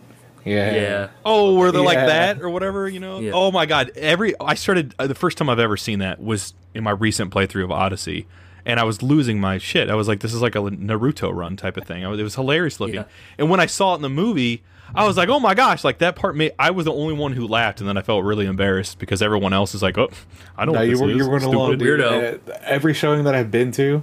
Yeah. 0.45 0.75
Yeah. 0.75 1.09
Oh, 1.25 1.55
where 1.55 1.71
they're 1.73 1.83
like 1.83 1.97
Yeah. 1.97 2.07
that 2.07 2.43
or 2.43 2.51
whatever, 2.51 2.89
you 2.89 3.01
know? 3.01 3.21
Yeah. 3.21 3.33
Oh 3.35 3.51
my 3.53 3.66
god! 3.66 3.91
Every 3.97 4.35
I 4.41 4.55
started 4.55 4.95
uh, 4.99 5.07
the 5.07 5.14
first 5.14 5.39
time 5.39 5.49
I've 5.49 5.59
ever 5.59 5.77
seen 5.77 5.99
that 6.01 6.23
was 6.23 6.55
in 6.75 6.83
my 6.85 6.91
recent 6.93 7.33
playthrough 7.33 7.64
of 7.64 7.71
Odyssey, 7.71 8.27
and 8.65 8.79
I 8.81 8.85
was 8.85 9.03
losing 9.03 9.41
my 9.41 9.59
shit. 9.59 9.91
I 9.91 9.95
was 9.95 10.09
like, 10.09 10.21
this 10.21 10.33
is 10.35 10.43
like 10.43 10.55
a 10.55 10.59
Naruto 10.59 11.35
run 11.35 11.57
type 11.57 11.77
of 11.77 11.85
thing. 11.85 12.05
I 12.05 12.09
was, 12.09 12.21
it 12.21 12.23
was 12.23 12.35
hilarious 12.35 12.81
looking. 12.81 12.97
Yeah. 12.97 13.05
And 13.39 13.51
when 13.51 13.61
I 13.61 13.67
saw 13.67 13.93
it 13.93 13.97
in 13.97 14.03
the 14.03 14.09
movie, 14.09 14.63
I 14.95 15.07
was 15.07 15.17
like, 15.17 15.29
oh 15.29 15.39
my 15.39 15.55
gosh, 15.55 15.85
like 15.85 15.99
that 15.99 16.17
part 16.17 16.37
made. 16.37 16.53
I 16.59 16.71
was 16.73 16.85
the 16.85 16.93
only 16.93 17.15
one 17.15 17.33
who 17.33 17.47
laughed, 17.47 17.81
and 17.81 17.89
then 17.89 17.97
I 17.97 18.03
felt 18.03 18.25
really 18.25 18.47
embarrassed 18.47 18.99
because 18.99 19.23
everyone 19.23 19.53
else 19.53 19.75
is 19.75 19.83
like, 19.83 19.97
oh, 19.99 20.11
I 20.59 20.65
don't. 20.65 20.75
No, 20.75 20.81
know 20.81 20.85
you 20.85 20.99
what 20.99 21.07
were 21.07 21.13
you 21.13 21.21
is. 21.23 21.29
were 21.29 21.41
Stupid. 21.41 21.55
alone. 21.57 21.79
Weirdo. 21.79 22.41
Every 22.63 22.93
showing 22.95 23.25
that 23.25 23.35
I've 23.35 23.53
been 23.53 23.71
to, 23.73 24.03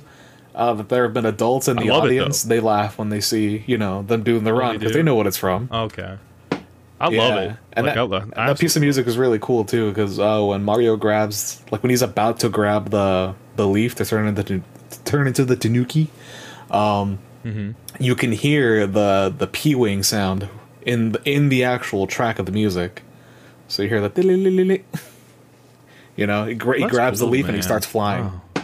uh, 0.56 0.74
that 0.76 0.88
there 0.90 1.04
have 1.04 1.14
been 1.14 1.26
adults 1.26 1.68
in 1.68 1.76
the 1.76 1.86
love 1.90 2.06
it, 2.06 2.08
audience. 2.08 2.44
they 2.44 2.62
laugh 2.62 2.98
when 2.98 3.10
they 3.10 3.20
see 3.20 3.64
you 3.68 3.78
know 3.78 4.02
them 4.04 4.24
doing 4.24 4.46
the 4.46 4.54
run 4.54 4.78
because 4.78 4.94
they 4.94 5.04
know 5.04 5.16
what 5.16 5.28
it's 5.28 5.36
from. 5.38 5.68
Okay. 5.72 6.18
I 7.00 7.10
Yeah. 7.10 7.20
love 7.20 7.38
it. 7.40 7.58
And 7.74 7.86
like, 7.86 7.96
that, 7.96 8.02
I 8.02 8.04
love, 8.04 8.24
and 8.24 8.34
that 8.50 8.60
piece 8.60 8.76
of 8.76 8.82
music 8.82 9.06
is 9.08 9.18
really 9.18 9.38
cool 9.40 9.64
too 9.66 9.90
because 9.90 10.20
uh, 10.20 10.42
when 10.44 10.64
Mario 10.64 10.96
grabs, 10.98 11.62
like 11.72 11.84
when 11.84 11.90
he's 11.92 12.02
about 12.02 12.40
to 12.42 12.50
grab 12.50 12.90
the 12.90 13.36
the 13.56 13.68
leaf 13.68 13.96
to 13.96 14.06
turn 14.06 14.28
into 14.28 14.44
to 14.44 14.62
turn 15.06 15.28
into 15.28 15.46
the 15.46 15.56
Tanuki, 15.56 16.10
um, 16.72 17.20
Mm-hmm. 17.46 17.72
you 18.04 18.14
can 18.16 18.32
hear 18.34 18.86
the 18.88 19.34
the 19.38 19.48
p 19.48 19.74
wing 19.76 20.04
sound 20.04 20.50
in 20.82 21.12
the, 21.14 21.22
in 21.24 21.48
the 21.50 21.64
actual 21.64 22.06
track 22.08 22.40
of 22.40 22.46
the 22.46 22.52
music. 22.52 23.04
So 23.70 23.84
you 23.84 23.90
hear 23.90 24.02
the 24.06 24.82
you 26.18 26.26
know 26.28 26.46
he, 26.46 26.56
gra- 26.56 26.80
he 26.80 26.86
grabs 26.88 27.20
cool, 27.20 27.28
the 27.30 27.32
leaf 27.32 27.46
and 27.48 27.56
he 27.56 27.62
starts 27.62 27.86
flying. 27.86 28.42
Oh. 28.56 28.64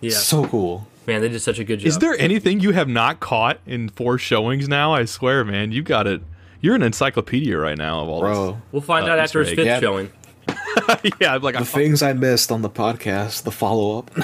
Yeah, 0.00 0.10
So 0.10 0.46
cool. 0.46 0.86
man, 1.06 1.20
they 1.20 1.28
did 1.28 1.40
such 1.40 1.58
a 1.58 1.64
good 1.64 1.80
job. 1.80 1.86
Is 1.88 1.98
there 1.98 2.18
anything 2.18 2.60
you 2.60 2.72
have 2.72 2.88
not 2.88 3.20
caught 3.20 3.58
in 3.66 3.88
four 3.90 4.18
showings 4.18 4.68
now? 4.68 4.92
I 4.94 5.04
swear, 5.04 5.44
man, 5.44 5.72
you 5.72 5.82
got 5.82 6.06
it. 6.06 6.22
You're 6.66 6.74
an 6.74 6.82
encyclopedia 6.82 7.56
right 7.56 7.78
now 7.78 8.00
of 8.00 8.08
all 8.08 8.22
this. 8.52 8.60
We'll 8.72 8.82
find 8.82 9.06
Uh, 9.08 9.12
out 9.12 9.18
after 9.20 9.38
his 9.38 9.50
fifth. 9.50 9.64
Yeah. 9.66 9.78
showing. 9.78 10.10
yeah, 11.20 11.34
I'm 11.36 11.40
like, 11.42 11.54
the 11.54 11.60
I, 11.60 11.64
things 11.64 12.02
I 12.02 12.12
missed 12.12 12.50
on 12.50 12.62
the 12.62 12.68
podcast, 12.68 13.44
the 13.44 13.52
follow 13.52 13.98
up. 14.00 14.10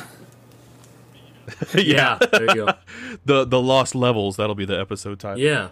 Yeah, 1.75 2.19
there 2.33 2.43
you 2.47 2.55
go. 2.67 2.69
the 3.25 3.45
the 3.45 3.61
lost 3.61 3.95
levels. 3.95 4.37
That'll 4.39 4.57
be 4.57 4.65
the 4.65 4.79
episode 4.81 5.21
title. 5.21 5.39
Yeah, 5.39 5.69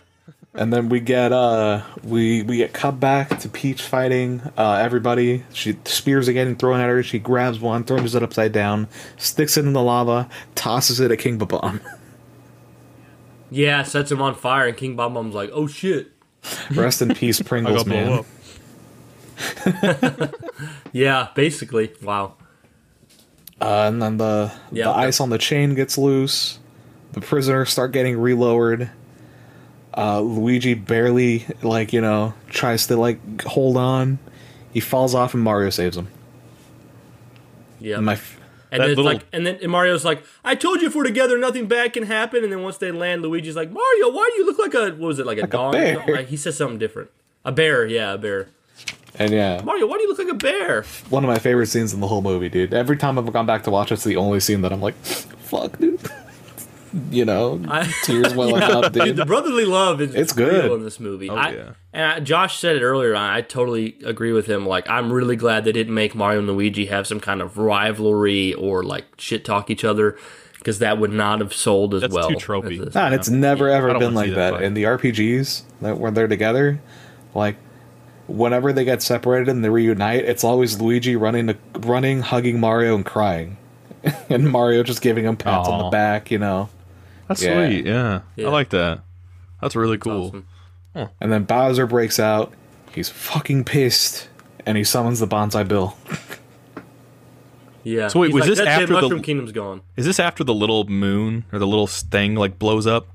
And 0.54 0.72
then 0.72 0.88
we 0.88 1.00
get 1.00 1.32
uh 1.32 1.82
we 2.04 2.42
we 2.42 2.58
get 2.58 2.72
cut 2.72 3.00
back 3.00 3.40
to 3.40 3.48
Peach 3.48 3.82
fighting 3.82 4.40
uh 4.56 4.74
everybody. 4.74 5.42
She 5.52 5.76
spears 5.86 6.28
are 6.28 6.32
getting 6.32 6.54
thrown 6.54 6.78
at 6.78 6.88
her. 6.88 7.02
She 7.02 7.18
grabs 7.18 7.58
one, 7.58 7.82
throws 7.82 8.14
it 8.14 8.22
upside 8.22 8.52
down, 8.52 8.86
sticks 9.16 9.56
it 9.56 9.64
in 9.64 9.72
the 9.72 9.82
lava, 9.82 10.28
tosses 10.54 11.00
it 11.00 11.10
at 11.10 11.18
King 11.18 11.38
Bob-omb. 11.38 11.80
yeah, 13.50 13.82
sets 13.82 14.12
him 14.12 14.22
on 14.22 14.34
fire, 14.36 14.68
and 14.68 14.76
King 14.76 14.94
Bob-omb's 14.96 15.34
like, 15.34 15.50
"Oh 15.52 15.66
shit." 15.66 16.12
Rest 16.74 17.03
in 17.03 17.14
peace, 17.14 17.41
Pringles 17.45 17.86
man. 17.86 18.24
Yeah, 20.93 21.28
basically. 21.34 21.93
Wow. 22.03 22.34
Uh, 23.61 23.88
and 23.88 24.03
then 24.03 24.16
the 24.16 24.53
Yeah, 24.72 24.84
the 24.86 24.91
ice 24.91 25.20
on 25.20 25.30
the 25.30 25.38
chain 25.38 25.74
gets 25.74 25.97
loose. 25.99 26.59
The 27.12 27.20
prisoners 27.20 27.70
start 27.70 27.93
getting 27.93 28.16
relowered. 28.16 28.91
Uh, 29.97 30.20
Luigi 30.20 30.74
barely 30.74 31.47
like 31.62 31.93
you 31.93 32.01
know 32.01 32.34
tries 32.49 32.86
to 32.88 32.97
like 32.97 33.43
hold 33.43 33.76
on. 33.76 34.18
He 34.72 34.80
falls 34.80 35.14
off 35.14 35.34
and 35.34 35.43
Mario 35.43 35.70
saves 35.70 35.97
him. 35.97 36.09
Yeah. 37.80 37.97
And 37.97 38.07
my 38.07 38.14
f- 38.14 38.39
And 38.72 38.80
then 38.82 38.88
little- 38.90 39.04
like, 39.04 39.22
and 39.32 39.46
then 39.46 39.58
and 39.62 39.70
Mario's 39.72 40.04
like, 40.04 40.22
"I 40.44 40.54
told 40.54 40.80
you 40.80 40.88
if 40.88 40.94
we're 40.94 41.04
together, 41.04 41.36
nothing 41.38 41.66
bad 41.66 41.92
can 41.92 42.04
happen." 42.04 42.44
And 42.44 42.52
then 42.52 42.62
once 42.62 42.78
they 42.78 42.90
land, 42.92 43.22
Luigi's 43.22 43.56
like, 43.56 43.70
"Mario, 43.70 44.10
why 44.10 44.30
do 44.34 44.40
you 44.42 44.46
look 44.46 44.58
like 44.58 44.74
a 44.74 44.90
what 44.96 45.08
was 45.08 45.18
it 45.18 45.26
like 45.26 45.38
a 45.38 45.42
Like 45.42 45.50
dog?" 45.50 45.72
bear. 45.72 46.04
Like, 46.06 46.28
he 46.28 46.36
says 46.36 46.56
something 46.56 46.78
different. 46.78 47.10
A 47.44 47.52
bear, 47.52 47.86
yeah, 47.86 48.12
a 48.14 48.18
bear. 48.18 48.48
and 49.18 49.32
yeah, 49.32 49.60
Mario, 49.64 49.86
why 49.86 49.96
do 49.96 50.02
you 50.02 50.08
look 50.08 50.18
like 50.18 50.28
a 50.28 50.34
bear? 50.34 50.84
one 51.08 51.24
of 51.24 51.28
my 51.28 51.38
favorite 51.38 51.66
scenes 51.66 51.92
in 51.92 52.00
the 52.00 52.06
whole 52.06 52.22
movie, 52.22 52.48
dude. 52.48 52.72
Every 52.72 52.96
time 52.96 53.18
I've 53.18 53.32
gone 53.32 53.46
back 53.46 53.64
to 53.64 53.70
watch, 53.70 53.90
it's 53.92 54.04
the 54.04 54.16
only 54.16 54.40
scene 54.40 54.60
that 54.62 54.72
I'm 54.72 54.80
like, 54.80 54.94
"Fuck, 55.04 55.78
dude." 55.78 56.00
You 57.11 57.24
know, 57.24 57.61
I- 57.68 57.93
tears 58.05 58.34
welling 58.36 58.62
up, 58.62 58.93
Dude, 58.93 59.05
dude. 59.05 59.16
the 59.16 59.24
brotherly 59.26 59.64
love 59.64 60.01
is 60.01 60.14
It's 60.14 60.36
real 60.36 60.49
good. 60.51 60.72
in 60.72 60.84
this 60.84 60.99
movie. 61.01 61.28
Oh, 61.30 61.34
I, 61.34 61.51
yeah. 61.53 61.72
And 61.93 62.05
I, 62.05 62.20
Josh 62.20 62.59
said 62.59 62.76
it 62.76 62.82
earlier. 62.82 63.14
I, 63.16 63.38
I 63.38 63.41
totally 63.43 63.97
agree 64.05 64.32
with 64.32 64.47
him. 64.47 64.66
Like, 64.66 64.88
I'm 64.88 65.12
really 65.12 65.36
glad 65.36 65.64
they 65.64 65.72
didn't 65.72 65.95
make 65.95 66.14
Mario 66.14 66.38
and 66.41 66.49
Luigi 66.49 66.86
have 66.86 67.07
some 67.07 67.20
kind 67.20 67.41
of 67.43 67.59
rivalry 67.59 68.55
or 68.55 68.82
like 68.82 69.05
shit 69.18 69.45
talk 69.45 69.70
each 69.70 69.84
other 69.84 70.16
because 70.59 70.78
that 70.80 70.99
would 70.99 71.12
not 71.12 71.41
have 71.41 71.55
sold 71.55 71.95
as 71.95 72.03
That's 72.03 72.12
well. 72.14 72.28
too 72.28 72.34
tropey. 72.36 72.78
as 72.78 72.84
this. 72.86 72.95
Nah, 72.95 73.07
and 73.07 73.14
it's 73.14 73.28
never 73.30 73.70
I 73.70 73.76
ever 73.76 73.99
been 73.99 74.14
like 74.14 74.34
that 74.34 74.53
that 74.55 74.62
in 74.62 74.74
the 74.74 74.82
RPGs 74.84 75.62
that 75.80 75.99
when 75.99 76.14
they're 76.14 76.28
together. 76.28 76.80
Like, 77.34 77.57
whenever 78.26 78.72
they 78.72 78.84
get 78.84 79.03
separated 79.03 79.49
and 79.49 79.64
they 79.64 79.68
reunite, 79.70 80.24
it's 80.24 80.45
always 80.45 80.80
Luigi 80.80 81.16
running, 81.16 81.47
to, 81.49 81.57
running, 81.78 82.20
hugging 82.20 82.61
Mario 82.61 82.95
and 82.95 83.05
crying, 83.07 83.57
and 84.28 84.51
Mario 84.51 84.82
just 84.82 85.01
giving 85.03 85.24
him 85.24 85.36
pats 85.36 85.68
on 85.68 85.84
the 85.84 85.91
back, 85.91 86.30
you 86.30 86.38
know. 86.38 86.68
That's 87.30 87.42
Yeah. 87.44 87.68
sweet. 87.68 87.86
Yeah. 87.86 88.20
Yeah. 88.34 88.48
I 88.48 88.50
like 88.50 88.70
that. 88.70 89.02
That's 89.60 89.76
really 89.76 89.98
cool. 89.98 90.42
Awesome. 90.96 91.10
And 91.20 91.30
then 91.30 91.44
Bowser 91.44 91.86
breaks 91.86 92.18
out. 92.18 92.52
He's 92.92 93.08
fucking 93.08 93.62
pissed, 93.64 94.28
and 94.66 94.76
he 94.76 94.82
summons 94.82 95.20
the 95.20 95.28
Banzai 95.28 95.62
Bill. 95.62 95.96
Yeah. 97.84 98.08
So 98.08 98.18
wait, 98.18 98.26
He's 98.28 98.34
was 98.34 98.40
like, 98.42 98.48
this 98.50 98.58
That's 98.58 98.68
after 98.68 98.82
it, 98.84 98.86
the- 98.88 99.02
Mushroom 99.02 99.22
Kingdom's 99.22 99.52
gone? 99.52 99.82
Is 99.96 100.06
this 100.06 100.18
after 100.18 100.42
the 100.42 100.52
little 100.52 100.84
moon 100.88 101.44
or 101.52 101.60
the 101.60 101.68
little 101.68 101.86
thing 101.86 102.34
like 102.34 102.58
blows 102.58 102.84
up? 102.84 103.06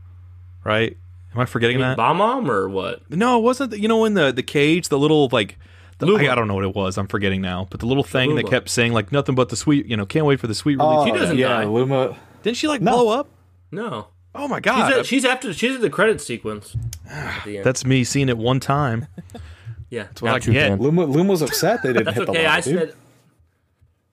Right? 0.64 0.96
Am 1.34 1.42
I 1.42 1.46
forgetting 1.46 1.80
that? 1.80 1.98
Bob-omb 1.98 2.48
or 2.48 2.70
what? 2.70 3.02
No, 3.12 3.38
it 3.38 3.42
wasn't. 3.42 3.72
The, 3.72 3.80
you 3.82 3.90
know, 3.90 4.06
in 4.06 4.14
the 4.14 4.32
the 4.32 4.44
cage, 4.44 4.88
the 4.88 4.98
little 4.98 5.28
like. 5.34 5.58
The, 5.98 6.06
Luma. 6.06 6.26
I, 6.26 6.32
I 6.32 6.36
don't 6.36 6.48
know 6.48 6.56
what 6.56 6.64
it 6.64 6.74
was. 6.74 6.98
I'm 6.98 7.08
forgetting 7.08 7.42
now. 7.42 7.68
But 7.70 7.82
the 7.82 7.86
little 7.86 8.04
thing 8.04 8.36
that 8.36 8.48
kept 8.50 8.70
saying 8.70 8.94
like 8.94 9.12
nothing 9.12 9.36
but 9.36 9.50
the 9.50 9.58
sweet. 9.58 9.86
You 9.86 9.98
know, 9.98 10.06
can't 10.06 10.26
wait 10.26 10.40
for 10.40 10.48
the 10.48 10.56
sweet 10.56 10.78
release. 10.78 11.06
She 11.06 11.12
doesn't 11.12 11.36
oh, 11.36 11.40
yeah, 11.40 11.48
die. 11.50 11.66
Luma. 11.66 12.18
Didn't 12.44 12.58
she 12.58 12.68
like 12.70 12.82
No. 12.82 12.92
blow 12.94 13.10
up? 13.20 13.28
No. 13.76 14.08
Oh 14.34 14.48
my 14.48 14.58
She's, 14.58 14.62
god! 14.64 14.94
at, 14.94 15.06
she's 15.06 15.26
after. 15.26 15.54
She's 15.54 15.76
at 15.76 15.82
the 15.82 15.90
credit 15.90 16.20
sequence. 16.20 16.76
At 17.10 17.46
the 17.46 17.58
end. 17.58 17.66
That's 17.66 17.86
me 17.86 18.04
seeing 18.04 18.28
it 18.28 18.38
one 18.38 18.60
time. 18.60 19.08
yeah. 19.90 20.04
That's 20.04 20.22
what 20.22 20.30
I 20.30 20.34
Not- 20.34 20.42
get. 20.46 20.80
Luma. 20.82 21.06
Luma's 21.06 21.42
upset 21.42 21.84
they 21.84 21.94
didn't 21.94 22.06
That's 22.06 22.18
hit 22.18 22.26
the 22.26 22.32
okay. 22.32 22.46
I 22.46 22.62
dude. 22.62 22.80
said. 22.80 22.96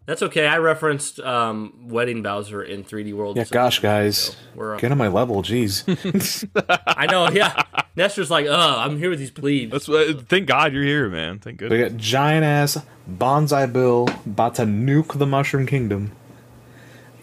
That's 0.04 0.22
okay. 0.22 0.46
I 0.48 0.58
referenced 0.58 1.20
um, 1.20 1.88
Wedding 1.88 2.22
Bowser 2.22 2.60
in 2.62 2.82
3D 2.82 3.14
World. 3.14 3.36
Yeah, 3.36 3.44
gosh, 3.48 3.78
guys, 3.78 4.36
we're 4.54 4.74
up. 4.74 4.80
get 4.80 4.90
on 4.90 4.98
my 4.98 5.06
level, 5.06 5.42
jeez. 5.44 5.84
I 6.86 7.06
know. 7.06 7.30
Yeah. 7.30 7.62
Nestor's 7.94 8.30
like, 8.30 8.46
oh, 8.46 8.52
I'm 8.78 8.98
here 8.98 9.10
with 9.10 9.20
these 9.20 9.30
plebes." 9.30 9.70
That's 9.70 9.88
uh, 9.88 10.20
thank 10.28 10.46
God 10.48 10.72
you're 10.72 10.82
here, 10.82 11.08
man. 11.08 11.38
Thank 11.38 11.60
we 11.60 11.78
got 11.78 11.96
giant 11.96 12.44
ass 12.44 12.78
Banzai 13.06 13.66
Bill 13.66 14.08
about 14.26 14.56
to 14.56 14.62
nuke 14.62 15.18
the 15.18 15.26
Mushroom 15.26 15.66
Kingdom. 15.66 16.12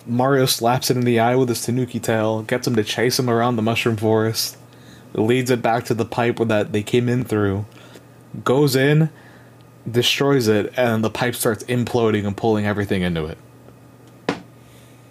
Mario 0.05 0.45
slaps 0.45 0.89
it 0.89 0.97
in 0.97 1.03
the 1.03 1.19
eye 1.19 1.35
with 1.35 1.49
his 1.49 1.63
Tanuki 1.63 1.99
tail, 1.99 2.41
gets 2.41 2.67
him 2.67 2.75
to 2.75 2.83
chase 2.83 3.19
him 3.19 3.29
around 3.29 3.55
the 3.55 3.61
Mushroom 3.61 3.97
Forest, 3.97 4.57
leads 5.13 5.51
it 5.51 5.61
back 5.61 5.85
to 5.85 5.93
the 5.93 6.05
pipe 6.05 6.37
that 6.37 6.71
they 6.71 6.83
came 6.83 7.09
in 7.09 7.23
through, 7.23 7.65
goes 8.43 8.75
in, 8.75 9.09
destroys 9.89 10.47
it, 10.47 10.73
and 10.77 11.03
the 11.03 11.09
pipe 11.09 11.35
starts 11.35 11.63
imploding 11.65 12.25
and 12.25 12.37
pulling 12.37 12.65
everything 12.65 13.01
into 13.01 13.25
it. 13.25 13.37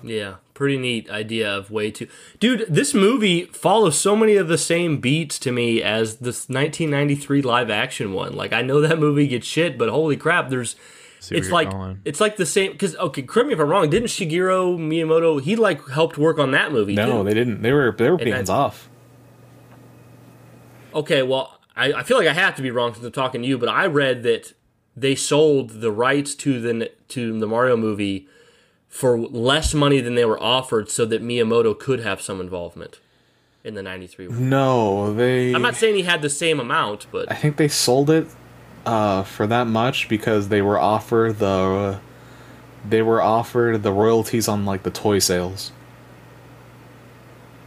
Yeah, 0.03 0.37
pretty 0.55 0.79
neat 0.79 1.11
idea 1.11 1.57
of 1.57 1.71
way 1.71 1.91
to. 1.93 2.09
Dude, 2.41 2.67
this 2.69 2.95
movie 2.95 3.45
follows 3.47 3.99
so 3.99 4.17
many 4.17 4.37
of 4.37 4.49
the 4.49 4.59
same 4.59 4.99
beats 4.99 5.39
to 5.41 5.53
me 5.53 5.83
as 5.83 6.17
this 6.17 6.49
1993 6.49 7.43
live 7.43 7.71
action 7.71 8.13
one. 8.13 8.35
Like 8.35 8.53
I 8.53 8.63
know 8.63 8.81
that 8.81 8.99
movie 8.99 9.27
gets 9.27 9.47
shit, 9.47 9.77
but 9.77 9.89
holy 9.89 10.17
crap, 10.17 10.49
there's 10.49 10.77
it's 11.31 11.51
like 11.51 11.71
going. 11.71 12.01
it's 12.05 12.21
like 12.21 12.37
the 12.37 12.47
same 12.47 12.77
cuz 12.79 12.95
okay, 12.97 13.23
correct 13.23 13.49
me 13.49 13.55
if 13.55 13.61
I'm 13.61 13.69
wrong, 13.69 13.91
didn't 13.91 14.09
Shigeru 14.09 14.79
Miyamoto 14.79 15.41
he 15.41 15.57
like 15.57 15.87
helped 15.89 16.17
work 16.19 16.39
on 16.39 16.51
that 16.53 16.73
movie? 16.73 16.95
No, 16.95 17.19
too? 17.23 17.25
they 17.29 17.35
didn't. 17.35 17.63
They 17.63 17.73
were 17.73 17.95
they 17.97 18.11
were 18.11 18.17
And 18.19 18.29
hands 18.29 18.51
I- 18.51 18.57
off. 18.57 18.89
Okay, 20.95 21.23
well, 21.23 21.59
I, 21.77 21.93
I 21.93 22.03
feel 22.03 22.17
like 22.17 22.27
I 22.29 22.33
have 22.33 22.55
to 22.57 22.63
be 22.63 22.71
wrong 22.71 22.95
since 22.95 23.05
I'm 23.05 23.13
talking 23.13 23.43
to 23.43 23.49
you, 23.49 23.59
but 23.59 23.69
I 23.69 23.87
read 23.87 24.23
that 24.23 24.53
they 24.97 25.15
sold 25.15 25.81
the 25.81 25.93
rights 25.93 26.35
to 26.37 26.61
the 26.61 26.91
to 27.09 27.39
the 27.39 27.47
Mario 27.47 27.77
movie 27.77 28.27
for 28.89 29.19
less 29.19 29.75
money 29.75 30.01
than 30.01 30.15
they 30.15 30.25
were 30.25 30.43
offered, 30.43 30.91
so 30.91 31.05
that 31.07 31.23
Miyamoto 31.23 31.79
could 31.79 32.01
have 32.01 32.21
some 32.23 32.41
involvement 32.41 32.99
in 33.63 33.75
the 33.75 33.83
'93 33.83 34.29
one. 34.29 34.49
No, 34.49 35.13
they. 35.15 35.55
I'm 35.55 35.63
not 35.63 35.77
saying 35.77 35.95
he 35.95 36.03
had 36.03 36.23
the 36.23 36.31
same 36.31 36.59
amount, 36.59 37.07
but 37.13 37.31
I 37.31 37.35
think 37.35 37.59
they 37.59 37.69
sold 37.69 38.09
it 38.09 38.27
uh, 38.89 39.23
for 39.23 39.47
that 39.47 39.67
much 39.67 40.09
because 40.09 40.49
they 40.49 40.63
were 40.63 40.79
offered 40.79 41.39
the 41.39 42.01
they 42.89 43.03
were 43.03 43.21
offered 43.21 43.83
the 43.83 43.93
royalties 43.93 44.49
on 44.49 44.65
like 44.65 44.83
the 44.83 44.91
toy 44.91 45.19
sales. 45.19 45.73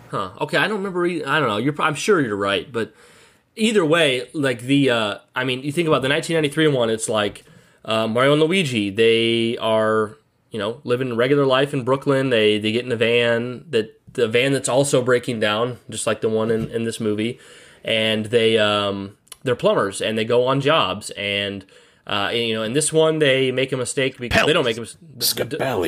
huh? 0.10 0.32
Okay, 0.42 0.58
I 0.58 0.68
don't 0.68 0.84
remember. 0.84 1.06
I 1.06 1.40
don't 1.40 1.48
know. 1.48 1.58
You're, 1.58 1.80
I'm 1.80 1.94
sure 1.94 2.20
you're 2.20 2.36
right, 2.36 2.72
but 2.72 2.96
either 3.56 3.86
way, 3.86 4.30
like 4.34 4.62
the, 4.62 4.90
uh, 4.90 5.18
I 5.36 5.44
mean, 5.44 5.62
you 5.62 5.72
think 5.72 5.88
about 5.88 6.02
the 6.02 6.10
1993 6.10 6.68
one. 6.70 6.90
It's 6.90 7.08
like 7.08 7.44
uh, 7.86 8.08
Mario 8.08 8.34
and 8.34 8.42
Luigi. 8.42 8.90
They 8.90 9.58
are, 9.58 10.18
you 10.50 10.58
know, 10.58 10.82
living 10.84 11.16
regular 11.16 11.46
life 11.46 11.72
in 11.72 11.84
Brooklyn. 11.84 12.32
They 12.32 12.58
they 12.58 12.72
get 12.72 12.84
in 12.84 12.92
a 12.92 12.96
van 12.96 13.66
that 13.70 14.02
the 14.14 14.28
van 14.28 14.54
that's 14.54 14.70
also 14.70 15.04
breaking 15.04 15.40
down, 15.40 15.78
just 15.88 16.08
like 16.08 16.22
the 16.22 16.30
one 16.30 16.50
in, 16.50 16.68
in 16.72 16.84
this 16.84 17.00
movie, 17.00 17.38
and 17.84 18.26
they 18.26 18.58
um, 18.58 19.18
they're 19.44 19.56
plumbers 19.56 20.02
and 20.02 20.18
they 20.18 20.26
go 20.26 20.46
on 20.46 20.62
jobs 20.62 21.10
and 21.12 21.66
Uh, 22.08 22.30
and, 22.32 22.48
you 22.48 22.56
know, 22.56 22.64
in 22.64 22.74
this 22.74 22.92
one 22.92 23.20
they 23.20 23.52
make 23.52 23.72
a 23.72 23.78
mistake 23.78 24.18
because 24.18 24.46
they 24.48 24.54
don't 24.54 24.66
make 24.66 24.78
a 24.78 24.82
mistake. 24.82 25.00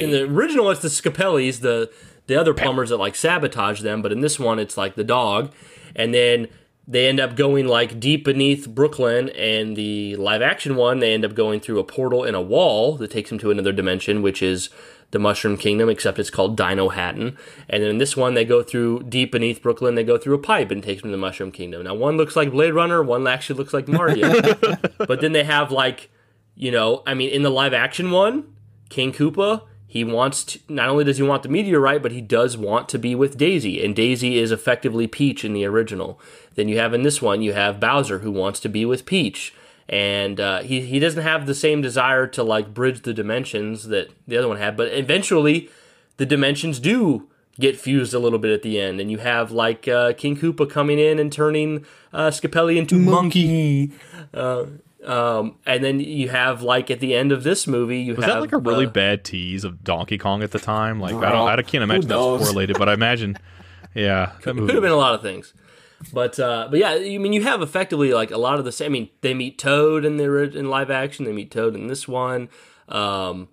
In 0.03 0.11
the 0.11 0.23
original, 0.25 0.69
it's 0.69 0.81
the 0.81 0.87
Scapellis, 0.89 1.59
the 1.61 1.89
the 2.27 2.35
other 2.39 2.53
plumbers 2.53 2.89
that 2.89 2.97
like 2.97 3.15
sabotage 3.15 3.81
them. 3.81 4.01
But 4.03 4.11
in 4.11 4.21
this 4.21 4.39
one, 4.39 4.59
it's 4.59 4.77
like 4.77 4.93
the 4.93 5.03
dog, 5.03 5.51
and 5.95 6.13
then 6.13 6.47
they 6.87 7.07
end 7.09 7.19
up 7.19 7.35
going 7.35 7.67
like 7.67 7.99
deep 7.99 8.25
beneath 8.25 8.69
Brooklyn. 8.69 9.29
And 9.29 9.75
the 9.75 10.15
live 10.17 10.43
action 10.43 10.75
one, 10.75 10.99
they 10.99 11.13
end 11.13 11.25
up 11.25 11.33
going 11.33 11.59
through 11.59 11.79
a 11.79 11.83
portal 11.83 12.23
in 12.23 12.35
a 12.35 12.41
wall 12.41 12.95
that 12.97 13.09
takes 13.09 13.29
them 13.29 13.39
to 13.39 13.49
another 13.49 13.73
dimension, 13.73 14.21
which 14.21 14.43
is 14.43 14.69
the 15.13 15.19
Mushroom 15.19 15.57
Kingdom, 15.57 15.89
except 15.89 16.17
it's 16.17 16.31
called 16.31 16.57
Dinohattan. 16.57 17.37
And 17.69 17.83
then 17.83 17.89
in 17.89 17.97
this 17.99 18.17
one, 18.17 18.33
they 18.33 18.43
go 18.43 18.63
through 18.63 19.03
deep 19.03 19.31
beneath 19.31 19.61
Brooklyn. 19.61 19.93
They 19.93 20.03
go 20.03 20.17
through 20.17 20.33
a 20.33 20.39
pipe 20.39 20.71
and 20.71 20.83
takes 20.83 21.03
them 21.03 21.11
to 21.11 21.15
the 21.15 21.21
Mushroom 21.21 21.51
Kingdom. 21.51 21.83
Now, 21.83 21.93
one 21.93 22.17
looks 22.17 22.35
like 22.35 22.51
Blade 22.51 22.73
Runner, 22.73 23.01
one 23.03 23.25
actually 23.27 23.57
looks 23.59 23.73
like 23.73 23.87
Mario. 23.87 24.43
but 24.97 25.21
then 25.21 25.31
they 25.31 25.43
have 25.43 25.71
like, 25.71 26.09
you 26.55 26.71
know, 26.71 27.03
I 27.05 27.13
mean, 27.13 27.29
in 27.29 27.43
the 27.43 27.51
live 27.51 27.73
action 27.73 28.09
one, 28.09 28.55
King 28.89 29.13
Koopa, 29.13 29.61
he 29.85 30.03
wants 30.03 30.43
to, 30.45 30.59
not 30.67 30.89
only 30.89 31.03
does 31.03 31.17
he 31.17 31.23
want 31.23 31.43
the 31.43 31.49
meteorite, 31.49 32.01
but 32.01 32.11
he 32.11 32.19
does 32.19 32.57
want 32.57 32.89
to 32.89 32.97
be 32.97 33.13
with 33.13 33.37
Daisy. 33.37 33.85
And 33.85 33.95
Daisy 33.95 34.39
is 34.39 34.51
effectively 34.51 35.05
Peach 35.05 35.45
in 35.45 35.53
the 35.53 35.65
original. 35.65 36.19
Then 36.55 36.67
you 36.67 36.79
have 36.79 36.95
in 36.95 37.03
this 37.03 37.21
one, 37.21 37.43
you 37.43 37.53
have 37.53 37.79
Bowser 37.79 38.19
who 38.19 38.31
wants 38.31 38.59
to 38.61 38.69
be 38.69 38.83
with 38.83 39.05
Peach 39.05 39.53
and 39.89 40.39
uh, 40.39 40.61
he 40.61 40.81
he 40.81 40.99
doesn't 40.99 41.23
have 41.23 41.45
the 41.45 41.55
same 41.55 41.81
desire 41.81 42.27
to 42.27 42.43
like 42.43 42.73
bridge 42.73 43.01
the 43.01 43.13
dimensions 43.13 43.87
that 43.87 44.11
the 44.27 44.37
other 44.37 44.47
one 44.47 44.57
had. 44.57 44.77
But 44.77 44.93
eventually, 44.93 45.69
the 46.17 46.25
dimensions 46.25 46.79
do 46.79 47.29
get 47.59 47.79
fused 47.79 48.13
a 48.13 48.19
little 48.19 48.39
bit 48.39 48.51
at 48.51 48.61
the 48.63 48.79
end, 48.79 48.99
and 48.99 49.11
you 49.11 49.19
have 49.19 49.51
like 49.51 49.87
uh, 49.87 50.13
King 50.13 50.37
Koopa 50.37 50.69
coming 50.69 50.99
in 50.99 51.19
and 51.19 51.31
turning 51.31 51.85
uh, 52.11 52.29
Scapelli 52.29 52.77
into 52.77 52.97
monkey. 52.97 53.91
Uh, 54.33 54.65
um, 55.05 55.57
and 55.65 55.83
then 55.83 55.99
you 55.99 56.29
have 56.29 56.61
like 56.61 56.89
at 56.89 56.99
the 56.99 57.13
end 57.13 57.31
of 57.31 57.43
this 57.43 57.67
movie, 57.67 57.99
you 57.99 58.15
Was 58.15 58.25
have 58.25 58.35
that 58.35 58.41
like 58.41 58.53
a 58.53 58.57
really 58.57 58.85
uh, 58.85 58.89
bad 58.89 59.23
tease 59.23 59.63
of 59.63 59.83
Donkey 59.83 60.17
Kong 60.17 60.43
at 60.43 60.51
the 60.51 60.59
time? 60.59 60.99
Like 60.99 61.15
I 61.15 61.31
don't, 61.31 61.47
I 61.47 61.61
can't 61.61 61.83
imagine 61.83 62.03
who 62.03 62.37
that 62.37 62.45
correlated, 62.45 62.77
but 62.79 62.87
I 62.87 62.93
imagine, 62.93 63.37
yeah, 63.93 64.31
that 64.43 64.55
Could 64.55 64.69
have 64.69 64.81
been 64.81 64.91
a 64.91 64.95
lot 64.95 65.13
of 65.13 65.21
things. 65.21 65.53
But 66.11 66.39
uh, 66.39 66.67
but 66.69 66.79
yeah, 66.79 66.91
I 66.91 67.17
mean, 67.17 67.33
you 67.33 67.43
have 67.43 67.61
effectively 67.61 68.13
like 68.13 68.31
a 68.31 68.37
lot 68.37 68.59
of 68.59 68.65
the 68.65 68.71
same. 68.71 68.87
I 68.87 68.89
mean, 68.89 69.09
they 69.21 69.33
meet 69.33 69.57
Toad 69.57 70.03
in 70.05 70.17
the 70.17 70.33
in 70.57 70.69
live 70.69 70.91
action. 70.91 71.25
They 71.25 71.31
meet 71.31 71.51
Toad 71.51 71.75
in 71.75 71.87
this 71.87 72.07
one. 72.07 72.49
Um, 72.89 73.47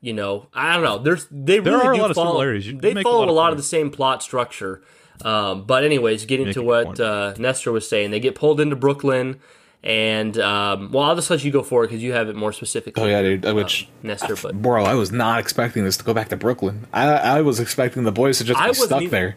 you 0.00 0.12
know, 0.12 0.48
I 0.52 0.74
don't 0.74 0.82
know. 0.84 0.98
There's 0.98 1.26
they 1.30 1.60
There 1.60 1.72
really 1.72 1.86
are 1.86 1.92
a 1.92 1.96
do 1.96 2.02
lot 2.02 2.10
of 2.10 2.16
follow, 2.16 2.30
similarities. 2.32 2.66
You 2.66 2.78
They 2.78 2.92
make 2.92 3.06
a 3.06 3.08
follow 3.08 3.20
lot 3.20 3.28
a 3.28 3.30
of 3.30 3.36
lot 3.36 3.52
of 3.52 3.56
the 3.58 3.62
same 3.64 3.90
plot 3.90 4.22
structure. 4.22 4.82
Um, 5.24 5.64
but 5.64 5.84
anyways, 5.84 6.26
getting 6.26 6.46
Make 6.46 6.54
to 6.54 6.62
what 6.62 6.86
point. 6.86 7.00
uh, 7.00 7.34
Nestor 7.38 7.70
was 7.72 7.88
saying, 7.88 8.10
they 8.10 8.18
get 8.20 8.34
pulled 8.34 8.60
into 8.60 8.74
Brooklyn, 8.74 9.38
and 9.82 10.36
um, 10.38 10.90
well, 10.90 11.04
I'll 11.04 11.14
just 11.14 11.30
let 11.30 11.44
you 11.44 11.52
go 11.52 11.62
for 11.62 11.84
it 11.84 11.86
because 11.88 12.02
you 12.02 12.12
have 12.12 12.28
it 12.28 12.34
more 12.34 12.52
specifically. 12.52 13.02
Oh 13.02 13.06
yeah, 13.06 13.22
dude. 13.22 13.44
Which, 13.44 13.88
Nestor, 14.02 14.34
but 14.36 14.60
bro, 14.60 14.84
I 14.84 14.94
was 14.94 15.12
not 15.12 15.38
expecting 15.38 15.84
this 15.84 15.96
to 15.98 16.04
go 16.04 16.12
back 16.12 16.28
to 16.30 16.36
Brooklyn. 16.36 16.86
I 16.92 17.06
I 17.12 17.40
was 17.42 17.60
expecting 17.60 18.02
the 18.02 18.12
boys 18.12 18.38
to 18.38 18.44
just 18.44 18.60
I 18.60 18.68
be 18.68 18.74
stuck 18.74 19.02
either. 19.02 19.10
there. 19.10 19.36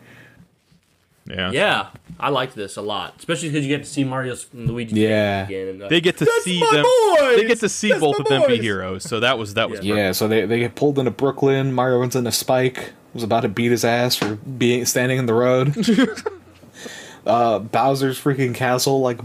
Yeah, 1.28 1.52
yeah, 1.52 1.88
I 2.20 2.30
liked 2.30 2.56
this 2.56 2.78
a 2.78 2.82
lot, 2.82 3.16
especially 3.20 3.50
because 3.50 3.66
you 3.66 3.76
get 3.76 3.84
to 3.86 3.90
see 3.90 4.04
Mario's 4.04 4.48
and 4.54 4.68
Luigi 4.70 5.00
Yeah. 5.02 5.46
again. 5.46 5.68
And, 5.68 5.84
uh, 5.84 5.88
They 5.90 6.02
get 6.02 6.18
to 6.18 6.26
That's 6.26 6.44
see 6.44 6.60
my 6.60 6.70
them. 6.72 6.84
boys! 6.84 7.36
They 7.42 7.48
get 7.48 7.60
to 7.60 7.70
see 7.70 7.90
That's 7.90 8.00
both 8.02 8.18
my 8.20 8.24
of 8.24 8.30
them 8.30 8.48
be 8.50 8.60
heroes. 8.60 9.04
So 9.04 9.20
that 9.20 9.38
was 9.38 9.54
that 9.56 9.70
was 9.70 9.82
Yeah. 9.84 9.96
Yeah, 9.96 10.12
so 10.14 10.28
they, 10.28 10.46
they 10.46 10.60
get 10.60 10.76
pulled 10.76 10.98
into 11.00 11.12
Brooklyn. 11.12 11.74
Mario 11.74 12.00
runs 12.00 12.16
into 12.16 12.32
Spike, 12.32 12.94
was 13.14 13.24
about 13.24 13.42
to 13.42 13.50
beat 13.50 13.72
his 13.72 13.84
ass 13.86 14.16
for 14.16 14.36
being 14.36 14.86
standing 14.86 15.18
in 15.20 15.26
the 15.26 15.34
road. 15.34 15.76
uh, 17.26 17.60
Bowser's 17.60 18.20
freaking 18.20 18.54
castle 18.56 19.02
like 19.02 19.20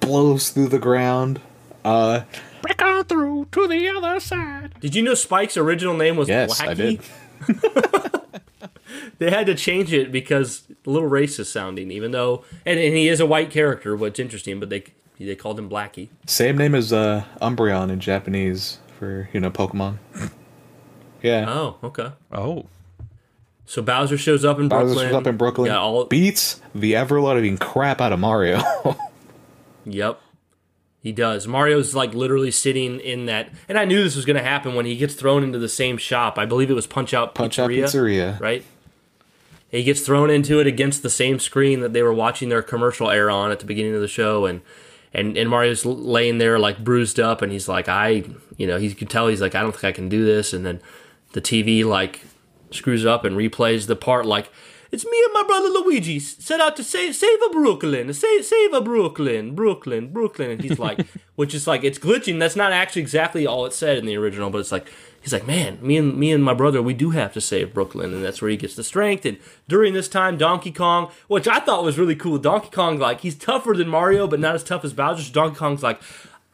blows 0.00 0.50
through 0.50 0.68
the 0.68 0.78
ground. 0.78 1.40
Uh, 1.84 2.22
break 2.62 2.82
on 2.82 3.04
through 3.04 3.46
to 3.52 3.66
the 3.68 3.88
other 3.88 4.20
side. 4.20 4.74
Did 4.80 4.94
you 4.94 5.02
know 5.02 5.14
Spike's 5.14 5.56
original 5.56 5.94
name 5.94 6.16
was 6.16 6.28
yes, 6.28 6.60
Blackie? 6.60 6.68
I 6.68 6.74
did. 6.74 8.22
They 9.18 9.30
had 9.30 9.46
to 9.46 9.54
change 9.54 9.92
it 9.92 10.12
because 10.12 10.64
a 10.86 10.90
little 10.90 11.08
racist 11.08 11.46
sounding, 11.46 11.90
even 11.90 12.10
though 12.10 12.44
and, 12.66 12.78
and 12.78 12.94
he 12.94 13.08
is 13.08 13.20
a 13.20 13.26
white 13.26 13.50
character, 13.50 13.96
what's 13.96 14.18
interesting, 14.20 14.60
but 14.60 14.68
they 14.70 14.84
they 15.18 15.34
called 15.34 15.58
him 15.58 15.68
Blackie. 15.68 16.08
Same 16.26 16.56
name 16.58 16.74
as 16.74 16.92
uh, 16.92 17.24
Umbreon 17.42 17.90
in 17.90 17.98
Japanese 18.00 18.78
for 18.98 19.28
you 19.32 19.40
know 19.40 19.50
Pokemon. 19.50 19.98
Yeah, 21.22 21.46
Oh, 21.48 21.76
okay. 21.82 22.12
Oh, 22.30 22.66
So 23.66 23.82
Bowser 23.82 24.16
shows 24.16 24.44
up 24.44 24.60
in 24.60 24.68
Bowser 24.68 24.84
Brooklyn. 24.86 25.06
shows 25.08 25.14
up 25.16 25.26
in 25.26 25.36
Brooklyn, 25.36 25.66
Yeah, 25.66 25.78
all 25.78 26.04
beats 26.04 26.60
the 26.74 26.94
ever 26.94 27.20
loving 27.20 27.58
crap 27.58 28.00
out 28.00 28.12
of 28.12 28.20
Mario. 28.20 28.62
Yep. 29.84 30.20
He 31.00 31.12
does. 31.12 31.46
Mario's 31.46 31.94
like 31.94 32.12
literally 32.12 32.50
sitting 32.50 33.00
in 33.00 33.26
that 33.26 33.50
and 33.68 33.78
I 33.78 33.84
knew 33.84 34.02
this 34.02 34.16
was 34.16 34.24
gonna 34.24 34.42
happen 34.42 34.74
when 34.74 34.84
he 34.84 34.96
gets 34.96 35.14
thrown 35.14 35.42
into 35.42 35.58
the 35.58 35.68
same 35.68 35.96
shop. 35.96 36.38
I 36.38 36.44
believe 36.44 36.70
it 36.70 36.74
was 36.74 36.86
Punch 36.86 37.14
Out 37.14 37.34
Punch 37.34 37.58
Out 37.58 37.70
Pizzeria. 37.70 37.84
Pizzeria. 38.36 38.40
Right? 38.40 38.64
He 39.70 39.82
gets 39.82 40.00
thrown 40.00 40.30
into 40.30 40.60
it 40.60 40.66
against 40.66 41.02
the 41.02 41.10
same 41.10 41.38
screen 41.38 41.80
that 41.80 41.92
they 41.92 42.02
were 42.02 42.12
watching 42.12 42.48
their 42.48 42.62
commercial 42.62 43.10
air 43.10 43.30
on 43.30 43.50
at 43.50 43.60
the 43.60 43.66
beginning 43.66 43.94
of 43.94 44.00
the 44.00 44.08
show. 44.08 44.46
And 44.46 44.62
and, 45.12 45.38
and 45.38 45.48
Mario's 45.48 45.86
laying 45.86 46.38
there 46.38 46.58
like 46.58 46.84
bruised 46.84 47.18
up. 47.18 47.42
And 47.42 47.52
he's 47.52 47.68
like, 47.68 47.88
I 47.88 48.24
you 48.56 48.66
know, 48.66 48.78
he 48.78 48.94
could 48.94 49.10
tell 49.10 49.28
he's 49.28 49.40
like, 49.40 49.54
I 49.54 49.60
don't 49.60 49.72
think 49.72 49.84
I 49.84 49.92
can 49.92 50.08
do 50.08 50.24
this. 50.24 50.52
And 50.52 50.64
then 50.64 50.80
the 51.32 51.40
TV 51.40 51.84
like 51.84 52.20
screws 52.70 53.06
up 53.06 53.24
and 53.24 53.36
replays 53.36 53.86
the 53.86 53.96
part 53.96 54.26
like 54.26 54.50
it's 54.90 55.04
me 55.04 55.22
and 55.24 55.34
my 55.34 55.42
brother 55.42 55.68
Luigi. 55.68 56.18
Set 56.18 56.60
out 56.60 56.74
to 56.76 56.84
save 56.84 57.14
save 57.14 57.38
a 57.46 57.50
Brooklyn, 57.50 58.12
save 58.14 58.44
save 58.44 58.72
a 58.72 58.80
Brooklyn, 58.80 59.54
Brooklyn, 59.54 60.12
Brooklyn, 60.12 60.50
and 60.50 60.62
he's 60.62 60.78
like, 60.78 61.06
which 61.36 61.54
is 61.54 61.66
like 61.66 61.84
it's 61.84 61.98
glitching. 61.98 62.38
That's 62.38 62.56
not 62.56 62.72
actually 62.72 63.02
exactly 63.02 63.46
all 63.46 63.66
it 63.66 63.74
said 63.74 63.98
in 63.98 64.06
the 64.06 64.16
original, 64.16 64.48
but 64.48 64.58
it's 64.58 64.72
like 64.72 64.90
he's 65.30 65.32
like, 65.32 65.46
man, 65.46 65.78
me 65.80 65.96
and 65.96 66.16
me 66.16 66.32
and 66.32 66.42
my 66.42 66.54
brother, 66.54 66.80
we 66.82 66.94
do 66.94 67.10
have 67.10 67.32
to 67.34 67.40
save 67.40 67.74
Brooklyn, 67.74 68.12
and 68.14 68.24
that's 68.24 68.40
where 68.42 68.50
he 68.50 68.56
gets 68.56 68.74
the 68.74 68.84
strength. 68.84 69.24
And 69.26 69.38
during 69.68 69.92
this 69.92 70.08
time, 70.08 70.36
Donkey 70.36 70.72
Kong, 70.72 71.10
which 71.28 71.46
I 71.46 71.60
thought 71.60 71.84
was 71.84 71.98
really 71.98 72.16
cool, 72.16 72.38
Donkey 72.38 72.70
Kong 72.70 72.98
like 72.98 73.20
he's 73.20 73.36
tougher 73.36 73.74
than 73.74 73.88
Mario, 73.88 74.26
but 74.26 74.40
not 74.40 74.54
as 74.54 74.64
tough 74.64 74.84
as 74.84 74.92
Bowser. 74.92 75.22
So 75.22 75.32
Donkey 75.32 75.56
Kong's 75.56 75.82
like. 75.82 76.00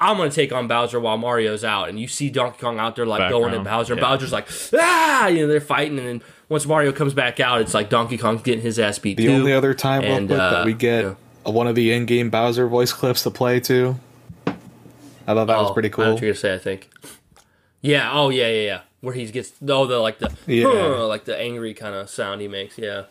I'm 0.01 0.17
gonna 0.17 0.29
take 0.29 0.53
on 0.53 0.67
Bowser 0.67 0.99
while 0.99 1.17
Mario's 1.17 1.63
out, 1.63 1.89
and 1.89 2.01
you 2.01 2.09
see 2.09 2.29
Donkey 2.29 2.59
Kong 2.61 2.81
out 2.81 2.97
there 2.97 3.07
like 3.07 3.31
going 3.31 3.55
at 3.55 3.63
Bowser. 3.63 3.95
yeah. 3.95 4.01
Bowser's 4.01 4.33
like, 4.33 4.49
ah, 4.77 5.29
you 5.29 5.43
know, 5.43 5.47
they're 5.47 5.61
fighting, 5.61 5.99
and 6.01 6.07
then 6.09 6.23
once 6.49 6.67
Mario 6.67 6.91
comes 6.91 7.15
back 7.15 7.39
out, 7.39 7.61
it's 7.61 7.75
like 7.75 7.91
Donkey 7.91 8.19
Kong's 8.19 8.43
getting 8.43 8.61
his 8.61 8.77
ass 8.81 8.99
beat 8.99 9.17
The 9.19 9.27
too. 9.27 9.33
only 9.33 9.53
other 9.53 9.73
time 9.73 10.03
real 10.03 10.17
And, 10.17 10.29
quick 10.29 10.41
uh, 10.41 10.51
that 10.51 10.67
we 10.67 10.75
get 10.75 11.05
yeah. 11.05 11.15
one 11.45 11.69
of 11.69 11.77
the 11.77 11.93
in-game 11.93 12.29
Bowser 12.29 12.67
voice 12.67 12.93
clips 12.93 13.23
to 13.23 13.31
play 13.31 13.61
to. 13.61 13.95
I 14.49 14.53
thought 15.33 15.47
that 15.47 15.59
was 15.59 15.71
Oh, 15.71 15.75
pretty 15.75 15.91
cool. 15.91 16.13
what 16.15 16.21
you're 16.21 16.33
gonna 16.33 16.41
say. 16.41 16.55
I 16.55 16.59
think. 16.59 16.91
Yeah. 17.85 18.11
Oh, 18.13 18.31
yeah, 18.31 18.49
yeah, 18.49 18.63
yeah. 18.63 18.81
Where 19.03 19.15
he 19.15 19.27
gets 19.31 19.53
oh 19.69 19.87
the 19.87 19.99
like 19.99 20.19
the 20.19 20.33
Yeah. 20.47 20.67
like 21.15 21.27
the 21.27 21.39
angry 21.39 21.75
kind 21.75 21.95
of 21.95 22.09
sound 22.09 22.41
he 22.41 22.49
makes. 22.49 22.79
Yeah. 22.79 23.05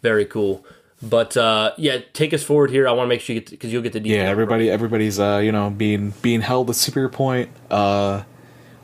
Very 0.00 0.24
cool. 0.24 0.64
But 1.02 1.36
uh, 1.36 1.72
yeah, 1.76 1.98
take 2.14 2.32
us 2.32 2.42
forward 2.42 2.70
here. 2.70 2.88
I 2.88 2.92
want 2.92 3.06
to 3.06 3.08
make 3.08 3.20
sure 3.20 3.34
you 3.34 3.40
get 3.40 3.50
because 3.50 3.70
you'll 3.72 3.82
get 3.82 3.92
the 3.92 4.00
detail. 4.00 4.24
Yeah, 4.24 4.30
everybody, 4.30 4.70
everybody's 4.70 5.20
uh, 5.20 5.40
you 5.44 5.52
know 5.52 5.68
being 5.68 6.14
being 6.22 6.40
held 6.40 6.70
at 6.70 6.76
Superior 6.76 7.10
Point. 7.10 7.50
Uh, 7.70 8.22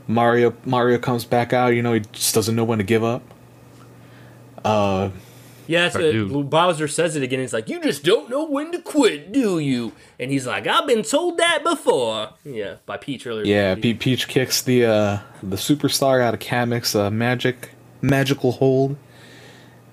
Mario 0.06 0.54
Mario 0.66 0.98
comes 0.98 1.24
back 1.24 1.54
out. 1.54 1.68
You 1.68 1.82
know 1.82 1.94
he 1.94 2.00
just 2.12 2.34
doesn't 2.34 2.54
know 2.54 2.64
when 2.64 2.78
to 2.78 2.84
give 2.84 3.02
up. 3.02 3.22
Uh, 4.62 5.10
Yeah, 5.70 5.86
it's, 5.86 5.94
Right, 5.94 6.16
uh. 6.16 6.42
Bowser 6.42 6.88
says 6.88 7.14
it 7.14 7.22
again. 7.22 7.38
He's 7.38 7.52
like, 7.52 7.68
"You 7.68 7.80
just 7.80 8.02
don't 8.02 8.28
know 8.28 8.44
when 8.44 8.72
to 8.72 8.80
quit, 8.80 9.30
do 9.30 9.60
you?" 9.60 9.92
And 10.18 10.28
he's 10.32 10.44
like, 10.44 10.66
"I've 10.66 10.84
been 10.84 11.04
told 11.04 11.38
that 11.38 11.62
before." 11.62 12.30
Yeah, 12.44 12.76
by 12.86 12.96
Peach 12.96 13.24
earlier. 13.24 13.44
yeah, 13.44 13.76
Pe- 13.76 13.94
Peach 13.94 14.26
kicks 14.26 14.60
the 14.62 14.84
uh, 14.84 15.18
the 15.44 15.54
superstar 15.54 16.20
out 16.20 16.34
of 16.34 16.40
Kamek's 16.40 16.96
uh, 16.96 17.08
magic 17.08 17.70
magical 18.02 18.50
hold. 18.50 18.96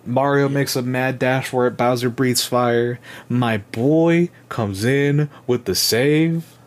Mario 0.04 0.50
makes 0.50 0.76
a 0.76 0.82
mad 0.82 1.20
dash 1.20 1.50
for 1.50 1.68
it. 1.68 1.78
Bowser 1.78 2.10
breathes 2.10 2.44
fire. 2.44 3.00
My 3.30 3.58
boy 3.58 4.30
comes 4.50 4.84
in 4.84 5.30
with 5.46 5.66
the 5.66 5.76
save. 5.76 6.58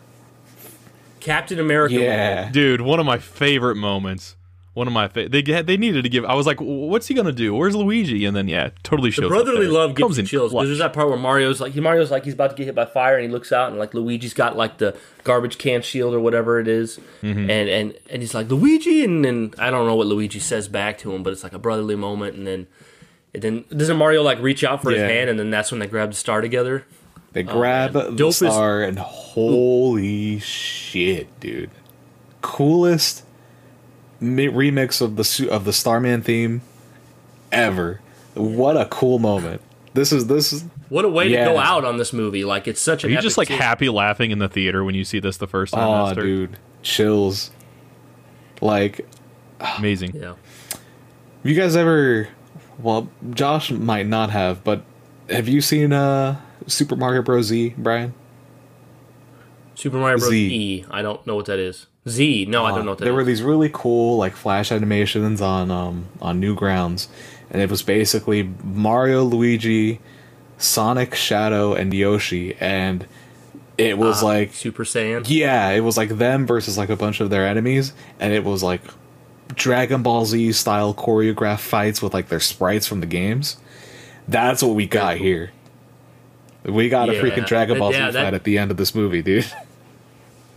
Captain 1.19 1.59
America. 1.59 1.95
Yeah, 1.95 2.49
dude, 2.49 2.79
one 2.79 3.01
of 3.01 3.05
my 3.05 3.17
favorite 3.17 3.75
moments. 3.75 4.37
One 4.73 4.87
of 4.87 4.93
my 4.93 5.09
fa- 5.09 5.27
they 5.27 5.41
get 5.41 5.65
they 5.67 5.75
needed 5.75 6.03
to 6.03 6.09
give. 6.09 6.23
I 6.23 6.33
was 6.33 6.47
like, 6.47 6.59
what's 6.61 7.07
he 7.07 7.13
gonna 7.13 7.33
do? 7.33 7.53
Where's 7.53 7.75
Luigi? 7.75 8.23
And 8.23 8.33
then 8.33 8.47
yeah, 8.47 8.69
totally 8.83 9.11
shows. 9.11 9.23
The 9.23 9.27
brotherly 9.27 9.65
there. 9.65 9.73
love 9.73 9.95
gives 9.95 10.07
Comes 10.07 10.17
in 10.17 10.25
chills 10.25 10.53
because 10.53 10.69
there's 10.69 10.79
that 10.79 10.93
part 10.93 11.09
where 11.09 11.17
Mario's 11.17 11.59
like 11.59 11.75
Mario's 11.75 12.09
like 12.09 12.23
he's 12.23 12.35
about 12.35 12.51
to 12.51 12.55
get 12.55 12.67
hit 12.67 12.75
by 12.75 12.85
fire 12.85 13.17
and 13.17 13.25
he 13.25 13.29
looks 13.29 13.51
out 13.51 13.69
and 13.69 13.77
like 13.77 13.93
Luigi's 13.93 14.33
got 14.33 14.55
like 14.55 14.77
the 14.77 14.95
garbage 15.25 15.57
can 15.57 15.81
shield 15.81 16.13
or 16.13 16.21
whatever 16.21 16.57
it 16.57 16.69
is. 16.69 16.99
Mm-hmm. 17.21 17.49
and 17.49 17.69
and 17.69 17.93
and 18.09 18.21
he's 18.21 18.33
like 18.33 18.47
Luigi 18.49 19.03
and 19.03 19.25
then 19.25 19.53
I 19.59 19.71
don't 19.71 19.87
know 19.87 19.95
what 19.95 20.07
Luigi 20.07 20.39
says 20.39 20.69
back 20.69 20.97
to 20.99 21.13
him 21.13 21.21
but 21.21 21.33
it's 21.33 21.43
like 21.43 21.53
a 21.53 21.59
brotherly 21.59 21.97
moment 21.97 22.37
and 22.37 22.47
then 22.47 22.67
and 23.33 23.43
then 23.43 23.65
doesn't 23.75 23.97
Mario 23.97 24.23
like 24.23 24.39
reach 24.39 24.63
out 24.63 24.81
for 24.81 24.91
his 24.91 25.01
hand 25.01 25.29
and 25.29 25.37
then 25.37 25.49
that's 25.49 25.71
when 25.71 25.79
they 25.79 25.87
grab 25.87 26.11
the 26.11 26.15
star 26.15 26.39
together. 26.39 26.85
they 27.33 27.43
grab 27.43 27.93
man. 27.93 28.15
the 28.15 28.23
Dopest- 28.23 28.51
star 28.51 28.83
and 28.83 28.99
holy 28.99 30.39
shit, 30.39 31.39
dude! 31.41 31.71
Coolest 32.41 33.23
mi- 33.23 33.30
remix 34.21 35.01
of 35.01 35.15
the 35.15 35.23
su- 35.23 35.49
of 35.49 35.65
the 35.65 35.73
Starman 35.73 36.21
theme 36.21 36.61
ever. 37.51 37.99
What 38.33 38.77
a 38.77 38.85
cool 38.85 39.19
moment! 39.19 39.61
This 39.93 40.11
is 40.11 40.27
this 40.27 40.53
is 40.53 40.63
What 40.89 41.03
a 41.05 41.09
way 41.09 41.29
to 41.29 41.35
go 41.35 41.57
out 41.57 41.83
on 41.83 41.97
this 41.97 42.13
movie! 42.13 42.43
Like 42.45 42.67
it's 42.67 42.79
such 42.81 43.03
Are 43.03 43.07
an 43.07 43.13
you 43.13 43.19
just 43.21 43.37
like 43.37 43.47
scene. 43.49 43.57
happy 43.57 43.89
laughing 43.89 44.31
in 44.31 44.39
the 44.39 44.47
theater 44.49 44.83
when 44.83 44.95
you 44.95 45.03
see 45.03 45.19
this 45.19 45.37
the 45.37 45.47
first 45.47 45.73
time? 45.73 45.87
oh 45.87 46.05
Nestor? 46.05 46.21
dude. 46.21 46.57
chills. 46.81 47.51
Like, 48.61 49.07
Amazing. 49.79 50.15
Yeah. 50.15 50.35
have 50.69 50.79
you 51.43 51.55
guys 51.55 51.75
ever? 51.75 52.27
Well, 52.79 53.09
Josh 53.31 53.71
might 53.71 54.05
not 54.07 54.29
have, 54.29 54.63
but 54.63 54.83
have 55.29 55.47
you 55.47 55.61
seen 55.61 55.91
uh 55.93 56.39
Super 56.67 56.95
Mario 56.95 57.21
Bros. 57.23 57.45
Z, 57.47 57.73
Brian? 57.77 58.13
Super 59.75 59.97
Mario 59.97 60.17
Bros. 60.19 60.29
Z. 60.29 60.47
E. 60.53 60.85
I 60.91 61.01
don't 61.01 61.25
know 61.25 61.35
what 61.35 61.47
that 61.47 61.57
is. 61.59 61.87
Z. 62.07 62.45
No, 62.49 62.65
I 62.65 62.71
don't 62.71 62.85
know 62.85 62.91
what 62.91 62.97
that 62.99 63.05
there 63.05 63.13
is. 63.13 63.17
were 63.17 63.23
these 63.23 63.41
really 63.43 63.69
cool 63.71 64.17
like 64.17 64.35
flash 64.35 64.71
animations 64.71 65.41
on 65.41 65.69
um 65.71 66.05
on 66.21 66.41
Newgrounds, 66.41 67.07
and 67.49 67.61
it 67.61 67.69
was 67.69 67.81
basically 67.83 68.49
Mario, 68.63 69.23
Luigi, 69.23 69.99
Sonic, 70.57 71.13
Shadow, 71.15 71.73
and 71.73 71.93
Yoshi, 71.93 72.55
and 72.59 73.05
it 73.77 73.97
was 73.97 74.23
Ah, 74.23 74.27
like 74.27 74.53
Super 74.53 74.83
Saiyan. 74.83 75.25
yeah, 75.27 75.69
it 75.69 75.81
was 75.81 75.95
like 75.97 76.09
them 76.09 76.45
versus 76.47 76.77
like 76.77 76.89
a 76.89 76.95
bunch 76.95 77.19
of 77.19 77.29
their 77.29 77.45
enemies, 77.47 77.93
and 78.19 78.33
it 78.33 78.43
was 78.43 78.63
like 78.63 78.81
Dragon 79.53 80.01
Ball 80.01 80.25
Z 80.25 80.53
style 80.53 80.93
choreographed 80.95 81.59
fights 81.59 82.01
with 82.01 82.13
like 82.15 82.29
their 82.29 82.39
sprites 82.39 82.87
from 82.87 82.99
the 83.01 83.05
games. 83.07 83.57
That's 84.27 84.63
what 84.63 84.75
we 84.75 84.87
got 84.87 85.17
here. 85.17 85.51
We 86.63 86.89
got 86.89 87.09
a 87.09 87.13
freaking 87.13 87.45
Dragon 87.47 87.77
Ball 87.79 87.91
yeah, 87.91 88.07
Z 88.09 88.13
that- 88.13 88.23
fight 88.23 88.33
at 88.33 88.43
the 88.43 88.57
end 88.57 88.71
of 88.71 88.77
this 88.77 88.95
movie, 88.95 89.21
dude. 89.21 89.45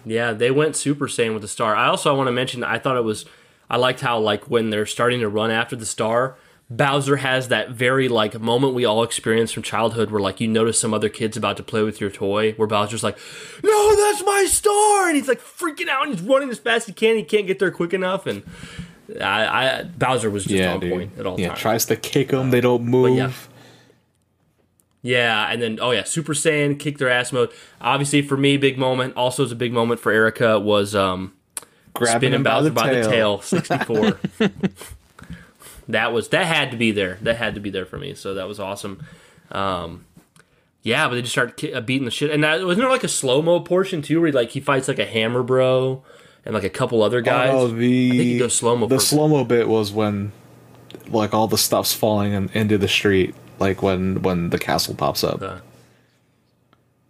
Yeah, 0.05 0.32
they 0.32 0.50
went 0.50 0.76
Super 0.76 1.07
Saiyan 1.07 1.32
with 1.32 1.42
the 1.42 1.48
star. 1.48 1.74
I 1.74 1.86
also 1.86 2.12
I 2.12 2.16
want 2.16 2.28
to 2.28 2.32
mention 2.32 2.62
I 2.62 2.78
thought 2.78 2.96
it 2.96 3.05
was 3.05 3.24
I 3.68 3.76
liked 3.76 4.00
how 4.00 4.18
like 4.18 4.50
when 4.50 4.70
they're 4.70 4.86
starting 4.86 5.20
to 5.20 5.28
run 5.28 5.50
after 5.50 5.76
the 5.76 5.86
star, 5.86 6.36
Bowser 6.70 7.16
has 7.16 7.48
that 7.48 7.70
very 7.70 8.09
like 8.09 8.38
moment 8.40 8.74
we 8.74 8.84
all 8.84 9.02
experience 9.02 9.52
from 9.52 9.62
childhood 9.62 10.11
where 10.11 10.20
like 10.20 10.40
you 10.40 10.48
notice 10.48 10.78
some 10.78 10.94
other 10.94 11.09
kids 11.09 11.36
about 11.36 11.57
to 11.59 11.62
play 11.62 11.82
with 11.82 12.00
your 12.00 12.11
toy 12.11 12.52
where 12.52 12.68
Bowser's 12.68 13.02
like, 13.02 13.18
"No, 13.62 13.96
that's 13.96 14.24
my 14.24 14.46
star!" 14.48 15.09
and 15.09 15.16
he's 15.16 15.28
like 15.28 15.40
freaking 15.40 15.88
out 15.88 16.07
and 16.07 16.16
he's 16.16 16.26
running 16.26 16.50
as 16.50 16.59
fast 16.59 16.82
as 16.82 16.86
he 16.86 16.92
can. 16.92 17.16
He 17.16 17.22
can't 17.22 17.46
get 17.46 17.59
there 17.59 17.70
quick 17.70 17.92
enough, 17.92 18.26
and 18.26 18.42
I, 19.20 19.46
I 19.46 19.82
Bowser 19.84 20.30
was 20.30 20.44
just 20.44 20.62
on 20.62 20.80
point 20.80 21.18
at 21.18 21.26
all 21.26 21.38
yeah, 21.38 21.48
times. 21.48 21.61
tries 21.61 21.86
to 21.86 21.96
kick 21.96 22.28
them, 22.28 22.50
they 22.50 22.61
don't 22.61 22.84
move. 22.84 23.48
Yeah. 25.05 25.46
And 25.48 25.62
then 25.62 25.78
oh 25.80 25.92
yeah, 25.92 26.02
Super 26.02 26.34
Saiyan 26.34 26.80
kick 26.80 26.98
their 26.98 27.09
ass 27.09 27.32
mode. 27.32 27.52
Obviously 27.80 28.22
for 28.22 28.36
me, 28.36 28.57
big 28.57 28.76
moment. 28.76 29.16
Also, 29.16 29.44
is 29.44 29.52
a 29.52 29.57
big 29.57 29.72
moment 29.72 30.00
for 30.00 30.11
Erica 30.11 30.59
was 30.59 30.96
um, 30.96 31.32
Grabbing 31.92 32.18
spinning 32.18 32.34
him 32.38 32.42
by 32.42 32.62
the 32.62 32.70
by 32.72 32.92
the 32.92 33.09
tail. 33.09 33.40
sixty 33.42 33.78
four. 33.78 34.18
that 35.88 36.12
was 36.12 36.30
that 36.30 36.46
had 36.46 36.72
to 36.72 36.76
be 36.76 36.90
there. 36.90 37.18
That 37.22 37.36
had 37.36 37.55
to 37.55 37.61
be 37.61 37.70
there 37.70 37.86
for 37.86 37.98
me. 37.98 38.14
So 38.14 38.34
that 38.34 38.48
was 38.48 38.59
awesome. 38.59 39.05
Um, 39.52 40.07
yeah, 40.82 41.07
but 41.09 41.14
they 41.14 41.22
just 41.22 41.32
start 41.32 41.57
ki- 41.57 41.78
beating 41.80 42.05
the 42.05 42.11
shit. 42.11 42.30
And 42.30 42.42
that, 42.44 42.64
wasn't 42.64 42.82
there 42.82 42.90
like 42.90 43.05
a 43.05 43.09
slow 43.09 43.40
mo 43.40 43.61
portion 43.61 44.02
too, 44.02 44.20
where 44.20 44.32
like 44.32 44.50
he 44.50 44.61
fights 44.61 44.88
like 44.88 44.98
a 44.98 45.07
Hammer 45.07 45.42
Bro 45.42 46.02
and 46.44 46.55
like 46.55 46.64
a 46.64 46.70
couple 46.70 47.02
other 47.02 47.20
guys? 47.20 47.50
Oh, 47.52 47.68
the 47.68 48.09
I 48.09 48.11
think 48.11 48.22
he 48.22 48.38
goes 48.38 48.55
slow-mo 48.55 48.86
The 48.86 49.00
slow 49.00 49.28
mo 49.28 49.44
bit 49.44 49.68
was 49.68 49.92
when, 49.92 50.32
like, 51.09 51.32
all 51.32 51.46
the 51.46 51.59
stuff's 51.59 51.94
falling 51.94 52.32
in, 52.32 52.50
into 52.50 52.78
the 52.78 52.88
street, 52.88 53.34
like 53.59 53.82
when 53.82 54.22
when 54.22 54.50
the 54.50 54.59
castle 54.59 54.94
pops 54.94 55.22
up. 55.24 55.62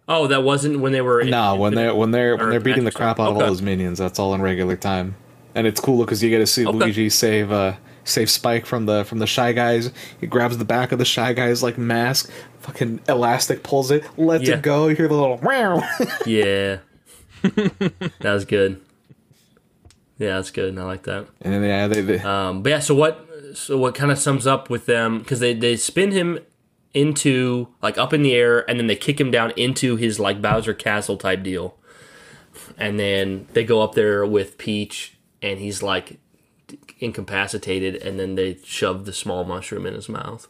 Oh, 0.07 0.27
that 0.27 0.43
wasn't 0.43 0.79
when 0.81 0.91
they 0.91 1.01
were. 1.01 1.21
in- 1.21 1.29
nah, 1.31 1.55
when 1.55 1.73
they're 1.73 1.95
when 1.95 2.11
they're 2.11 2.35
when 2.37 2.45
or 2.47 2.49
they're 2.51 2.59
beating 2.59 2.83
the 2.85 2.91
crap 2.91 3.19
out 3.19 3.29
of 3.29 3.33
all 3.35 3.39
those 3.39 3.61
minions, 3.61 3.97
that's 3.97 4.19
all 4.19 4.33
in 4.35 4.41
regular 4.41 4.75
time, 4.75 5.15
and 5.55 5.65
it's 5.65 5.79
cool 5.79 6.03
because 6.05 6.21
you 6.21 6.29
get 6.29 6.39
to 6.39 6.47
see 6.47 6.65
Okay. 6.67 6.77
Luigi 6.77 7.09
save 7.09 7.51
uh 7.51 7.73
save 8.03 8.29
Spike 8.29 8.67
from 8.67 8.85
the 8.85 9.03
from 9.05 9.17
the 9.17 9.25
shy 9.25 9.51
guys. 9.51 9.91
He 10.21 10.27
grabs 10.27 10.57
the 10.59 10.65
back 10.65 10.91
of 10.91 10.99
the 10.99 11.05
shy 11.05 11.33
guy's 11.33 11.63
like 11.63 11.77
mask, 11.79 12.29
fucking 12.59 12.99
elastic 13.09 13.63
pulls 13.63 13.89
it, 13.89 14.05
lets 14.15 14.47
Yeah. 14.47 14.55
it 14.57 14.61
go. 14.61 14.87
You 14.87 14.95
hear 14.95 15.07
the 15.07 15.15
little 15.15 15.37
wow. 15.37 15.77
Yeah, 16.27 16.77
that 17.41 18.19
was 18.21 18.45
good. 18.45 18.79
Yeah, 20.19 20.35
that's 20.35 20.51
good. 20.51 20.77
I 20.77 20.83
like 20.83 21.03
that. 21.03 21.25
and 21.41 21.51
then 21.53 21.63
yeah, 21.63 21.87
they, 21.87 22.01
they 22.01 22.19
Um, 22.19 22.61
but 22.61 22.69
yeah, 22.69 22.79
so 22.79 22.93
what? 22.95 23.27
So 23.55 23.77
what 23.77 23.95
kind 23.95 24.11
of 24.11 24.19
sums 24.19 24.45
up 24.45 24.69
with 24.69 24.85
them 24.85 25.19
because 25.19 25.39
they 25.39 25.53
they 25.53 25.75
spin 25.77 26.11
him 26.11 26.39
into 26.93 27.67
like 27.81 27.97
up 27.97 28.13
in 28.13 28.21
the 28.21 28.33
air 28.33 28.69
and 28.69 28.79
then 28.79 28.87
they 28.87 28.95
kick 28.95 29.19
him 29.19 29.31
down 29.31 29.51
into 29.51 29.95
his 29.95 30.19
like 30.19 30.41
Bowser 30.41 30.73
Castle 30.73 31.17
type 31.17 31.43
deal, 31.43 31.77
and 32.77 32.99
then 32.99 33.47
they 33.53 33.63
go 33.63 33.81
up 33.81 33.95
there 33.95 34.25
with 34.25 34.57
Peach 34.57 35.17
and 35.41 35.59
he's 35.59 35.81
like 35.81 36.19
incapacitated, 36.99 37.95
and 37.95 38.19
then 38.19 38.35
they 38.35 38.57
shove 38.63 39.05
the 39.05 39.13
small 39.13 39.43
mushroom 39.43 39.85
in 39.85 39.93
his 39.93 40.09
mouth. 40.09 40.47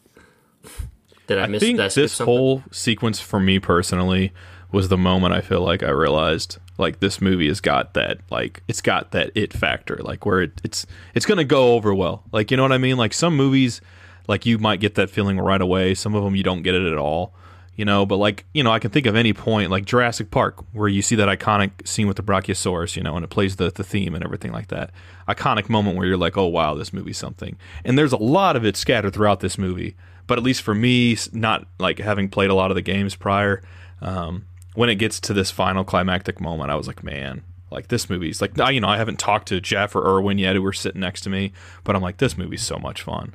Did 1.28 1.40
I, 1.40 1.44
I 1.44 1.48
miss 1.48 1.62
think 1.62 1.78
did 1.78 1.86
I 1.86 1.88
skip 1.90 2.04
this 2.04 2.20
whole 2.20 2.64
sequence 2.72 3.20
for 3.20 3.40
me 3.40 3.60
personally 3.60 4.32
was 4.72 4.90
the 4.90 4.98
moment 4.98 5.34
I 5.34 5.42
feel 5.42 5.62
like 5.62 5.84
I 5.84 5.90
realized 5.90 6.58
like 6.78 7.00
this 7.00 7.22
movie 7.22 7.48
has 7.48 7.62
got 7.62 7.94
that 7.94 8.20
like 8.30 8.62
it's 8.68 8.82
got 8.82 9.12
that 9.12 9.32
it 9.36 9.54
factor 9.54 9.98
like 9.98 10.26
where 10.26 10.42
it, 10.42 10.62
it's 10.64 10.86
it's 11.14 11.26
gonna 11.26 11.44
go 11.44 11.74
over 11.74 11.94
well. 11.94 12.24
Like 12.32 12.52
you 12.52 12.58
know 12.58 12.64
what 12.64 12.72
I 12.72 12.78
mean? 12.78 12.98
Like 12.98 13.14
some 13.14 13.36
movies 13.36 13.82
like 14.28 14.46
you 14.46 14.58
might 14.58 14.80
get 14.80 14.96
that 14.96 15.10
feeling 15.10 15.40
right 15.40 15.62
away. 15.62 15.94
Some 15.94 16.16
of 16.16 16.24
them 16.24 16.36
you 16.36 16.44
don't 16.44 16.64
get 16.64 16.76
it 16.76 16.92
at 16.92 16.98
all 16.98 17.34
you 17.76 17.86
know? 17.86 18.06
But 18.06 18.18
like 18.18 18.46
you 18.54 18.64
know 18.64 18.72
I 18.72 18.80
can 18.80 18.92
think 18.92 19.06
of 19.06 19.16
any 19.16 19.34
point 19.34 19.72
like 19.72 19.86
Jurassic 19.86 20.32
Park 20.32 20.64
where 20.74 20.88
you 20.88 21.02
see 21.02 21.16
that 21.16 21.28
iconic 21.28 21.88
scene 21.88 22.08
with 22.08 22.18
the 22.18 22.24
Brachiosaurus 22.24 22.96
you 22.96 23.04
know 23.04 23.16
and 23.16 23.24
it 23.24 23.30
plays 23.30 23.56
the 23.58 23.72
the 23.72 23.84
theme 23.84 24.16
and 24.16 24.24
everything 24.24 24.52
like 24.52 24.68
that. 24.68 24.92
Iconic 25.28 25.70
moment 25.70 25.98
where 25.98 26.08
you're 26.08 26.18
like 26.18 26.38
oh 26.38 26.48
wow 26.48 26.74
this 26.74 26.94
movie's 26.94 27.18
something. 27.18 27.58
And 27.84 27.98
there's 27.98 28.14
a 28.14 28.18
lot 28.18 28.56
of 28.56 28.66
it 28.66 28.78
scattered 28.78 29.14
throughout 29.14 29.40
this 29.40 29.58
movie. 29.58 29.96
But 30.28 30.40
at 30.40 30.44
least 30.44 30.64
for 30.64 30.74
me 30.74 31.18
not 31.34 31.68
like 31.80 32.00
having 32.00 32.30
played 32.30 32.50
a 32.50 32.56
lot 32.56 32.72
of 32.72 32.76
the 32.76 32.82
games 32.82 33.16
prior 33.16 33.62
um, 34.02 34.46
when 34.76 34.90
it 34.90 34.96
gets 34.96 35.20
to 35.22 35.34
this 35.34 35.52
final 35.52 35.84
climactic 35.84 36.40
moment 36.40 36.70
i 36.72 36.76
was 36.76 36.88
like 36.88 37.04
man 37.04 37.42
like 37.72 37.88
this 37.88 38.10
movie's 38.10 38.42
like 38.42 38.60
I- 38.60 38.72
you 38.72 38.80
know 38.80 38.88
i 38.88 38.98
haven't 38.98 39.18
talked 39.20 39.48
to 39.50 39.60
jeff 39.60 39.96
or 39.96 40.06
erwin 40.06 40.38
yet 40.38 40.56
who 40.56 40.62
were 40.62 40.74
sitting 40.74 41.02
next 41.02 41.22
to 41.22 41.30
me 41.30 41.52
but 41.84 41.96
i'm 41.96 42.02
like 42.02 42.18
this 42.18 42.38
movie's 42.38 42.62
so 42.62 42.78
much 42.78 43.02
fun 43.02 43.34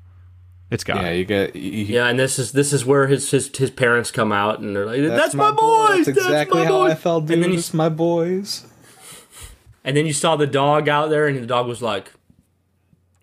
it's 0.70 0.84
got 0.84 1.02
yeah, 1.02 1.10
you 1.10 1.24
get 1.24 1.56
you, 1.56 1.84
Yeah, 1.84 2.06
and 2.06 2.16
this 2.16 2.38
is 2.38 2.52
this 2.52 2.72
is 2.72 2.84
where 2.84 3.08
his 3.08 3.28
his, 3.30 3.50
his 3.56 3.70
parents 3.70 4.12
come 4.12 4.30
out 4.30 4.60
and 4.60 4.76
they're 4.76 4.86
like, 4.86 5.00
"That's, 5.02 5.34
my, 5.34 5.50
boy. 5.50 5.56
boys. 5.88 6.06
That's 6.06 6.18
exactly 6.18 6.60
my 6.60 6.66
how 6.66 6.82
boys." 6.84 6.92
I 6.92 6.94
felt, 6.94 7.26
dude. 7.26 7.34
And 7.34 7.42
then 7.42 7.50
you 7.50 7.58
It's 7.58 7.74
my 7.74 7.88
boys. 7.88 8.66
And 9.82 9.96
then 9.96 10.06
you 10.06 10.12
saw 10.12 10.36
the 10.36 10.46
dog 10.46 10.88
out 10.88 11.10
there, 11.10 11.26
and 11.26 11.36
the 11.42 11.46
dog 11.46 11.66
was 11.66 11.82
like, 11.82 12.12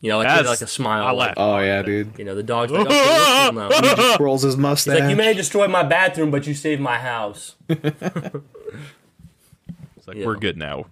you 0.02 0.10
know, 0.10 0.18
like, 0.20 0.28
he 0.28 0.36
That's- 0.36 0.48
like 0.50 0.62
a 0.62 0.68
smile. 0.72 1.06
I 1.08 1.12
like. 1.12 1.34
Oh 1.38 1.58
yeah, 1.60 1.82
dude. 1.82 2.12
You 2.18 2.26
know, 2.26 2.36
the 2.36 2.44
dog's 2.44 2.72
like, 2.72 2.86
okay, 2.86 3.00
we're 3.02 3.50
cool 3.52 3.70
now. 3.70 3.96
Just 3.96 4.20
rolls 4.20 4.42
his 4.44 4.56
mustache. 4.58 4.94
He's 4.94 5.02
like, 5.02 5.10
you 5.10 5.16
may 5.16 5.28
have 5.28 5.38
destroyed 5.38 5.70
my 5.72 5.84
bathroom, 5.84 6.30
but 6.32 6.46
you 6.48 6.54
saved 6.54 6.82
my 6.82 6.98
house. 7.00 7.56
it's 7.70 7.88
like 10.08 10.18
Yeah. 10.18 10.26
we're 10.26 10.36
good 10.36 10.58
now 10.58 10.86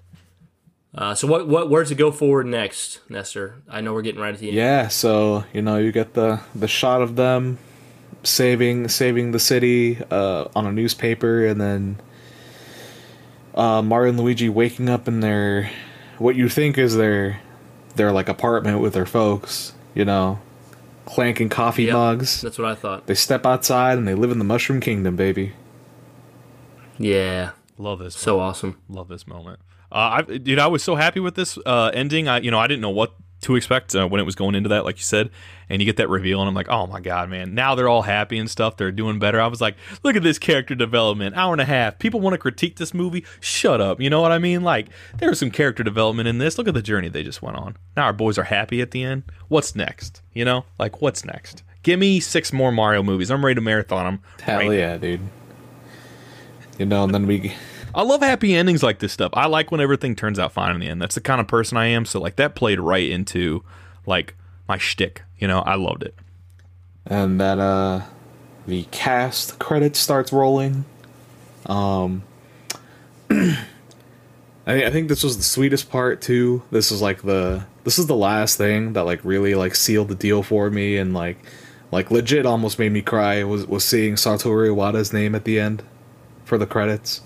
Uh, 0.94 1.14
so 1.14 1.28
what 1.28 1.48
what 1.48 1.70
where's 1.70 1.92
it 1.92 1.96
go 1.96 2.10
forward 2.12 2.46
next, 2.48 3.02
Nestor? 3.10 3.56
I 3.70 3.82
know 3.82 3.94
we're 3.94 4.02
getting 4.02 4.22
right 4.22 4.34
at 4.34 4.40
the 4.40 4.48
end. 4.48 4.56
Yeah, 4.56 4.88
so 4.88 5.44
you 5.54 5.62
know 5.62 5.78
you 5.78 5.92
get 5.92 6.14
the 6.14 6.40
the 6.56 6.68
shot 6.70 7.02
of 7.02 7.16
them 7.18 7.58
saving 8.24 8.88
saving 8.88 9.32
the 9.32 9.40
city 9.40 10.00
uh, 10.10 10.46
on 10.56 10.66
a 10.66 10.72
newspaper, 10.72 11.46
and 11.46 11.60
then 11.60 12.00
uh, 13.54 13.82
Mario 13.82 14.10
and 14.12 14.20
Luigi 14.20 14.48
waking 14.50 14.88
up 14.90 15.08
in 15.10 15.20
their 15.20 15.70
what 16.18 16.36
you 16.38 16.48
think 16.48 16.78
is 16.78 16.96
their 16.96 17.42
their 17.96 18.12
like 18.12 18.30
apartment 18.30 18.80
with 18.82 18.94
their 18.94 19.06
folks. 19.06 19.74
You 19.94 20.06
know, 20.06 20.40
clanking 21.06 21.50
coffee 21.50 21.84
Yep. 21.86 21.94
mugs. 21.94 22.42
That's 22.42 22.58
what 22.58 22.70
I 22.70 22.76
thought. 22.76 23.08
They 23.08 23.16
step 23.16 23.46
outside 23.46 23.98
and 23.98 24.08
they 24.08 24.14
live 24.16 24.32
in 24.32 24.40
the 24.40 24.46
Mushroom 24.46 24.82
Kingdom, 24.82 25.16
baby. 25.16 25.54
Yeah, 26.98 27.52
love 27.78 28.00
this 28.00 28.16
so 28.16 28.40
awesome. 28.40 28.80
Love 28.90 29.08
this 29.08 29.28
moment. 29.28 29.60
Uh, 29.92 30.24
I, 30.28 30.38
dude, 30.38 30.60
I 30.60 30.68
was 30.68 30.84
so 30.84 30.96
happy 30.96 31.20
with 31.20 31.36
this 31.36 31.58
uh, 31.66 31.92
ending. 31.94 32.28
I, 32.28 32.40
you 32.40 32.52
know, 32.52 32.60
I 32.60 32.68
didn't 32.68 32.82
know 32.82 32.90
what 32.90 33.14
to 33.42 33.56
expect 33.56 33.96
uh, 33.96 34.08
when 34.08 34.20
it 34.20 34.24
was 34.24 34.36
going 34.36 34.56
into 34.56 34.70
that, 34.70 34.86
like 34.86 34.98
you 34.98 35.04
said, 35.04 35.30
and 35.70 35.82
you 35.82 35.86
get 35.86 35.98
that 35.98 36.10
reveal, 36.10 36.42
and 36.42 36.48
I'm 36.48 36.56
like, 36.56 36.70
oh 36.70 36.88
my 36.88 37.00
god, 37.00 37.30
man! 37.30 37.54
Now 37.54 37.76
they're 37.76 37.90
all 37.90 38.04
happy 38.04 38.38
and 38.38 38.50
stuff. 38.50 38.78
They're 38.78 38.92
doing 38.92 39.20
better. 39.20 39.40
I 39.40 39.48
was 39.48 39.62
like, 39.62 39.76
look 40.04 40.16
at 40.16 40.24
this 40.24 40.40
character 40.40 40.76
development, 40.76 41.36
hour 41.36 41.54
and 41.54 41.62
a 41.62 41.66
half. 41.66 42.00
People 42.00 42.20
want 42.20 42.34
to 42.34 42.38
critique 42.38 42.78
this 42.78 42.94
movie. 42.94 43.26
Shut 43.40 43.82
up. 43.82 44.00
You 44.02 44.10
know 44.10 44.22
what 44.22 44.32
I 44.32 44.40
mean? 44.40 44.64
Like, 44.64 44.88
there 45.18 45.30
was 45.30 45.40
some 45.40 45.52
character 45.52 45.84
development 45.84 46.28
in 46.28 46.38
this. 46.38 46.58
Look 46.58 46.68
at 46.68 46.74
the 46.74 46.82
journey 46.82 47.10
they 47.10 47.24
just 47.24 47.42
went 47.42 47.58
on. 47.58 47.78
Now 47.96 48.06
our 48.06 48.14
boys 48.14 48.38
are 48.38 48.44
happy 48.44 48.82
at 48.82 48.92
the 48.92 49.04
end. 49.04 49.24
What's 49.48 49.76
next? 49.76 50.22
You 50.34 50.46
know, 50.46 50.66
like 50.80 51.02
what's 51.02 51.26
next? 51.26 51.64
Give 51.84 52.00
me 52.00 52.20
six 52.20 52.52
more 52.52 52.72
Mario 52.72 53.04
movies. 53.04 53.30
I'm 53.30 53.46
ready 53.46 53.56
to 53.56 53.62
marathon 53.62 54.06
them. 54.06 54.22
Hell 54.42 54.74
yeah, 54.74 54.98
dude. 54.98 55.22
You 56.80 56.86
know, 56.86 57.04
and 57.04 57.14
then 57.14 57.28
we 57.28 57.54
I 57.96 58.04
love 58.04 58.22
happy 58.22 58.54
endings 58.54 58.84
like 58.84 59.00
this 59.00 59.14
stuff. 59.14 59.32
I 59.34 59.48
like 59.48 59.72
when 59.72 59.80
everything 59.80 60.16
turns 60.16 60.38
out 60.38 60.52
fine 60.52 60.76
in 60.76 60.82
the 60.82 60.88
end. 60.88 61.02
That's 61.02 61.16
the 61.16 61.22
kind 61.22 61.40
of 61.40 61.48
person 61.48 61.78
I 61.78 61.86
am. 61.88 62.06
So 62.06 62.20
like 62.20 62.36
that 62.36 62.54
played 62.54 62.80
right 62.80 63.10
into 63.10 63.64
like 64.06 64.36
my 64.68 64.78
shtick. 64.78 65.24
You 65.40 65.48
know, 65.48 65.60
I 65.60 65.76
loved 65.76 66.04
it. 66.04 66.14
and 67.06 67.40
that 67.40 67.60
uh 67.60 68.02
the 68.68 68.84
cast 68.92 69.60
credits 69.60 70.00
starts 70.00 70.34
rolling 70.34 70.86
um 71.68 72.24
I, 73.30 73.56
I 74.68 74.90
think 74.90 75.08
this 75.10 75.24
was 75.24 75.38
the 75.38 75.44
sweetest 75.44 75.90
part 75.92 76.22
too 76.22 76.64
this 76.72 76.92
is 76.92 77.02
like 77.02 77.22
the 77.22 77.66
this 77.84 78.00
is 78.00 78.08
the 78.08 78.16
last 78.16 78.58
thing 78.58 78.94
that 78.94 79.04
like 79.04 79.24
really 79.24 79.54
like 79.56 79.76
sealed 79.76 80.08
the 80.08 80.16
deal 80.16 80.42
for 80.42 80.70
me 80.72 80.98
and 80.98 81.14
like 81.14 81.38
like 81.92 82.10
legit 82.12 82.46
almost 82.46 82.80
made 82.80 82.92
me 82.92 83.02
cry 83.04 83.44
was 83.44 83.68
was 83.68 83.84
seeing 83.84 84.16
Satoru 84.16 84.70
Iwata's 84.70 85.14
name 85.14 85.36
at 85.36 85.44
the 85.44 85.60
end 85.60 85.84
for 86.44 86.58
the 86.58 86.66
credits 86.66 87.22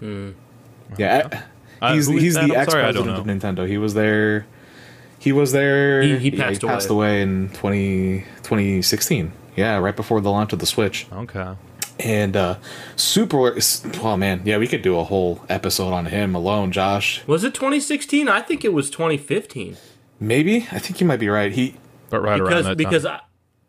yeah 0.00 1.42
Uh, 1.80 1.94
he's 1.94 2.08
is 2.08 2.20
he's 2.22 2.34
the 2.34 2.54
ex 2.56 2.74
I 2.74 2.80
president 2.80 3.16
of 3.16 3.24
Nintendo. 3.26 3.68
He 3.68 3.78
was 3.78 3.94
there. 3.94 4.46
He 5.20 5.32
was 5.32 5.52
there. 5.52 6.02
He- 6.02 6.18
he 6.18 6.30
yeah, 6.30 6.44
passed 6.48 6.62
he 6.62 6.66
passed 6.68 6.90
away 6.90 7.22
in 7.22 7.50
20, 7.50 8.20
2016. 8.42 9.32
Yeah, 9.56 9.78
right 9.78 9.94
before 9.96 10.20
the 10.20 10.30
launch 10.30 10.52
of 10.52 10.58
the 10.60 10.66
Switch. 10.66 11.06
Okay. 11.12 11.54
And 12.00 12.36
uh 12.36 12.56
super. 12.96 13.58
Oh 14.02 14.16
man, 14.16 14.42
yeah, 14.44 14.58
we 14.58 14.66
could 14.68 14.82
do 14.82 14.98
a 14.98 15.04
whole 15.04 15.44
episode 15.48 15.92
on 15.92 16.06
him 16.06 16.34
alone, 16.34 16.70
Josh. 16.72 17.24
Was 17.26 17.42
it 17.44 17.54
2016? 17.54 18.28
I 18.28 18.40
think 18.40 18.64
it 18.64 18.72
was 18.72 18.88
2015. 18.90 19.76
Maybe 20.20 20.66
I 20.72 20.78
think 20.78 21.00
you 21.00 21.06
might 21.06 21.18
be 21.20 21.28
right. 21.28 21.50
He 21.52 21.74
But 22.10 22.20
right 22.22 22.40
around 22.40 22.48
because 22.50 22.64
that 22.66 22.76
because 22.76 23.02
time. 23.04 23.20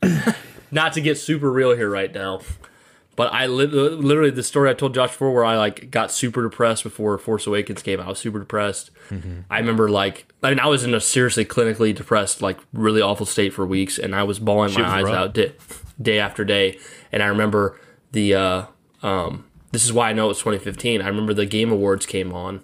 I, 0.03 0.35
not 0.71 0.93
to 0.93 1.01
get 1.01 1.17
super 1.17 1.51
real 1.51 1.75
here 1.75 1.89
right 1.89 2.13
now, 2.13 2.41
but 3.19 3.33
I 3.33 3.47
lit- 3.47 3.73
literally 3.73 4.31
the 4.31 4.43
story 4.43 4.69
I 4.69 4.73
told 4.73 4.93
Josh 4.93 5.09
before 5.09 5.33
where 5.33 5.43
I 5.43 5.57
like 5.57 5.91
got 5.91 6.09
super 6.09 6.41
depressed 6.41 6.83
before 6.85 7.17
Force 7.17 7.45
Awakens 7.45 7.81
came 7.81 7.99
out. 7.99 8.05
I 8.05 8.09
was 8.11 8.19
super 8.19 8.39
depressed. 8.39 8.91
Mm-hmm. 9.09 9.41
I 9.49 9.59
remember 9.59 9.89
like 9.89 10.31
I 10.41 10.51
mean 10.51 10.59
I 10.61 10.67
was 10.67 10.85
in 10.85 10.93
a 10.93 11.01
seriously 11.01 11.43
clinically 11.43 11.93
depressed 11.93 12.41
like 12.41 12.57
really 12.71 13.01
awful 13.01 13.25
state 13.25 13.51
for 13.53 13.67
weeks, 13.67 13.97
and 13.99 14.15
I 14.15 14.23
was 14.23 14.39
bawling 14.39 14.69
Shit 14.69 14.79
my 14.83 15.01
was 15.01 15.09
eyes 15.09 15.13
rough. 15.13 15.15
out 15.21 15.33
day, 15.33 15.51
day 16.01 16.17
after 16.19 16.45
day. 16.45 16.79
And 17.11 17.21
I 17.21 17.25
remember 17.25 17.77
the 18.13 18.35
uh, 18.35 18.65
um, 19.03 19.43
this 19.73 19.83
is 19.83 19.91
why 19.91 20.09
I 20.09 20.13
know 20.13 20.25
it 20.25 20.29
was 20.29 20.37
2015. 20.39 21.01
I 21.01 21.07
remember 21.09 21.33
the 21.33 21.45
Game 21.45 21.73
Awards 21.73 22.05
came 22.05 22.31
on, 22.31 22.61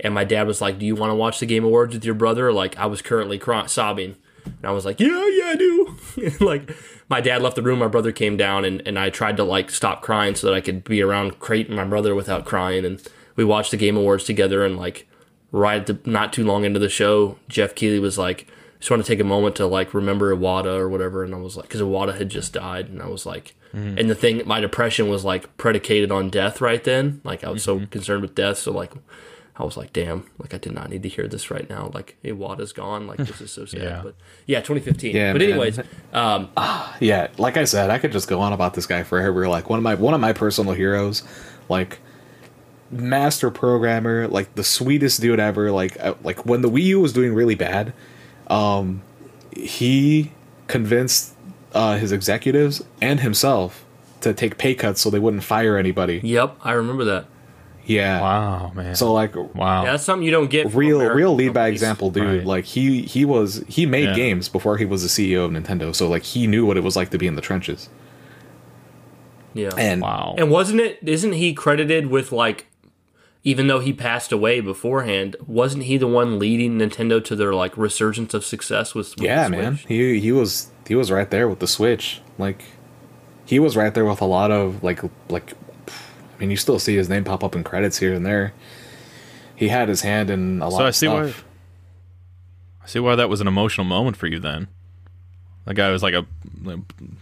and 0.00 0.14
my 0.14 0.24
dad 0.24 0.46
was 0.46 0.62
like, 0.62 0.78
"Do 0.78 0.86
you 0.86 0.94
want 0.94 1.10
to 1.10 1.14
watch 1.14 1.40
the 1.40 1.46
Game 1.46 1.64
Awards 1.64 1.92
with 1.94 2.06
your 2.06 2.14
brother?" 2.14 2.50
Like 2.54 2.78
I 2.78 2.86
was 2.86 3.02
currently 3.02 3.36
cry- 3.38 3.66
sobbing, 3.66 4.16
and 4.44 4.64
I 4.64 4.70
was 4.70 4.84
like, 4.84 5.00
"Yeah, 5.00 5.26
yeah, 5.28 5.46
I 5.46 5.56
do." 5.56 5.96
And, 6.16 6.40
like 6.40 6.76
my 7.08 7.20
dad 7.20 7.42
left 7.42 7.56
the 7.56 7.62
room, 7.62 7.78
my 7.78 7.88
brother 7.88 8.12
came 8.12 8.36
down, 8.36 8.64
and, 8.64 8.82
and 8.86 8.98
I 8.98 9.10
tried 9.10 9.36
to 9.38 9.44
like 9.44 9.70
stop 9.70 10.02
crying 10.02 10.34
so 10.34 10.46
that 10.46 10.54
I 10.54 10.60
could 10.60 10.84
be 10.84 11.02
around 11.02 11.40
Creighton, 11.40 11.74
my 11.74 11.84
brother, 11.84 12.14
without 12.14 12.44
crying. 12.44 12.84
And 12.84 13.02
we 13.36 13.44
watched 13.44 13.70
the 13.70 13.76
Game 13.76 13.96
Awards 13.96 14.24
together, 14.24 14.64
and 14.64 14.76
like 14.76 15.08
right 15.52 15.80
at 15.80 15.86
the, 15.86 16.10
not 16.10 16.32
too 16.32 16.44
long 16.44 16.64
into 16.64 16.78
the 16.78 16.88
show, 16.88 17.38
Geoff 17.48 17.74
Keighley 17.74 17.98
was 17.98 18.18
like, 18.18 18.46
"Just 18.78 18.90
want 18.90 19.04
to 19.04 19.10
take 19.10 19.20
a 19.20 19.24
moment 19.24 19.56
to 19.56 19.66
like 19.66 19.94
remember 19.94 20.34
Iwata 20.34 20.78
or 20.78 20.88
whatever," 20.88 21.24
and 21.24 21.34
I 21.34 21.38
was 21.38 21.56
like, 21.56 21.68
because 21.68 21.80
Iwata 21.80 22.16
had 22.16 22.28
just 22.28 22.52
died, 22.52 22.88
and 22.88 23.02
I 23.02 23.06
was 23.06 23.26
like. 23.26 23.54
Mm-hmm. 23.72 23.98
And 23.98 24.10
the 24.10 24.16
thing, 24.16 24.42
my 24.46 24.58
depression 24.58 25.08
was 25.08 25.24
like 25.24 25.56
predicated 25.56 26.10
on 26.10 26.28
death 26.28 26.60
right 26.60 26.82
then. 26.82 27.20
Like 27.22 27.44
I 27.44 27.50
was 27.50 27.62
so 27.62 27.76
mm-hmm. 27.76 27.84
concerned 27.84 28.22
with 28.22 28.34
death, 28.34 28.58
so 28.58 28.72
like 28.72 28.92
I 29.60 29.64
was 29.64 29.76
like, 29.76 29.92
damn, 29.92 30.24
like 30.38 30.54
I 30.54 30.58
did 30.58 30.72
not 30.72 30.88
need 30.88 31.02
to 31.02 31.08
hear 31.08 31.28
this 31.28 31.50
right 31.50 31.68
now. 31.68 31.90
Like 31.92 32.16
Iwata's 32.24 32.72
gone. 32.72 33.06
Like 33.06 33.18
this 33.18 33.42
is 33.42 33.52
so 33.52 33.66
sad. 33.66 33.82
Yeah. 33.82 34.00
But 34.02 34.14
yeah, 34.46 34.60
2015. 34.60 35.14
Yeah, 35.14 35.32
but 35.32 35.42
anyways, 35.42 35.78
um, 36.14 36.48
yeah, 37.00 37.28
like 37.36 37.58
I 37.58 37.64
said, 37.64 37.90
I 37.90 37.98
could 37.98 38.10
just 38.10 38.26
go 38.26 38.40
on 38.40 38.54
about 38.54 38.72
this 38.72 38.86
guy 38.86 39.02
forever. 39.02 39.48
Like 39.48 39.68
one 39.68 39.78
of 39.78 39.82
my 39.82 39.94
one 39.96 40.14
of 40.14 40.20
my 40.20 40.32
personal 40.32 40.72
heroes, 40.72 41.22
like 41.68 41.98
master 42.90 43.50
programmer, 43.50 44.28
like 44.28 44.54
the 44.54 44.64
sweetest 44.64 45.20
dude 45.20 45.38
ever. 45.38 45.70
Like 45.70 46.00
uh, 46.00 46.14
like 46.22 46.46
when 46.46 46.62
the 46.62 46.70
Wii 46.70 46.84
U 46.84 47.00
was 47.00 47.12
doing 47.12 47.34
really 47.34 47.54
bad, 47.54 47.92
um, 48.46 49.02
he 49.54 50.32
convinced 50.68 51.34
uh, 51.74 51.98
his 51.98 52.12
executives 52.12 52.82
and 53.02 53.20
himself 53.20 53.84
to 54.22 54.32
take 54.32 54.56
pay 54.56 54.74
cuts 54.74 55.00
so 55.00 55.10
they 55.10 55.18
wouldn't 55.18 55.44
fire 55.44 55.76
anybody. 55.76 56.20
yep, 56.24 56.56
I 56.62 56.72
remember 56.72 57.04
that. 57.04 57.26
Yeah. 57.90 58.20
wow, 58.20 58.72
man. 58.74 58.94
So 58.94 59.12
like 59.12 59.34
wow. 59.54 59.84
Yeah, 59.84 59.92
that's 59.92 60.04
something 60.04 60.24
you 60.24 60.30
don't 60.30 60.50
get. 60.50 60.72
real 60.74 60.96
American 60.96 61.16
real 61.16 61.34
lead 61.34 61.48
by 61.54 61.60
companies. 61.62 61.82
example 61.82 62.10
dude 62.10 62.24
Right. 62.38 62.46
like 62.46 62.64
he 62.64 63.02
he 63.02 63.24
was 63.24 63.64
he 63.68 63.86
made 63.86 64.04
Yeah. 64.10 64.14
games 64.14 64.48
before 64.48 64.76
he 64.76 64.84
was 64.84 65.02
the 65.02 65.08
ceo 65.08 65.44
of 65.44 65.50
nintendo 65.50 65.94
so 65.94 66.08
like 66.08 66.22
he 66.22 66.46
knew 66.46 66.64
what 66.66 66.76
it 66.76 66.84
was 66.84 66.94
like 66.96 67.10
to 67.10 67.18
be 67.18 67.26
in 67.26 67.34
the 67.36 67.42
trenches 67.42 67.88
Yeah. 69.54 69.70
and 69.76 70.00
wow. 70.02 70.34
And 70.38 70.50
wasn't 70.50 70.80
it? 70.80 70.98
Isn't 71.02 71.32
he 71.32 71.52
credited 71.52 72.06
with 72.06 72.30
like, 72.32 72.66
even 73.42 73.66
though 73.66 73.80
he 73.80 73.92
passed 73.92 74.30
away 74.32 74.60
beforehand, 74.60 75.34
wasn't 75.46 75.84
he 75.84 75.96
the 75.96 76.06
one 76.06 76.38
leading 76.38 76.78
Nintendo 76.78 77.24
to 77.24 77.34
their 77.34 77.52
like 77.54 77.76
resurgence 77.76 78.34
of 78.34 78.44
success 78.44 78.94
with? 78.94 79.16
with 79.16 79.24
yeah 79.24 79.44
the 79.48 79.56
man 79.56 79.74
he 79.88 80.20
he 80.20 80.30
was 80.30 80.70
he 80.86 80.94
was 80.94 81.10
right 81.10 81.30
there 81.30 81.48
with 81.48 81.58
the 81.58 81.66
switch 81.66 82.20
like 82.38 82.62
he 83.46 83.58
was 83.58 83.76
right 83.76 83.94
there 83.94 84.04
with 84.04 84.20
a 84.20 84.24
lot 84.26 84.50
of 84.52 84.82
like 84.84 85.00
like 85.28 85.52
i 85.52 85.56
mean 86.40 86.50
you 86.50 86.56
still 86.56 86.78
see 86.78 86.96
his 86.96 87.08
name 87.08 87.24
pop 87.24 87.44
up 87.44 87.54
in 87.54 87.62
credits 87.62 87.98
here 87.98 88.14
and 88.14 88.26
there 88.26 88.52
he 89.60 89.68
had 89.68 89.90
his 89.90 90.00
hand 90.00 90.30
in 90.30 90.62
a 90.62 90.68
lot 90.70 90.78
So 90.78 90.84
I 90.84 90.88
of 90.88 90.96
see 90.96 91.08
why. 91.08 91.34
I 92.82 92.86
see 92.86 92.98
why 92.98 93.14
that 93.14 93.28
was 93.28 93.42
an 93.42 93.46
emotional 93.46 93.84
moment 93.84 94.16
for 94.16 94.26
you. 94.26 94.40
Then, 94.40 94.68
that 95.66 95.74
guy 95.74 95.90
was 95.90 96.02
like 96.02 96.14
a 96.14 96.24
like, 96.62 96.78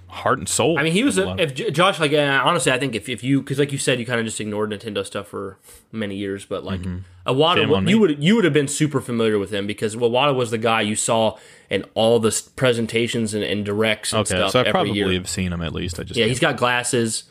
heart 0.07 0.39
and 0.39 0.49
soul. 0.49 0.78
I 0.78 0.85
mean, 0.85 0.93
he 0.93 1.03
was 1.03 1.19
a, 1.19 1.35
if 1.36 1.53
Josh 1.73 1.99
like 1.99 2.12
uh, 2.12 2.40
honestly, 2.45 2.70
I 2.70 2.78
think 2.78 2.95
if, 2.95 3.09
if 3.09 3.24
you 3.24 3.43
because 3.43 3.59
like 3.59 3.73
you 3.73 3.78
said, 3.78 3.99
you 3.99 4.07
kind 4.07 4.20
of 4.20 4.24
just 4.24 4.40
ignored 4.40 4.70
Nintendo 4.70 5.05
stuff 5.05 5.27
for 5.27 5.59
many 5.90 6.15
years, 6.15 6.45
but 6.45 6.62
like 6.62 6.81
Mm-hmm. 6.81 6.99
Iwata, 7.28 7.57
Shame 7.57 7.89
you 7.89 7.99
would 7.99 8.23
you 8.23 8.36
would 8.36 8.45
have 8.45 8.55
been 8.55 8.69
super 8.69 9.01
familiar 9.01 9.39
with 9.39 9.53
him 9.53 9.66
because 9.66 9.97
Iwata 9.97 10.35
was 10.35 10.53
the 10.53 10.59
guy 10.59 10.81
you 10.81 10.95
saw 10.95 11.36
in 11.69 11.85
all 11.95 12.20
the 12.20 12.40
presentations 12.55 13.35
and, 13.35 13.43
and 13.43 13.65
directs 13.65 14.12
and 14.12 14.20
okay, 14.20 14.36
stuff 14.36 14.53
so 14.53 14.61
I 14.61 14.70
probably 14.70 14.93
year. 14.93 15.12
have 15.15 15.28
seen 15.28 15.53
him 15.53 15.61
at 15.61 15.74
least. 15.74 15.99
I 15.99 16.05
just 16.05 16.16
Yeah, 16.16 16.27
he's 16.27 16.39
got 16.39 16.57
glasses. 16.57 17.24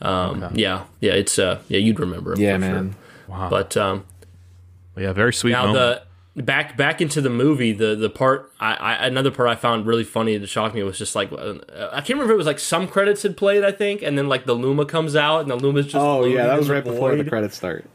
Um, 0.00 0.50
Yeah, 0.54 0.84
yeah, 1.00 1.12
it's 1.12 1.38
uh, 1.38 1.60
yeah, 1.68 1.78
you'd 1.78 1.98
remember 2.00 2.32
him. 2.32 2.40
yeah 2.40 2.54
for 2.54 2.58
man 2.60 2.96
Sure. 3.26 3.36
wow. 3.36 3.50
But 3.50 3.76
um, 3.76 4.04
yeah, 4.96 5.12
very 5.12 5.32
sweet 5.34 5.52
now 5.52 5.66
moment. 5.66 6.02
the 6.34 6.42
back 6.42 6.76
back 6.76 7.00
into 7.00 7.20
the 7.20 7.30
movie 7.30 7.72
the 7.72 7.96
the 7.96 8.08
part 8.08 8.52
I, 8.60 8.74
I 8.74 9.06
another 9.06 9.32
part 9.32 9.48
I 9.48 9.56
found 9.56 9.86
really 9.86 10.04
funny 10.04 10.38
that 10.38 10.46
shocked 10.46 10.72
me 10.72 10.84
was 10.84 10.96
just 10.96 11.16
like 11.16 11.32
uh, 11.32 11.54
I 11.92 11.96
can't 12.00 12.10
remember 12.10 12.32
if 12.32 12.36
it 12.36 12.36
was 12.36 12.46
like 12.46 12.60
some 12.60 12.86
credits 12.86 13.22
had 13.24 13.36
played 13.36 13.64
I 13.64 13.72
think 13.72 14.02
and 14.02 14.16
then 14.16 14.28
like 14.28 14.46
the 14.46 14.54
Luma 14.54 14.86
comes 14.86 15.16
out 15.16 15.40
and 15.40 15.50
the 15.50 15.56
Luma's 15.56 15.86
just 15.86 15.96
oh 15.96 16.18
floating 16.18 16.34
yeah 16.34 16.46
that 16.46 16.56
was 16.56 16.68
the 16.68 16.74
right 16.74 16.84
before 16.84 17.16
the 17.16 17.24
credits 17.24 17.56
start 17.56 17.86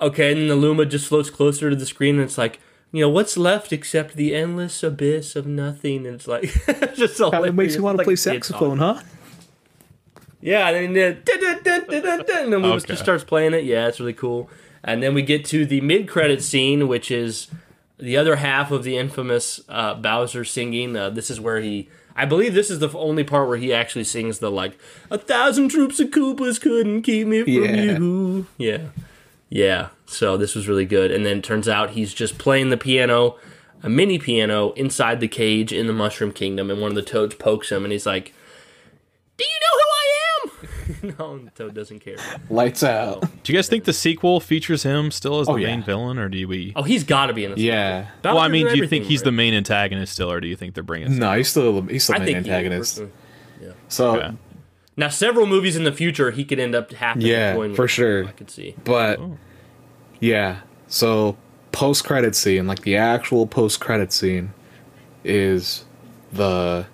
okay 0.00 0.32
and 0.32 0.40
then 0.40 0.48
the 0.48 0.56
Luma 0.56 0.86
just 0.86 1.06
floats 1.06 1.30
closer 1.30 1.70
to 1.70 1.76
the 1.76 1.86
screen 1.86 2.16
and 2.16 2.24
it's 2.24 2.36
like 2.38 2.58
you 2.90 3.00
know 3.00 3.08
what's 3.08 3.36
left 3.36 3.72
except 3.72 4.14
the 4.14 4.34
endless 4.34 4.82
abyss 4.82 5.36
of 5.36 5.46
nothing 5.46 6.06
and 6.06 6.16
it's 6.16 6.26
like 6.26 6.52
just 6.96 7.16
so 7.16 7.30
it 7.44 7.54
makes 7.54 7.76
you 7.76 7.82
want 7.82 7.94
to 7.94 7.98
like 7.98 8.06
play 8.06 8.16
saxophone 8.16 8.78
huh 8.78 9.00
Yeah, 10.42 10.68
and 10.70 10.96
then 10.96 11.18
and 11.26 12.52
the 12.52 12.58
movie 12.58 12.68
Okay. 12.76 12.86
just 12.86 13.02
starts 13.02 13.24
playing 13.24 13.52
it. 13.54 13.64
Yeah, 13.64 13.88
it's 13.88 14.00
really 14.00 14.12
cool. 14.14 14.48
And 14.82 15.02
then 15.02 15.12
we 15.14 15.22
get 15.22 15.44
to 15.46 15.66
the 15.66 15.80
mid-credit 15.82 16.42
scene, 16.42 16.88
which 16.88 17.10
is 17.10 17.48
the 17.98 18.16
other 18.16 18.36
half 18.36 18.70
of 18.70 18.82
the 18.82 18.96
infamous 18.96 19.60
uh, 19.68 19.94
Bowser 19.94 20.44
singing. 20.44 20.96
Uh, 20.96 21.10
this 21.10 21.30
is 21.30 21.38
where 21.38 21.60
he, 21.60 21.90
I 22.16 22.24
believe, 22.24 22.54
this 22.54 22.70
is 22.70 22.78
the 22.78 22.88
only 22.96 23.22
part 23.24 23.48
where 23.48 23.58
he 23.58 23.74
actually 23.74 24.04
sings 24.04 24.38
the 24.38 24.50
like, 24.50 24.78
"A 25.10 25.18
thousand 25.18 25.68
troops 25.68 26.00
of 26.00 26.08
Koopas 26.08 26.58
couldn't 26.60 27.02
keep 27.02 27.26
me 27.26 27.42
from 27.42 27.52
Yeah. 27.52 27.98
you." 27.98 28.46
Yeah, 28.56 28.78
yeah. 29.50 29.88
So 30.06 30.38
this 30.38 30.54
was 30.54 30.66
really 30.66 30.86
good. 30.86 31.10
And 31.10 31.26
then 31.26 31.38
it 31.38 31.44
turns 31.44 31.68
out 31.68 31.90
he's 31.90 32.14
just 32.14 32.38
playing 32.38 32.70
the 32.70 32.78
piano, 32.78 33.36
a 33.82 33.90
mini 33.90 34.18
piano, 34.18 34.72
inside 34.72 35.20
the 35.20 35.28
cage 35.28 35.70
in 35.74 35.86
the 35.86 35.92
Mushroom 35.92 36.32
Kingdom, 36.32 36.70
and 36.70 36.80
one 36.80 36.90
of 36.92 36.96
the 36.96 37.02
toads 37.02 37.34
pokes 37.34 37.70
him, 37.70 37.84
and 37.84 37.92
he's 37.92 38.06
like. 38.06 38.32
Do 39.36 39.46
you 39.46 39.60
know 39.60 39.78
who 39.78 39.86
I 39.88 39.99
am? 41.02 41.14
no, 41.18 41.40
Toad 41.54 41.74
doesn't 41.74 42.00
care. 42.00 42.16
lights 42.48 42.82
out 42.82 43.20
Do 43.42 43.52
you 43.52 43.58
guys 43.58 43.68
think 43.68 43.84
the 43.84 43.92
sequel 43.92 44.40
features 44.40 44.82
him 44.82 45.10
still 45.10 45.40
as 45.40 45.46
the 45.46 45.52
Oh, 45.52 45.56
yeah. 45.56 45.68
main 45.68 45.82
villain, 45.82 46.18
or 46.18 46.28
do 46.28 46.46
we? 46.48 46.72
Oh, 46.76 46.82
he's 46.82 47.04
got 47.04 47.26
to 47.26 47.32
be 47.32 47.44
in 47.44 47.52
this. 47.52 47.60
yeah 47.60 48.08
well, 48.24 48.38
I 48.38 48.48
mean, 48.48 48.66
do 48.66 48.76
you 48.76 48.82
think 48.82 49.02
everything, 49.02 49.02
he's 49.04 49.22
the 49.22 49.32
main 49.32 49.54
antagonist 49.54 50.12
still, 50.12 50.30
or 50.30 50.40
do 50.40 50.48
you 50.48 50.56
think 50.56 50.74
they're 50.74 50.82
bringing? 50.84 51.18
no 51.18 51.32
he's 51.36 51.48
still 51.48 51.82
he's 51.82 52.04
still 52.04 52.16
I 52.16 52.18
the 52.20 52.24
think 52.26 52.36
main 52.38 52.44
antagonist 52.52 52.98
personally. 53.00 53.74
so 53.88 54.16
Okay. 54.16 54.36
Now, 54.96 55.08
several 55.08 55.46
movies 55.46 55.76
in 55.76 55.84
the 55.84 55.92
future, 55.92 56.30
he 56.30 56.44
could 56.44 56.58
end 56.58 56.74
up 56.74 56.92
happening. 56.92 57.28
Yeah, 57.28 57.54
for 57.54 57.68
with, 57.82 57.90
sure. 57.90 58.26
I 58.26 58.32
could 58.32 58.50
see. 58.50 58.74
But 58.84 59.18
Oh. 59.18 59.38
yeah, 60.18 60.60
so 60.88 61.38
post 61.72 62.04
credit 62.04 62.34
scene, 62.34 62.66
like 62.66 62.82
the 62.82 62.96
actual 62.96 63.46
post 63.46 63.80
credit 63.80 64.12
scene, 64.12 64.52
is 65.24 65.84
the 66.32 66.86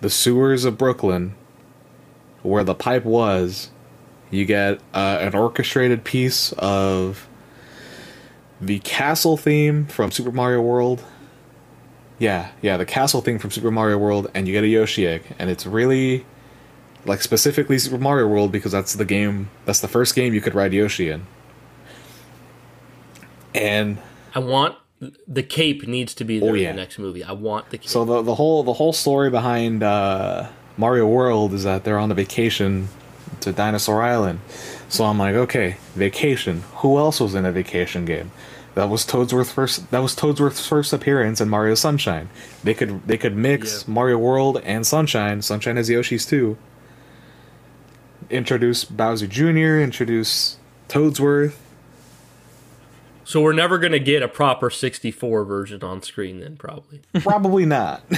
the 0.00 0.08
sewers 0.10 0.64
of 0.64 0.78
Brooklyn, 0.78 1.34
where 2.42 2.64
the 2.64 2.74
pipe 2.74 3.04
was. 3.04 3.70
You 4.30 4.44
get 4.46 4.78
uh, 4.94 5.18
an 5.20 5.34
orchestrated 5.34 6.04
piece 6.04 6.52
of 6.58 7.28
the 8.60 8.78
castle 8.80 9.36
theme 9.36 9.86
from 9.86 10.10
Super 10.10 10.32
Mario 10.32 10.60
World. 10.62 11.04
Yeah, 12.18 12.50
yeah, 12.62 12.76
the 12.76 12.86
castle 12.86 13.20
theme 13.20 13.38
from 13.38 13.50
Super 13.50 13.70
Mario 13.70 13.98
World, 13.98 14.30
and 14.32 14.46
you 14.46 14.54
get 14.54 14.64
a 14.64 14.68
Yoshi 14.68 15.06
egg, 15.06 15.22
and 15.38 15.50
it's 15.50 15.66
really 15.66 16.24
like 17.04 17.20
specifically 17.20 17.78
Super 17.78 17.98
Mario 17.98 18.28
World 18.28 18.52
because 18.52 18.70
that's 18.72 18.94
the 18.94 19.04
game 19.04 19.50
that's 19.64 19.80
the 19.80 19.88
first 19.88 20.14
game 20.14 20.32
you 20.32 20.40
could 20.40 20.54
ride 20.54 20.72
Yoshi 20.72 21.10
in. 21.10 21.26
And 23.54 23.98
I 24.34 24.38
want 24.38 24.76
the 25.26 25.42
cape 25.42 25.86
needs 25.86 26.14
to 26.14 26.24
be 26.24 26.38
there 26.38 26.50
Oh, 26.52 26.54
yeah. 26.54 26.70
in 26.70 26.76
the 26.76 26.82
next 26.82 26.98
movie. 26.98 27.24
I 27.24 27.32
want 27.32 27.70
the 27.70 27.78
cape. 27.78 27.88
so 27.88 28.04
the 28.04 28.22
the 28.22 28.36
whole 28.36 28.62
the 28.62 28.72
whole 28.74 28.92
story 28.92 29.30
behind 29.30 29.82
uh, 29.82 30.48
Mario 30.76 31.06
World 31.06 31.52
is 31.54 31.64
that 31.64 31.84
they're 31.84 31.98
on 31.98 32.10
a 32.10 32.14
vacation 32.14 32.88
to 33.40 33.52
Dinosaur 33.52 34.02
Island. 34.02 34.40
So 34.88 35.04
I'm 35.04 35.18
like, 35.18 35.34
okay, 35.34 35.76
vacation. 35.94 36.62
Who 36.76 36.98
else 36.98 37.20
was 37.20 37.34
in 37.34 37.44
a 37.44 37.52
vacation 37.52 38.04
game? 38.04 38.30
That 38.74 38.88
was 38.88 39.04
Toadsworth's 39.04 39.52
first. 39.52 39.90
That 39.90 39.98
was 40.00 40.14
Toadsworth's 40.14 40.66
first 40.66 40.92
appearance 40.94 41.40
in 41.40 41.48
Mario 41.50 41.74
Sunshine. 41.74 42.30
They 42.64 42.72
could 42.74 43.06
they 43.06 43.18
could 43.18 43.36
mix 43.36 43.84
Yeah. 43.86 43.92
Mario 43.94 44.16
World 44.18 44.60
and 44.64 44.86
Sunshine. 44.86 45.42
Sunshine 45.42 45.76
has 45.76 45.90
Yoshi's 45.90 46.24
too. 46.24 46.56
Introduce 48.30 48.84
Bowser 48.84 49.26
Jr. 49.26 49.78
Introduce 49.80 50.56
Toadsworth. 50.88 51.56
So 53.24 53.40
we're 53.42 53.52
never 53.52 53.78
gonna 53.78 53.98
get 53.98 54.22
a 54.22 54.28
proper 54.28 54.70
64 54.70 55.44
version 55.44 55.82
on 55.82 56.02
screen 56.02 56.40
then, 56.40 56.56
probably. 56.56 57.02
Probably 57.20 57.66
not. 57.66 58.02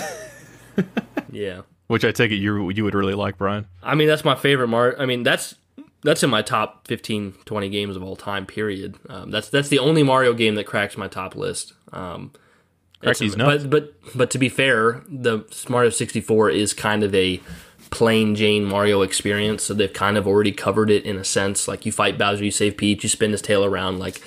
Yeah. 1.30 1.62
Which 1.86 2.04
I 2.04 2.12
take 2.12 2.30
it 2.32 2.36
you 2.36 2.70
you 2.70 2.84
would 2.84 2.94
really 2.94 3.14
like, 3.14 3.36
Brian. 3.38 3.66
I 3.82 3.94
mean, 3.94 4.08
that's 4.08 4.24
my 4.24 4.34
favorite 4.34 4.68
Mario. 4.68 4.98
I 4.98 5.04
mean, 5.06 5.22
that's 5.22 5.54
that's 6.02 6.22
in 6.22 6.30
my 6.30 6.42
top 6.42 6.86
15, 6.88 7.32
20 7.44 7.68
games 7.68 7.96
of 7.96 8.02
all 8.02 8.16
time. 8.16 8.46
Period. 8.46 8.96
Um, 9.08 9.30
that's 9.30 9.48
that's 9.50 9.68
the 9.68 9.78
only 9.78 10.02
Mario 10.02 10.32
game 10.32 10.54
that 10.54 10.64
cracks 10.64 10.96
my 10.96 11.08
top 11.08 11.34
list. 11.36 11.72
Um, 11.92 12.32
Crack 13.00 13.10
it's- 13.12 13.18
these 13.18 13.36
nuts. 13.36 13.64
but 13.64 13.70
but 13.70 14.16
but 14.16 14.30
to 14.30 14.38
be 14.38 14.48
fair, 14.48 15.02
the 15.08 15.44
Mario 15.68 15.90
64 15.90 16.50
is 16.50 16.72
kind 16.72 17.02
of 17.02 17.14
a 17.14 17.40
plain 17.90 18.34
Jane 18.34 18.64
Mario 18.64 19.02
experience. 19.02 19.62
So 19.64 19.74
they've 19.74 19.92
kind 19.92 20.16
of 20.16 20.26
already 20.26 20.52
covered 20.52 20.88
it 20.90 21.04
in 21.04 21.16
a 21.18 21.24
sense. 21.24 21.68
Like 21.68 21.84
you 21.84 21.92
fight 21.92 22.16
Bowser, 22.16 22.44
you 22.44 22.50
save 22.50 22.76
Peach, 22.78 23.02
you 23.02 23.08
spin 23.10 23.30
his 23.32 23.42
tail 23.42 23.62
around. 23.64 23.98
Like 23.98 24.22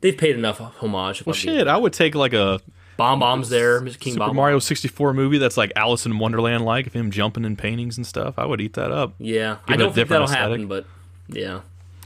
they've 0.00 0.16
paid 0.16 0.36
enough 0.36 0.60
homage. 0.60 1.20
if 1.22 1.26
Well, 1.26 1.34
I'm 1.36 1.42
being- 1.44 1.58
shit, 1.58 1.66
I 1.66 1.76
would 1.76 1.92
take 1.92 2.14
like 2.14 2.32
a 2.32 2.60
Bob-omb's 3.00 3.48
there, 3.48 3.80
Mr. 3.80 3.98
King 3.98 4.12
Super 4.14 4.26
Bomb. 4.26 4.36
Mario 4.36 4.58
64 4.58 5.12
movie 5.14 5.38
that's 5.38 5.56
like 5.56 5.72
Alice 5.74 6.06
in 6.06 6.18
Wonderland 6.18 6.64
like, 6.64 6.86
of 6.86 6.92
him 6.92 7.10
jumping 7.10 7.44
in 7.44 7.56
paintings 7.56 7.96
and 7.96 8.06
stuff. 8.06 8.38
I 8.38 8.46
would 8.46 8.60
eat 8.60 8.74
that 8.74 8.90
up. 8.92 9.14
Yeah, 9.18 9.56
Give 9.66 9.70
I 9.70 9.74
it 9.74 9.76
don't 9.78 9.86
think 9.86 9.94
different 9.94 10.28
that'll 10.28 10.42
happen, 10.42 10.66
but 10.68 10.86
yeah, 11.28 11.60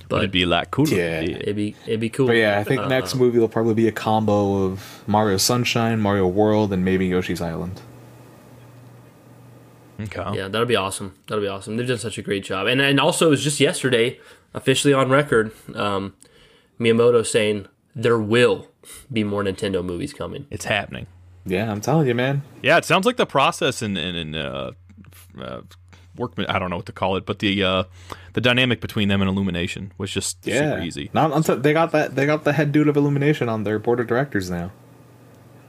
But 0.08 0.18
It'd 0.18 0.30
but 0.30 0.32
be 0.32 0.46
like 0.46 0.70
cool. 0.70 0.88
Yeah. 0.88 1.20
it'd 1.20 1.56
be 1.56 1.74
it'd 1.86 2.00
be 2.00 2.08
cool. 2.10 2.26
But 2.28 2.36
yeah, 2.36 2.58
I 2.58 2.64
think 2.64 2.82
Uh, 2.82 2.88
next 2.88 3.14
movie 3.14 3.38
will 3.38 3.48
probably 3.48 3.74
be 3.74 3.88
a 3.88 3.92
combo 3.92 4.64
of 4.64 5.02
Mario 5.06 5.36
Sunshine, 5.38 5.98
Mario 6.00 6.26
World, 6.26 6.72
and 6.72 6.84
maybe 6.84 7.06
Yoshi's 7.08 7.40
Island. 7.40 7.80
Okay. 10.00 10.36
Yeah, 10.36 10.48
that'll 10.48 10.66
be 10.66 10.76
awesome. 10.76 11.14
That'll 11.28 11.42
be 11.42 11.48
awesome. 11.48 11.76
They've 11.76 11.86
done 11.86 11.98
such 11.98 12.18
a 12.18 12.22
great 12.22 12.44
job. 12.44 12.66
And 12.66 12.80
and 12.80 12.98
also 12.98 13.28
it 13.28 13.30
was 13.30 13.44
just 13.44 13.60
yesterday, 13.60 14.18
officially 14.52 14.92
on 14.92 15.08
record, 15.08 15.52
um, 15.74 16.14
Miyamoto 16.80 17.24
saying 17.24 17.66
there 17.94 18.18
will 18.18 18.66
be 19.12 19.24
more 19.24 19.42
Nintendo 19.42 19.84
movies 19.84 20.12
coming. 20.12 20.46
It's 20.50 20.64
happening. 20.64 21.06
Yeah, 21.46 21.70
I'm 21.70 21.80
telling 21.80 22.06
you, 22.08 22.14
man. 22.14 22.42
Yeah, 22.62 22.78
it 22.78 22.84
sounds 22.84 23.04
like 23.06 23.16
the 23.16 23.26
process 23.26 23.82
and 23.82 23.98
and, 23.98 24.16
and 24.16 24.36
uh, 24.36 24.70
uh, 25.40 25.60
workman. 26.16 26.46
I 26.46 26.58
don't 26.58 26.70
know 26.70 26.76
what 26.76 26.86
to 26.86 26.92
call 26.92 27.16
it, 27.16 27.26
but 27.26 27.38
the 27.40 27.62
uh, 27.62 27.84
the 28.32 28.40
dynamic 28.40 28.80
between 28.80 29.08
them 29.08 29.20
and 29.20 29.28
Illumination 29.28 29.92
was 29.98 30.10
just 30.10 30.38
Yeah, 30.46 30.70
super 30.72 30.82
easy. 30.82 31.10
Not 31.12 31.32
until 31.32 31.56
they 31.58 31.72
got 31.72 31.92
that 31.92 32.14
they 32.14 32.24
got 32.26 32.44
the 32.44 32.52
head 32.54 32.72
dude 32.72 32.88
of 32.88 32.96
Illumination 32.96 33.48
on 33.48 33.64
their 33.64 33.78
board 33.78 34.00
of 34.00 34.06
directors 34.06 34.50
now. 34.50 34.70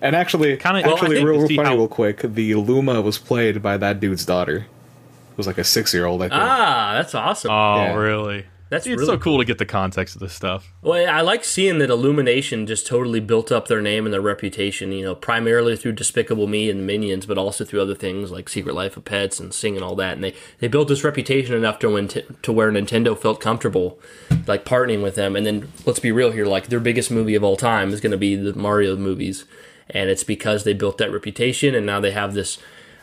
And 0.02 0.16
actually, 0.16 0.58
Kinda- 0.58 0.88
actually, 0.88 1.16
think 1.16 1.28
real, 1.28 1.40
real 1.40 1.48
funny, 1.48 1.64
how- 1.70 1.76
real 1.76 1.88
quick. 1.88 2.22
The 2.22 2.56
Luma 2.56 3.02
was 3.02 3.18
played 3.18 3.62
by 3.64 3.78
that 3.78 4.00
dude's 4.00 4.26
daughter. 4.26 4.58
It 4.58 5.38
was 5.38 5.48
like 5.48 5.58
a 5.58 5.64
six 5.64 5.94
year 5.94 6.06
old, 6.06 6.22
I 6.22 6.30
think. 6.30 6.42
Ah, 6.42 6.92
that's 6.96 7.16
awesome. 7.16 7.52
Oh, 7.52 7.76
Yeah. 7.78 7.96
really? 7.96 8.46
That's 8.76 8.88
it's 8.88 9.00
really 9.00 9.14
so 9.14 9.18
cool 9.18 9.38
to 9.38 9.46
get 9.46 9.58
the 9.58 9.66
context 9.66 10.16
of 10.16 10.20
this 10.20 10.34
stuff. 10.34 10.74
Well, 10.82 11.10
I 11.10 11.22
like 11.22 11.46
seeing 11.46 11.80
that 11.80 11.90
Illumination 11.90 12.68
just 12.68 12.86
totally 12.86 13.22
built 13.22 13.50
up 13.50 13.70
their 13.70 13.82
name 13.82 14.06
and 14.06 14.14
their 14.14 14.22
reputation, 14.22 14.92
you 14.92 15.06
know, 15.06 15.16
primarily 15.16 15.78
through 15.78 15.94
Despicable 15.94 16.48
Me 16.48 16.70
and 16.70 16.82
the 16.82 16.84
Minions, 16.84 17.26
but 17.26 17.38
also 17.38 17.64
through 17.64 17.82
other 17.82 17.96
things 17.96 18.32
like 18.32 18.50
Secret 18.50 18.76
Life 18.76 18.98
of 18.98 19.06
Pets 19.06 19.40
and 19.40 19.54
Sing 19.54 19.76
and 19.76 19.84
all 19.84 19.96
that. 19.96 20.14
And 20.14 20.24
they, 20.26 20.36
they 20.60 20.68
built 20.68 20.90
this 20.90 21.06
reputation 21.06 21.56
enough 21.56 21.80
to 21.80 21.90
when 21.90 22.10
t- 22.10 22.26
to 22.42 22.52
where 22.52 22.70
Nintendo 22.70 23.18
felt 23.18 23.40
comfortable 23.40 23.98
like 24.46 24.66
partnering 24.66 25.02
with 25.02 25.16
them. 25.16 25.38
And 25.38 25.46
then 25.46 25.72
let's 25.86 26.00
be 26.00 26.12
real 26.12 26.32
here, 26.32 26.46
like 26.46 26.68
their 26.68 26.82
biggest 26.82 27.10
movie 27.10 27.36
of 27.36 27.44
all 27.44 27.56
time 27.56 27.94
is 27.94 28.02
going 28.02 28.12
to 28.12 28.18
be 28.18 28.36
the 28.36 28.54
Mario 28.54 28.98
movies, 28.98 29.46
and 29.90 30.10
it's 30.10 30.26
because 30.26 30.66
they 30.66 30.74
built 30.74 30.98
that 30.98 31.14
reputation, 31.14 31.76
and 31.76 31.86
now 31.86 32.02
they 32.02 32.12
have 32.12 32.34
this. 32.34 32.58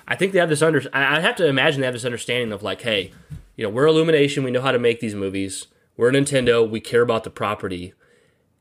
I 0.07 0.17
think 0.17 0.33
they 0.33 0.39
have 0.39 0.51
this 0.51 0.61
under. 0.61 0.83
I 0.93 1.21
have 1.21 1.37
to 1.37 1.47
imagine 1.47 1.81
they 1.81 1.87
have 1.87 1.95
this 1.95 2.05
understanding 2.05 2.53
of 2.53 2.63
like, 2.63 2.83
hey, 2.83 3.13
you 3.57 3.65
know, 3.65 3.71
we're 3.71 3.87
Illumination. 3.87 4.45
We 4.45 4.51
know 4.51 4.63
how 4.63 4.73
to 4.73 4.79
make 4.79 5.01
these 5.01 5.15
movies. 5.15 5.67
We're 5.97 6.11
Nintendo. 6.11 6.69
We 6.69 6.81
care 6.81 7.03
about 7.03 7.25
the 7.25 7.31
property. 7.31 7.95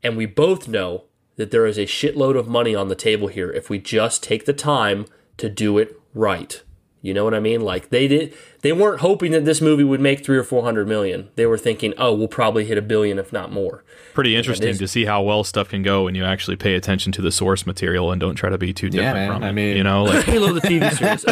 And 0.04 0.18
we 0.18 0.26
both 0.26 0.68
know 0.68 1.06
that 1.36 1.52
there 1.52 1.66
is 1.66 1.78
a 1.78 1.86
shitload 1.86 2.38
of 2.38 2.48
money 2.48 2.76
on 2.76 2.88
the 2.88 2.96
table 2.96 3.28
here 3.28 3.52
if 3.52 3.70
we 3.70 3.80
just 3.80 4.24
take 4.24 4.46
the 4.46 4.54
time 4.54 5.06
to 5.38 5.50
do 5.50 5.78
it 5.78 6.00
right. 6.14 6.62
You 7.04 7.16
know 7.16 7.24
what 7.24 7.34
I 7.34 7.40
mean? 7.40 7.62
Like 7.62 7.90
they 7.90 8.08
did 8.08 8.34
they 8.62 8.72
weren't 8.72 9.02
hoping 9.02 9.32
that 9.32 9.44
this 9.44 9.60
movie 9.60 9.84
would 9.84 10.00
make 10.00 10.24
3 10.24 10.38
or 10.38 10.44
400 10.44 10.88
million. 10.88 11.30
They 11.34 11.48
were 11.48 11.58
thinking, 11.58 11.96
"Oh, 11.98 12.14
we'll 12.14 12.28
probably 12.28 12.66
hit 12.66 12.78
a 12.78 12.82
billion 12.82 13.18
if 13.18 13.34
not 13.34 13.52
more." 13.52 13.84
Pretty 14.14 14.36
interesting 14.36 14.78
to 14.78 14.88
see 14.88 15.06
how 15.06 15.24
well 15.24 15.44
stuff 15.44 15.70
can 15.70 15.82
go 15.82 16.04
when 16.04 16.14
you 16.14 16.24
actually 16.24 16.58
pay 16.58 16.76
attention 16.76 17.12
to 17.14 17.22
the 17.24 17.32
source 17.32 17.66
material 17.66 18.12
and 18.12 18.22
don't 18.22 18.36
try 18.36 18.52
to 18.52 18.58
be 18.60 18.72
too 18.72 18.92
different 18.92 19.16
man, 19.16 19.32
from 19.32 19.44
it. 19.44 19.48
I 19.48 19.52
mean- 19.52 19.78
you 19.78 19.84
know, 19.84 20.04
like 20.06 20.26
Halo 20.26 20.54
the 20.54 20.62
TV 20.62 20.92
series. 20.94 21.26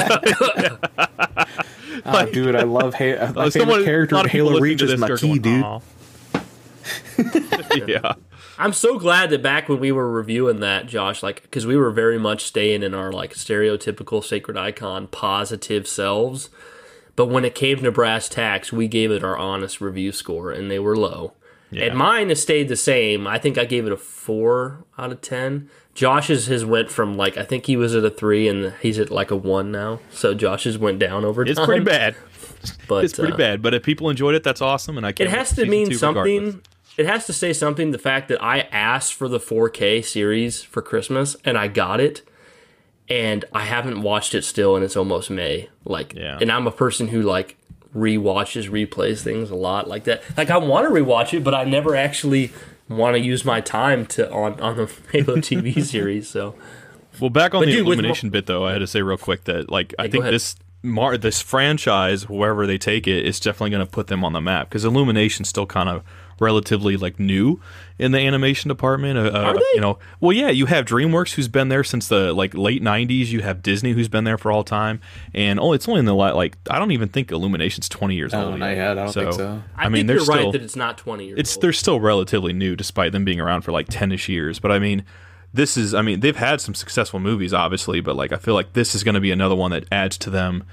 Ah, 2.05 2.25
dude, 2.25 2.55
I 2.55 2.63
love 2.63 2.93
ha- 2.95 3.31
my 3.35 3.45
uh, 3.45 3.49
favorite 3.49 3.85
character 3.85 4.15
a 4.15 4.17
lot 4.17 4.25
in 4.25 4.31
Halo 4.31 4.59
Reach 4.59 4.81
is 4.81 4.91
this 4.91 5.01
are 5.01 5.15
Makee, 5.15 5.21
going, 5.21 5.41
dude. 5.41 5.63
"Aw." 5.63 5.81
yeah. 7.87 8.13
I'm 8.57 8.73
so 8.73 8.99
glad 8.99 9.29
that 9.29 9.41
back 9.41 9.69
when 9.69 9.79
we 9.79 9.91
were 9.91 10.11
reviewing 10.11 10.59
that, 10.59 10.85
Josh, 10.85 11.23
like, 11.23 11.43
because 11.43 11.65
we 11.65 11.77
were 11.77 11.91
very 11.91 12.19
much 12.19 12.43
staying 12.43 12.83
in 12.83 12.93
our 12.93 13.11
like 13.11 13.33
stereotypical 13.33 14.23
sacred 14.23 14.57
icon 14.57 15.07
positive 15.07 15.87
selves. 15.87 16.49
But 17.15 17.27
when 17.27 17.45
it 17.45 17.55
came 17.55 17.79
to 17.79 17.91
brass 17.91 18.29
tacks, 18.29 18.71
we 18.71 18.87
gave 18.87 19.11
it 19.11 19.23
our 19.23 19.37
honest 19.37 19.81
review 19.81 20.11
score, 20.11 20.51
and 20.51 20.69
they 20.69 20.79
were 20.79 20.95
low. 20.95 21.33
And 21.71 21.95
mine 21.95 22.29
has 22.29 22.41
stayed 22.41 22.67
the 22.67 22.75
same. 22.75 23.27
I 23.27 23.37
think 23.37 23.57
I 23.57 23.65
gave 23.65 23.85
it 23.85 23.91
a 23.91 23.97
four 23.97 24.85
out 24.97 25.11
of 25.11 25.21
ten. 25.21 25.69
Josh's 25.93 26.47
has 26.47 26.63
went 26.65 26.89
from 26.91 27.15
like 27.17 27.37
I 27.37 27.43
think 27.43 27.65
he 27.65 27.75
was 27.75 27.95
at 27.95 28.05
a 28.05 28.09
three, 28.09 28.47
and 28.47 28.73
he's 28.81 28.99
at 28.99 29.09
like 29.11 29.31
a 29.31 29.35
one 29.35 29.71
now. 29.71 29.99
So 30.11 30.33
Josh's 30.33 30.77
went 30.77 30.99
down 30.99 31.25
over 31.25 31.43
time. 31.43 31.51
It's 31.51 31.59
pretty 31.65 31.83
bad. 31.83 32.15
But 32.87 33.05
It's 33.05 33.13
pretty 33.13 33.33
uh, 33.33 33.37
bad. 33.37 33.61
But 33.61 33.73
if 33.73 33.83
people 33.83 34.09
enjoyed 34.09 34.35
it, 34.35 34.43
that's 34.43 34.61
awesome. 34.61 34.97
And 34.97 35.05
I 35.05 35.11
can't 35.13 35.29
It 35.29 35.35
has 35.37 35.53
to 35.55 35.65
mean 35.65 35.87
two 35.89 35.95
regardless. 35.95 36.25
something. 36.43 36.61
It 36.97 37.05
has 37.05 37.25
to 37.27 37.33
say 37.33 37.53
something. 37.53 37.91
The 37.91 37.97
fact 37.97 38.27
that 38.27 38.43
I 38.43 38.61
asked 38.71 39.13
for 39.13 39.29
the 39.29 39.39
4K 39.39 40.03
series 40.03 40.61
for 40.61 40.81
Christmas 40.81 41.37
and 41.45 41.57
I 41.57 41.69
got 41.69 42.01
it, 42.01 42.21
and 43.07 43.45
I 43.53 43.63
haven't 43.63 44.01
watched 44.01 44.35
it 44.35 44.43
still, 44.43 44.75
and 44.75 44.83
it's 44.83 44.97
almost 44.97 45.29
May. 45.29 45.69
Like, 45.85 46.13
Yeah. 46.15 46.37
and 46.41 46.51
I'm 46.51 46.67
a 46.67 46.71
person 46.71 47.07
who 47.07 47.21
like 47.21 47.55
rewatches, 47.95 48.69
replays 48.69 49.21
things 49.21 49.49
a 49.49 49.55
lot 49.55 49.87
like 49.87 50.03
that. 50.03 50.21
Like, 50.37 50.49
I 50.49 50.57
want 50.57 50.85
to 50.87 50.93
rewatch 50.93 51.33
it, 51.33 51.43
but 51.43 51.53
I 51.53 51.63
never 51.63 51.95
actually 51.95 52.51
want 52.89 53.15
to 53.15 53.21
use 53.21 53.45
my 53.45 53.61
time 53.61 54.05
to 54.07 54.29
on 54.31 54.59
on 54.59 54.77
the 54.77 54.85
Halo 55.11 55.37
TV 55.37 55.83
series. 55.85 56.27
So 56.27 56.55
Well, 57.19 57.29
back 57.29 57.53
on 57.53 57.61
But 57.61 57.67
the 57.67 57.71
dude, 57.73 57.85
with 57.85 57.99
illumination 57.99 58.29
bit, 58.29 58.47
though, 58.47 58.65
I 58.65 58.73
had 58.73 58.79
to 58.79 58.87
say 58.87 59.01
real 59.01 59.17
quick 59.17 59.45
that 59.45 59.69
like 59.69 59.93
I 59.97 60.07
go 60.07 60.21
think 60.21 60.25
this 60.25 60.55
Mar- 60.81 61.17
this 61.17 61.41
franchise, 61.41 62.29
wherever 62.29 62.65
they 62.65 62.77
take 62.77 63.05
it, 63.05 63.25
is 63.25 63.39
definitely 63.39 63.71
going 63.71 63.85
to 63.85 63.91
put 63.91 64.07
them 64.07 64.23
on 64.23 64.31
the 64.31 64.39
map 64.39 64.69
because 64.69 64.85
Illumination's 64.85 65.49
still 65.49 65.65
kind 65.65 65.89
of 65.89 66.03
relatively 66.41 66.97
like 66.97 67.19
new 67.19 67.59
in 67.97 68.11
the 68.11 68.19
animation 68.19 68.69
department. 68.69 69.17
Uh, 69.17 69.23
uh, 69.37 69.53
they? 69.53 69.59
You 69.73 69.81
know, 69.81 69.99
well, 70.19 70.33
yeah, 70.33 70.49
you 70.49 70.65
have 70.67 70.85
DreamWorks 70.85 71.33
who's 71.33 71.47
been 71.47 71.69
there 71.69 71.83
since 71.83 72.07
the 72.07 72.33
like 72.33 72.53
late 72.53 72.81
'90s. 72.81 73.27
You 73.27 73.41
have 73.41 73.61
Disney 73.61 73.91
who's 73.91 74.07
been 74.07 74.23
there 74.23 74.37
for 74.37 74.51
all 74.51 74.63
time, 74.63 75.01
and 75.33 75.59
oh, 75.59 75.73
it's 75.73 75.87
only 75.87 75.99
in 75.99 76.05
the 76.05 76.15
la- 76.15 76.33
like 76.33 76.57
I 76.69 76.79
don't 76.79 76.91
even 76.91 77.09
think 77.09 77.31
Illumination's 77.31 77.89
20 77.89 78.15
years 78.15 78.33
Oh, 78.33 78.51
old. 78.51 78.59
not 78.59 78.69
yet. 78.69 78.91
I 78.91 78.93
don't 79.05 79.13
think 79.13 79.33
so. 79.33 79.61
I, 79.75 79.85
I, 79.85 79.89
mean, 79.89 79.99
think 79.99 80.07
they're 80.07 80.15
you're 80.17 80.25
still 80.25 80.35
right 80.35 80.51
that 80.53 80.61
it's 80.61 80.75
not 80.75 80.97
20 80.97 81.25
years 81.25 81.39
it's 81.39 81.55
old. 81.57 81.61
they're 81.63 81.73
still 81.73 81.99
relatively 81.99 82.53
new 82.53 82.75
despite 82.75 83.11
them 83.11 83.25
being 83.25 83.39
around 83.39 83.61
for 83.61 83.71
like 83.71 83.87
10ish 83.87 84.27
years 84.27 84.59
but 84.59 84.71
i 84.71 84.79
mean 84.79 85.03
this 85.53 85.77
is 85.77 85.93
i 85.93 86.01
mean 86.01 86.19
they've 86.19 86.35
had 86.35 86.61
some 86.61 86.73
successful 86.75 87.19
movies 87.19 87.53
obviously 87.53 88.01
but 88.01 88.15
like 88.15 88.31
i 88.31 88.37
feel 88.37 88.53
like 88.53 88.73
this 88.73 88.93
is 88.95 89.03
going 89.03 89.15
to 89.15 89.21
be 89.21 89.31
another 89.31 89.55
one 89.55 89.71
that 89.71 89.83
adds 89.91 90.17
to 90.17 90.29
them 90.29 90.63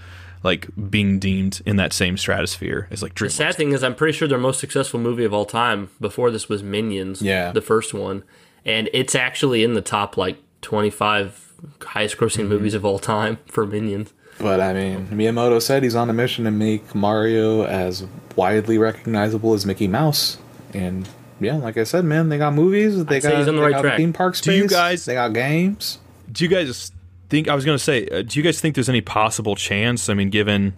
like 0.47 0.69
being 0.91 1.19
deemed 1.19 1.61
in 1.67 1.77
that 1.77 1.93
same 1.93 2.17
stratosphere 2.17 2.89
as 2.91 3.03
like 3.03 3.15
The 3.15 3.29
sad 3.29 3.55
thing 3.57 3.73
is, 3.73 3.85
I'm 3.85 3.95
pretty 3.95 4.17
sure 4.17 4.27
their 4.27 4.39
most 4.39 4.61
successful 4.61 4.99
movie 4.99 5.25
of 5.25 5.35
all 5.35 5.45
time 5.45 5.91
before 6.01 6.31
this 6.31 6.49
was 6.49 6.63
Minions. 6.63 7.21
Yeah. 7.21 7.53
the 7.53 7.61
first 7.61 7.93
one, 7.93 8.23
and 8.65 8.89
it's 8.95 9.15
actually 9.15 9.63
in 9.63 9.75
the 9.75 9.83
top 9.83 10.17
like 10.17 10.39
25 10.63 11.43
highest 11.83 12.17
grossing 12.17 12.41
Mm-hmm. 12.41 12.49
movies 12.49 12.75
of 12.75 12.85
all 12.85 12.99
time 12.99 13.39
for 13.47 13.67
Minions. 13.67 14.13
But 14.39 14.61
I 14.61 14.73
mean, 14.75 15.07
Miyamoto 15.09 15.61
said 15.63 15.83
he's 15.83 15.95
on 15.95 16.11
a 16.11 16.13
mission 16.13 16.45
to 16.45 16.51
make 16.51 16.95
Mario 16.95 17.65
as 17.65 18.07
widely 18.37 18.77
recognizable 18.79 19.55
as 19.55 19.65
Mickey 19.67 19.89
Mouse. 19.89 20.37
And 20.75 21.09
yeah, 21.41 21.57
like 21.57 21.77
I 21.79 21.85
said, 21.85 22.05
man, 22.05 22.29
they 22.29 22.37
got 22.39 22.53
movies, 22.53 23.03
they 23.07 23.17
I'd 23.17 23.23
got, 23.23 23.39
he's 23.39 23.49
on 23.49 23.57
the 23.57 23.61
they 23.63 23.67
right 23.67 23.73
got 23.73 23.83
track. 23.83 23.97
theme 23.97 24.13
park 24.13 24.37
Do 24.39 24.53
you 24.53 24.69
guys- 24.69 25.07
they 25.07 25.15
got 25.15 25.33
games. 25.33 25.99
do 26.31 26.45
you 26.45 26.51
guys 26.51 26.93
think 27.29 27.49
i 27.49 27.55
was 27.55 27.65
going 27.65 27.77
to 27.77 27.83
say 27.83 28.07
uh, 28.09 28.23
do 28.23 28.39
you 28.39 28.43
guys 28.43 28.61
think 28.61 28.75
there's 28.75 28.89
any 28.89 29.01
possible 29.01 29.57
chance? 29.57 30.09
I 30.09 30.15
mean 30.15 30.31
given 30.31 30.75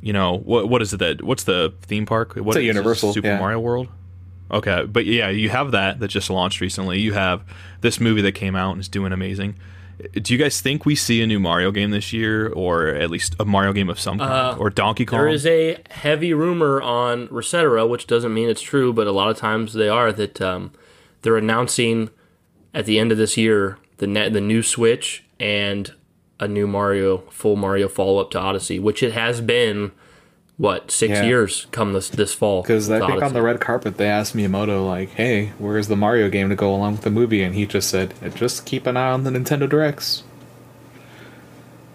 you 0.00 0.12
know 0.12 0.38
what 0.38 0.68
what 0.68 0.82
is 0.82 0.92
it 0.92 0.98
that 0.98 1.22
what's 1.22 1.44
the 1.44 1.72
theme 1.82 2.06
park? 2.06 2.34
What 2.34 2.56
a 2.56 2.60
is 2.60 2.66
Universal, 2.66 3.12
super 3.12 3.28
yeah. 3.28 3.38
mario 3.38 3.60
world? 3.60 3.88
Okay 4.50 4.84
but 4.84 5.06
yeah 5.06 5.28
you 5.30 5.50
have 5.50 5.70
that 5.72 6.00
that 6.00 6.08
just 6.08 6.30
launched 6.30 6.60
recently. 6.60 7.00
You 7.00 7.14
have 7.14 7.44
this 7.80 8.00
movie 8.00 8.22
that 8.22 8.32
came 8.32 8.54
out 8.56 8.72
and 8.72 8.80
is 8.80 8.88
doing 8.88 9.12
amazing. 9.12 9.56
Do 10.12 10.34
you 10.34 10.38
guys 10.38 10.60
think 10.60 10.84
we 10.84 10.96
see 10.96 11.22
a 11.22 11.26
new 11.26 11.38
Mario 11.38 11.70
game 11.70 11.92
this 11.92 12.12
year, 12.12 12.48
or 12.48 12.88
at 12.88 13.10
least 13.10 13.36
a 13.38 13.44
Mario 13.44 13.72
game 13.72 13.88
of 13.88 14.00
some 14.00 14.18
kind, 14.18 14.58
or 14.58 14.68
Donkey 14.68 15.06
Kong? 15.06 15.20
Uh, 15.20 15.22
There 15.22 15.30
is 15.32 15.46
a 15.46 15.78
heavy 15.88 16.34
rumor 16.34 16.82
on 16.82 17.28
Resetera, 17.28 17.88
which 17.88 18.08
doesn't 18.08 18.34
mean 18.34 18.50
it's 18.50 18.60
true, 18.60 18.92
but 18.92 19.06
a 19.06 19.12
lot 19.12 19.30
of 19.30 19.36
times 19.36 19.72
they 19.72 19.88
are 19.88 20.12
that 20.12 20.40
um, 20.42 20.72
they're 21.22 21.36
announcing 21.36 22.10
at 22.74 22.86
the 22.86 22.98
end 22.98 23.12
of 23.12 23.18
this 23.18 23.36
year 23.36 23.78
the 23.98 24.08
net, 24.08 24.32
the 24.32 24.40
new 24.40 24.64
Switch 24.64 25.22
and 25.44 25.92
a 26.40 26.48
new 26.48 26.66
Mario 26.66 27.18
full 27.30 27.54
Mario 27.54 27.86
follow 27.86 28.18
up 28.18 28.30
to 28.30 28.38
Odyssey, 28.40 28.78
which 28.78 29.02
it 29.02 29.12
has 29.12 29.40
been 29.42 29.92
what 30.56 30.90
six 30.90 31.10
Yeah. 31.18 31.24
years 31.24 31.66
come 31.70 31.92
this 31.92 32.08
this 32.08 32.32
fall. 32.32 32.62
Because 32.62 32.90
I 32.90 33.00
with 33.00 33.08
think 33.08 33.22
on 33.22 33.32
the 33.34 33.42
red 33.42 33.60
carpet 33.60 33.98
they 33.98 34.06
asked 34.06 34.34
Miyamoto 34.34 34.86
like, 34.86 35.10
"Hey, 35.10 35.52
where's 35.58 35.88
the 35.88 35.96
Mario 35.96 36.30
game 36.30 36.48
to 36.48 36.56
go 36.56 36.74
along 36.74 36.92
with 36.92 37.02
the 37.02 37.10
movie?" 37.10 37.42
And 37.42 37.54
he 37.54 37.66
just 37.66 37.90
said, 37.90 38.14
eh, 38.22 38.30
"Just 38.30 38.64
keep 38.64 38.86
an 38.86 38.96
eye 38.96 39.10
on 39.10 39.24
the 39.24 39.30
Nintendo 39.30 39.68
Directs." 39.68 40.22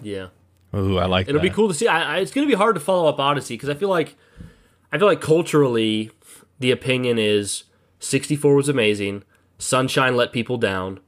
yeah. 0.01 0.27
Ooh, 0.76 0.97
I 0.99 1.05
like. 1.05 1.27
It'll 1.27 1.41
be 1.41 1.49
cool 1.49 1.67
to 1.67 1.73
see. 1.73 1.88
I, 1.88 2.17
I, 2.17 2.19
it's 2.19 2.31
going 2.31 2.47
to 2.47 2.51
be 2.51 2.55
hard 2.57 2.76
to 2.76 2.80
follow 2.80 3.09
up 3.09 3.19
Odyssey 3.19 3.55
because 3.55 3.69
I 3.69 3.73
feel 3.73 3.89
like, 3.89 4.15
I 4.91 4.99
feel 4.99 5.07
like 5.07 5.19
culturally, 5.19 6.11
the 6.59 6.69
opinion 6.69 7.17
is 7.17 7.63
64 7.99 8.53
was 8.53 8.69
amazing, 8.69 9.23
Sunshine 9.57 10.15
let 10.15 10.31
people 10.31 10.57
down, 10.57 10.99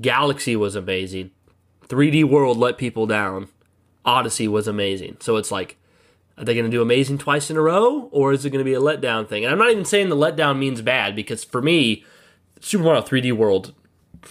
Galaxy 0.00 0.54
was 0.54 0.76
amazing, 0.76 1.32
3D 1.90 2.24
World 2.24 2.56
let 2.56 2.78
people 2.78 3.06
down, 3.06 3.48
Odyssey 4.04 4.48
was 4.48 4.66
amazing. 4.66 5.16
So 5.20 5.36
it's 5.36 5.50
like, 5.50 5.76
are 6.38 6.44
they 6.44 6.54
going 6.54 6.64
to 6.64 6.70
do 6.70 6.80
amazing 6.80 7.18
twice 7.18 7.50
in 7.50 7.56
a 7.56 7.60
row, 7.60 8.08
or 8.12 8.32
is 8.32 8.46
it 8.46 8.50
going 8.50 8.64
to 8.64 8.68
be 8.68 8.74
a 8.74 8.80
letdown 8.80 9.28
thing? 9.28 9.44
And 9.44 9.52
I'm 9.52 9.58
not 9.58 9.70
even 9.70 9.84
saying 9.84 10.08
the 10.08 10.16
letdown 10.16 10.58
means 10.58 10.80
bad 10.80 11.14
because 11.14 11.44
for 11.44 11.60
me, 11.60 12.04
Super 12.60 12.84
Mario 12.84 13.02
3D 13.02 13.32
World, 13.32 13.74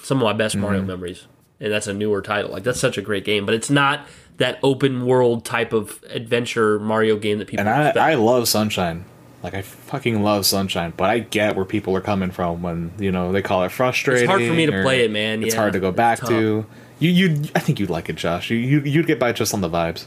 some 0.02 0.18
of 0.18 0.24
my 0.24 0.34
best 0.34 0.56
mm-hmm. 0.56 0.64
Mario 0.64 0.82
memories, 0.82 1.28
and 1.60 1.72
that's 1.72 1.86
a 1.86 1.94
newer 1.94 2.22
title. 2.22 2.50
Like 2.52 2.64
that's 2.64 2.80
such 2.80 2.98
a 2.98 3.02
great 3.02 3.26
game, 3.26 3.46
but 3.46 3.54
it's 3.54 3.70
not 3.70 4.08
that 4.38 4.58
open 4.64 5.06
world 5.06 5.46
type 5.46 5.74
of 5.74 6.02
adventure 6.10 6.80
Mario 6.80 7.18
game 7.18 7.40
that 7.40 7.48
people 7.48 7.60
And 7.60 7.70
I, 7.70 7.88
expect. 7.88 7.98
I 7.98 8.14
love 8.16 8.48
Sunshine. 8.48 9.06
Like 9.44 9.54
I 9.54 9.62
fucking 9.62 10.24
love 10.24 10.46
Sunshine, 10.46 10.94
but 10.96 11.10
I 11.10 11.20
get 11.20 11.56
where 11.56 11.66
people 11.66 11.96
are 11.96 12.02
coming 12.02 12.32
from 12.32 12.62
when 12.62 12.92
you 12.98 13.12
know 13.12 13.32
they 13.32 13.42
call 13.42 13.64
it 13.64 13.70
frustrating. 13.70 14.24
It's 14.24 14.30
hard 14.30 14.46
for 14.46 14.54
me 14.54 14.66
to 14.66 14.82
play 14.82 15.06
it, 15.06 15.12
man. 15.12 15.44
It's 15.44 15.54
Yeah, 15.54 15.62
hard 15.62 15.74
to 15.74 15.80
go 15.80 15.92
back 15.92 16.20
to. 16.26 16.66
You, 17.00 17.10
you, 17.10 17.44
I 17.56 17.60
think 17.60 17.80
you'd 17.80 17.90
like 17.90 18.10
it, 18.10 18.18
Josh. 18.18 18.50
You, 18.50 18.58
you, 18.58 18.82
you'd 18.82 19.08
get 19.08 19.20
by 19.20 19.32
just 19.32 19.54
on 19.54 19.62
the 19.62 19.70
vibes. 19.70 20.06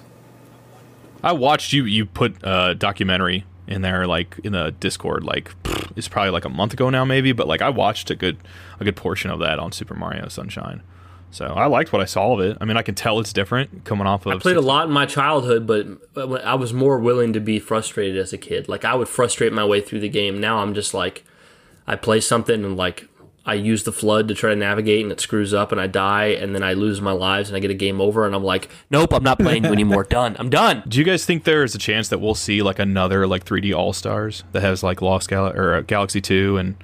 I 1.23 1.33
watched 1.33 1.73
you. 1.73 1.85
You 1.85 2.05
put 2.05 2.37
a 2.43 2.75
documentary 2.75 3.45
in 3.67 3.83
there, 3.83 4.07
like 4.07 4.39
in 4.45 4.53
the 4.53 4.75
Discord. 4.79 5.25
Like 5.25 5.55
it's 5.97 6.09
probably 6.09 6.31
like 6.31 6.45
a 6.45 6.51
month 6.51 6.73
ago 6.73 6.91
now, 6.91 7.05
maybe. 7.05 7.33
But 7.33 7.47
like 7.47 7.63
I 7.63 7.71
watched 7.71 8.11
a 8.11 8.15
good 8.15 8.39
a 8.81 8.85
good 8.85 8.97
portion 8.97 9.31
of 9.31 9.39
that 9.41 9.59
on 9.59 9.73
Super 9.73 9.95
Mario 9.95 10.29
Sunshine. 10.29 10.83
So 11.31 11.47
I 11.47 11.65
liked 11.65 11.95
what 11.95 12.03
I 12.03 12.05
saw 12.05 12.35
of 12.35 12.41
it. 12.41 12.59
I 12.61 12.67
mean, 12.67 12.77
I 12.77 12.83
can 12.83 12.95
tell 12.95 13.19
it's 13.19 13.33
different 13.33 13.85
coming 13.85 14.07
off 14.07 14.27
of. 14.27 14.33
I 14.35 14.39
played 14.39 14.57
a 14.57 14.61
lot 14.61 14.87
in 14.87 14.93
my 14.93 15.07
childhood, 15.07 15.67
but 15.67 16.13
but 16.13 16.45
I 16.45 16.55
was 16.55 16.75
more 16.75 16.99
willing 16.99 17.33
to 17.33 17.41
be 17.41 17.59
frustrated 17.59 18.19
as 18.19 18.33
a 18.33 18.39
kid. 18.39 18.69
Like 18.69 18.85
I 18.85 18.95
would 18.95 19.09
frustrate 19.09 19.53
my 19.53 19.65
way 19.65 19.81
through 19.81 20.01
the 20.01 20.11
game. 20.11 20.41
Now 20.41 20.59
I'm 20.59 20.75
just 20.75 20.93
like, 20.93 21.25
I 21.87 21.97
play 21.97 22.21
something 22.21 22.65
and 22.65 22.77
like 22.77 23.09
I 23.45 23.55
use 23.55 23.83
the 23.83 23.91
FLUDD 23.91 24.29
to 24.29 24.35
try 24.35 24.51
to 24.51 24.57
navigate 24.57 25.03
and 25.03 25.11
it 25.11 25.21
screws 25.21 25.53
up 25.53 25.73
and 25.73 25.81
I 25.81 25.89
die 25.89 26.27
and 26.27 26.55
then 26.55 26.63
I 26.63 26.75
lose 26.75 27.01
my 27.01 27.11
lives 27.11 27.49
and 27.49 27.57
I 27.57 27.61
get 27.61 27.73
a 27.73 27.75
game 27.75 28.01
over 28.01 28.25
and 28.25 28.35
I'm 28.37 28.45
like, 28.45 28.69
nope, 28.89 29.13
I'm 29.13 29.25
not 29.25 29.39
playing 29.39 29.65
you 29.65 29.73
anymore. 29.73 30.05
Done. 30.13 30.37
I'm 30.39 30.51
done. 30.51 30.83
Do 30.87 30.99
you 30.99 31.05
guys 31.05 31.25
think 31.25 31.45
there 31.45 31.65
is 31.65 31.75
a 31.75 31.79
chance 31.79 32.09
that 32.09 32.19
we'll 32.19 32.35
see 32.35 32.63
like 32.63 32.79
another 32.79 33.27
like 33.27 33.45
3D 33.45 33.75
All 33.75 33.93
Stars 33.93 34.45
that 34.53 34.63
has 34.63 34.83
like 34.83 35.03
Lost 35.03 35.29
Gal 35.29 35.49
or 35.49 35.75
uh, 35.75 35.81
Galaxy 35.81 36.21
Two 36.21 36.57
and 36.59 36.77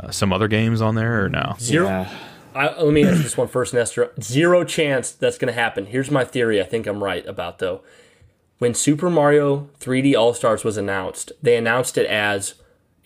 uh, 0.00 0.10
some 0.10 0.32
other 0.32 0.48
games 0.48 0.80
on 0.80 0.94
there, 0.94 1.24
or 1.24 1.28
no? 1.28 1.56
Zero. 1.58 1.86
Yeah. 1.86 2.18
I, 2.54 2.80
let 2.80 2.92
me 2.92 3.04
ask 3.04 3.22
this 3.22 3.36
one 3.36 3.48
first, 3.48 3.74
Nestor. 3.74 4.12
Zero 4.20 4.64
chance 4.64 5.10
that's 5.10 5.36
going 5.36 5.52
to 5.52 5.60
happen. 5.60 5.86
Here's 5.86 6.10
my 6.10 6.24
theory. 6.24 6.60
I 6.60 6.64
think 6.64 6.86
I'm 6.86 7.04
right 7.04 7.26
about 7.26 7.58
though. 7.58 7.82
When 8.58 8.72
Super 8.72 9.10
Mario 9.10 9.68
3D 9.80 10.16
All 10.16 10.32
Stars 10.32 10.64
was 10.64 10.78
announced, 10.78 11.32
they 11.42 11.56
announced 11.56 11.98
it 11.98 12.06
as 12.06 12.54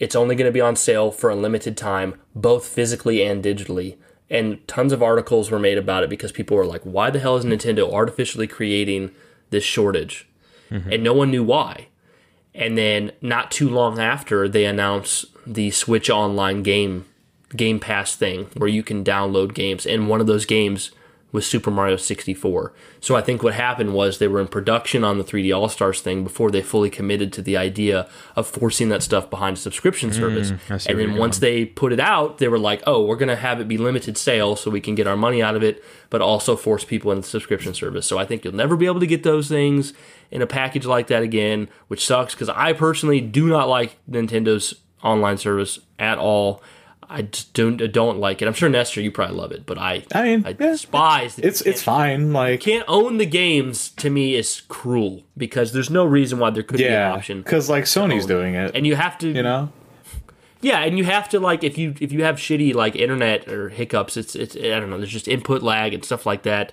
it's 0.00 0.16
only 0.16 0.34
going 0.34 0.48
to 0.48 0.52
be 0.52 0.60
on 0.60 0.74
sale 0.74 1.12
for 1.12 1.30
a 1.30 1.36
limited 1.36 1.76
time, 1.76 2.18
both 2.34 2.66
physically 2.66 3.22
and 3.22 3.44
digitally. 3.44 3.96
And 4.28 4.66
tons 4.66 4.92
of 4.92 5.02
articles 5.02 5.50
were 5.50 5.58
made 5.58 5.78
about 5.78 6.02
it 6.02 6.10
because 6.10 6.32
people 6.32 6.56
were 6.56 6.66
like, 6.66 6.82
"Why 6.82 7.10
the 7.10 7.20
hell 7.20 7.36
is 7.36 7.44
Nintendo 7.44 7.92
artificially 7.92 8.46
creating 8.46 9.12
this 9.50 9.64
shortage?" 9.64 10.26
Mm-hmm. 10.70 10.92
And 10.92 11.02
no 11.04 11.12
one 11.12 11.30
knew 11.30 11.44
why. 11.44 11.88
And 12.54 12.76
then 12.78 13.12
not 13.20 13.50
too 13.50 13.68
long 13.68 13.98
after, 13.98 14.48
they 14.48 14.64
announced 14.64 15.26
the 15.46 15.70
Switch 15.70 16.10
Online 16.10 16.62
game 16.62 17.04
Game 17.56 17.80
Pass 17.80 18.14
thing 18.14 18.46
where 18.56 18.68
you 18.68 18.82
can 18.82 19.04
download 19.04 19.54
games, 19.54 19.84
and 19.84 20.08
one 20.08 20.20
of 20.20 20.26
those 20.26 20.46
games 20.46 20.92
was 21.32 21.46
Super 21.46 21.70
Mario 21.70 21.96
64. 21.96 22.72
So 23.00 23.16
I 23.16 23.20
think 23.20 23.42
what 23.42 23.54
happened 23.54 23.94
was 23.94 24.18
they 24.18 24.28
were 24.28 24.40
in 24.40 24.48
production 24.48 25.04
on 25.04 25.18
the 25.18 25.24
3D 25.24 25.56
All 25.56 25.68
Stars 25.68 26.00
thing 26.00 26.24
before 26.24 26.50
they 26.50 26.62
fully 26.62 26.90
committed 26.90 27.32
to 27.34 27.42
the 27.42 27.56
idea 27.56 28.08
of 28.36 28.46
forcing 28.46 28.88
that 28.88 29.02
stuff 29.02 29.30
behind 29.30 29.56
a 29.56 29.60
subscription 29.60 30.10
mm, 30.10 30.14
service. 30.14 30.52
I 30.68 30.78
see 30.78 30.90
and 30.90 30.98
then 30.98 31.16
once 31.16 31.38
they 31.38 31.64
put 31.64 31.92
it 31.92 32.00
out, 32.00 32.38
they 32.38 32.48
were 32.48 32.58
like, 32.58 32.82
"Oh, 32.86 33.04
we're 33.04 33.16
going 33.16 33.28
to 33.28 33.36
have 33.36 33.60
it 33.60 33.68
be 33.68 33.78
limited 33.78 34.18
sale 34.18 34.56
so 34.56 34.70
we 34.70 34.80
can 34.80 34.94
get 34.94 35.06
our 35.06 35.16
money 35.16 35.42
out 35.42 35.56
of 35.56 35.62
it, 35.62 35.82
but 36.10 36.20
also 36.20 36.56
force 36.56 36.84
people 36.84 37.10
into 37.12 37.22
the 37.22 37.28
subscription 37.28 37.74
service." 37.74 38.06
So 38.06 38.18
I 38.18 38.24
think 38.24 38.44
you'll 38.44 38.54
never 38.54 38.76
be 38.76 38.86
able 38.86 39.00
to 39.00 39.06
get 39.06 39.22
those 39.22 39.48
things 39.48 39.92
in 40.30 40.42
a 40.42 40.46
package 40.46 40.86
like 40.86 41.08
that 41.08 41.22
again, 41.22 41.68
which 41.88 42.04
sucks 42.04 42.34
because 42.34 42.48
I 42.48 42.72
personally 42.72 43.20
do 43.20 43.48
not 43.48 43.68
like 43.68 43.96
Nintendo's 44.08 44.74
online 45.02 45.38
service 45.38 45.78
at 45.98 46.18
all. 46.18 46.62
I 47.12 47.22
just 47.22 47.52
don't 47.54 47.82
I 47.82 47.88
don't 47.88 48.18
like 48.18 48.40
it. 48.40 48.46
I'm 48.48 48.54
sure 48.54 48.68
Nestor, 48.68 49.00
you 49.00 49.10
probably 49.10 49.36
love 49.36 49.50
it, 49.52 49.66
but 49.66 49.76
I 49.78 50.04
I 50.14 50.22
mean, 50.22 50.46
I 50.46 50.50
yeah, 50.50 50.54
despise 50.54 51.34
that 51.36 51.44
you 51.44 51.48
It's 51.48 51.60
it's 51.62 51.82
fine. 51.82 52.32
Like 52.32 52.60
can't 52.60 52.84
own 52.88 53.18
the 53.18 53.26
games 53.26 53.90
to 53.96 54.10
me 54.10 54.36
is 54.36 54.62
cruel 54.68 55.24
because 55.36 55.72
there's 55.72 55.90
no 55.90 56.04
reason 56.04 56.38
why 56.38 56.50
there 56.50 56.62
could 56.62 56.78
be 56.78 56.86
an 56.86 57.12
option. 57.12 57.42
because 57.42 57.68
like 57.68 57.84
Sony's 57.84 58.26
doing 58.26 58.54
it. 58.54 58.72
And 58.74 58.86
you 58.86 58.94
have 58.96 59.18
to 59.18 59.28
you 59.28 59.42
know, 59.42 59.72
yeah, 60.60 60.80
and 60.80 60.96
you 60.98 61.04
have 61.04 61.28
to 61.30 61.40
like 61.40 61.64
if 61.64 61.76
you 61.76 61.94
if 62.00 62.12
you 62.12 62.22
have 62.24 62.36
shitty 62.36 62.74
like 62.74 62.94
internet 62.94 63.48
or 63.48 63.70
hiccups, 63.70 64.16
it's 64.16 64.36
it's 64.36 64.54
I 64.56 64.78
don't 64.78 64.88
know, 64.90 64.98
there's 64.98 65.10
just 65.10 65.26
input 65.28 65.62
lag 65.62 65.92
and 65.94 66.04
stuff 66.04 66.26
like 66.26 66.42
that. 66.44 66.72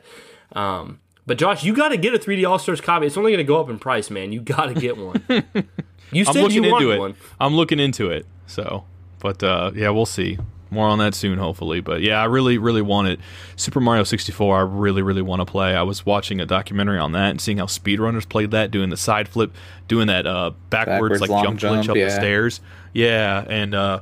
Um 0.53 0.99
but 1.25 1.37
Josh, 1.37 1.63
you 1.65 1.73
got 1.73 1.89
to 1.89 1.97
get 1.97 2.13
a 2.13 2.17
3D 2.19 2.49
All 2.49 2.57
Stars 2.57 2.79
copy. 2.79 3.05
It's 3.05 3.17
only 3.17 3.31
going 3.33 3.39
to 3.39 3.43
go 3.43 3.59
up 3.59 3.69
in 3.69 3.79
price, 3.79 4.09
man. 4.09 4.31
You 4.31 4.39
got 4.39 4.67
to 4.67 4.73
get 4.73 4.95
one. 4.95 5.21
You 6.09 6.23
I'm 6.25 6.33
said 6.33 6.41
looking 6.41 6.63
you 6.63 6.63
into 6.63 6.71
wanted 6.71 6.89
it. 6.95 6.99
one. 6.99 7.15
I'm 7.37 7.53
looking 7.53 7.79
into 7.81 8.09
it. 8.11 8.25
So, 8.45 8.85
but 9.27 9.43
uh, 9.43 9.71
yeah, 9.75 9.89
we'll 9.89 10.05
see. 10.05 10.37
More 10.69 10.87
on 10.87 10.99
that 10.99 11.13
soon, 11.13 11.37
hopefully. 11.37 11.81
But 11.81 12.01
yeah, 12.01 12.21
I 12.21 12.25
really, 12.25 12.57
really 12.57 12.81
want 12.81 13.09
it. 13.09 13.19
Super 13.57 13.81
Mario 13.81 14.05
64. 14.05 14.57
I 14.57 14.61
really, 14.61 15.01
really 15.01 15.21
want 15.21 15.41
to 15.41 15.45
play. 15.45 15.75
I 15.75 15.83
was 15.83 16.05
watching 16.05 16.39
a 16.39 16.45
documentary 16.45 16.97
on 16.97 17.11
that 17.11 17.31
and 17.31 17.41
seeing 17.41 17.57
how 17.57 17.65
speedrunners 17.65 18.27
played 18.27 18.51
that, 18.51 18.71
doing 18.71 18.89
the 18.89 18.95
side 18.95 19.27
flip, 19.27 19.53
doing 19.89 20.07
that 20.07 20.25
uh, 20.25 20.51
backwards, 20.69 21.19
Backwards 21.19 21.21
like 21.21 21.43
jump 21.43 21.59
glitch 21.59 21.83
jump, 21.83 21.89
up 21.89 21.95
the 21.95 22.09
stairs. 22.09 22.61
Yeah, 22.93 23.45
and 23.49 23.75
uh, 23.75 23.99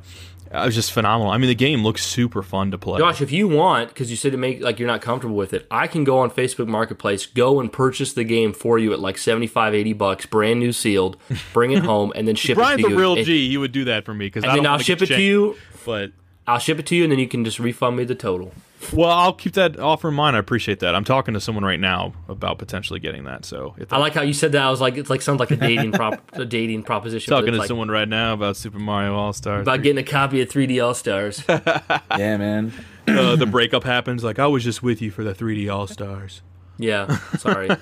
it 0.61 0.65
was 0.65 0.76
just 0.76 0.91
phenomenal. 0.91 1.32
I 1.32 1.38
mean, 1.38 1.48
the 1.48 1.56
game 1.56 1.84
looks 1.84 2.06
super 2.06 2.44
fun 2.44 2.72
to 2.72 2.77
play. 2.77 2.99
Josh, 2.99 3.22
if 3.22 3.32
you 3.32 3.48
want, 3.48 3.90
because 3.90 4.10
you 4.10 4.18
said 4.18 4.32
to 4.32 4.38
make 4.38 4.61
like 4.61 4.80
you're 4.80 4.88
not 4.88 5.02
comfortable 5.02 5.36
with 5.36 5.53
it, 5.53 5.65
I 5.72 5.88
can 5.88 6.03
go 6.03 6.19
on 6.19 6.30
Facebook 6.32 6.68
Marketplace, 6.68 7.26
go 7.26 7.60
and 7.60 7.72
purchase 7.72 8.14
the 8.14 8.23
game 8.23 8.53
for 8.53 8.77
you 8.77 8.94
at 8.94 8.99
like 8.99 9.18
75, 9.18 9.73
80 9.73 9.94
bucks, 9.94 10.26
brand 10.26 10.60
new 10.60 10.72
sealed, 10.72 11.18
bring 11.53 11.72
it 11.72 11.84
home, 11.84 12.11
and 12.15 12.27
then 12.27 12.36
ship 12.36 12.56
Brian's 12.56 12.84
it 12.84 12.90
to 12.90 12.95
a 12.95 12.98
real 12.98 13.15
G. 13.15 13.49
He 13.49 13.57
would 13.57 13.72
do 13.72 13.86
that 13.86 14.06
for 14.06 14.14
me 14.14 14.27
because 14.27 14.44
then 14.44 14.65
I'll 14.65 14.80
ship 14.80 15.02
it 15.02 15.07
to 15.07 15.22
you. 15.22 15.57
But 15.86 16.11
I'll 16.48 16.60
ship 16.60 16.80
it 16.80 16.86
to 16.88 16.95
you, 16.95 17.03
and 17.03 17.11
then 17.11 17.19
you 17.19 17.27
can 17.27 17.44
just 17.44 17.60
refund 17.60 17.98
me 17.98 18.03
the 18.03 18.15
total. 18.15 18.53
Well, 18.93 19.09
I'll 19.09 19.33
keep 19.33 19.53
that 19.53 19.79
offer 19.79 20.09
in 20.09 20.13
mind. 20.15 20.35
I 20.35 20.39
appreciate 20.39 20.79
that. 20.79 20.95
I'm 20.95 21.03
talking 21.03 21.33
to 21.33 21.39
someone 21.41 21.63
right 21.63 21.79
now 21.79 22.13
about 22.27 22.57
potentially 22.57 22.99
getting 22.99 23.25
that. 23.25 23.45
So 23.45 23.75
if 23.77 23.91
I 23.93 23.97
like 23.97 24.13
how 24.13 24.21
you 24.21 24.33
said 24.33 24.51
that. 24.53 24.61
I 24.63 24.69
was 24.69 24.81
like, 24.81 24.97
it's 24.97 25.09
like 25.09 25.21
sounds 25.21 25.39
like 25.39 25.51
a 25.51 25.55
dating 25.55 25.91
prop, 25.93 26.21
a 26.33 26.45
dating 26.45 26.83
proposition. 26.83 27.31
talking 27.31 27.51
to 27.53 27.59
like 27.59 27.67
someone 27.67 27.89
right 27.89 28.07
now 28.07 28.33
about 28.33 28.57
Super 28.57 28.79
Mario 28.79 29.15
All 29.15 29.33
Stars. 29.33 29.61
about 29.63 29.81
getting 29.83 29.97
a 29.97 30.03
copy 30.07 30.41
of 30.41 30.49
3D 30.49 30.83
All 30.85 30.93
Stars. 30.93 31.43
yeah, 31.49 32.37
man. 32.37 32.73
uh, 33.07 33.35
the 33.35 33.45
breakup 33.45 33.83
happens. 33.83 34.23
Like 34.23 34.39
I 34.39 34.47
was 34.47 34.63
just 34.63 34.81
with 34.83 35.01
you 35.01 35.11
for 35.11 35.23
the 35.23 35.33
3D 35.33 35.71
All 35.73 35.87
Stars. 35.87 36.41
yeah, 36.77 37.17
sorry. 37.37 37.69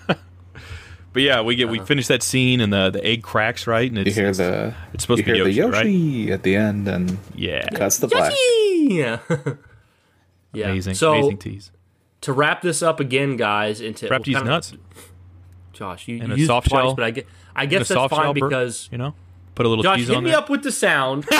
But 1.14 1.22
yeah, 1.22 1.42
we 1.42 1.56
get 1.56 1.70
we 1.70 1.78
finish 1.78 2.08
that 2.08 2.24
scene 2.24 2.60
and 2.60 2.74
the 2.74 2.90
the 2.90 3.06
egg 3.06 3.22
cracks 3.22 3.68
right, 3.68 3.88
and 3.88 3.98
You 4.00 4.06
it's, 4.08 4.16
hear 4.16 4.34
the 4.34 4.74
it's 4.96 5.04
supposed 5.04 5.20
you 5.20 5.26
to 5.26 5.32
be 5.32 5.36
hear 5.38 5.44
the 5.44 5.52
Yoshi, 5.52 5.78
Yoshi 5.92 6.26
right? 6.26 6.34
at 6.34 6.42
the 6.42 6.56
end, 6.56 6.88
and 6.88 7.20
Yeah, 7.36 7.70
cuts 7.70 8.00
the 8.00 8.08
black. 8.08 8.34
yeah. 8.72 9.20
Yeah. 10.54 10.70
amazing, 10.70 10.94
So 10.96 11.14
amazing 11.14 11.38
tease. 11.38 11.72
to 12.22 12.34
wrap 12.34 12.62
this 12.62 12.82
up 12.82 13.00
again, 13.00 13.36
guys, 13.38 13.82
into 13.82 14.08
Wrap 14.08 14.20
well, 14.22 14.24
these 14.24 14.44
nuts 14.44 14.74
Josh, 15.74 16.08
you, 16.08 16.18
in 16.18 16.28
you 16.28 16.34
a 16.34 16.38
used 16.38 16.48
soft 16.48 16.70
twice, 16.70 16.84
shell. 16.84 16.96
but 16.96 17.04
I 17.04 17.12
get, 17.12 17.28
I 17.56 17.66
guess 17.66 17.88
that's 17.88 18.10
fine 18.14 18.34
because 18.34 18.88
you 18.92 18.98
know, 18.98 19.16
put 19.56 19.66
a 19.66 19.70
little 19.70 19.84
Josh, 19.84 19.98
cheese 19.98 20.08
hit 20.08 20.18
on 20.18 20.24
me 20.24 20.30
there. 20.30 20.40
up 20.40 20.50
with 20.50 20.64
the 20.64 20.72
sound. 20.72 21.26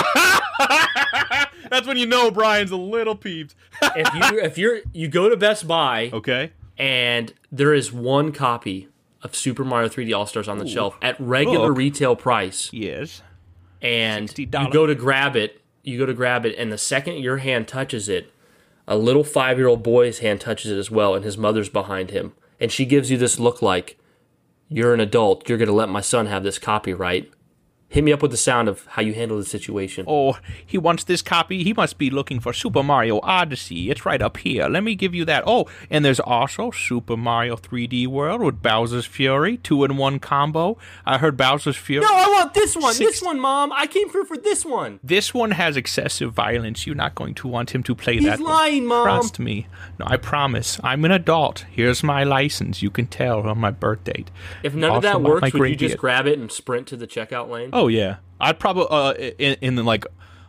That's 1.70 1.86
when 1.86 1.96
you 1.96 2.06
know 2.06 2.30
Brian's 2.30 2.70
a 2.70 2.76
little 2.76 3.16
peeved. 3.16 3.54
if 3.82 4.14
you 4.14 4.38
if 4.40 4.58
you're 4.58 4.80
you 4.92 5.08
go 5.08 5.28
to 5.28 5.36
Best 5.36 5.66
Buy 5.66 6.10
okay, 6.12 6.52
and 6.78 7.32
there 7.50 7.72
is 7.74 7.92
one 7.92 8.32
copy 8.32 8.88
of 9.22 9.34
Super 9.34 9.64
Mario 9.64 9.88
3D 9.88 10.16
All 10.16 10.26
Stars 10.26 10.46
on 10.48 10.58
the 10.58 10.66
shelf 10.68 10.96
at 11.00 11.18
regular 11.18 11.68
Look. 11.68 11.78
retail 11.78 12.16
price, 12.16 12.70
yes, 12.72 13.22
and 13.80 14.36
you 14.38 14.46
$60. 14.46 14.72
go 14.72 14.86
to 14.86 14.94
grab 14.94 15.36
it, 15.36 15.60
you 15.82 15.98
go 15.98 16.06
to 16.06 16.14
grab 16.14 16.44
it, 16.44 16.54
and 16.58 16.70
the 16.70 16.78
second 16.78 17.18
your 17.18 17.38
hand 17.38 17.66
touches 17.66 18.08
it, 18.08 18.30
a 18.86 18.96
little 18.96 19.24
five 19.24 19.58
year 19.58 19.66
old 19.66 19.82
boy's 19.82 20.18
hand 20.18 20.40
touches 20.40 20.70
it 20.70 20.78
as 20.78 20.90
well, 20.90 21.14
and 21.14 21.24
his 21.24 21.38
mother's 21.38 21.68
behind 21.68 22.10
him, 22.10 22.32
and 22.60 22.70
she 22.70 22.84
gives 22.84 23.10
you 23.10 23.16
this 23.16 23.38
look 23.38 23.62
like, 23.62 23.98
"You're 24.68 24.94
an 24.94 25.00
adult. 25.00 25.48
You're 25.48 25.58
going 25.58 25.68
to 25.68 25.74
let 25.74 25.88
my 25.88 26.00
son 26.00 26.26
have 26.26 26.42
this 26.42 26.58
copyright." 26.58 27.30
Hit 27.94 28.02
me 28.02 28.12
up 28.12 28.20
with 28.22 28.32
the 28.32 28.36
sound 28.36 28.68
of 28.68 28.84
how 28.86 29.02
you 29.02 29.14
handle 29.14 29.38
the 29.38 29.44
situation. 29.44 30.04
Oh, 30.08 30.36
he 30.66 30.76
wants 30.76 31.04
this 31.04 31.22
copy. 31.22 31.62
He 31.62 31.72
must 31.72 31.96
be 31.96 32.10
looking 32.10 32.40
for 32.40 32.52
Super 32.52 32.82
Mario 32.82 33.20
Odyssey. 33.22 33.88
It's 33.88 34.04
right 34.04 34.20
up 34.20 34.36
here. 34.38 34.66
Let 34.66 34.82
me 34.82 34.96
give 34.96 35.14
you 35.14 35.24
that. 35.26 35.44
Oh, 35.46 35.66
and 35.90 36.04
there's 36.04 36.18
also 36.18 36.72
Super 36.72 37.16
Mario 37.16 37.54
3D 37.54 38.08
World 38.08 38.40
with 38.42 38.60
Bowser's 38.60 39.06
Fury, 39.06 39.58
two 39.58 39.84
in 39.84 39.96
one 39.96 40.18
combo. 40.18 40.76
I 41.06 41.18
heard 41.18 41.36
Bowser's 41.36 41.76
Fury. 41.76 42.04
No, 42.04 42.12
I 42.12 42.26
want 42.26 42.52
this 42.52 42.74
one. 42.76 42.92
Six- 42.94 43.04
This 43.14 43.22
one, 43.22 43.38
Mom. 43.38 43.70
I 43.72 43.86
came 43.86 44.08
through 44.08 44.24
for 44.24 44.36
this 44.36 44.64
one. 44.64 44.98
This 45.04 45.32
one 45.32 45.52
has 45.52 45.76
excessive 45.76 46.32
violence. 46.32 46.88
You're 46.88 46.96
not 46.96 47.14
going 47.14 47.34
to 47.34 47.46
want 47.46 47.72
him 47.72 47.84
to 47.84 47.94
play 47.94 48.18
that. 48.18 48.40
one. 48.40 48.48
lying, 48.50 48.86
Mom. 48.86 49.04
Trust 49.04 49.38
me. 49.38 49.68
No, 50.00 50.06
I 50.08 50.16
promise. 50.16 50.80
I'm 50.82 51.04
an 51.04 51.12
adult. 51.12 51.64
Here's 51.70 52.02
my 52.02 52.24
license. 52.24 52.82
You 52.82 52.90
can 52.90 53.06
tell 53.06 53.46
on 53.48 53.58
my 53.58 53.70
birth 53.70 54.02
date. 54.02 54.32
If 54.64 54.74
none 54.74 54.96
of 54.96 55.02
that 55.02 55.22
works, 55.22 55.52
would 55.52 55.68
you 55.70 55.76
just 55.76 55.94
date. 55.94 56.00
grab 56.00 56.26
it 56.26 56.40
and 56.40 56.50
sprint 56.50 56.88
to 56.88 56.96
the 56.96 57.06
checkout 57.06 57.48
lane? 57.48 57.70
Oh 57.72 57.83
yeah, 57.88 58.16
I'd 58.40 58.58
probably 58.58 58.86
uh 58.90 59.12
in, 59.38 59.56
in 59.60 59.74
the 59.76 59.82
like. 59.82 60.06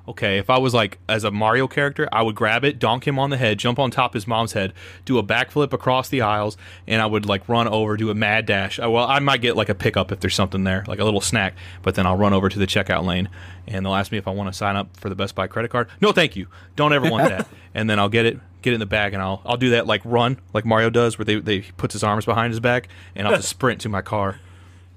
Okay, 0.08 0.38
if 0.38 0.52
I 0.52 0.60
was 0.60 0.72
like 0.72 1.00
as 1.10 1.24
a 1.24 1.32
Mario 1.32 1.68
character, 1.68 2.08
I 2.12 2.22
would 2.22 2.36
grab 2.36 2.64
it, 2.64 2.78
donk 2.78 3.08
him 3.08 3.18
on 3.18 3.32
the 3.32 3.38
head, 3.38 3.58
jump 3.58 3.80
on 3.80 3.90
top 3.90 4.12
of 4.12 4.14
his 4.14 4.28
mom's 4.28 4.54
head, 4.54 4.72
do 5.04 5.18
a 5.18 5.24
backflip 5.24 5.74
across 5.74 6.10
the 6.10 6.22
aisles, 6.22 6.58
and 6.88 7.02
I 7.02 7.08
would 7.08 7.26
like 7.26 7.50
run 7.50 7.68
over, 7.68 7.98
do 7.98 8.12
a 8.12 8.14
mad 8.14 8.46
dash. 8.46 8.80
Uh, 8.80 8.88
Well, 8.92 9.08
I 9.08 9.18
might 9.18 9.42
get 9.42 9.56
like 9.56 9.68
a 9.68 9.74
pickup 9.74 10.12
if 10.12 10.20
there's 10.20 10.36
something 10.36 10.64
there, 10.64 10.84
like 10.86 11.00
a 11.00 11.04
little 11.04 11.22
snack, 11.22 11.56
but 11.82 11.96
then 11.96 12.06
I'll 12.06 12.18
run 12.18 12.34
over 12.34 12.50
to 12.50 12.60
the 12.60 12.68
checkout 12.68 13.04
lane, 13.04 13.30
and 13.66 13.84
they'll 13.84 13.96
ask 13.96 14.12
me 14.12 14.20
if 14.20 14.28
I 14.28 14.32
want 14.32 14.48
to 14.48 14.54
sign 14.54 14.76
up 14.76 14.96
for 14.96 15.10
the 15.10 15.16
Best 15.16 15.34
Buy 15.34 15.48
credit 15.48 15.72
card. 15.72 15.88
No, 16.02 16.12
thank 16.12 16.36
you. 16.36 16.46
Don't 16.76 16.94
ever 16.94 17.10
want 17.10 17.28
that. 17.30 17.48
and 17.74 17.90
then 17.90 17.98
I'll 17.98 18.08
get 18.08 18.28
it, 18.28 18.38
get 18.62 18.74
it 18.74 18.76
in 18.76 18.80
the 18.82 18.86
bag, 18.86 19.16
and 19.16 19.24
I'll 19.24 19.42
I'll 19.44 19.58
do 19.58 19.72
that 19.72 19.88
like 19.88 20.02
run 20.06 20.40
like 20.54 20.66
Mario 20.66 20.92
does, 20.92 21.18
where 21.18 21.26
they 21.26 21.40
they 21.40 21.62
he 21.62 21.72
puts 21.72 21.94
his 21.94 22.04
arms 22.04 22.26
behind 22.26 22.52
his 22.52 22.60
back, 22.60 22.90
and 23.16 23.28
I'll 23.28 23.36
just 23.38 23.50
sprint 23.58 23.82
to 23.82 23.90
my 23.90 24.04
car. 24.04 24.40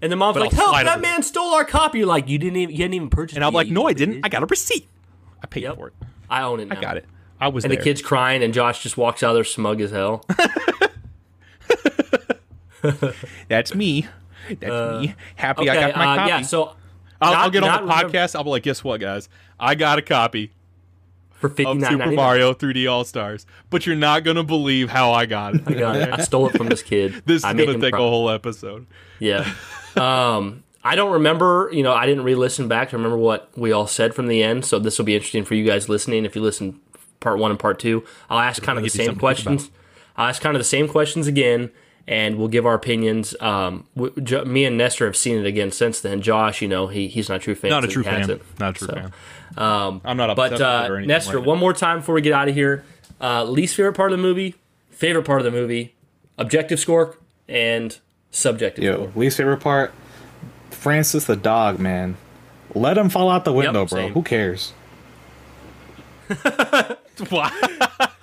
And 0.01 0.13
the 0.13 0.17
mom's 0.17 0.35
But 0.35 0.45
like, 0.45 0.55
I'll 0.55 0.73
"Help! 0.73 0.85
That 0.87 0.93
over. 0.95 1.01
man 1.01 1.23
stole 1.23 1.55
our 1.55 1.65
copy." 1.65 1.99
You're 1.99 2.07
like, 2.07 2.29
"You 2.29 2.39
didn't 2.39 2.57
even, 2.57 2.73
you 2.75 2.79
didn't 2.79 2.95
even 2.95 3.11
purchase." 3.11 3.35
It." 3.35 3.39
And 3.39 3.45
I'm 3.45 3.53
like, 3.53 3.69
no, 3.69 3.89
I 3.89 3.93
didn't. 3.95 4.25
I 4.25 4.29
got 4.29 4.43
a 4.43 4.47
receipt. 4.47 4.87
I 5.43 5.47
paid 5.47 5.65
Yep. 5.65 5.77
for 5.77 5.89
it. 5.89 5.95
I 6.31 6.43
own 6.43 6.61
it. 6.61 6.69
Now. 6.69 6.77
I 6.77 6.81
got 6.81 6.97
it. 6.97 7.05
I 7.41 7.49
was 7.49 7.65
And 7.65 7.71
there. 7.73 7.79
the 7.79 7.85
kid's 7.85 8.03
crying, 8.03 8.43
and 8.43 8.53
Josh 8.55 8.83
just 8.83 8.97
walks 8.97 9.23
out 9.23 9.33
there 9.33 9.45
smug 9.45 9.81
as 9.81 9.91
hell. 9.91 10.25
That's 13.49 13.75
me. 13.75 14.07
That's 14.61 15.03
me. 15.03 15.15
Happy 15.37 15.69
I 15.69 15.75
got 15.75 15.97
my 15.97 16.13
uh, 16.15 16.17
copy. 16.17 16.29
yeah. 16.29 16.43
So 16.43 16.75
I'll, 17.21 17.33
not- 17.33 17.43
I'll 17.45 17.51
get 17.51 17.63
on 17.65 17.73
the 17.87 17.93
remember- 17.93 18.13
podcast. 18.19 18.35
I'll 18.37 18.45
be 18.45 18.51
like, 18.51 18.63
guess 18.63 18.83
what, 18.85 19.01
guys? 19.01 19.29
I 19.59 19.75
got 19.75 19.99
a 19.99 20.03
copy 20.03 20.53
for 21.33 21.49
fifty 21.49 21.81
Super 21.81 22.11
Mario 22.13 22.55
3D 22.55 22.91
All 22.91 23.05
Stars, 23.05 23.47
but 23.71 23.87
you're 23.87 23.97
not 23.97 24.25
gonna 24.25 24.45
believe 24.45 24.89
how 24.91 25.13
I 25.13 25.27
got 25.27 25.55
it. 25.57 25.63
I 25.67 25.75
got 25.75 25.97
it. 25.97 26.09
I 26.13 26.23
stole 26.23 26.47
it 26.49 26.57
from 26.57 26.69
this 26.69 26.83
kid. 26.83 27.23
this 27.27 27.43
I 27.45 27.51
is 27.51 27.57
made 27.57 27.67
gonna 27.67 27.79
take 27.81 27.95
a 27.95 27.99
whole 27.99 28.31
episode. 28.31 28.87
Yeah. 29.19 29.53
Um, 29.99 30.65
I 30.85 30.95
don't 30.95 31.13
remember, 31.13 31.69
you 31.73 31.83
know, 31.83 31.93
I 31.93 32.07
didn't 32.07 32.25
re-listen 32.25 32.69
back 32.69 32.91
to 32.91 32.97
remember 32.97 33.17
what 33.19 33.51
we 33.57 33.73
all 33.73 33.87
said 33.87 34.15
from 34.15 34.27
the 34.29 34.43
end. 34.43 34.65
So 34.65 34.79
this 34.79 34.97
will 34.99 35.05
be 35.05 35.15
interesting 35.15 35.45
for 35.45 35.55
you 35.55 35.65
guys 35.65 35.89
listening. 35.89 36.25
If 36.25 36.35
you 36.37 36.43
listen 36.43 36.81
part 37.21 37.39
one 37.39 37.51
and 37.51 37.59
part 37.61 37.79
two, 37.79 38.05
I'll 38.31 38.39
ask 38.39 38.63
kind 38.63 38.79
of 38.79 38.85
the 38.85 38.91
same 38.91 39.07
something 39.07 39.07
to 39.07 39.11
think 39.15 39.21
questions. 39.21 39.71
I'll 40.17 40.29
ask 40.29 40.41
kind 40.41 40.57
of 40.57 40.61
the 40.61 40.65
same 40.65 40.89
questions 40.89 41.27
again, 41.27 41.71
and 42.07 42.39
we'll 42.39 42.49
give 42.49 42.65
our 42.65 42.75
opinions. 42.75 43.35
Um, 43.41 43.87
w- 43.97 44.15
Jo- 44.23 44.45
me 44.45 44.65
and 44.65 44.79
Nestor 44.79 45.05
have 45.07 45.17
seen 45.17 45.39
it 45.39 45.47
again 45.47 45.71
since 45.73 46.01
then. 46.01 46.23
Josh, 46.23 46.63
you 46.63 46.69
know, 46.69 46.87
he 46.87 47.09
he's 47.09 47.29
not 47.29 47.37
a 47.37 47.41
true 47.41 47.55
fan. 47.55 47.71
Not 47.71 47.85
a 47.85 47.89
true 47.89 48.03
fan. 48.05 48.41
Not 48.59 48.71
a 48.71 48.73
true 48.79 48.87
So, 48.89 48.95
fan. 48.95 49.13
Um, 49.57 50.01
I'm 50.05 50.17
not 50.17 50.35
but 50.37 50.61
uh, 50.61 50.85
anything 50.91 51.09
Nestor, 51.09 51.41
one 51.41 51.59
more 51.59 51.73
time 51.73 51.99
before 51.99 52.15
we 52.15 52.21
get 52.23 52.33
out 52.33 52.49
of 52.49 52.55
here. 52.55 52.85
Uh, 53.21 53.45
least 53.45 53.75
favorite 53.75 53.95
part 53.95 54.13
of 54.13 54.19
the 54.19 54.23
movie, 54.23 54.55
favorite 54.91 55.25
part 55.25 55.41
of 55.41 55.45
the 55.45 55.51
movie, 55.51 55.95
objective 56.39 56.79
score, 56.79 57.17
and 57.49 57.99
subjective 58.31 58.85
Yo, 58.85 59.11
least 59.15 59.37
favorite 59.37 59.59
part, 59.61 59.93
Francis 60.71 61.25
the 61.25 61.37
dog, 61.37 61.79
man. 61.79 62.17
Let 62.75 62.99
him 62.99 63.09
fall 63.09 63.31
out 63.31 63.45
the 63.45 63.53
window, 63.53 63.87
bro. 63.87 63.99
same. 63.99 64.13
Who 64.13 64.23
cares? 64.23 64.73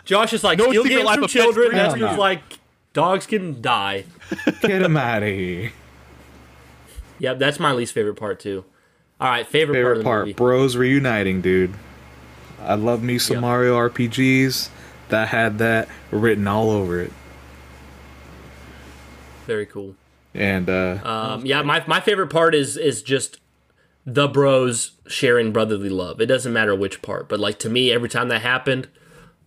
Josh 0.06 0.34
is 0.34 0.44
like, 0.44 0.60
No 0.60 0.66
steal 0.70 0.84
Secret 0.84 0.90
games 0.98 1.06
Life 1.06 1.16
from 1.16 1.24
of 1.26 1.30
children. 1.32 1.70
three? 1.70 1.78
Nestor's 1.78 2.02
no. 2.02 2.16
like, 2.20 2.42
dogs 2.94 3.26
can 3.26 3.62
die. 3.62 4.06
Get 4.62 4.82
him 4.84 4.96
out 4.98 5.24
of 5.24 5.30
here. 5.30 5.72
Yep, 7.20 7.40
that's 7.40 7.60
my 7.60 7.72
least 7.72 7.94
favorite 7.94 8.16
part 8.16 8.40
too. 8.40 8.66
All 9.20 9.30
right, 9.30 9.48
favorite, 9.48 9.76
part 9.76 9.80
Favorite 9.86 9.98
the 10.00 10.04
part, 10.04 10.20
movie. 10.26 10.34
bros 10.34 10.76
reuniting, 10.78 11.42
dude. 11.42 11.74
I 12.62 12.76
love 12.76 13.02
me 13.02 13.18
some 13.18 13.36
Yep. 13.36 13.42
Mario 13.42 13.76
RPGs 13.78 14.70
that 15.10 15.30
had 15.30 15.58
that 15.60 15.88
written 16.12 16.48
all 16.48 16.70
over 16.70 17.00
it. 17.02 17.12
Very 19.46 19.66
cool. 19.66 19.96
And 20.34 20.70
uh 20.70 21.00
Um, 21.04 21.46
yeah, 21.46 21.62
my 21.62 21.84
my 21.88 22.00
favorite 22.00 22.28
part 22.28 22.54
is 22.56 22.78
is 22.78 23.02
just 23.02 23.40
the 24.06 24.28
bros 24.28 24.92
sharing 25.08 25.52
brotherly 25.52 25.90
love. 25.90 26.22
It 26.22 26.28
doesn't 26.28 26.52
matter 26.54 26.76
which 26.76 27.02
part, 27.02 27.28
but 27.28 27.40
like 27.40 27.58
to 27.60 27.70
me, 27.70 27.92
every 27.92 28.10
time 28.10 28.28
that 28.30 28.42
happened, 28.42 28.88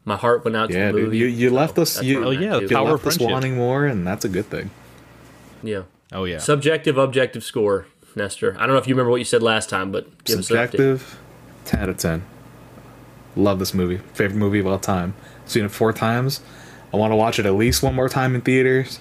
my 0.04 0.16
heart 0.16 0.44
went 0.44 0.56
out 0.56 0.70
to 0.70 0.76
yeah, 0.76 0.86
the 0.86 0.92
dude, 0.92 1.04
movie. 1.04 1.18
you, 1.18 1.26
you 1.26 1.50
left 1.50 1.78
us 1.78 2.02
you, 2.02 2.24
Oh, 2.24 2.30
yeah, 2.30 2.56
the 2.56 2.62
you 2.62 2.68
power 2.68 2.94
of 2.94 3.04
left 3.04 3.06
us 3.06 3.18
wanting 3.20 3.54
more 3.56 3.86
and 3.86 4.06
that's 4.06 4.24
a 4.24 4.28
good 4.28 4.46
thing. 4.46 4.70
yeah. 5.62 5.82
Oh 6.12 6.24
yeah. 6.24 6.38
Subjective, 6.38 6.96
objective 6.96 7.44
score, 7.44 7.86
Nestor. 8.16 8.54
I 8.58 8.60
don't 8.66 8.70
know 8.74 8.78
if 8.78 8.86
you 8.88 8.94
remember 8.94 9.10
what 9.10 9.16
you 9.18 9.24
said 9.24 9.42
last 9.42 9.68
time, 9.68 9.92
but 9.92 10.24
give 10.24 10.38
us. 10.38 10.46
Subjective, 10.46 11.18
10 11.66 11.80
out 11.80 11.88
of 11.90 11.98
10. 11.98 12.22
Love 13.36 13.58
this 13.58 13.74
movie. 13.74 13.98
Favorite 14.14 14.38
movie 14.38 14.58
of 14.58 14.66
all 14.66 14.78
time. 14.78 15.14
Seen 15.44 15.66
it 15.66 15.70
four 15.70 15.92
times. 15.92 16.40
I 16.92 16.96
want 16.96 17.12
to 17.12 17.16
watch 17.16 17.38
it 17.38 17.44
at 17.44 17.52
least 17.54 17.82
one 17.82 17.94
more 17.94 18.08
time 18.08 18.34
in 18.34 18.40
theaters. 18.40 18.98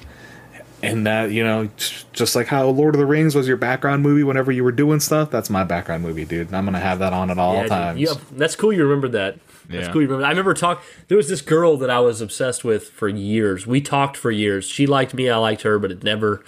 And 0.84 1.08
that, 1.08 1.32
you 1.32 1.44
know, 1.44 1.70
just 2.14 2.36
like 2.36 2.48
how 2.48 2.68
Lord 2.70 2.94
of 2.94 3.00
the 3.00 3.06
Rings 3.06 3.34
was 3.36 3.48
your 3.48 3.58
background 3.58 4.04
movie 4.04 4.24
whenever 4.24 4.52
you 4.52 4.64
were 4.64 4.72
doing 4.72 5.00
stuff, 5.00 5.32
that's 5.32 5.50
my 5.50 5.64
background 5.64 6.04
movie, 6.04 6.24
dude. 6.24 6.48
And 6.48 6.56
I'm 6.56 6.66
going 6.66 6.74
to 6.76 6.80
have 6.80 7.00
that 7.00 7.14
on 7.14 7.32
at 7.32 7.40
all 7.40 7.56
Yeah, 7.56 7.68
times. 7.68 8.00
you 8.00 8.10
have- 8.10 8.38
that's 8.38 8.56
cool. 8.56 8.72
You 8.72 8.84
remember 8.84 9.08
that. 9.10 9.38
That's 9.70 9.88
Yeah. 9.88 9.92
cool. 9.92 10.02
You 10.04 10.08
remember. 10.08 10.26
I 10.26 10.30
remember 10.30 10.54
talk. 10.54 10.84
There 11.08 11.18
was 11.18 11.28
this 11.30 11.42
girl 11.42 11.78
that 11.78 11.90
I 11.90 12.00
was 12.00 12.22
obsessed 12.22 12.64
with 12.64 12.90
for 12.90 13.08
years. 13.10 13.66
We 13.66 13.82
talked 13.82 14.16
for 14.16 14.30
years. 14.32 14.66
She 14.66 14.86
liked 14.86 15.14
me. 15.14 15.30
I 15.30 15.38
liked 15.38 15.64
her, 15.64 15.78
but 15.80 15.92
it 15.92 16.04
never. 16.04 16.44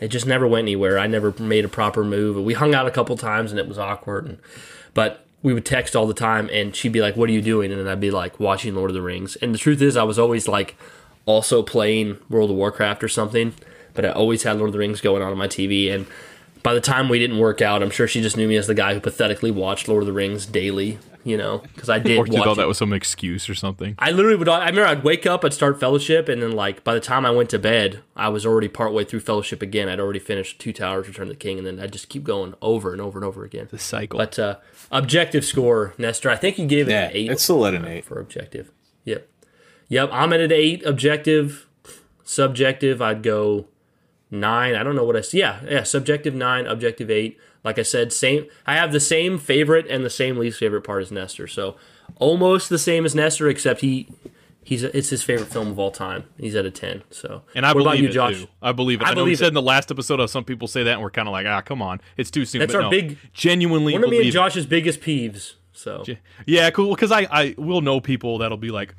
It 0.00 0.08
just 0.08 0.26
never 0.26 0.46
went 0.46 0.64
anywhere. 0.64 0.98
I 0.98 1.06
never 1.06 1.32
made 1.38 1.64
a 1.64 1.68
proper 1.68 2.02
move. 2.04 2.36
We 2.42 2.54
hung 2.54 2.74
out 2.74 2.86
a 2.86 2.90
couple 2.90 3.16
times 3.16 3.52
and 3.52 3.60
it 3.60 3.68
was 3.68 3.78
awkward. 3.78 4.24
And, 4.26 4.38
but 4.92 5.24
we 5.42 5.54
would 5.54 5.64
text 5.64 5.94
all 5.94 6.06
the 6.06 6.14
time, 6.14 6.48
and 6.52 6.74
she'd 6.74 6.90
be 6.92 7.00
like, 7.00 7.16
"What 7.16 7.28
are 7.28 7.32
you 7.32 7.42
doing?" 7.42 7.70
And 7.70 7.78
then 7.80 7.86
I'd 7.86 8.00
be 8.00 8.10
like, 8.10 8.40
"Watching 8.40 8.74
Lord 8.74 8.90
of 8.90 8.94
the 8.94 9.02
Rings." 9.02 9.36
And 9.36 9.54
the 9.54 9.58
truth 9.58 9.80
is, 9.82 9.96
I 9.96 10.02
was 10.02 10.18
always 10.18 10.48
like, 10.48 10.74
also 11.26 11.62
playing 11.62 12.16
World 12.28 12.50
of 12.50 12.56
Warcraft 12.56 13.04
or 13.04 13.08
something. 13.08 13.54
But 13.94 14.04
I 14.04 14.10
always 14.10 14.42
had 14.42 14.56
Lord 14.56 14.68
of 14.68 14.72
the 14.72 14.78
Rings 14.78 15.00
going 15.00 15.22
on 15.22 15.30
on 15.30 15.38
my 15.38 15.48
TV, 15.48 15.92
and 15.92 16.06
by 16.64 16.74
the 16.74 16.80
time 16.80 17.08
we 17.08 17.18
didn't 17.18 17.38
work 17.38 17.62
out, 17.62 17.82
I'm 17.82 17.90
sure 17.90 18.08
she 18.08 18.20
just 18.20 18.36
knew 18.36 18.48
me 18.48 18.56
as 18.56 18.66
the 18.66 18.74
guy 18.74 18.94
who 18.94 19.00
pathetically 19.00 19.50
watched 19.50 19.86
Lord 19.86 20.02
of 20.02 20.06
the 20.06 20.12
Rings 20.12 20.46
daily. 20.46 20.98
You 21.26 21.38
know, 21.38 21.62
because 21.74 21.88
I 21.88 22.00
did 22.00 22.18
Or 22.18 22.26
you 22.26 22.44
thought 22.44 22.58
that 22.58 22.68
was 22.68 22.76
some 22.76 22.92
excuse 22.92 23.48
or 23.48 23.54
something. 23.54 23.94
I 23.98 24.10
literally 24.10 24.36
would. 24.36 24.46
I 24.46 24.68
remember 24.68 24.84
I'd 24.84 25.04
wake 25.04 25.24
up, 25.24 25.42
I'd 25.42 25.54
start 25.54 25.80
Fellowship, 25.80 26.28
and 26.28 26.42
then 26.42 26.52
like 26.52 26.84
by 26.84 26.92
the 26.92 27.00
time 27.00 27.24
I 27.24 27.30
went 27.30 27.48
to 27.50 27.58
bed, 27.58 28.02
I 28.14 28.28
was 28.28 28.44
already 28.44 28.68
partway 28.68 29.04
through 29.06 29.20
Fellowship 29.20 29.62
again. 29.62 29.88
I'd 29.88 30.00
already 30.00 30.18
finished 30.18 30.58
Two 30.58 30.74
Towers, 30.74 31.08
Return 31.08 31.28
of 31.28 31.30
the 31.30 31.36
King, 31.36 31.56
and 31.56 31.66
then 31.66 31.80
I'd 31.80 31.94
just 31.94 32.10
keep 32.10 32.24
going 32.24 32.52
over 32.60 32.92
and 32.92 33.00
over 33.00 33.18
and 33.18 33.24
over 33.24 33.42
again. 33.42 33.68
The 33.70 33.78
cycle. 33.78 34.18
But 34.18 34.38
uh, 34.38 34.56
objective 34.90 35.46
score, 35.46 35.94
Nestor, 35.96 36.28
I 36.28 36.36
think 36.36 36.58
you 36.58 36.66
gave 36.66 36.88
it 36.88 36.92
yeah, 36.92 37.06
an 37.06 37.12
eight 37.14 37.30
it's 37.30 37.42
still 37.42 37.64
at 37.64 37.72
an 37.72 37.86
8. 37.86 38.04
for 38.04 38.20
objective. 38.20 38.70
Yep, 39.06 39.26
yep. 39.88 40.10
I'm 40.12 40.34
at 40.34 40.40
an 40.40 40.52
eight. 40.52 40.84
Objective, 40.84 41.66
subjective, 42.22 43.00
I'd 43.00 43.22
go 43.22 43.68
nine. 44.34 44.74
I 44.74 44.82
don't 44.82 44.96
know 44.96 45.04
what 45.04 45.16
I 45.16 45.20
see. 45.22 45.38
Yeah, 45.40 45.60
yeah. 45.68 45.82
Subjective 45.84 46.34
nine, 46.34 46.66
objective 46.66 47.10
eight. 47.10 47.38
Like 47.62 47.78
I 47.78 47.82
said, 47.82 48.12
same. 48.12 48.46
I 48.66 48.74
have 48.74 48.92
the 48.92 49.00
same 49.00 49.38
favorite 49.38 49.86
and 49.88 50.04
the 50.04 50.10
same 50.10 50.36
least 50.36 50.58
favorite 50.58 50.82
part 50.82 51.02
as 51.02 51.10
Nestor. 51.10 51.46
So 51.46 51.76
almost 52.16 52.68
the 52.68 52.78
same 52.78 53.04
as 53.04 53.14
Nestor, 53.14 53.48
except 53.48 53.80
he. 53.80 54.08
He's 54.66 54.82
it's 54.82 55.10
his 55.10 55.22
favorite 55.22 55.48
film 55.52 55.68
of 55.68 55.78
all 55.78 55.90
time. 55.90 56.24
He's 56.38 56.54
at 56.56 56.64
a 56.64 56.70
ten. 56.70 57.02
So, 57.10 57.42
And 57.54 57.66
I 57.66 57.74
what 57.74 57.84
believe 57.84 57.86
about 57.86 57.98
you, 57.98 58.08
it 58.08 58.12
Josh? 58.12 58.38
too. 58.40 58.48
I 58.62 58.72
believe 58.72 59.02
it. 59.02 59.06
I 59.06 59.10
I, 59.10 59.14
know 59.14 59.24
we 59.24 59.36
said 59.36 59.44
it. 59.44 59.48
in 59.48 59.54
the 59.54 59.60
last 59.60 59.90
episode 59.90 60.20
of 60.20 60.30
some 60.30 60.42
people 60.42 60.68
say 60.68 60.82
that, 60.84 60.92
and 60.92 61.02
we're 61.02 61.10
kind 61.10 61.28
of 61.28 61.32
like, 61.32 61.46
ah, 61.46 61.60
come 61.60 61.82
on, 61.82 62.00
it's 62.16 62.30
too 62.30 62.46
soon. 62.46 62.60
That's 62.60 62.72
but 62.72 62.78
our 62.78 62.82
no, 62.84 62.90
big- 62.90 63.18
genuinely 63.34 63.92
One 63.92 64.04
of 64.04 64.08
me 64.08 64.20
and 64.20 64.26
it. 64.28 64.30
Josh's 64.30 64.64
biggest 64.64 65.02
peeves. 65.02 65.56
So 65.74 66.02
Yeah, 66.46 66.70
cool. 66.70 66.94
Because 66.94 67.12
I, 67.12 67.26
I 67.30 67.54
will 67.58 67.82
know 67.82 68.00
people 68.00 68.38
that'll 68.38 68.56
be 68.56 68.70
like, 68.70 68.94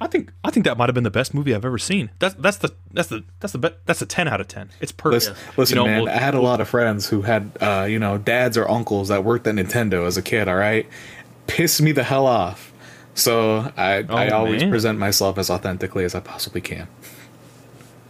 I 0.00 0.08
think, 0.08 0.32
I 0.42 0.50
think 0.50 0.64
that 0.66 0.76
might 0.76 0.88
have 0.88 0.94
been 0.94 1.04
the 1.04 1.10
best 1.12 1.32
movie 1.32 1.54
I've 1.54 1.64
ever 1.64 1.78
seen. 1.78 2.10
That's 2.18 2.34
that's 2.34 2.56
the 2.56 2.72
that's 2.92 3.08
the 3.08 3.22
that's 3.38 3.52
the 3.52 3.58
be- 3.58 3.70
that's 3.86 4.02
a 4.02 4.06
ten 4.06 4.26
out 4.26 4.40
of 4.40 4.48
ten. 4.48 4.70
It's 4.80 4.90
perfect. 4.90 5.28
Listen, 5.30 5.36
listen 5.56 5.76
You 5.76 5.82
know, 5.82 5.86
man, 5.86 6.02
we'll- 6.04 6.12
I 6.12 6.18
had 6.18 6.34
a 6.34 6.40
lot 6.40 6.60
of 6.60 6.68
friends 6.68 7.08
who 7.08 7.22
had, 7.22 7.52
uh, 7.60 7.86
you 7.88 7.98
know, 8.00 8.18
dads 8.18 8.56
or 8.58 8.68
uncles 8.68 9.08
that 9.08 9.22
worked 9.24 9.46
at 9.46 9.54
Nintendo 9.54 10.04
as 10.06 10.16
a 10.16 10.22
kid, 10.22 10.48
all 10.48 10.56
right? 10.56 10.86
Pissed 11.46 11.82
me 11.82 11.92
the 11.92 12.02
hell 12.02 12.26
off. 12.26 12.72
So 13.14 13.70
I, 13.76 14.04
I 14.08 14.30
Oh, 14.30 14.38
always 14.38 14.62
man. 14.62 14.70
present 14.70 14.98
myself 14.98 15.38
as 15.38 15.50
authentically 15.50 16.04
as 16.04 16.14
I 16.14 16.20
possibly 16.20 16.60
can. 16.62 16.88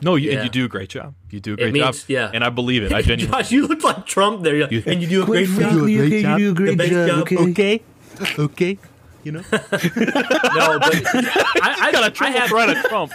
No, 0.00 0.14
you, 0.16 0.30
Yeah. 0.30 0.36
and 0.36 0.44
you 0.44 0.50
do 0.50 0.64
a 0.64 0.68
great 0.68 0.88
job. 0.88 1.14
You 1.30 1.40
do 1.40 1.54
a 1.54 1.56
great 1.56 1.72
means- 1.74 2.02
job. 2.02 2.08
yeah. 2.08 2.30
and 2.32 2.42
I 2.42 2.48
believe 2.50 2.82
it. 2.84 2.92
I 2.92 3.02
genuinely. 3.02 3.42
Josh, 3.42 3.52
you 3.52 3.66
look 3.66 3.84
like 3.84 4.06
Trump 4.06 4.42
there, 4.44 4.56
you, 4.56 4.82
and 4.86 5.02
you 5.02 5.08
do 5.08 5.22
a 5.24 5.26
great 5.26 5.48
job. 5.48 5.72
You 5.88 5.98
do 6.38 6.50
a 6.50 6.54
great 6.54 6.70
The 6.70 6.76
best 6.76 6.90
job. 7.30 7.48
okay, 7.50 7.82
okay. 8.38 8.78
You 9.24 9.32
know, 9.32 9.42
No, 9.52 10.78
but 10.78 10.94
I, 10.94 11.76
I, 11.80 11.92
got 11.92 12.02
a 12.02 12.06
I 12.06 12.10
triple 12.10 12.38
have 12.40 12.48
threat 12.48 12.70
of 12.70 12.76
Trump. 12.84 13.12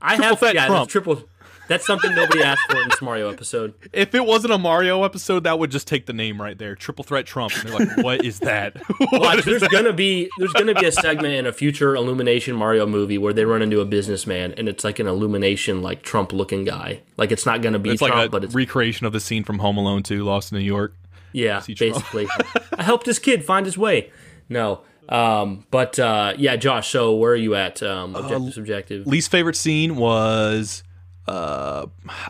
I 0.00 0.16
Triple 0.16 0.28
have 0.30 0.38
threat 0.38 0.54
yeah, 0.54 0.66
Trump. 0.66 0.90
Trump. 0.90 0.90
triple 0.90 1.28
That's 1.66 1.86
something 1.86 2.14
nobody 2.14 2.42
asked 2.42 2.60
for 2.70 2.78
in 2.80 2.88
this 2.88 3.00
Mario 3.00 3.30
episode. 3.30 3.72
If 3.92 4.14
it 4.14 4.24
wasn't 4.24 4.52
a 4.52 4.58
Mario 4.58 5.02
episode, 5.02 5.44
that 5.44 5.58
would 5.58 5.70
just 5.70 5.88
take 5.88 6.04
the 6.04 6.12
name 6.12 6.40
right 6.40 6.58
there, 6.58 6.74
Triple 6.76 7.04
Threat 7.04 7.24
Trump. 7.24 7.54
And 7.56 7.68
they're 7.68 7.78
like, 7.78 7.96
"What 8.04 8.24
is 8.24 8.40
that? 8.40 8.76
what 8.98 9.12
Watch, 9.20 9.38
is 9.38 9.44
there's 9.46 9.60
that?" 9.62 9.70
gonna 9.70 9.92
be 9.94 10.28
there's 10.38 10.52
gonna 10.52 10.74
be 10.74 10.84
a 10.86 10.92
segment 10.92 11.34
in 11.34 11.46
a 11.46 11.52
future 11.52 11.96
Illumination 11.96 12.54
Mario 12.54 12.86
movie 12.86 13.16
where 13.18 13.32
they 13.32 13.44
run 13.46 13.62
into 13.62 13.80
a 13.80 13.84
businessman 13.86 14.52
and 14.58 14.68
it's 14.68 14.84
like 14.84 14.98
an 14.98 15.06
Illumination 15.06 15.80
like 15.82 16.02
Trump 16.02 16.32
looking 16.32 16.64
guy. 16.64 17.00
Like 17.16 17.32
it's 17.32 17.46
not 17.46 17.62
gonna 17.62 17.78
be 17.78 17.90
It's 17.90 18.00
Trump, 18.00 18.14
like 18.14 18.26
a 18.26 18.30
but 18.30 18.44
it's 18.44 18.54
recreation 18.54 19.06
of 19.06 19.12
the 19.14 19.20
scene 19.20 19.42
from 19.42 19.58
Home 19.58 19.78
Alone 19.78 20.02
2, 20.02 20.22
Lost 20.22 20.52
in 20.52 20.58
New 20.58 20.64
York. 20.64 20.94
yeah, 21.32 21.62
basically. 21.66 22.28
I 22.76 22.82
helped 22.82 23.06
this 23.06 23.18
kid 23.18 23.42
find 23.44 23.64
his 23.64 23.78
way. 23.78 24.12
No. 24.48 24.82
Um, 25.08 25.66
but 25.70 25.98
uh, 25.98 26.34
yeah, 26.36 26.56
Josh. 26.56 26.90
So 26.90 27.14
where 27.14 27.32
are 27.32 27.36
you 27.36 27.54
at? 27.54 27.82
Um, 27.82 28.14
objective, 28.14 28.54
subjective. 28.54 29.06
Least 29.06 29.30
favorite 29.30 29.56
scene 29.56 29.96
was. 29.96 30.82
Uh, 31.26 31.86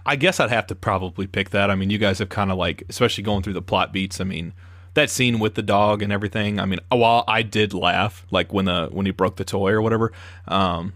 I 0.07 0.15
guess 0.15 0.39
I'd 0.39 0.51
have 0.51 0.69
to 0.69 0.77
probably 0.77 1.27
pick 1.27 1.51
that. 1.51 1.69
I 1.69 1.75
mean, 1.75 1.91
you 1.91 1.99
guys 1.99 2.21
have 2.21 2.29
kind 2.29 2.53
of 2.53 2.59
like, 2.59 2.85
especially 2.89 3.25
going 3.25 3.43
through 3.43 3.55
the 3.55 3.63
plot 3.63 3.93
beats. 3.93 4.21
I 4.21 4.25
mean, 4.25 4.53
that 4.95 5.11
scene 5.11 5.41
with 5.41 5.55
the 5.55 5.63
dog 5.63 6.01
and 6.01 6.13
everything. 6.13 6.61
I 6.61 6.65
mean, 6.65 6.79
while 6.91 7.25
I 7.27 7.43
did 7.43 7.75
laugh, 7.75 8.25
like 8.31 8.53
when 8.53 8.67
the 8.67 8.89
when 8.93 9.05
he 9.07 9.13
broke 9.13 9.37
the 9.37 9.45
toy 9.45 9.73
or 9.73 9.83
whatever. 9.83 10.13
Um, 10.47 10.95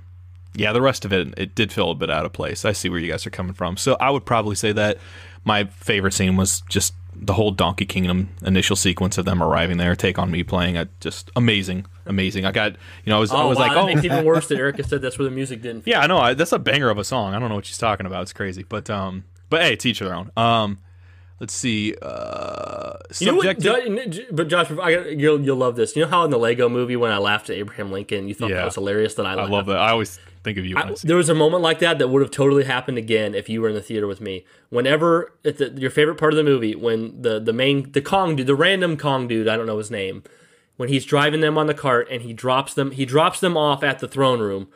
yeah, 0.55 0.73
the 0.73 0.83
rest 0.83 1.05
of 1.05 1.13
it 1.13 1.35
it 1.37 1.55
did 1.55 1.73
feel 1.73 1.91
a 1.91 1.95
bit 1.95 2.11
out 2.11 2.25
of 2.25 2.33
place. 2.33 2.65
I 2.65 2.73
see 2.73 2.89
where 2.89 2.99
you 2.99 3.11
guys 3.11 3.27
are 3.27 3.31
coming 3.31 3.53
from. 3.53 3.77
So 3.77 3.97
I 4.01 4.11
would 4.11 4.25
probably 4.25 4.57
say 4.57 4.73
that 4.73 4.99
my 5.45 5.65
favorite 5.65 6.15
scene 6.15 6.37
was 6.37 6.63
just 6.69 6.95
the 7.21 7.35
whole 7.35 7.51
Donkey 7.51 7.85
Kingdom 7.85 8.29
initial 8.45 8.77
sequence 8.77 9.19
of 9.19 9.25
them 9.25 9.43
arriving 9.43 9.77
there, 9.77 9.97
take 9.97 10.19
on 10.19 10.31
me 10.31 10.43
playing. 10.43 10.77
it 10.77 10.89
just 11.01 11.31
amazing, 11.37 11.87
amazing. 12.07 12.45
I 12.45 12.53
got 12.53 12.73
you 13.05 13.11
know 13.11 13.17
I 13.17 13.21
was 13.21 13.31
I 13.33 13.43
Oh, 13.43 13.49
was 13.49 13.59
wow, 13.59 13.67
like 13.69 13.77
oh 13.77 13.87
makes 13.87 14.05
even 14.05 14.25
worse 14.25 14.47
that 14.49 14.59
Erica 14.59 14.85
said 14.85 15.03
that's 15.03 15.19
where 15.19 15.25
the 15.29 15.35
music 15.35 15.61
didn't. 15.63 15.87
yeah, 15.87 16.01
I 16.01 16.07
know. 16.07 16.19
I, 16.19 16.35
that's 16.35 16.53
a 16.53 16.59
banger 16.59 16.91
of 16.91 16.99
a 16.99 17.05
song. 17.05 17.35
I 17.35 17.39
don't 17.39 17.49
know 17.49 17.55
what 17.57 17.67
she's 17.67 17.79
talking 17.79 18.07
about. 18.07 18.23
It's 18.23 18.33
crazy, 18.33 18.65
but 18.69 18.89
um, 18.91 19.25
but 19.51 19.63
hey, 19.63 19.77
teach 19.77 19.99
their 20.01 20.15
own. 20.15 20.31
Um, 20.37 20.79
let's 21.41 21.53
see. 21.55 21.95
Uh, 22.03 22.95
You 23.19 23.27
know 23.29 23.35
what? 23.37 23.57
But 24.33 24.49
Josh, 24.49 24.71
I 24.73 24.91
you'll 25.09 25.41
you'll 25.41 25.57
love 25.57 25.77
this. 25.77 25.97
You 25.97 26.03
know 26.03 26.09
how 26.09 26.25
in 26.25 26.31
the 26.31 26.39
Lego 26.39 26.69
Movie 26.69 26.97
when 26.97 27.11
I 27.13 27.19
laughed 27.19 27.51
at 27.51 27.57
Abraham 27.57 27.91
Lincoln, 27.93 28.29
you 28.29 28.35
thought 28.35 28.51
Yeah. 28.51 28.57
that 28.57 28.65
was 28.67 28.75
hilarious. 28.75 29.15
That 29.15 29.27
I, 29.27 29.35
I 29.35 29.47
love 29.47 29.67
that. 29.67 29.79
I 29.79 29.91
always 29.91 30.19
think 30.43 30.59
of 30.59 30.65
you. 30.65 30.77
I, 30.77 30.95
there 31.05 31.17
was 31.17 31.29
a 31.29 31.35
moment 31.35 31.63
like 31.63 31.79
that 31.81 31.99
that 31.99 32.09
would 32.09 32.23
have 32.23 32.31
totally 32.31 32.65
happened 32.65 32.99
again 32.99 33.35
if 33.35 33.49
you 33.49 33.61
were 33.61 33.69
in 33.69 33.75
the 33.75 33.83
theater 33.83 34.07
with 34.07 34.21
me. 34.21 34.45
Whenever 34.71 35.33
at 35.45 35.59
the, 35.59 35.71
your 35.77 35.91
favorite 35.91 36.17
part 36.17 36.33
of 36.33 36.37
the 36.37 36.45
movie, 36.45 36.75
when 36.75 37.21
the 37.23 37.39
the 37.41 37.53
main 37.53 37.91
the 37.93 38.01
Kong 38.03 38.37
dude, 38.37 38.47
the 38.47 38.55
random 38.55 38.97
Kong 38.97 39.29
dude, 39.29 39.49
I 39.49 39.57
don't 39.57 39.67
know 39.67 39.79
his 39.79 39.91
name, 39.91 40.23
when 40.77 40.89
he's 40.89 41.05
driving 41.05 41.41
them 41.41 41.59
on 41.59 41.67
the 41.67 41.75
cart 41.75 42.09
and 42.11 42.23
he 42.23 42.33
drops 42.33 42.75
them, 42.75 42.91
he 42.93 43.05
drops 43.05 43.41
them 43.41 43.57
off 43.57 43.83
at 43.83 43.99
the 43.99 44.09
throne 44.09 44.41
room. 44.41 44.69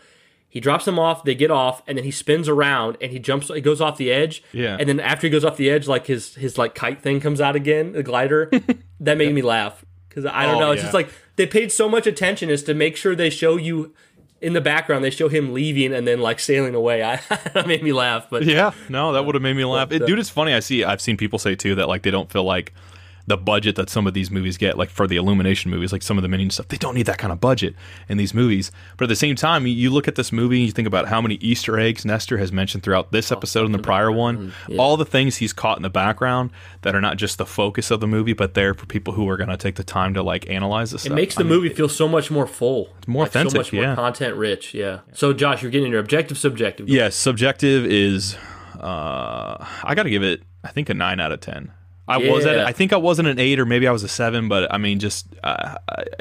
He 0.49 0.61
drops 0.61 0.85
them 0.85 0.99
off, 0.99 1.25
they 1.25 1.35
get 1.35 1.51
off, 1.51 1.83
and 1.87 1.97
then 1.97 2.05
he 2.05 2.11
spins 2.11 2.47
around 2.47 2.99
and 3.01 3.11
he 3.11 3.19
jumps, 3.19 3.49
he 3.49 3.63
goes 3.63 3.81
off 3.81 3.97
the 3.97 4.13
edge. 4.13 4.43
Yeah. 4.53 4.77
And 4.79 4.87
then 4.87 5.01
after 5.01 5.27
he 5.27 5.31
goes 5.31 5.47
off 5.47 5.57
the 5.57 5.71
edge, 5.71 5.89
like 5.89 6.07
his 6.09 6.35
his 6.35 6.59
like 6.59 6.75
kite 6.75 7.01
thing 7.01 7.21
comes 7.21 7.41
out 7.41 7.57
again, 7.57 7.93
the 7.93 8.03
glider. 8.03 8.51
that 9.01 9.17
made 9.17 9.33
me 9.35 9.41
laugh 9.41 9.83
because 10.11 10.27
I 10.27 10.45
don't 10.45 10.57
Oh, 10.57 10.61
know. 10.61 10.73
It's 10.73 10.81
yeah. 10.81 10.85
just 10.85 10.95
like 10.95 11.09
they 11.37 11.47
paid 11.47 11.73
so 11.73 11.89
much 11.89 12.07
attention 12.07 12.51
as 12.51 12.63
to 12.65 12.75
make 12.75 12.97
sure 12.99 13.15
they 13.17 13.31
show 13.31 13.57
you 13.57 13.95
in 14.43 14.53
the 14.53 14.61
background. 14.61 15.05
They 15.05 15.11
show 15.11 15.29
him 15.29 15.55
leaving 15.55 15.95
and 15.95 16.07
then 16.07 16.21
like 16.21 16.41
sailing 16.41 16.75
away. 16.75 17.03
I 17.05 17.21
that 17.55 17.67
made 17.67 17.83
me 17.83 17.93
laugh. 17.93 18.27
But 18.29 18.45
Yeah, 18.45 18.73
no, 18.89 19.13
that 19.13 19.25
would 19.25 19.35
have 19.35 19.43
made 19.43 19.57
me 19.57 19.65
laugh. 19.65 19.93
It, 19.93 20.03
uh, 20.03 20.07
dude, 20.07 20.19
it's 20.19 20.29
funny. 20.29 20.53
I 20.53 20.61
see. 20.61 20.85
I've 20.85 21.01
seen 21.01 21.17
people 21.17 21.39
say 21.39 21.55
too 21.55 21.77
that 21.77 21.89
like 21.89 22.03
they 22.03 22.11
don't 22.11 22.31
feel 22.31 22.45
like 22.45 22.75
the 23.27 23.37
budget 23.37 23.77
that 23.77 23.89
some 23.89 24.07
of 24.07 24.15
these 24.15 24.31
movies 24.31 24.57
get, 24.57 24.77
like 24.77 24.91
for 24.91 25.07
the 25.07 25.17
Illumination 25.17 25.71
movies, 25.71 25.93
like 25.93 26.03
some 26.03 26.19
of 26.19 26.23
the 26.23 26.29
Minion 26.29 26.51
stuff, 26.51 26.69
they 26.69 26.77
don't 26.77 26.95
need 26.95 27.07
that 27.07 27.19
kind 27.19 27.33
of 27.33 27.41
budget 27.41 27.75
in 28.09 28.19
these 28.19 28.35
movies. 28.35 28.73
But 28.97 29.05
at 29.05 29.09
the 29.09 29.17
same 29.17 29.37
time, 29.37 29.67
you- 29.67 29.91
look 29.93 30.09
at 30.09 30.15
this 30.15 30.33
movie 30.33 30.57
and 30.57 30.67
you 30.67 30.73
think 30.73 30.89
about 30.89 31.09
how 31.09 31.21
many 31.21 31.35
Easter 31.37 31.79
eggs 31.79 32.05
Nestor 32.05 32.39
has 32.39 32.51
mentioned 32.51 32.83
throughout 32.83 33.13
this 33.13 33.31
episode 33.31 33.67
and 33.67 33.75
the 33.75 33.79
prior 33.79 34.11
one. 34.11 34.53
All 34.79 34.97
the 34.97 35.05
things 35.05 35.37
he's 35.37 35.53
caught 35.53 35.77
in 35.77 35.83
the 35.83 35.91
background 35.91 36.51
that 36.81 36.95
are 36.95 37.01
not 37.01 37.17
just 37.17 37.39
the 37.39 37.47
focus 37.47 37.91
of 37.91 38.01
the 38.01 38.07
movie, 38.07 38.33
but 38.33 38.55
there 38.55 38.75
for 38.75 38.87
people 38.87 39.13
who 39.15 39.29
are 39.29 39.37
going 39.37 39.51
to 39.51 39.57
take 39.57 39.77
the 39.77 39.85
time 39.85 40.15
to 40.15 40.23
like 40.23 40.49
analyze 40.49 40.91
this. 40.91 41.03
Stuff. 41.03 41.13
It 41.13 41.15
makes 41.15 41.35
the 41.35 41.45
movie 41.45 41.69
feel 41.69 41.89
so 41.89 42.09
much 42.09 42.31
more 42.31 42.47
full. 42.47 42.89
It's 42.99 43.09
more 43.09 43.27
so 43.27 43.29
authentic, 43.29 43.57
much 43.59 43.73
more 43.73 43.83
yeah. 43.83 43.95
content 43.95 44.37
rich. 44.37 44.75
Yeah. 44.75 45.01
So 45.13 45.33
Josh, 45.33 45.63
you're 45.63 45.71
getting 45.71 45.93
your 45.93 46.01
objective, 46.01 46.39
subjective. 46.39 46.89
Yes, 46.89 47.15
subjective 47.15 47.85
is. 47.85 48.37
Uh, 48.81 49.65
I 49.85 49.95
got 49.95 50.05
to 50.05 50.11
give 50.11 50.23
it. 50.23 50.43
I 50.65 50.69
think 50.69 50.89
a 50.89 50.95
nine 50.95 51.21
out 51.21 51.33
of 51.33 51.41
ten. 51.41 51.71
I 52.09 52.19
was 52.19 52.45
at. 52.47 52.67
I 52.67 52.73
think 52.73 52.93
I 52.93 52.97
was 52.97 53.19
not 53.19 53.27
an 53.31 53.39
eight 53.39 53.61
or 53.61 53.65
maybe 53.65 53.87
I 53.87 53.93
was 53.93 54.03
a 54.03 54.09
seven, 54.09 54.49
but 54.49 54.73
I 54.73 54.79
mean, 54.79 54.99
just 54.99 55.27
uh, 55.45 55.77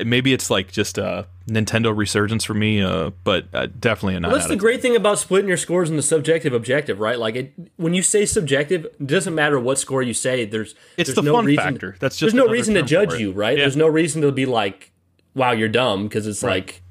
maybe 0.06 0.32
it's 0.32 0.50
like 0.50 0.72
just 0.72 0.98
a 0.98 1.28
Nintendo 1.48 1.96
resurgence 1.96 2.44
for 2.44 2.54
me. 2.54 2.82
Uh, 2.82 3.12
but 3.24 3.48
uh, 3.54 3.68
definitely 3.80 4.16
a 4.16 4.20
nine. 4.20 4.32
That's 4.32 4.48
the 4.48 4.56
great 4.56 4.82
thing 4.82 4.96
about 4.96 5.18
splitting 5.18 5.48
your 5.48 5.58
scores 5.58 5.90
in 5.90 5.96
the 5.96 6.04
subjective 6.04 6.54
objective, 6.54 7.00
right? 7.00 7.18
Like 7.18 7.36
it, 7.36 7.54
when 7.78 7.94
you 7.94 8.04
say 8.04 8.26
subjective, 8.26 8.86
it 8.86 9.08
doesn't 9.08 9.34
matter 9.34 9.60
what 9.60 9.80
score 9.80 10.04
you 10.04 10.14
say. 10.14 10.46
There's 10.46 10.76
It's 10.98 11.10
there's 11.10 11.16
the 11.16 11.24
no 11.24 11.34
fun 11.34 11.46
reason, 11.46 11.64
factor. 11.64 11.96
That's 12.00 12.16
just 12.16 12.34
there's 12.36 12.46
no 12.46 12.52
reason 12.52 12.76
to 12.76 12.84
judge 12.84 13.14
you, 13.16 13.32
right? 13.32 13.58
Yeah. 13.58 13.64
There's 13.64 13.78
no 13.78 13.88
reason 13.88 14.22
to 14.22 14.32
be 14.32 14.46
like, 14.46 14.92
"Wow, 15.34 15.52
you're 15.52 15.68
dumb," 15.68 16.04
because 16.04 16.28
it's 16.28 16.44
like 16.44 16.84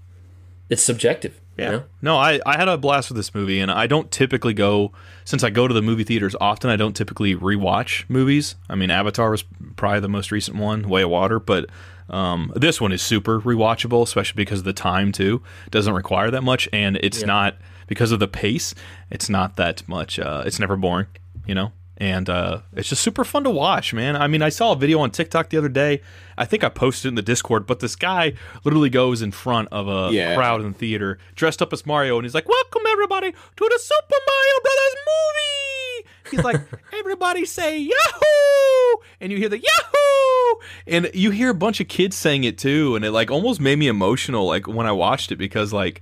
it's 0.68 0.82
subjective. 0.82 1.39
Yeah. 1.60 1.80
No, 2.02 2.16
I, 2.16 2.40
I 2.46 2.56
had 2.56 2.68
a 2.68 2.76
blast 2.78 3.10
with 3.10 3.16
this 3.16 3.34
movie, 3.34 3.60
and 3.60 3.70
I 3.70 3.86
don't 3.86 4.10
typically 4.10 4.54
go 4.54 4.92
since 5.24 5.44
I 5.44 5.50
go 5.50 5.68
to 5.68 5.74
the 5.74 5.82
movie 5.82 6.04
theaters 6.04 6.34
often. 6.40 6.70
I 6.70 6.76
don't 6.76 6.94
typically 6.94 7.34
rewatch 7.34 8.04
movies. 8.08 8.56
I 8.68 8.74
mean, 8.74 8.90
Avatar 8.90 9.30
was 9.30 9.44
probably 9.76 10.00
the 10.00 10.08
most 10.08 10.30
recent 10.32 10.56
one, 10.56 10.88
Way 10.88 11.02
of 11.02 11.10
Water, 11.10 11.38
but 11.38 11.68
um, 12.08 12.52
this 12.56 12.80
one 12.80 12.92
is 12.92 13.02
super 13.02 13.40
rewatchable, 13.40 14.02
especially 14.02 14.36
because 14.36 14.60
of 14.60 14.64
the 14.64 14.72
time 14.72 15.12
too. 15.12 15.42
Doesn't 15.70 15.94
require 15.94 16.30
that 16.30 16.42
much, 16.42 16.68
and 16.72 16.96
it's 17.02 17.22
not 17.24 17.56
because 17.86 18.12
of 18.12 18.20
the 18.20 18.28
pace. 18.28 18.74
It's 19.10 19.28
not 19.28 19.56
that 19.56 19.86
much. 19.88 20.18
Uh, 20.18 20.42
it's 20.46 20.58
never 20.58 20.76
boring, 20.76 21.06
you 21.46 21.54
know. 21.54 21.72
And 22.00 22.30
uh, 22.30 22.60
it's 22.74 22.88
just 22.88 23.02
super 23.02 23.24
fun 23.24 23.44
to 23.44 23.50
watch, 23.50 23.92
man. 23.92 24.16
I 24.16 24.26
mean, 24.26 24.40
I 24.40 24.48
saw 24.48 24.72
a 24.72 24.76
video 24.76 25.00
on 25.00 25.10
TikTok 25.10 25.50
the 25.50 25.58
other 25.58 25.68
day. 25.68 26.00
I 26.38 26.46
think 26.46 26.64
I 26.64 26.70
posted 26.70 27.04
it 27.04 27.08
in 27.10 27.14
the 27.16 27.20
Discord, 27.22 27.66
but 27.66 27.80
this 27.80 27.94
guy 27.94 28.32
literally 28.64 28.88
goes 28.88 29.20
in 29.20 29.32
front 29.32 29.68
of 29.70 29.86
a 29.86 30.10
Yeah. 30.10 30.34
crowd 30.34 30.62
in 30.62 30.72
the 30.72 30.78
theater 30.78 31.18
dressed 31.34 31.60
up 31.60 31.74
as 31.74 31.84
Mario, 31.84 32.16
and 32.16 32.24
he's 32.24 32.34
like, 32.34 32.48
"Welcome 32.48 32.82
everybody 32.88 33.32
to 33.32 33.36
the 33.70 33.78
Super 33.78 34.16
Mario 34.26 34.60
Brothers 34.62 34.96
movie." 35.10 36.10
He's 36.30 36.44
like, 36.44 36.82
"Everybody 36.98 37.44
say 37.44 37.78
Yahoo!" 37.78 39.02
and 39.20 39.30
you 39.30 39.36
hear 39.36 39.50
the 39.50 39.58
Yahoo, 39.58 40.60
and 40.86 41.10
you 41.12 41.30
hear 41.32 41.50
a 41.50 41.54
bunch 41.54 41.80
of 41.80 41.88
kids 41.88 42.16
saying 42.16 42.44
it 42.44 42.56
too, 42.56 42.96
and 42.96 43.04
it 43.04 43.10
like 43.10 43.30
almost 43.30 43.60
made 43.60 43.78
me 43.78 43.88
emotional, 43.88 44.46
like 44.46 44.66
when 44.66 44.86
I 44.86 44.92
watched 44.92 45.32
it 45.32 45.36
because 45.36 45.72
like. 45.74 46.00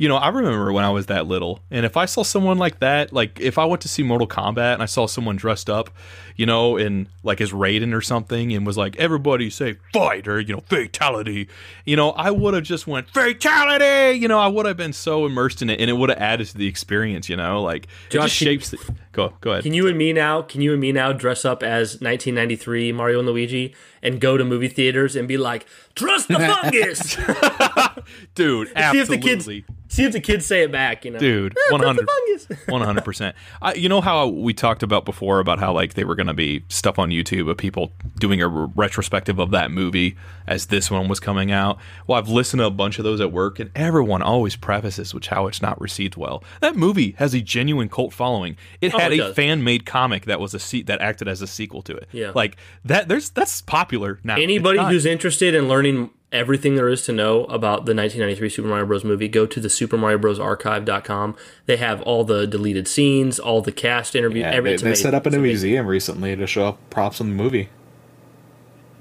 You 0.00 0.08
know, 0.08 0.16
I 0.16 0.28
remember 0.28 0.72
when 0.72 0.82
I 0.82 0.88
was 0.88 1.06
that 1.06 1.26
little, 1.26 1.60
and 1.70 1.84
if 1.84 1.94
I 1.94 2.06
saw 2.06 2.22
someone 2.22 2.56
like 2.56 2.78
that, 2.78 3.12
like 3.12 3.38
if 3.38 3.58
I 3.58 3.66
went 3.66 3.82
to 3.82 3.88
see 3.88 4.02
Mortal 4.02 4.26
Kombat 4.26 4.72
and 4.72 4.82
I 4.82 4.86
saw 4.86 5.06
someone 5.06 5.36
dressed 5.36 5.68
up, 5.68 5.90
you 6.36 6.46
know, 6.46 6.78
in 6.78 7.06
like 7.22 7.42
as 7.42 7.52
Raiden 7.52 7.94
or 7.94 8.00
something, 8.00 8.50
and 8.50 8.64
was 8.64 8.78
like, 8.78 8.96
"Everybody 8.96 9.50
say 9.50 9.76
fight" 9.92 10.26
or 10.26 10.40
you 10.40 10.54
know, 10.54 10.62
"fatality," 10.70 11.48
you 11.84 11.96
know, 11.96 12.12
I 12.12 12.30
would 12.30 12.54
have 12.54 12.62
just 12.62 12.86
went 12.86 13.10
"fatality." 13.10 14.18
You 14.18 14.26
know, 14.26 14.38
I 14.38 14.46
would 14.46 14.64
have 14.64 14.78
been 14.78 14.94
so 14.94 15.26
immersed 15.26 15.60
in 15.60 15.68
it, 15.68 15.78
and 15.78 15.90
it 15.90 15.92
would 15.92 16.08
have 16.08 16.18
added 16.18 16.46
to 16.46 16.56
the 16.56 16.66
experience. 16.66 17.28
You 17.28 17.36
know, 17.36 17.60
like 17.60 17.84
it 18.06 18.12
just 18.12 18.34
shapes. 18.34 18.70
The, 18.70 18.78
go, 19.12 19.34
go 19.42 19.50
ahead. 19.50 19.64
Can 19.64 19.74
you 19.74 19.86
and 19.86 19.98
me 19.98 20.14
now? 20.14 20.40
Can 20.40 20.62
you 20.62 20.72
and 20.72 20.80
me 20.80 20.92
now 20.92 21.12
dress 21.12 21.44
up 21.44 21.62
as 21.62 22.00
1993 22.00 22.92
Mario 22.92 23.18
and 23.18 23.28
Luigi 23.28 23.74
and 24.02 24.20
go 24.20 24.36
to 24.36 24.44
movie 24.44 24.68
theaters 24.68 25.16
and 25.16 25.26
be 25.28 25.36
like, 25.36 25.66
"Trust 25.94 26.28
the 26.28 26.38
fungus." 26.38 27.16
dude, 28.34 28.70
Absolutely. 28.74 28.92
see 28.92 28.98
if 28.98 29.08
the 29.08 29.18
kids 29.18 29.66
see 29.88 30.04
if 30.04 30.12
the 30.12 30.20
kids 30.20 30.46
say 30.46 30.62
it 30.62 30.72
back. 30.72 31.04
You 31.04 31.12
know, 31.12 31.18
dude 31.18 31.52
"Eh, 31.52 31.60
trust 31.70 31.84
hundred 31.84 32.06
the 32.06 32.46
fungus." 32.48 32.66
one 32.68 32.82
hundred 32.82 33.04
percent. 33.04 33.36
You 33.74 33.88
know 33.88 34.00
how 34.00 34.28
we 34.28 34.54
talked 34.54 34.82
about 34.82 35.04
before 35.04 35.40
about 35.40 35.58
how 35.58 35.72
like 35.72 35.94
they 35.94 36.04
were 36.04 36.14
going 36.14 36.26
to 36.28 36.34
be 36.34 36.64
stuff 36.68 36.98
on 36.98 37.10
YouTube 37.10 37.50
of 37.50 37.56
people 37.56 37.92
doing 38.18 38.40
a 38.42 38.48
re- 38.48 38.68
retrospective 38.74 39.38
of 39.38 39.50
that 39.50 39.70
movie 39.70 40.16
as 40.46 40.66
this 40.66 40.90
one 40.90 41.08
was 41.08 41.20
coming 41.20 41.52
out. 41.52 41.78
Well, 42.06 42.18
I've 42.18 42.28
listened 42.28 42.60
to 42.60 42.66
a 42.66 42.70
bunch 42.70 42.98
of 42.98 43.04
those 43.04 43.20
at 43.20 43.30
work, 43.32 43.58
and 43.60 43.70
everyone 43.74 44.22
always 44.22 44.56
prefaces 44.56 45.14
which 45.14 45.28
how 45.28 45.46
it's 45.46 45.62
not 45.62 45.80
received 45.80 46.16
well. 46.16 46.42
That 46.60 46.76
movie 46.76 47.12
has 47.18 47.34
a 47.34 47.40
genuine 47.40 47.88
cult 47.88 48.12
following. 48.12 48.56
It 48.80 48.92
had 48.92 49.10
Oh, 49.12 49.14
it 49.14 49.20
a 49.20 49.34
fan 49.34 49.62
made 49.64 49.86
comic 49.86 50.24
that 50.26 50.40
was 50.40 50.54
a 50.54 50.58
se- 50.58 50.82
that 50.82 51.00
acted 51.00 51.28
as 51.28 51.42
a 51.42 51.46
sequel 51.46 51.82
to 51.82 51.96
it. 51.96 52.08
Yeah. 52.12 52.32
like 52.34 52.56
that. 52.84 53.08
There's 53.08 53.30
that's 53.30 53.60
popular 53.60 53.89
now. 54.22 54.36
Anybody 54.36 54.78
who's 54.84 55.06
interested 55.06 55.54
in 55.54 55.68
learning 55.68 56.10
everything 56.32 56.76
there 56.76 56.88
is 56.88 57.02
to 57.06 57.12
know 57.12 57.44
about 57.46 57.86
the 57.86 57.94
1993 57.94 58.48
Super 58.48 58.68
Mario 58.68 58.86
Bros. 58.86 59.04
movie, 59.04 59.26
go 59.28 59.46
to 59.46 59.58
the 59.60 59.68
Super 59.70 59.96
Mario 59.96 60.18
Bros. 60.18 60.38
Archive.com. 60.38 61.36
They 61.66 61.76
have 61.76 62.00
all 62.02 62.24
the 62.24 62.46
deleted 62.46 62.86
scenes, 62.86 63.38
all 63.38 63.60
the 63.62 63.72
cast 63.72 64.14
interviews. 64.14 64.42
Yeah, 64.42 64.50
every, 64.52 64.76
they, 64.76 64.82
they 64.90 64.94
set 64.94 65.14
up 65.14 65.24
a 65.26 65.28
It's 65.28 65.34
new 65.34 65.40
amazing. 65.40 65.68
museum 65.70 65.86
recently 65.86 66.36
to 66.36 66.46
show 66.46 66.68
up 66.68 66.90
props 66.90 67.18
from 67.18 67.30
the 67.30 67.34
movie 67.42 67.68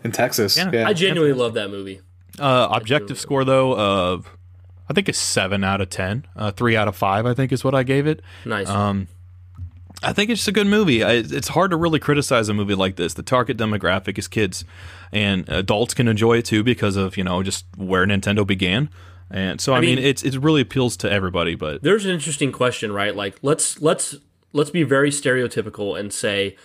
in 0.04 0.12
Texas. 0.12 0.58
Yeah. 0.58 0.72
Yeah, 0.72 0.88
I 0.88 0.94
genuinely 0.94 1.38
love 1.38 1.54
that 1.54 1.70
movie. 1.70 2.02
Uh, 2.40 2.68
objective 2.72 3.20
score 3.20 3.44
though 3.44 3.78
of 3.78 4.30
I 4.90 4.94
think 4.94 5.10
it's 5.10 5.20
seven 5.20 5.64
out 5.64 5.82
of 5.82 5.90
ten. 5.90 6.26
Uh, 6.36 6.52
three 6.52 6.76
out 6.76 6.88
of 6.88 6.96
five, 6.96 7.26
I 7.26 7.34
think, 7.34 7.52
is 7.52 7.64
what 7.64 7.76
I 7.76 7.84
gave 7.84 8.08
it. 8.08 8.22
Nice. 8.46 8.68
Um, 8.70 9.08
I 10.02 10.14
think 10.14 10.30
it's 10.30 10.40
just 10.40 10.48
a 10.48 10.54
good 10.54 10.68
movie. 10.68 11.04
I, 11.04 11.14
it's 11.14 11.50
hard 11.50 11.72
to 11.72 11.78
really 11.78 12.00
criticize 12.00 12.48
a 12.50 12.54
movie 12.54 12.76
like 12.76 12.96
this. 12.96 13.14
The 13.14 13.24
target 13.24 13.58
demographic 13.58 14.18
is 14.18 14.28
kids, 14.28 14.64
and 15.12 15.48
adults 15.50 15.94
can 15.94 16.08
enjoy 16.08 16.38
it 16.38 16.46
too 16.46 16.64
because 16.64 16.96
of 16.96 17.18
you 17.18 17.24
know 17.24 17.44
just 17.44 17.66
where 17.76 18.06
Nintendo 18.06 18.46
began. 18.46 18.90
And 19.32 19.62
so 19.62 19.74
I, 19.74 19.82
mean, 19.82 19.98
mean- 19.98 20.06
it's 20.06 20.24
it 20.24 20.38
really 20.38 20.62
appeals 20.62 20.98
to 20.98 21.12
everybody. 21.12 21.56
But 21.56 21.84
There's 21.84 22.06
an 22.06 22.12
interesting 22.12 22.52
question, 22.52 22.92
right? 22.92 23.16
Like 23.16 23.38
let's 23.42 23.82
let's 23.82 24.16
let's 24.54 24.70
be 24.70 24.84
very 24.84 25.12
stereotypical 25.12 26.00
and 26.00 26.14
say 26.14 26.56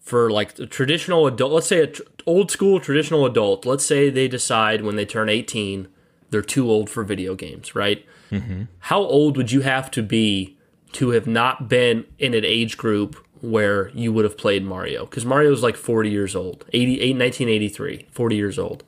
for 0.00 0.30
like 0.30 0.54
the 0.54 0.66
traditional 0.66 1.26
adult, 1.26 1.52
let's 1.52 1.66
say 1.68 1.80
a 1.80 1.86
tr- 1.86 2.02
old 2.26 2.50
school 2.50 2.80
traditional 2.80 3.24
adult, 3.24 3.64
let's 3.64 3.84
say 3.84 4.10
they 4.10 4.26
decide 4.26 4.82
when 4.82 4.96
they 4.96 5.04
turn 5.04 5.28
18 5.28 5.88
they're 6.32 6.42
too 6.42 6.68
old 6.68 6.90
for 6.90 7.04
video 7.04 7.34
games, 7.34 7.74
right? 7.74 8.04
Mm-hmm. 8.30 8.62
How 8.80 9.00
old 9.00 9.36
would 9.36 9.52
you 9.52 9.60
have 9.60 9.90
to 9.92 10.02
be 10.02 10.56
to 10.92 11.10
have 11.10 11.26
not 11.26 11.68
been 11.68 12.04
in 12.18 12.34
an 12.34 12.44
age 12.44 12.76
group 12.76 13.16
where 13.40 13.88
you 13.90 14.12
would 14.12 14.24
have 14.24 14.36
played 14.38 14.64
Mario? 14.64 15.04
Because 15.04 15.24
Mario 15.24 15.52
is 15.52 15.62
like 15.62 15.76
40 15.76 16.10
years 16.10 16.36
old, 16.36 16.64
88, 16.72 17.16
1983, 17.16 18.06
40 18.10 18.36
years 18.36 18.58
old 18.58 18.84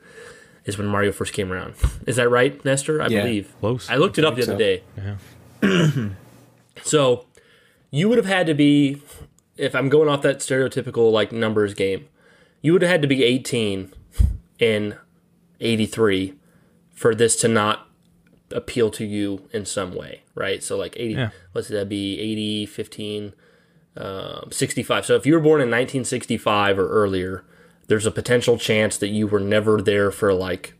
is 0.65 0.77
when 0.77 0.87
Mario 0.87 1.11
first 1.11 1.33
came 1.33 1.51
around. 1.51 1.75
Is 2.07 2.15
that 2.15 2.29
right, 2.29 2.63
Nestor? 2.65 3.01
I 3.01 3.07
Yeah, 3.07 3.21
believe. 3.23 3.53
close. 3.59 3.89
I 3.89 3.95
looked 3.97 4.17
it 4.17 4.25
up 4.25 4.35
the 4.35 4.43
so. 4.43 4.53
other 4.53 4.59
day. 4.59 4.83
Yeah. 5.61 5.89
So 6.83 7.25
you 7.89 8.09
would 8.09 8.17
have 8.17 8.25
had 8.27 8.45
to 8.47 8.53
be, 8.53 9.01
if 9.57 9.73
I'm 9.73 9.89
going 9.89 10.09
off 10.09 10.21
that 10.23 10.39
stereotypical 10.39 11.11
like 11.11 11.31
numbers 11.31 11.73
game, 11.73 12.07
you 12.61 12.73
would 12.73 12.81
have 12.81 12.91
had 12.91 13.01
to 13.01 13.07
be 13.07 13.23
18 13.23 13.91
in 14.59 14.95
83 15.61 16.33
for 16.93 17.15
this 17.15 17.35
to 17.37 17.47
not 17.47 17.84
appeal 18.55 18.89
to 18.91 19.05
you 19.05 19.47
in 19.51 19.65
some 19.65 19.93
way, 19.93 20.21
right? 20.33 20.63
So 20.63 20.77
like 20.77 20.95
80, 20.97 21.13
Yeah. 21.13 21.29
let's 21.53 21.67
say 21.67 21.73
that'd 21.75 21.89
be 21.89 22.19
80, 22.19 22.65
15, 22.65 23.33
um, 23.97 24.49
65. 24.51 25.05
So 25.05 25.15
if 25.15 25.25
you 25.25 25.33
were 25.33 25.39
born 25.39 25.61
in 25.61 25.69
1965 25.69 26.79
or 26.79 26.87
earlier, 26.89 27.43
there's 27.87 28.05
a 28.05 28.11
potential 28.11 28.57
chance 28.57 28.97
that 28.97 29.09
you 29.09 29.27
were 29.27 29.39
never 29.39 29.81
there 29.81 30.09
for 30.11 30.33
like, 30.33 30.73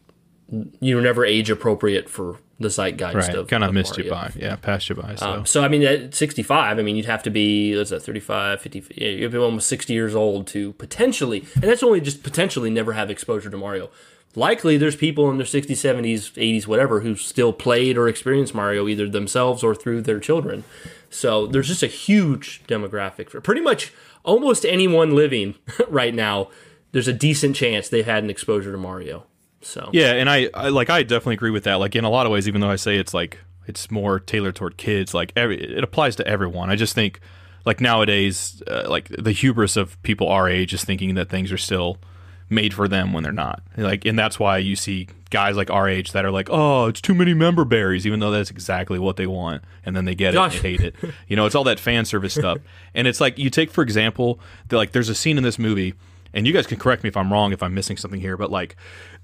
you 0.80 0.96
were 0.96 1.02
never 1.02 1.26
age 1.26 1.50
appropriate 1.50 2.10
for 2.10 2.40
the 2.60 2.70
zeitgeist 2.70 3.14
Right. 3.16 3.36
of 3.36 3.48
Kind 3.48 3.64
of 3.64 3.74
missed 3.74 3.98
you 3.98 4.10
by. 4.10 4.32
Yeah, 4.36 4.56
passed 4.56 4.90
you 4.90 4.96
by. 4.96 5.16
So. 5.16 5.30
Um, 5.30 5.46
so 5.46 5.64
I 5.64 5.68
mean, 5.68 5.84
at 5.84 6.16
65, 6.16 6.80
I 6.80 6.82
mean, 6.82 6.96
you'd 6.96 7.06
have 7.06 7.24
to 7.24 7.30
be 7.30 7.76
what's 7.76 7.90
that, 7.90 8.02
35, 8.02 8.62
50, 8.62 8.84
yeah, 8.96 9.10
you'd 9.10 9.32
be 9.32 9.38
almost 9.38 9.68
60 9.68 9.94
years 9.94 10.16
old 10.16 10.48
to 10.48 10.74
potentially, 10.74 11.46
and 11.56 11.64
that's 11.64 11.84
only 11.84 12.00
just 12.02 12.24
potentially 12.24 12.70
never 12.70 12.94
have 12.94 13.10
exposure 13.10 13.50
to 13.50 13.58
Mario. 13.58 13.90
Likely, 14.38 14.76
there's 14.78 14.98
people 14.98 15.30
in 15.32 15.38
their 15.38 15.46
60s, 15.46 15.70
70s, 15.72 16.34
80s, 16.34 16.68
whatever, 16.68 17.00
who 17.00 17.16
still 17.16 17.54
played 17.54 17.98
or 17.98 18.10
experienced 18.10 18.54
Mario 18.54 18.86
either 18.88 19.08
themselves 19.08 19.64
or 19.64 19.74
through 19.74 20.02
their 20.02 20.20
children. 20.20 20.66
So 21.10 21.48
there's 21.48 21.70
just 21.70 21.84
a 21.84 21.88
huge 21.88 22.62
demographic 22.68 23.30
for 23.30 23.40
pretty 23.40 23.62
much 23.62 23.94
almost 24.24 24.66
anyone 24.66 25.16
living 25.16 25.56
right 25.88 26.14
now. 26.14 26.50
There's 26.92 27.08
a 27.08 27.14
decent 27.14 27.56
chance 27.56 27.88
they've 27.88 28.06
had 28.06 28.24
an 28.26 28.30
exposure 28.30 28.72
to 28.74 28.78
Mario. 28.78 29.26
So 29.66 29.90
Yeah, 29.92 30.14
and 30.14 30.30
I, 30.30 30.50
I 30.54 30.70
like 30.70 30.90
I 30.90 31.04
definitely 31.04 31.34
agree 31.34 31.52
with 31.52 31.64
that. 31.64 31.76
Like 31.76 31.96
in 31.96 32.04
a 32.04 32.10
lot 32.10 32.26
of 32.26 32.32
ways, 32.32 32.48
even 32.48 32.62
though 32.62 32.70
I 32.70 32.76
say 32.76 32.98
it's 32.98 33.14
like 33.14 33.40
it's 33.68 33.90
more 33.90 34.20
tailored 34.20 34.56
toward 34.56 34.78
kids, 34.78 35.14
like 35.14 35.34
every 35.36 35.62
it 35.62 35.84
applies 35.84 36.16
to 36.18 36.28
everyone. 36.28 36.70
I 36.70 36.76
just 36.76 36.94
think 36.94 37.20
like 37.66 37.82
nowadays, 37.82 38.62
uh, 38.68 38.84
like 38.88 39.10
the 39.10 39.32
hubris 39.32 39.76
of 39.76 40.02
people 40.04 40.28
our 40.28 40.48
age 40.48 40.74
is 40.74 40.84
thinking 40.84 41.16
that 41.16 41.30
things 41.30 41.52
are 41.52 41.58
still 41.58 41.98
made 42.48 42.76
for 42.76 42.88
them 42.88 43.12
when 43.12 43.24
they're 43.24 43.32
not. 43.32 43.64
Like, 43.76 44.06
and 44.06 44.20
that's 44.20 44.40
why 44.40 44.60
you 44.60 44.76
see 44.76 45.08
guys 45.32 45.58
like 45.58 45.72
our 45.72 45.90
age 45.90 46.12
that 46.12 46.26
are 46.26 46.32
like, 46.32 46.48
"Oh, 46.52 46.86
it's 46.86 47.02
too 47.02 47.16
many 47.16 47.34
member 47.34 47.66
berries," 47.66 48.06
even 48.06 48.20
though 48.20 48.30
that's 48.30 48.52
exactly 48.52 49.00
what 49.00 49.18
they 49.18 49.26
want, 49.26 49.64
and 49.84 49.96
then 49.96 50.06
they 50.06 50.14
get 50.14 50.36
it 50.36 50.38
and 50.40 50.54
hate 50.54 50.82
it. 50.82 50.96
You 51.28 51.36
know, 51.36 51.48
it's 51.48 51.56
all 51.56 51.64
that 51.64 51.80
fan 51.80 52.06
service 52.06 52.34
stuff. 52.36 52.60
And 52.94 53.08
it's 53.08 53.20
like 53.20 53.40
you 53.40 53.50
take 53.50 53.72
for 53.72 53.82
example, 53.82 54.40
the, 54.68 54.78
like 54.78 54.92
there's 54.92 55.10
a 55.10 55.16
scene 55.16 55.40
in 55.40 55.44
this 55.44 55.58
movie 55.58 55.96
and 56.36 56.46
you 56.46 56.54
guys 56.54 56.68
can 56.68 56.78
correct 56.78 57.02
me 57.02 57.08
if 57.08 57.18
I'm 57.18 57.32
wrong 57.32 57.54
if 57.54 57.64
I'm 57.64 57.74
missing 57.74 57.98
something 57.98 58.20
here, 58.20 58.38
but 58.38 58.52
like 58.52 58.76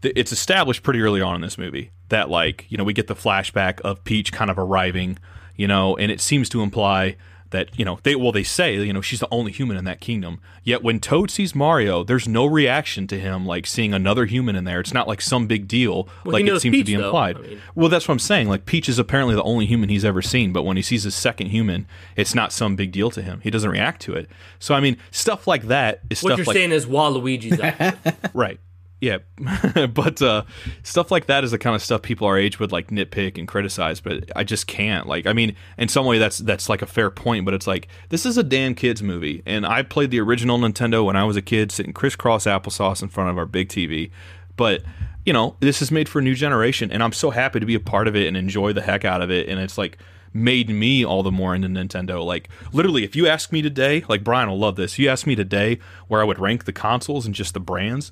th- 0.01 0.13
it's 0.15 0.31
established 0.31 0.81
pretty 0.81 1.01
early 1.01 1.21
on 1.21 1.35
in 1.35 1.41
this 1.41 1.57
movie 1.57 1.91
that 2.09 2.29
like 2.29 2.65
you 2.69 2.77
know 2.77 2.83
we 2.83 2.93
get 2.93 3.07
the 3.07 3.15
flashback 3.15 3.81
of 3.81 4.03
Peach 4.03 4.31
kind 4.31 4.49
of 4.49 4.57
arriving, 4.57 5.19
you 5.55 5.67
know, 5.67 5.95
and 5.97 6.11
it 6.11 6.21
seems 6.21 6.49
to 6.49 6.63
imply 6.63 7.17
that 7.51 7.77
you 7.77 7.85
know 7.85 7.99
they 8.03 8.15
well 8.15 8.31
they 8.31 8.43
say 8.43 8.75
you 8.75 8.91
know 8.91 9.01
she's 9.01 9.19
the 9.19 9.27
only 9.31 9.51
human 9.51 9.77
in 9.77 9.85
that 9.85 9.99
kingdom. 10.01 10.39
Yet 10.63 10.83
when 10.83 10.99
Toad 10.99 11.29
sees 11.31 11.53
Mario, 11.55 12.03
there's 12.03 12.27
no 12.27 12.45
reaction 12.45 13.07
to 13.07 13.19
him 13.19 13.45
like 13.45 13.65
seeing 13.67 13.93
another 13.93 14.25
human 14.25 14.55
in 14.55 14.63
there. 14.63 14.79
It's 14.79 14.93
not 14.93 15.07
like 15.07 15.21
some 15.21 15.47
big 15.47 15.67
deal 15.67 16.07
he 16.23 16.29
like 16.31 16.45
it 16.45 16.61
seems 16.61 16.73
Peach, 16.73 16.85
to 16.87 16.97
be 16.97 17.01
implied. 17.01 17.37
I 17.37 17.41
mean- 17.41 17.61
Well, 17.75 17.89
that's 17.89 18.07
what 18.07 18.13
I'm 18.13 18.19
saying. 18.19 18.49
Like 18.49 18.65
Peach 18.65 18.89
is 18.89 18.99
apparently 18.99 19.35
the 19.35 19.43
only 19.43 19.65
human 19.65 19.89
he's 19.89 20.05
ever 20.05 20.21
seen, 20.21 20.51
but 20.51 20.63
when 20.63 20.77
he 20.77 20.83
sees 20.83 21.05
a 21.05 21.11
second 21.11 21.47
human, 21.47 21.87
it's 22.15 22.35
not 22.35 22.51
some 22.51 22.75
big 22.75 22.91
deal 22.91 23.11
to 23.11 23.21
him. 23.21 23.39
He 23.43 23.49
doesn't 23.51 23.69
react 23.69 24.01
to 24.03 24.13
it. 24.13 24.29
So 24.59 24.73
I 24.73 24.79
mean, 24.79 24.97
stuff 25.11 25.47
like 25.47 25.63
that 25.63 26.01
is 26.09 26.21
what 26.23 26.37
you're 26.37 26.45
like 26.45 26.55
saying 26.55 26.71
is 26.71 26.85
Waluigi's 26.85 27.59
right. 28.33 28.59
Yeah, 29.01 29.17
but 29.87 30.21
uh, 30.21 30.43
stuff 30.83 31.09
like 31.09 31.25
that 31.25 31.43
is 31.43 31.49
the 31.49 31.57
kind 31.57 31.75
of 31.75 31.81
stuff 31.81 32.03
people 32.03 32.27
our 32.27 32.37
age 32.37 32.59
would 32.59 32.71
like 32.71 32.89
nitpick 32.89 33.39
and 33.39 33.47
criticize. 33.47 33.99
But 33.99 34.31
I 34.35 34.43
just 34.43 34.67
can't. 34.67 35.07
Like, 35.07 35.25
I 35.25 35.33
mean, 35.33 35.55
in 35.79 35.87
some 35.87 36.05
way 36.05 36.19
that's 36.19 36.37
that's 36.37 36.69
like 36.69 36.83
a 36.83 36.85
fair 36.85 37.09
point. 37.09 37.43
But 37.43 37.55
it's 37.55 37.65
like 37.65 37.87
this 38.09 38.27
is 38.27 38.37
a 38.37 38.43
damn 38.43 38.75
kids 38.75 39.01
movie, 39.01 39.41
and 39.47 39.65
I 39.65 39.81
played 39.81 40.11
the 40.11 40.19
original 40.19 40.59
Nintendo 40.59 41.03
when 41.03 41.15
I 41.15 41.23
was 41.23 41.35
a 41.35 41.41
kid, 41.41 41.71
sitting 41.71 41.93
crisscross 41.93 42.45
applesauce 42.45 43.01
in 43.01 43.09
front 43.09 43.31
of 43.31 43.39
our 43.39 43.47
big 43.47 43.69
TV. 43.69 44.11
But 44.55 44.83
you 45.25 45.33
know, 45.33 45.55
this 45.61 45.81
is 45.81 45.91
made 45.91 46.07
for 46.07 46.19
a 46.19 46.21
new 46.21 46.35
generation, 46.35 46.91
and 46.91 47.01
I'm 47.01 47.13
so 47.13 47.31
happy 47.31 47.59
to 47.59 47.65
be 47.65 47.75
a 47.75 47.79
part 47.79 48.07
of 48.07 48.15
it 48.15 48.27
and 48.27 48.37
enjoy 48.37 48.71
the 48.71 48.81
heck 48.81 49.03
out 49.03 49.23
of 49.23 49.31
it. 49.31 49.49
And 49.49 49.59
it's 49.59 49.79
like 49.79 49.97
made 50.33 50.69
me 50.69 51.03
all 51.03 51.23
the 51.23 51.31
more 51.31 51.55
into 51.55 51.67
Nintendo. 51.67 52.23
Like 52.23 52.49
literally, 52.71 53.03
if 53.03 53.15
you 53.15 53.27
ask 53.27 53.51
me 53.51 53.61
today, 53.61 54.03
like 54.07 54.23
Brian 54.23 54.49
will 54.49 54.59
love 54.59 54.75
this. 54.75 54.97
You 54.99 55.09
ask 55.09 55.25
me 55.25 55.35
today 55.35 55.79
where 56.07 56.21
I 56.21 56.23
would 56.23 56.39
rank 56.39 56.65
the 56.65 56.73
consoles 56.73 57.25
and 57.25 57.35
just 57.35 57.53
the 57.53 57.59
brands. 57.59 58.11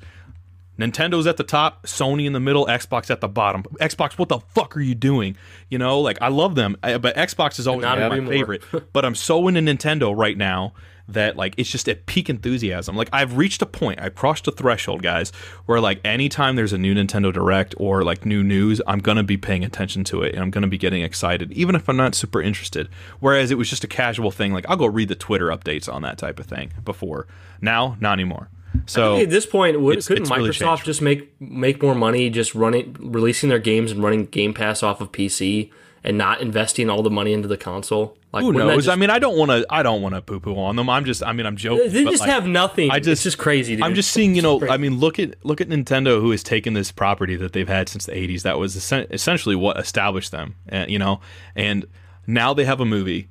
Nintendo's 0.80 1.28
at 1.28 1.38
the 1.38 1.44
top, 1.44 1.86
Sony 1.86 2.26
in 2.26 2.34
the 2.34 2.40
middle, 2.40 2.66
Xbox 2.66 3.10
at 3.12 3.20
the 3.22 3.28
bottom. 3.28 3.64
Xbox, 3.82 4.14
what 4.14 4.30
the 4.30 4.40
fuck 4.40 4.78
are 4.78 4.82
you 4.82 4.96
doing? 4.96 5.36
You 5.70 5.78
know, 5.78 6.00
like 6.00 6.18
I 6.22 6.30
love 6.30 6.56
them, 6.56 6.78
I- 6.82 6.98
but 6.98 7.16
Xbox 7.16 7.60
is 7.60 7.68
always 7.68 7.84
my 7.84 8.02
anymore. 8.02 8.32
favorite. 8.32 8.64
but 8.94 9.04
I'm 9.04 9.16
so 9.16 9.48
into 9.48 9.62
Nintendo 9.62 10.16
right 10.16 10.38
now 10.38 10.74
that 11.10 11.36
like 11.36 11.56
it's 11.58 11.70
just 11.72 11.90
at 11.90 12.06
peak 12.06 12.30
enthusiasm. 12.30 12.96
Like 12.96 13.10
I've 13.12 13.36
reached 13.36 13.62
a 13.64 13.66
point, 13.66 14.00
I've 14.00 14.14
crossed 14.16 14.48
a 14.48 14.52
threshold, 14.52 15.02
guys, 15.02 15.32
where 15.66 15.82
like 15.82 16.00
anytime 16.06 16.56
there's 16.56 16.72
a 16.72 16.78
new 16.78 16.94
Nintendo 16.94 17.34
Direct 17.34 17.74
or 17.78 18.04
like 18.04 18.26
new 18.26 18.44
news, 18.44 18.80
I'm 18.88 19.00
gonna 19.00 19.24
be 19.24 19.36
paying 19.36 19.66
attention 19.66 20.04
to 20.06 20.22
it 20.22 20.34
and 20.36 20.42
I'm 20.44 20.52
gonna 20.52 20.68
be 20.68 20.78
getting 20.78 21.02
excited, 21.02 21.52
even 21.54 21.76
if 21.76 21.90
I'm 21.90 21.98
not 21.98 22.14
super 22.16 22.42
interested. 22.42 22.90
Whereas 23.20 23.50
it 23.52 23.58
was 23.58 23.70
just 23.70 23.84
a 23.84 23.88
casual 23.88 24.32
thing, 24.32 24.54
like 24.54 24.66
I'll 24.70 24.78
go 24.78 24.86
read 24.86 25.10
the 25.10 25.16
Twitter 25.16 25.48
updates 25.48 25.92
on 25.92 26.04
that 26.04 26.18
type 26.20 26.40
of 26.40 26.46
thing 26.46 26.72
before. 26.86 27.26
Now, 27.60 27.98
not 28.00 28.14
anymore. 28.14 28.50
So 28.90 29.18
at 29.18 29.30
this 29.30 29.46
point, 29.46 29.80
would, 29.80 29.94
It's- 29.94 30.08
couldn't 30.08 30.24
it's 30.24 30.32
really 30.32 30.50
Microsoft 30.50 30.78
changed. 30.78 30.86
just 30.86 31.02
make 31.02 31.30
make 31.42 31.82
more 31.82 31.96
money 31.96 32.30
just 32.30 32.56
running 32.56 32.96
releasing 33.00 33.50
their 33.50 33.60
games 33.60 33.92
and 33.92 34.04
running 34.04 34.26
Game 34.26 34.54
Pass 34.54 34.84
off 34.84 35.00
of 35.02 35.12
PC 35.12 35.72
and 36.04 36.18
not 36.18 36.42
investing 36.42 36.90
all 36.90 37.04
the 37.04 37.10
money 37.10 37.34
into 37.34 37.48
the 37.48 37.58
console? 37.58 38.18
Like, 38.32 38.44
Who 38.44 38.54
knows? 38.54 38.86
just- 38.86 38.90
I 38.90 38.96
mean, 38.96 39.10
I 39.10 39.18
don't 39.18 39.38
want 39.38 39.50
to. 39.50 39.66
I 39.72 39.82
don't 39.82 40.02
want 40.04 40.14
to 40.14 40.22
poo 40.22 40.40
poo 40.40 40.56
on 40.56 40.76
them. 40.76 40.88
I'm 40.90 41.04
just. 41.04 41.24
I 41.24 41.34
mean, 41.34 41.46
I'm 41.48 41.56
joking. 41.56 41.92
they 41.92 42.04
just 42.04 42.22
like, 42.22 42.30
have 42.30 42.46
nothing. 42.46 42.92
I 42.92 43.00
just, 43.00 43.08
it's 43.08 43.24
just- 43.24 43.24
just 43.24 43.38
crazy. 43.40 43.76
Dude. 43.76 43.84
I'm 43.84 43.96
just 43.96 44.12
seeing. 44.12 44.36
You 44.36 44.44
know. 44.44 44.68
I 44.70 44.78
mean, 44.78 45.00
look 45.00 45.18
at 45.18 45.34
look 45.44 45.62
at 45.62 45.68
Nintendo, 45.70 46.22
who 46.22 46.30
has 46.32 46.44
taken 46.44 46.74
this 46.74 46.92
property 46.92 47.36
that 47.38 47.54
they've 47.54 47.68
had 47.68 47.90
since 47.90 48.06
the 48.06 48.12
'80s. 48.12 48.44
That 48.44 48.60
was 48.60 48.76
essentially 48.76 49.56
what 49.56 49.80
established 49.80 50.32
them. 50.32 50.56
And 50.68 50.92
you 50.92 51.00
know, 51.00 51.22
and 51.56 51.86
now 52.28 52.54
they 52.54 52.66
have 52.66 52.80
a 52.80 52.86
movie. 52.86 53.30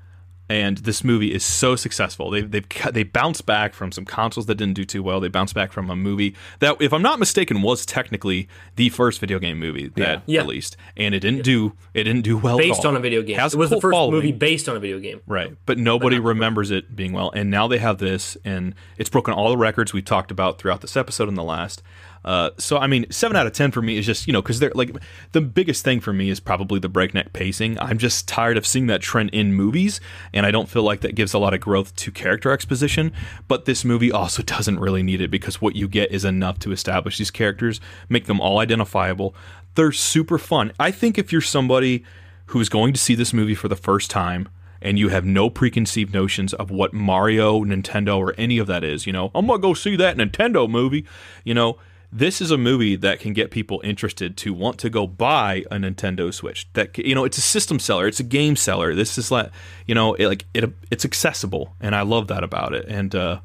And 0.48 0.78
this 0.78 1.04
movie 1.04 1.34
is 1.34 1.44
so 1.44 1.76
successful. 1.76 2.30
They've 2.30 2.50
they've 2.50 2.64
they 2.92 3.02
bounced 3.02 3.44
back 3.44 3.74
from 3.74 3.92
some 3.92 4.04
consoles 4.06 4.46
that 4.46 4.54
didn't 4.54 4.74
do 4.74 4.84
too 4.84 5.02
well. 5.02 5.20
They 5.20 5.28
bounced 5.28 5.54
back 5.54 5.72
from 5.72 5.90
a 5.90 5.96
movie 5.96 6.34
that, 6.60 6.80
if 6.80 6.92
I'm 6.94 7.02
not 7.02 7.18
mistaken, 7.18 7.60
was 7.60 7.84
technically 7.84 8.48
the 8.76 8.88
first 8.88 9.20
video 9.20 9.38
game 9.38 9.58
movie 9.58 9.88
that 9.96 10.22
Yeah. 10.26 10.40
released, 10.40 10.76
and 10.96 11.14
it 11.14 11.20
didn't 11.20 11.42
do 11.44 11.74
it 11.92 12.04
didn't 12.04 12.22
do 12.22 12.38
well. 12.38 12.56
based 12.56 12.86
on 12.86 12.96
a 12.96 13.00
video 13.00 13.20
game. 13.22 13.36
Has 13.38 13.52
It 13.54 13.58
was 13.58 13.68
the 13.70 13.80
first 13.80 13.92
following. 13.92 14.14
movie 14.14 14.32
based 14.32 14.68
on 14.68 14.76
a 14.76 14.80
video 14.80 14.98
game. 15.00 15.20
Right. 15.26 15.54
But 15.66 15.76
nobody 15.78 16.18
remembers 16.18 16.70
it 16.70 16.96
being 16.96 17.12
well. 17.12 17.30
And 17.34 17.50
now 17.50 17.68
they 17.68 17.78
have 17.78 17.98
this, 17.98 18.36
and 18.44 18.74
it's 18.96 19.10
broken 19.10 19.34
all 19.34 19.50
the 19.50 19.56
records 19.58 19.92
we 19.92 20.00
talked 20.00 20.30
about 20.30 20.58
throughout 20.58 20.80
this 20.80 20.96
episode 20.96 21.28
and 21.28 21.36
the 21.36 21.42
last. 21.42 21.82
Uh, 22.24 22.50
so, 22.58 22.78
I 22.78 22.86
mean, 22.86 23.06
7 23.10 23.36
out 23.36 23.46
of 23.46 23.52
10 23.52 23.70
for 23.70 23.82
me 23.82 23.96
is 23.96 24.06
just, 24.06 24.26
you 24.26 24.32
know, 24.32 24.42
because 24.42 24.58
they're 24.58 24.72
like, 24.74 24.94
the 25.32 25.40
biggest 25.40 25.84
thing 25.84 26.00
for 26.00 26.12
me 26.12 26.30
is 26.30 26.40
probably 26.40 26.78
the 26.78 26.88
breakneck 26.88 27.32
pacing. 27.32 27.78
I'm 27.80 27.98
just 27.98 28.28
tired 28.28 28.56
of 28.56 28.66
seeing 28.66 28.86
that 28.88 29.00
trend 29.00 29.30
in 29.30 29.54
movies, 29.54 30.00
and 30.32 30.44
I 30.44 30.50
don't 30.50 30.68
feel 30.68 30.82
like 30.82 31.00
that 31.00 31.14
gives 31.14 31.32
a 31.32 31.38
lot 31.38 31.54
of 31.54 31.60
growth 31.60 31.94
to 31.96 32.12
character 32.12 32.50
exposition. 32.50 33.12
But 33.46 33.64
this 33.64 33.84
movie 33.84 34.12
also 34.12 34.42
doesn't 34.58 34.80
really 34.80 35.02
need 35.02 35.20
it 35.20 35.30
because 35.30 35.60
what 35.60 35.76
you 35.76 35.88
get 35.88 36.10
is 36.10 36.24
enough 36.24 36.58
to 36.60 36.72
establish 36.72 37.18
these 37.18 37.30
characters, 37.30 37.80
make 38.08 38.26
them 38.26 38.40
all 38.40 38.58
identifiable. 38.58 39.34
They're 39.74 39.92
super 39.92 40.38
fun. 40.38 40.72
I 40.78 40.90
think 40.90 41.18
if 41.18 41.32
you're 41.32 41.40
somebody 41.40 42.04
who's 42.46 42.68
going 42.68 42.92
to 42.94 43.00
see 43.00 43.14
this 43.14 43.32
movie 43.32 43.54
for 43.54 43.68
the 43.68 43.76
first 43.76 44.10
time, 44.10 44.48
and 44.80 44.98
you 44.98 45.08
have 45.08 45.24
no 45.24 45.50
preconceived 45.50 46.14
notions 46.14 46.54
of 46.54 46.70
what 46.70 46.94
Mario, 46.94 47.64
Nintendo, 47.64 48.16
or 48.16 48.34
any 48.38 48.58
of 48.58 48.66
that 48.68 48.84
is, 48.84 49.06
you 49.06 49.12
know, 49.12 49.30
I'm 49.34 49.46
gonna 49.46 49.58
go 49.58 49.74
see 49.74 49.96
that 49.96 50.16
Nintendo 50.16 50.68
movie. 50.68 51.04
You 51.44 51.54
know, 51.54 51.78
this 52.10 52.40
is 52.40 52.50
a 52.50 52.58
movie 52.58 52.96
that 52.96 53.20
can 53.20 53.32
get 53.32 53.50
people 53.50 53.80
interested 53.84 54.36
to 54.38 54.54
want 54.54 54.78
to 54.78 54.88
go 54.88 55.06
buy 55.06 55.64
a 55.70 55.76
Nintendo 55.76 56.32
Switch. 56.32 56.68
That 56.72 56.96
you 56.96 57.14
know, 57.14 57.24
it's 57.24 57.38
a 57.38 57.42
system 57.42 57.78
seller, 57.78 58.06
it's 58.06 58.20
a 58.20 58.24
game 58.24 58.56
seller. 58.56 58.94
This 58.94 59.18
is 59.18 59.30
like, 59.30 59.50
you 59.86 59.94
know, 59.94 60.14
it, 60.14 60.26
like 60.26 60.46
it, 60.54 60.72
it's 60.90 61.04
accessible, 61.04 61.74
and 61.80 61.94
I 61.94 62.02
love 62.02 62.28
that 62.28 62.42
about 62.42 62.74
it. 62.74 62.86
And 62.88 63.14
uh, 63.14 63.40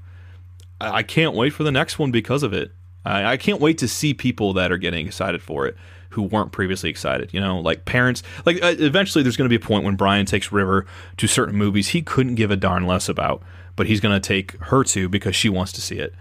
I 0.80 1.04
can't 1.04 1.36
wait 1.36 1.52
for 1.52 1.64
the 1.64 1.72
next 1.72 2.00
one 2.00 2.12
because 2.12 2.44
of 2.44 2.54
it. 2.54 2.72
I, 3.06 3.34
I 3.34 3.38
can't 3.38 3.60
wait 3.60 3.78
to 3.80 3.88
see 3.88 4.14
people 4.14 4.54
that 4.54 4.72
are 4.72 4.78
getting 4.78 5.06
excited 5.06 5.42
for 5.42 5.68
it 5.68 5.76
who 6.12 6.24
weren't 6.24 6.52
previously 6.52 6.90
excited. 6.90 7.34
You 7.34 7.42
know, 7.42 7.60
like 7.60 7.84
parents. 7.86 8.24
Like 8.46 8.64
uh, 8.64 8.76
eventually, 8.80 9.24
there's 9.24 9.36
going 9.36 9.50
to 9.50 9.58
be 9.58 9.62
a 9.62 9.68
point 9.68 9.84
when 9.84 9.96
Brian 9.96 10.26
takes 10.26 10.54
River 10.54 10.86
to 11.18 11.28
certain 11.28 11.56
movies 11.56 11.90
he 11.90 12.02
couldn't 12.02 12.36
give 12.36 12.50
a 12.52 12.56
darn 12.56 12.88
less 12.88 13.10
about, 13.10 13.44
but 13.76 13.88
he's 13.88 14.00
going 14.00 14.20
to 14.20 14.26
take 14.26 14.58
her 14.64 14.86
to 14.86 15.10
because 15.10 15.36
she 15.36 15.50
wants 15.50 15.74
to 15.74 15.82
see 15.82 15.98
it. 15.98 16.14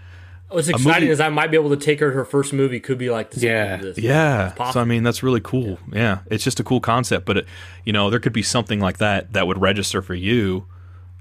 What's 0.53 0.67
exciting 0.69 1.01
movie- 1.07 1.11
is 1.11 1.19
I 1.19 1.29
might 1.29 1.51
be 1.51 1.57
able 1.57 1.69
to 1.71 1.77
take 1.77 1.99
her. 1.99 2.11
Her 2.11 2.25
first 2.25 2.53
movie 2.53 2.79
could 2.79 2.97
be 2.97 3.09
like 3.09 3.31
the 3.31 3.39
sequel 3.39 3.55
Yeah. 3.55 3.77
this. 3.77 3.97
Yeah. 3.97 4.71
So. 4.71 4.79
I 4.79 4.83
mean, 4.83 5.03
that's 5.03 5.23
really 5.23 5.41
cool. 5.41 5.79
Yeah. 5.91 6.19
It's 6.29 6.43
just 6.43 6.59
a 6.59 6.63
cool 6.63 6.79
concept, 6.79 7.25
but 7.25 7.37
it, 7.37 7.45
you 7.85 7.93
know, 7.93 8.09
there 8.09 8.19
could 8.19 8.33
be 8.33 8.43
something 8.43 8.79
like 8.79 8.97
that 8.97 9.33
that 9.33 9.47
would 9.47 9.59
register 9.61 10.01
for 10.01 10.13
you, 10.15 10.65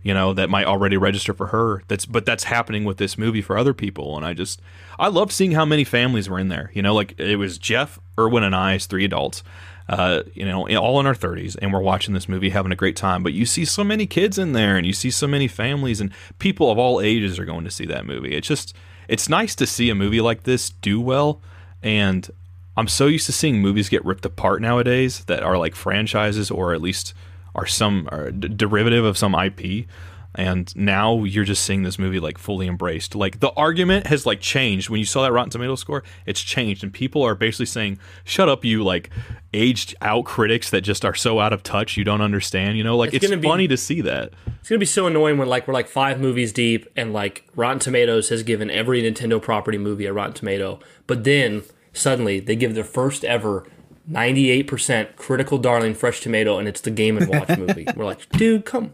you 0.03 0.13
know, 0.15 0.33
that 0.33 0.51
might 0.51 0.67
already 0.67 0.97
register 0.97 1.33
for 1.33 1.47
her. 1.49 1.83
That's 1.89 2.05
but 2.07 2.27
that's 2.27 2.45
happening 2.45 2.85
with 2.85 2.99
this 2.99 3.17
movie 3.17 3.43
for 3.43 3.57
other 3.57 3.73
people 3.75 4.17
and 4.17 4.25
I 4.27 4.35
just 4.35 4.61
I 4.99 5.09
loved 5.09 5.33
seeing 5.33 5.53
how 5.53 5.65
many 5.65 5.85
families 5.85 6.29
were 6.29 6.39
in 6.39 6.49
there. 6.49 6.71
You 6.75 6.83
know, 6.83 6.95
like 6.95 7.19
it 7.19 7.37
was 7.37 7.59
Jeff, 7.59 7.99
Erwin 8.19 8.43
and 8.45 8.55
I 8.55 8.75
as 8.75 8.87
three 8.87 9.05
adults. 9.05 9.43
Uh, 9.89 10.23
you 10.33 10.45
know, 10.47 10.67
all 10.79 11.01
in 11.01 11.07
our 11.07 11.15
30s, 11.15 11.57
and 11.61 11.73
we're 11.73 11.81
watching 11.81 12.15
this 12.15 12.29
movie, 12.29 12.51
having 12.51 12.71
a 12.71 12.77
great 12.77 12.95
time. 12.97 13.23
But 13.25 13.33
you 13.33 13.45
see 13.45 13.65
so 13.65 13.83
many 13.83 14.07
kids 14.07 14.39
in 14.39 14.53
there, 14.53 14.77
and 14.77 14.87
you 14.87 14.93
see 14.93 15.11
so 15.11 15.27
many 15.27 15.49
families, 15.49 16.01
and 16.01 16.13
people 16.39 16.71
of 16.71 16.79
all 16.79 17.01
ages 17.01 17.37
are 17.39 17.45
going 17.45 17.65
to 17.65 17.71
see 17.71 17.85
that 17.87 18.07
movie. 18.07 18.33
It's 18.35 18.47
just, 18.47 18.75
it's 19.13 19.29
nice 19.29 19.55
to 19.57 19.67
see 19.67 19.91
a 19.91 19.95
movie 19.95 20.23
like 20.23 20.45
this 20.45 20.71
do 20.71 20.99
well, 20.99 21.39
and 21.83 22.31
I'm 22.79 22.89
so 22.89 23.09
used 23.09 23.27
to 23.27 23.33
seeing 23.33 23.61
movies 23.61 23.91
get 23.91 24.03
ripped 24.07 24.25
apart 24.25 24.63
nowadays 24.63 25.23
that 25.27 25.43
are 25.43 25.59
like 25.59 25.75
franchises 25.75 26.51
or 26.51 26.73
at 26.73 26.81
least 26.81 27.13
are 27.55 27.67
some 27.67 28.09
are 28.11 28.31
d- 28.31 28.49
derivative 28.49 29.05
of 29.05 29.19
some 29.19 29.35
IP. 29.35 29.87
And 30.35 30.75
now 30.75 31.25
you're 31.25 31.45
just 31.45 31.63
seeing 31.65 31.83
this 31.83 31.99
movie 31.99 32.19
like 32.19 32.39
fully 32.39 32.67
embraced. 32.67 33.15
Like 33.15 33.41
the 33.41 33.51
argument 33.51 34.07
has 34.07 34.25
like 34.25 34.41
changed. 34.41 34.89
When 34.89 34.99
you 34.99 35.05
saw 35.05 35.23
that 35.23 35.33
Rotten 35.33 35.51
Tomato 35.51 35.75
score, 35.75 36.03
it's 36.25 36.41
changed, 36.41 36.83
and 36.83 36.93
people 36.93 37.23
are 37.23 37.35
basically 37.35 37.67
saying, 37.67 37.99
"Shut 38.25 38.49
up, 38.49 38.65
you 38.65 38.83
like 38.83 39.11
aged 39.53 39.95
out 40.01 40.25
critics 40.25 40.71
that 40.71 40.81
just 40.81 41.05
are 41.05 41.15
so 41.15 41.39
out 41.39 41.53
of 41.53 41.63
touch. 41.63 41.97
You 41.99 42.05
don't 42.05 42.23
understand." 42.23 42.79
You 42.79 42.85
know, 42.85 42.97
like 42.97 43.09
It's 43.13 43.17
it's, 43.25 43.31
gonna 43.31 43.41
be- 43.43 43.49
funny 43.49 43.69
to 43.69 43.77
see 43.77 44.01
that. 44.01 44.33
It's 44.61 44.69
gonna 44.71 44.79
be 44.79 44.87
so 44.87 45.07
annoying 45.07 45.37
when 45.37 45.49
like 45.49 45.69
we're 45.69 45.75
like 45.75 45.89
five 45.89 46.19
movies 46.19 46.51
deep 46.53 46.89
and 46.97 47.13
like 47.13 47.45
Rotten 47.55 47.79
Tomatoes 47.79 48.31
has 48.31 48.43
given 48.43 48.71
every 48.71 49.03
Nintendo 49.03 49.41
property 49.43 49.77
movie 49.77 50.07
a 50.07 50.13
Rotten 50.15 50.33
Tomato, 50.33 50.81
but 51.07 51.25
then 51.25 51.63
suddenly 51.93 52.41
they 52.41 52.57
give 52.57 52.75
their 52.75 52.85
first 52.85 53.23
ever 53.23 53.67
98% 54.11 55.15
critical 55.17 55.59
darling 55.59 55.95
fresh 55.95 56.21
tomato 56.21 56.59
and 56.59 56.67
it's 56.67 56.81
the 56.81 56.91
Game 56.91 57.17
and 57.19 57.29
Watch 57.29 57.57
movie. 57.59 57.87
We're 57.95 58.05
like, 58.05 58.29
dude, 58.31 58.65
come 58.65 58.93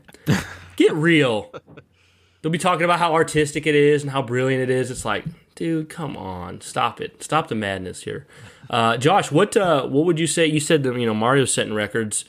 get 0.78 0.94
real. 0.94 1.52
They'll 2.40 2.52
be 2.52 2.58
talking 2.58 2.84
about 2.84 2.98
how 3.00 3.12
artistic 3.14 3.66
it 3.66 3.74
is 3.74 4.02
and 4.02 4.12
how 4.12 4.22
brilliant 4.22 4.62
it 4.62 4.70
is. 4.70 4.90
It's 4.90 5.04
like, 5.04 5.24
dude, 5.56 5.88
come 5.88 6.16
on, 6.16 6.60
stop 6.60 7.00
it, 7.00 7.22
stop 7.22 7.48
the 7.48 7.54
madness 7.56 8.04
here. 8.04 8.26
Uh, 8.70 8.96
Josh, 8.96 9.30
what 9.32 9.56
uh, 9.56 9.86
what 9.86 10.06
would 10.06 10.18
you 10.20 10.26
say? 10.26 10.46
You 10.46 10.60
said 10.60 10.82
that 10.84 10.94
you 10.96 11.04
know 11.06 11.14
Mario's 11.14 11.52
setting 11.52 11.74
records. 11.74 12.24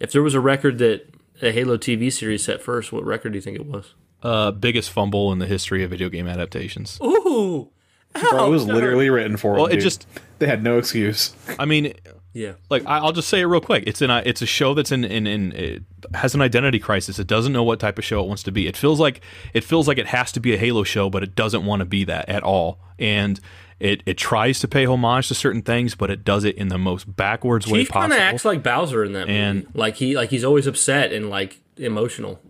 If 0.00 0.10
there 0.10 0.22
was 0.22 0.34
a 0.34 0.40
record 0.40 0.78
that 0.78 1.06
a 1.42 1.52
Halo 1.52 1.76
TV 1.76 2.10
series 2.12 2.42
set 2.44 2.60
first, 2.62 2.92
what 2.92 3.04
record 3.04 3.32
do 3.32 3.36
you 3.38 3.42
think 3.42 3.56
it 3.56 3.66
was? 3.66 3.94
Uh, 4.22 4.50
biggest 4.52 4.90
fumble 4.90 5.32
in 5.32 5.38
the 5.38 5.46
history 5.46 5.82
of 5.84 5.90
video 5.90 6.08
game 6.08 6.26
adaptations. 6.28 6.98
Ooh, 7.02 7.68
Bro, 8.14 8.46
it 8.46 8.50
was 8.50 8.64
literally 8.66 9.10
written 9.10 9.36
for 9.36 9.54
Well, 9.54 9.64
them, 9.64 9.72
it 9.72 9.76
dude. 9.76 9.82
just- 9.82 10.06
they 10.38 10.46
had 10.46 10.62
no 10.62 10.78
excuse. 10.78 11.34
I 11.58 11.64
mean, 11.64 11.92
yeah. 12.32 12.52
like 12.70 12.84
I- 12.86 12.98
I'll 12.98 13.12
just 13.12 13.28
say 13.28 13.40
it 13.40 13.44
real 13.44 13.60
quick. 13.60 13.84
It's 13.86 14.00
in 14.02 14.10
a, 14.10 14.14
uh, 14.16 14.22
it's 14.24 14.42
a 14.42 14.46
show 14.46 14.74
that's 14.74 14.90
in, 14.92 15.04
in 15.04 15.26
in 15.26 15.52
it 15.52 15.82
has 16.14 16.34
an 16.34 16.40
identity 16.42 16.78
crisis. 16.78 17.18
It 17.18 17.26
doesn't 17.26 17.52
know 17.52 17.62
what 17.62 17.78
type 17.80 17.98
of 17.98 18.04
show 18.04 18.20
it 18.22 18.26
wants 18.26 18.42
to 18.44 18.52
be. 18.52 18.66
It 18.66 18.76
feels 18.76 18.98
like 19.00 19.20
it 19.54 19.64
feels 19.64 19.86
like 19.88 19.98
it 19.98 20.06
has 20.08 20.32
to 20.32 20.40
be 20.40 20.54
a 20.54 20.58
Halo 20.58 20.82
show, 20.84 21.10
but 21.10 21.22
it 21.22 21.34
doesn't 21.34 21.64
want 21.64 21.80
to 21.80 21.86
be 21.86 22.04
that 22.04 22.28
at 22.28 22.42
all. 22.42 22.78
And 22.98 23.40
it 23.80 24.02
it 24.06 24.16
tries 24.18 24.60
to 24.60 24.68
pay 24.68 24.84
homage 24.86 25.28
to 25.28 25.34
certain 25.34 25.62
things, 25.62 25.94
but 25.94 26.10
it 26.10 26.24
does 26.24 26.44
it 26.44 26.56
in 26.56 26.68
the 26.68 26.78
most 26.78 27.16
backwards 27.16 27.66
way 27.66 27.80
Chief 27.80 27.90
kind 27.90 28.10
possible. 28.12 28.26
of 28.26 28.32
acts 28.34 28.44
like 28.44 28.62
Bowser 28.62 29.04
in 29.04 29.12
that 29.14 29.26
movie. 29.28 29.38
And- 29.38 29.66
like 29.74 29.96
he 29.96 30.14
like 30.16 30.30
he's 30.30 30.44
always 30.44 30.66
upset 30.66 31.12
and 31.12 31.28
like 31.30 31.58
emotional. 31.76 32.40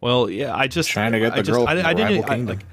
well, 0.00 0.28
yeah, 0.30 0.54
I 0.54 0.66
just 0.68 0.88
Trying 0.90 1.12
to 1.12 1.20
get 1.20 1.32
I 1.32 1.36
the 1.36 1.42
just, 1.42 1.50
girl 1.56 1.66
I, 1.68 1.76
from 1.76 1.86
I 1.86 1.92
the 1.92 1.96
didn't 1.96 2.12
rival 2.20 2.24
I, 2.30 2.34
kingdom. 2.36 2.56
like 2.58 2.66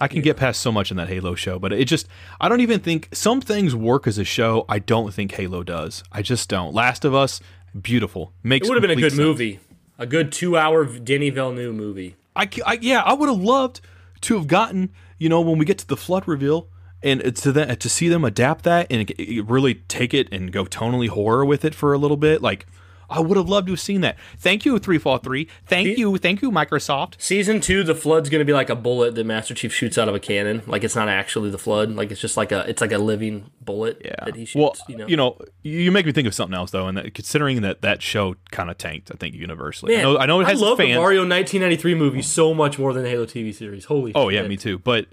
I 0.00 0.08
can 0.08 0.20
get 0.20 0.36
past 0.36 0.60
so 0.60 0.72
much 0.72 0.90
in 0.90 0.96
that 0.96 1.08
Halo 1.08 1.34
show, 1.34 1.58
but 1.58 1.72
it 1.72 1.84
just 1.86 2.08
I 2.40 2.48
don't 2.48 2.60
even 2.60 2.80
think 2.80 3.08
some 3.12 3.40
things 3.40 3.74
work 3.74 4.06
as 4.06 4.18
a 4.18 4.24
show. 4.24 4.64
I 4.68 4.78
don't 4.78 5.12
think 5.12 5.32
Halo 5.32 5.62
does. 5.62 6.02
I 6.12 6.22
just 6.22 6.48
don't. 6.48 6.74
Last 6.74 7.04
of 7.04 7.14
Us, 7.14 7.40
beautiful. 7.80 8.32
Makes 8.42 8.66
It 8.66 8.70
would 8.70 8.82
have 8.82 8.88
been 8.88 8.98
a 8.98 9.00
good 9.00 9.12
sense. 9.12 9.20
movie, 9.20 9.60
a 9.98 10.06
good 10.06 10.32
two-hour 10.32 10.84
Denis 10.98 11.34
Villeneuve 11.34 11.74
movie. 11.74 12.16
I, 12.34 12.48
I 12.66 12.78
yeah, 12.80 13.02
I 13.02 13.14
would 13.14 13.28
have 13.28 13.40
loved 13.40 13.80
to 14.22 14.36
have 14.36 14.46
gotten 14.46 14.90
you 15.18 15.28
know 15.28 15.40
when 15.40 15.58
we 15.58 15.64
get 15.64 15.78
to 15.78 15.86
the 15.86 15.96
flood 15.96 16.26
reveal 16.26 16.68
and 17.02 17.36
to 17.36 17.52
that 17.52 17.80
to 17.80 17.88
see 17.88 18.08
them 18.08 18.24
adapt 18.24 18.64
that 18.64 18.86
and 18.90 19.12
really 19.48 19.74
take 19.74 20.12
it 20.12 20.28
and 20.32 20.52
go 20.52 20.64
tonally 20.64 21.08
horror 21.08 21.44
with 21.44 21.64
it 21.64 21.74
for 21.74 21.92
a 21.92 21.98
little 21.98 22.16
bit. 22.16 22.42
Like 22.42 22.66
I 23.08 23.20
would 23.20 23.36
have 23.36 23.48
loved 23.48 23.68
to 23.68 23.72
have 23.74 23.80
seen 23.80 24.00
that. 24.02 24.16
Thank 24.38 24.64
you, 24.64 24.78
three 24.78 24.98
four 24.98 25.18
three. 25.18 25.48
Thank 25.66 25.96
you, 25.98 26.16
thank 26.18 26.42
you, 26.42 26.50
Microsoft. 26.50 27.14
Season 27.18 27.60
two, 27.60 27.84
the 27.84 27.94
flood's 27.94 28.28
gonna 28.28 28.44
be 28.44 28.52
like 28.52 28.68
a 28.70 28.74
bullet 28.76 29.14
that 29.14 29.24
Master 29.24 29.54
Chief 29.54 29.72
shoots 29.72 29.96
out 29.98 30.08
of 30.08 30.14
a 30.14 30.20
cannon. 30.20 30.62
Like 30.66 30.82
it's 30.84 30.96
not 30.96 31.08
actually 31.08 31.50
the 31.50 31.58
flood. 31.58 31.90
Like 31.92 32.10
it's 32.10 32.20
just 32.20 32.36
like 32.36 32.52
a 32.52 32.68
it's 32.68 32.80
like 32.80 32.92
a 32.92 32.98
living 32.98 33.50
bullet 33.60 34.00
Yeah. 34.04 34.14
that 34.24 34.34
he 34.36 34.44
shoots. 34.44 34.82
well, 34.88 35.08
you 35.08 35.16
know, 35.16 35.38
you 35.62 35.90
make 35.92 36.06
me 36.06 36.12
think 36.12 36.26
of 36.28 36.34
something 36.34 36.54
else 36.56 36.70
though, 36.70 36.86
and 36.88 36.96
that, 36.98 37.14
considering 37.14 37.62
that 37.62 37.82
that 37.82 38.02
show 38.02 38.36
kind 38.50 38.70
of 38.70 38.78
tanked, 38.78 39.10
I 39.12 39.16
think 39.16 39.34
universally. 39.34 39.94
Man, 39.96 40.00
I 40.00 40.02
know, 40.04 40.18
I 40.18 40.26
know 40.26 40.40
it 40.40 40.46
has 40.48 40.60
love 40.60 40.78
fans. 40.78 40.90
the 40.90 40.94
Mario 41.00 41.20
1993 41.20 41.94
movie 41.94 42.22
so 42.22 42.54
much 42.54 42.78
more 42.78 42.92
than 42.92 43.02
the 43.04 43.10
Halo 43.10 43.26
TV 43.26 43.54
series. 43.54 43.84
Holy 43.86 44.12
Oh 44.14 44.28
yeah, 44.28 44.46
me 44.46 44.56
too. 44.56 44.78
But 44.78 45.06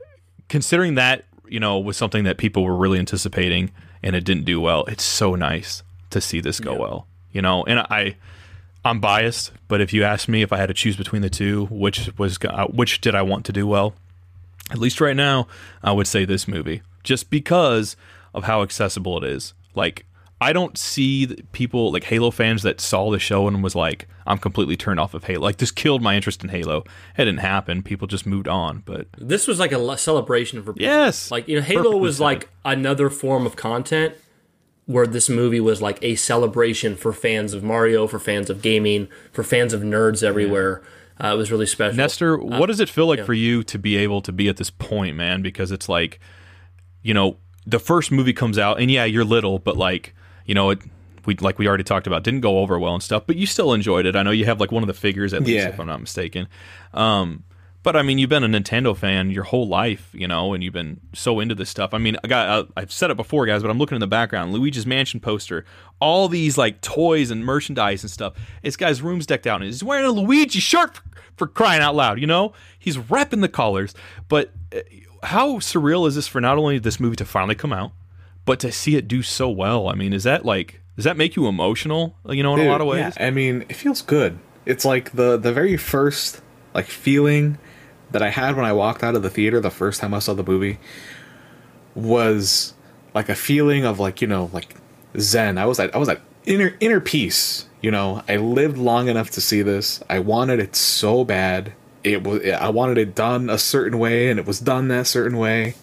considering 0.49 0.95
that 0.95 1.25
you 1.47 1.59
know 1.59 1.79
was 1.79 1.97
something 1.97 2.23
that 2.23 2.37
people 2.37 2.63
were 2.63 2.75
really 2.75 2.99
anticipating 2.99 3.71
and 4.01 4.15
it 4.15 4.23
didn't 4.23 4.45
do 4.45 4.59
well, 4.59 4.85
it's 4.85 5.03
so 5.03 5.35
nice 5.35 5.83
to 6.09 6.19
see 6.21 6.39
this 6.41 6.59
go 6.59 6.75
well. 6.75 7.07
You 7.33 7.41
know, 7.41 7.63
and 7.65 7.79
I 7.79 8.15
I'm 8.85 8.99
biased, 8.99 9.51
but 9.67 9.81
if 9.81 9.91
you 9.93 10.03
ask 10.03 10.27
me 10.29 10.41
if 10.41 10.53
I 10.53 10.57
had 10.57 10.67
to 10.67 10.73
choose 10.73 10.95
between 10.95 11.21
the 11.21 11.29
two, 11.29 11.65
which 11.69 12.09
was 12.17 12.37
uh, 12.47 12.67
which 12.67 13.01
did 13.01 13.15
I 13.15 13.21
want 13.21 13.45
to 13.45 13.51
do 13.53 13.67
well? 13.67 13.93
At 14.71 14.77
least 14.79 15.01
right 15.01 15.15
now, 15.15 15.47
I 15.83 15.91
would 15.91 16.07
say 16.07 16.25
this 16.25 16.47
movie, 16.47 16.81
just 17.03 17.29
because 17.29 17.95
of 18.33 18.45
how 18.45 18.61
accessible 18.61 19.17
it 19.17 19.23
is. 19.29 19.53
Like 19.75 20.05
I 20.41 20.51
don't 20.51 20.77
see 20.77 21.37
people 21.53 21.91
like 21.93 22.03
Halo 22.03 22.29
fans 22.29 22.63
that 22.63 22.81
saw 22.81 23.09
the 23.11 23.19
show 23.19 23.47
and 23.47 23.63
was 23.63 23.75
like, 23.75 24.07
"I'm 24.27 24.37
completely 24.37 24.75
turned 24.75 24.99
off 24.99 25.13
of 25.13 25.23
Halo." 25.23 25.41
Like 25.41 25.57
this 25.57 25.71
killed 25.71 26.01
my 26.01 26.15
interest 26.15 26.43
in 26.43 26.49
Halo. 26.49 26.79
It 27.17 27.25
didn't 27.25 27.37
happen. 27.39 27.81
People 27.81 28.07
just 28.07 28.25
moved 28.25 28.47
on. 28.49 28.83
But 28.85 29.07
This 29.17 29.47
was 29.47 29.59
like 29.59 29.71
a 29.71 29.97
celebration 29.97 30.61
for 30.61 30.73
yes, 30.77 31.31
Like 31.31 31.47
you 31.47 31.55
know, 31.55 31.61
Halo 31.61 31.83
Perfectly 31.83 32.01
was 32.01 32.17
said. 32.17 32.23
like 32.23 32.49
another 32.65 33.09
form 33.09 33.45
of 33.45 33.55
content, 33.55 34.15
where 34.85 35.07
this 35.07 35.29
movie 35.29 35.59
was 35.59 35.81
like 35.81 35.97
a 36.01 36.15
celebration 36.15 36.95
for 36.95 37.13
fans 37.13 37.53
of 37.53 37.63
Mario, 37.63 38.05
for 38.07 38.19
fans 38.19 38.49
of 38.49 38.61
gaming, 38.61 39.07
for 39.31 39.43
fans 39.43 39.73
of 39.73 39.81
nerds 39.81 40.23
everywhere. 40.23 40.81
Uh, 41.23 41.27
it 41.27 41.37
was 41.37 41.51
really 41.51 41.65
special. 41.67 41.95
Nestor, 41.95 42.37
what 42.37 42.65
does 42.65 42.79
it 42.79 42.89
feel 42.89 43.05
like 43.05 43.23
for 43.23 43.33
you 43.33 43.63
to 43.63 43.77
be 43.79 43.95
able 43.97 44.21
to 44.21 44.31
be 44.31 44.49
at 44.49 44.57
this 44.57 44.69
point, 44.69 45.15
man? 45.15 45.41
Because 45.41 45.71
it's 45.71 45.87
like, 45.87 46.19
you 47.01 47.13
know, 47.13 47.37
the 47.65 47.79
first 47.79 48.11
movie 48.11 48.33
comes 48.33 48.57
out, 48.57 48.79
and 48.81 48.89
yeah, 48.91 49.05
you're 49.05 49.23
little, 49.23 49.59
but 49.59 49.77
like, 49.77 50.13
you 50.45 50.53
know, 50.55 50.71
it 50.71 50.79
we 51.25 51.35
like 51.35 51.57
we 51.59 51.67
already 51.67 51.83
talked 51.85 52.07
about, 52.07 52.23
didn't 52.23 52.41
go 52.41 52.59
over 52.59 52.77
well 52.77 52.93
and 52.93 53.01
stuff, 53.03 53.23
but 53.25 53.37
you 53.37 53.45
still 53.45 53.71
enjoyed 53.73 54.05
it. 54.05 54.15
I 54.17 54.23
know 54.23 54.31
you 54.31 54.43
have 54.45 54.59
like 54.59 54.71
one 54.73 54.83
of 54.83 54.87
the 54.87 54.93
figures 54.93 55.33
at 55.33 55.41
least, 55.43 55.51
Yeah. 55.63 55.69
if 55.69 55.79
I'm 55.79 55.87
not 55.87 56.01
mistaken. 56.01 56.47
Um, 56.93 57.43
but 57.83 57.97
I 57.97 58.01
mean, 58.01 58.17
you've 58.17 58.29
been 58.29 58.45
a 58.45 58.47
Nintendo 58.47 58.95
fan 58.95 59.29
your 59.29 59.43
whole 59.43 59.67
life, 59.67 60.09
you 60.13 60.27
know, 60.27 60.53
and 60.53 60.63
you've 60.63 60.73
been 60.73 61.01
so 61.13 61.41
into 61.41 61.53
this 61.53 61.69
stuff. 61.69 61.93
I 61.93 61.97
mean, 61.97 62.17
I 62.23 62.27
got 62.27 62.47
uh, 62.47 62.65
I've 62.77 62.91
said 62.91 63.11
it 63.11 63.17
before, 63.17 63.45
guys, 63.45 63.61
but 63.61 63.69
I'm 63.69 63.77
looking 63.77 63.97
in 63.97 63.99
the 63.99 64.07
background, 64.07 64.53
Luigi's 64.53 64.85
Mansion 64.85 65.19
poster, 65.19 65.65
all 65.99 66.29
these 66.29 66.57
like 66.57 66.79
toys 66.79 67.29
and 67.29 67.45
merchandise 67.45 68.01
and 68.01 68.09
stuff. 68.09 68.33
This 68.63 68.77
guy's 68.77 69.01
room's 69.01 69.25
decked 69.25 69.45
out, 69.45 69.57
and 69.57 69.65
he's 69.65 69.83
wearing 69.83 70.05
a 70.05 70.11
Luigi 70.11 70.59
shirt 70.59 70.95
for, 70.95 71.03
for 71.35 71.47
crying 71.47 71.81
out 71.81 71.93
loud. 71.93 72.19
You 72.21 72.27
know, 72.27 72.53
he's 72.79 72.95
repping 72.97 73.41
the 73.41 73.49
colors. 73.49 73.93
But 74.29 74.53
uh, 74.73 74.79
how 75.23 75.57
surreal 75.57 76.07
is 76.07 76.15
this 76.15 76.27
for 76.27 76.39
not 76.39 76.57
only 76.57 76.79
this 76.79 77.01
movie 77.01 77.17
to 77.17 77.25
finally 77.25 77.55
come 77.55 77.73
out, 77.73 77.91
but 78.45 78.61
to 78.61 78.71
see 78.71 78.95
it 78.95 79.09
do 79.09 79.21
so 79.21 79.49
well? 79.49 79.89
I 79.89 79.95
mean, 79.95 80.13
is 80.13 80.23
that 80.23 80.45
like 80.45 80.79
does 80.95 81.05
that 81.05 81.17
make 81.17 81.35
you 81.35 81.47
emotional? 81.47 82.15
You 82.29 82.43
know, 82.43 82.55
in 82.55 82.65
a 82.65 82.69
lot 82.69 82.79
of 82.79 82.87
ways. 82.87 83.13
Yeah, 83.17 83.27
I 83.27 83.31
mean, 83.31 83.65
it 83.67 83.75
feels 83.75 84.01
good. 84.01 84.39
It's 84.65 84.85
like 84.85 85.11
the 85.11 85.37
the 85.37 85.51
very 85.51 85.75
first 85.75 86.41
like 86.73 86.85
feeling 86.85 87.57
that 88.13 88.21
I 88.21 88.29
had 88.29 88.55
when 88.55 88.65
I 88.65 88.73
walked 88.73 89.03
out 89.03 89.15
of 89.15 89.23
the 89.23 89.29
theater 89.29 89.59
the 89.59 89.69
first 89.69 89.99
time 89.99 90.13
I 90.13 90.19
saw 90.19 90.33
the 90.33 90.43
movie 90.43 90.79
was 91.95 92.73
like 93.13 93.29
a 93.29 93.35
feeling 93.35 93.85
of 93.85 93.99
like 93.99 94.21
you 94.21 94.27
know 94.27 94.49
like 94.53 94.75
zen. 95.19 95.57
I 95.57 95.65
was 95.65 95.79
at 95.79 95.93
I 95.93 95.97
was 95.97 96.09
at 96.09 96.21
inner 96.45 96.75
inner 96.79 96.99
peace. 96.99 97.67
You 97.81 97.91
know, 97.91 98.23
I 98.29 98.37
lived 98.37 98.77
long 98.77 99.09
enough 99.09 99.29
to 99.31 99.41
see 99.41 99.61
this. 99.61 100.01
I 100.09 100.19
wanted 100.19 100.59
it 100.59 100.75
so 100.75 101.25
bad. 101.25 101.73
It 102.03 102.23
was 102.23 102.45
I 102.45 102.69
wanted 102.69 102.97
it 102.97 103.15
done 103.15 103.49
a 103.49 103.57
certain 103.57 103.99
way, 103.99 104.29
and 104.29 104.39
it 104.39 104.45
was 104.45 104.59
done 104.59 104.87
that 104.87 105.07
certain 105.07 105.37
way. 105.37 105.75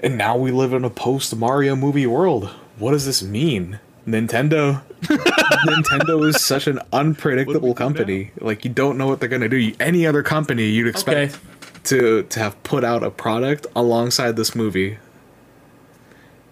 And 0.00 0.16
now 0.16 0.36
we 0.36 0.52
live 0.52 0.72
in 0.72 0.84
a 0.84 0.90
post 0.90 1.34
Mario 1.34 1.74
movie 1.74 2.06
world. 2.06 2.50
What 2.78 2.92
does 2.92 3.04
this 3.04 3.20
mean? 3.22 3.80
Nintendo 4.06 4.82
Nintendo 5.02 6.26
is 6.28 6.42
such 6.44 6.66
an 6.66 6.80
unpredictable 6.92 7.74
company. 7.74 8.32
Like 8.40 8.64
you 8.64 8.70
don't 8.70 8.98
know 8.98 9.06
what 9.06 9.20
they're 9.20 9.28
gonna 9.28 9.48
do. 9.48 9.72
Any 9.80 10.06
other 10.06 10.22
company, 10.22 10.66
you'd 10.66 10.88
expect 10.88 11.34
Okay. 11.34 11.80
to 11.84 12.22
to 12.24 12.40
have 12.40 12.62
put 12.62 12.84
out 12.84 13.02
a 13.02 13.10
product 13.10 13.66
alongside 13.76 14.36
this 14.36 14.54
movie, 14.54 14.98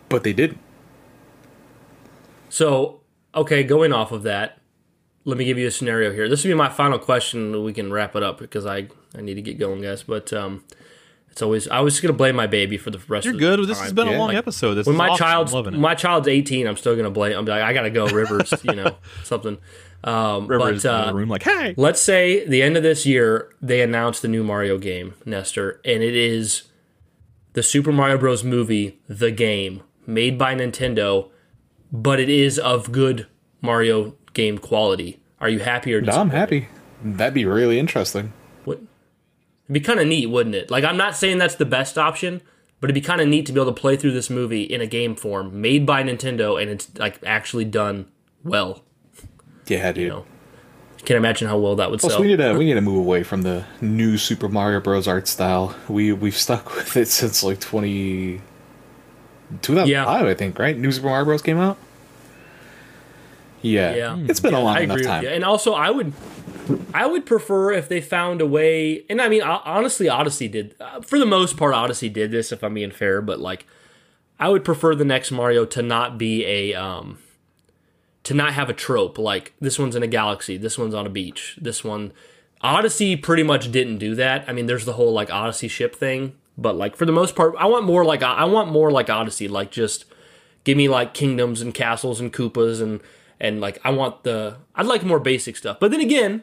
but 0.08 0.22
they 0.22 0.32
didn't. 0.32 0.58
So, 2.48 3.00
okay, 3.34 3.62
going 3.64 3.92
off 3.92 4.12
of 4.12 4.22
that, 4.22 4.58
let 5.24 5.36
me 5.36 5.44
give 5.44 5.58
you 5.58 5.66
a 5.66 5.70
scenario 5.70 6.12
here. 6.12 6.28
This 6.28 6.42
will 6.44 6.50
be 6.50 6.54
my 6.54 6.68
final 6.70 6.98
question. 6.98 7.62
We 7.64 7.72
can 7.72 7.92
wrap 7.92 8.16
it 8.16 8.22
up 8.22 8.38
because 8.38 8.64
I, 8.64 8.88
I 9.16 9.20
need 9.20 9.34
to 9.34 9.42
get 9.42 9.58
going, 9.58 9.82
guys. 9.82 10.02
But 10.04 10.32
um, 10.32 10.64
it's 11.36 11.42
always 11.42 11.68
I 11.68 11.80
was 11.80 11.92
just 11.92 12.02
gonna 12.02 12.14
blame 12.14 12.34
my 12.34 12.46
baby 12.46 12.78
for 12.78 12.88
the 12.90 12.98
rest. 13.08 13.26
Of. 13.26 13.34
You're 13.34 13.34
of 13.34 13.58
good. 13.58 13.62
The 13.64 13.66
This 13.66 13.76
time. 13.76 13.84
has 13.84 13.92
been 13.92 14.08
a 14.08 14.12
long 14.16 14.28
Like, 14.28 14.38
episode. 14.38 14.72
This 14.74 14.86
when 14.86 14.94
is 14.94 14.98
my 14.98 15.08
awesome. 15.10 15.18
child's 15.18 15.52
I'm 15.52 15.56
loving 15.58 15.74
it. 15.74 15.80
my 15.80 15.94
child's 15.94 16.28
18, 16.28 16.66
I'm 16.66 16.78
still 16.78 16.96
gonna 16.96 17.10
blame. 17.10 17.36
I'm 17.36 17.44
like, 17.44 17.60
I 17.60 17.74
gotta 17.74 17.90
go, 17.90 18.06
Rivers. 18.06 18.54
you 18.62 18.74
know, 18.74 18.96
something. 19.22 19.58
Um, 20.02 20.46
Rivers 20.46 20.84
but 20.84 20.88
in 20.88 20.94
uh, 20.94 21.06
the 21.08 21.14
room 21.14 21.28
like, 21.28 21.42
hey, 21.42 21.74
let's 21.76 22.00
say 22.00 22.46
the 22.48 22.62
end 22.62 22.78
of 22.78 22.82
this 22.82 23.04
year 23.04 23.50
they 23.60 23.82
announce 23.82 24.20
the 24.20 24.28
new 24.28 24.42
Mario 24.42 24.78
game, 24.78 25.12
Nestor, 25.26 25.78
and 25.84 26.02
it 26.02 26.14
is 26.16 26.62
the 27.52 27.62
Super 27.62 27.92
Mario 27.92 28.16
Bros. 28.16 28.42
movie, 28.42 28.98
the 29.06 29.30
game, 29.30 29.82
made 30.06 30.38
by 30.38 30.54
Nintendo, 30.54 31.28
but 31.92 32.18
it 32.18 32.30
is 32.30 32.58
of 32.58 32.92
good 32.92 33.26
Mario 33.60 34.14
game 34.32 34.56
quality. 34.56 35.20
Are 35.38 35.50
you 35.50 35.58
happy 35.58 35.92
or 35.94 36.00
No. 36.00 36.12
I'm 36.12 36.30
happy. 36.30 36.68
That'd 37.04 37.34
be 37.34 37.44
really 37.44 37.78
interesting. 37.78 38.32
What? 38.64 38.80
It'd 39.66 39.74
be 39.74 39.80
kind 39.80 39.98
of 40.00 40.06
neat, 40.06 40.26
wouldn't 40.26 40.54
it? 40.54 40.70
Like, 40.70 40.84
I'm 40.84 40.96
not 40.96 41.16
saying 41.16 41.38
that's 41.38 41.56
the 41.56 41.64
best 41.64 41.98
option, 41.98 42.40
but 42.80 42.88
it'd 42.90 42.94
be 42.94 43.06
kind 43.06 43.20
of 43.20 43.28
neat 43.28 43.46
to 43.46 43.52
be 43.52 43.60
able 43.60 43.72
to 43.74 43.80
play 43.80 43.96
through 43.96 44.12
this 44.12 44.30
movie 44.30 44.62
in 44.62 44.80
a 44.80 44.86
game 44.86 45.14
form, 45.16 45.60
made 45.60 45.84
by 45.84 46.02
Nintendo, 46.02 46.60
and 46.60 46.70
it's 46.70 46.88
like 46.98 47.18
actually 47.26 47.64
done 47.64 48.06
well. 48.44 48.82
Yeah, 49.66 49.90
dude. 49.92 50.02
You 50.04 50.08
know, 50.10 50.26
can't 51.04 51.18
imagine 51.18 51.48
how 51.48 51.58
well 51.58 51.74
that 51.76 51.90
would 51.90 52.00
Plus, 52.00 52.12
sell. 52.12 52.20
we 52.22 52.28
need 52.28 52.36
to 52.38 52.54
we 52.54 52.64
need 52.64 52.74
to 52.74 52.80
move 52.80 52.98
away 52.98 53.22
from 53.24 53.42
the 53.42 53.64
new 53.80 54.16
Super 54.18 54.48
Mario 54.48 54.80
Bros. 54.80 55.08
art 55.08 55.26
style. 55.28 55.74
We 55.88 56.12
we've 56.12 56.36
stuck 56.36 56.74
with 56.76 56.96
it 56.96 57.08
since 57.08 57.42
like 57.42 57.58
20, 57.60 58.40
2005, 59.62 59.88
Yeah. 59.88 60.06
I 60.08 60.34
think. 60.34 60.58
Right? 60.58 60.76
New 60.78 60.92
Super 60.92 61.08
Mario 61.08 61.24
Bros. 61.24 61.42
came 61.42 61.58
out. 61.58 61.76
Yeah, 63.62 63.94
Yeah. 63.94 64.18
it's 64.28 64.38
been 64.40 64.54
a 64.54 64.60
long 64.60 64.76
I 64.76 64.80
enough 64.80 64.96
agree 64.98 65.02
with 65.02 65.06
time. 65.06 65.22
you. 65.24 65.28
And 65.30 65.44
also, 65.44 65.72
I 65.72 65.90
would, 65.90 66.12
I 66.92 67.06
would 67.06 67.26
prefer 67.26 67.72
if 67.72 67.88
they 67.88 68.00
found 68.00 68.40
a 68.40 68.46
way. 68.46 69.04
And 69.08 69.20
I 69.20 69.28
mean, 69.28 69.42
honestly, 69.42 70.08
Odyssey 70.08 70.48
did, 70.48 70.74
uh, 70.80 71.00
for 71.00 71.18
the 71.18 71.26
most 71.26 71.56
part, 71.56 71.74
Odyssey 71.74 72.08
did 72.08 72.30
this. 72.30 72.52
If 72.52 72.62
I'm 72.62 72.74
being 72.74 72.90
fair, 72.90 73.20
but 73.20 73.40
like, 73.40 73.66
I 74.38 74.48
would 74.48 74.64
prefer 74.64 74.94
the 74.94 75.04
next 75.04 75.30
Mario 75.30 75.64
to 75.66 75.82
not 75.82 76.18
be 76.18 76.44
a, 76.44 76.74
um, 76.74 77.18
to 78.26 78.34
not 78.34 78.54
have 78.54 78.68
a 78.68 78.72
trope 78.72 79.18
like 79.18 79.52
this 79.60 79.78
one's 79.78 79.94
in 79.94 80.02
a 80.02 80.08
galaxy, 80.08 80.56
this 80.56 80.76
one's 80.76 80.94
on 80.94 81.06
a 81.06 81.10
beach, 81.10 81.56
this 81.60 81.84
one. 81.84 82.12
Odyssey 82.60 83.14
pretty 83.16 83.44
much 83.44 83.70
didn't 83.70 83.98
do 83.98 84.16
that. 84.16 84.44
I 84.48 84.52
mean, 84.52 84.66
there's 84.66 84.84
the 84.84 84.94
whole 84.94 85.12
like 85.12 85.30
Odyssey 85.30 85.68
ship 85.68 85.94
thing, 85.94 86.34
but 86.58 86.74
like 86.76 86.96
for 86.96 87.06
the 87.06 87.12
most 87.12 87.36
part, 87.36 87.54
I 87.56 87.66
want 87.66 87.84
more 87.84 88.04
like 88.04 88.24
I 88.24 88.44
want 88.44 88.72
more 88.72 88.90
like 88.90 89.08
Odyssey, 89.08 89.46
like 89.46 89.70
just 89.70 90.06
give 90.64 90.76
me 90.76 90.88
like 90.88 91.14
kingdoms 91.14 91.60
and 91.60 91.72
castles 91.72 92.20
and 92.20 92.32
Koopas 92.32 92.82
and 92.82 93.00
and 93.38 93.60
like 93.60 93.78
I 93.84 93.90
want 93.90 94.24
the 94.24 94.56
I'd 94.74 94.86
like 94.86 95.04
more 95.04 95.20
basic 95.20 95.56
stuff. 95.56 95.78
But 95.78 95.92
then 95.92 96.00
again, 96.00 96.42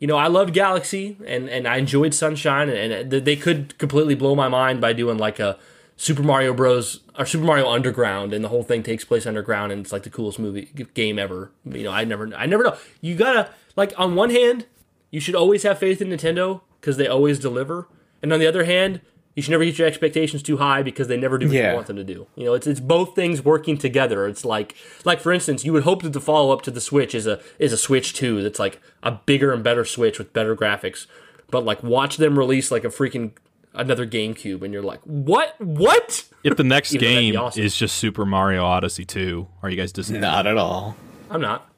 you 0.00 0.06
know, 0.06 0.16
I 0.16 0.26
loved 0.26 0.52
Galaxy 0.54 1.16
and 1.26 1.48
and 1.48 1.68
I 1.68 1.76
enjoyed 1.76 2.14
Sunshine 2.14 2.68
and, 2.68 2.92
and 2.92 3.10
they 3.10 3.36
could 3.36 3.78
completely 3.78 4.14
blow 4.14 4.34
my 4.34 4.48
mind 4.48 4.80
by 4.80 4.92
doing 4.92 5.18
like 5.18 5.38
a 5.38 5.58
Super 5.96 6.22
Mario 6.22 6.54
Bros. 6.54 7.00
or 7.18 7.26
Super 7.26 7.44
Mario 7.44 7.68
Underground 7.68 8.32
and 8.32 8.42
the 8.42 8.48
whole 8.48 8.62
thing 8.62 8.82
takes 8.82 9.04
place 9.04 9.26
underground 9.26 9.70
and 9.70 9.82
it's 9.82 9.92
like 9.92 10.02
the 10.02 10.10
coolest 10.10 10.38
movie 10.38 10.70
game 10.94 11.18
ever. 11.18 11.52
You 11.66 11.84
know, 11.84 11.92
I 11.92 12.04
never 12.04 12.34
I 12.34 12.46
never 12.46 12.64
know. 12.64 12.76
You 13.02 13.14
gotta 13.14 13.50
like 13.76 13.92
on 13.98 14.14
one 14.14 14.30
hand, 14.30 14.66
you 15.10 15.20
should 15.20 15.34
always 15.34 15.62
have 15.62 15.78
faith 15.78 16.00
in 16.00 16.08
Nintendo 16.08 16.62
because 16.80 16.96
they 16.96 17.06
always 17.06 17.38
deliver, 17.38 17.86
and 18.22 18.32
on 18.32 18.40
the 18.40 18.46
other 18.46 18.64
hand. 18.64 19.02
You 19.36 19.42
should 19.42 19.52
never 19.52 19.64
get 19.64 19.78
your 19.78 19.86
expectations 19.86 20.42
too 20.42 20.56
high 20.56 20.82
because 20.82 21.06
they 21.08 21.16
never 21.16 21.38
do 21.38 21.46
what 21.46 21.54
Yeah. 21.54 21.68
you 21.70 21.74
want 21.76 21.86
them 21.86 21.96
to 21.96 22.04
do. 22.04 22.26
You 22.34 22.44
know, 22.46 22.54
it's 22.54 22.66
it's 22.66 22.80
both 22.80 23.14
things 23.14 23.44
working 23.44 23.78
together. 23.78 24.26
It's 24.26 24.44
like 24.44 24.74
like 25.04 25.20
for 25.20 25.32
instance, 25.32 25.64
you 25.64 25.72
would 25.72 25.84
hope 25.84 26.02
that 26.02 26.12
the 26.12 26.20
follow 26.20 26.52
up 26.52 26.62
to 26.62 26.70
the 26.70 26.80
Switch 26.80 27.14
is 27.14 27.26
a 27.26 27.40
is 27.58 27.72
a 27.72 27.76
Switch 27.76 28.12
2 28.12 28.42
that's 28.42 28.58
like 28.58 28.80
a 29.02 29.12
bigger 29.12 29.52
and 29.52 29.62
better 29.62 29.84
Switch 29.84 30.18
with 30.18 30.32
better 30.32 30.56
graphics. 30.56 31.06
But 31.50 31.64
like 31.64 31.82
watch 31.82 32.16
them 32.16 32.38
release 32.38 32.70
like 32.70 32.84
a 32.84 32.88
freaking 32.88 33.32
another 33.72 34.04
GameCube 34.06 34.62
and 34.62 34.72
you're 34.72 34.82
like, 34.82 35.00
"What? 35.04 35.54
What?" 35.60 36.24
if 36.42 36.56
the 36.56 36.64
next 36.64 36.92
Even 36.94 37.04
though 37.06 37.14
that'd 37.14 37.20
be 37.28 37.30
game 37.32 37.40
awesome. 37.40 37.62
is 37.62 37.76
just 37.76 37.96
Super 37.96 38.26
Mario 38.26 38.64
Odyssey 38.64 39.04
2, 39.04 39.46
are 39.62 39.70
you 39.70 39.76
guys 39.76 39.92
just 39.92 40.10
Not 40.10 40.46
at 40.48 40.56
all. 40.56 40.96
I'm 41.30 41.40
not. 41.40 41.70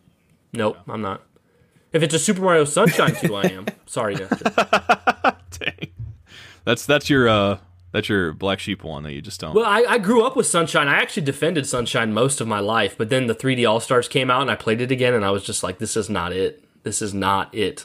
Nope, 0.54 0.78
I'm 0.88 1.02
not. 1.02 1.20
If 1.92 2.02
it's 2.02 2.14
a 2.14 2.18
Super 2.18 2.40
Mario 2.40 2.64
Sunshine 2.64 3.14
2, 3.14 3.34
I 3.34 3.42
am. 3.48 3.66
Sorry, 3.84 4.14
Nestor. 4.14 4.44
Dang. 5.58 5.88
That's 6.64 6.86
that's 6.86 7.10
your 7.10 7.28
uh 7.28 7.59
that's 7.93 8.09
your 8.09 8.32
black 8.32 8.59
sheep 8.59 8.82
one 8.82 9.02
that 9.02 9.12
you 9.12 9.20
just 9.20 9.40
don't. 9.40 9.55
Well, 9.55 9.66
I, 9.66 9.82
I 9.82 9.98
grew 9.98 10.24
up 10.24 10.34
with 10.34 10.47
Sunshine. 10.47 10.89
I 10.89 10.97
actually 10.97 11.24
defended 11.24 11.66
Sunshine 11.66 12.12
most 12.14 12.40
of 12.40 12.48
my 12.48 12.59
life, 12.59 12.97
but 12.97 13.10
then 13.10 13.26
the 13.26 13.34
3D 13.34 13.68
All 13.68 13.80
Stars 13.80 14.09
came 14.09 14.30
out 14.30 14.40
and 14.40 14.51
I 14.51 14.55
played 14.56 14.80
it 14.80 14.90
again, 14.90 15.12
and 15.12 15.24
I 15.24 15.30
was 15.30 15.44
just 15.44 15.62
like, 15.62 15.78
this 15.78 15.94
is 15.97 16.09
not 16.09 16.32
it. 16.32 16.64
This 16.84 17.02
is 17.02 17.12
not 17.12 17.55
it. 17.55 17.84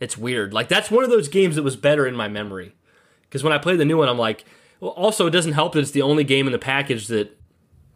It's 0.00 0.16
weird. 0.16 0.54
Like, 0.54 0.68
that's 0.68 0.90
one 0.90 1.04
of 1.04 1.10
those 1.10 1.28
games 1.28 1.56
that 1.56 1.62
was 1.62 1.76
better 1.76 2.06
in 2.06 2.16
my 2.16 2.26
memory. 2.26 2.74
Because 3.22 3.44
when 3.44 3.52
I 3.52 3.58
played 3.58 3.78
the 3.78 3.84
new 3.84 3.98
one, 3.98 4.08
I'm 4.08 4.18
like, 4.18 4.46
well, 4.80 4.92
also, 4.92 5.26
it 5.26 5.30
doesn't 5.30 5.52
help 5.52 5.74
that 5.74 5.80
it's 5.80 5.90
the 5.90 6.02
only 6.02 6.24
game 6.24 6.46
in 6.46 6.52
the 6.52 6.58
package 6.58 7.08
that 7.08 7.38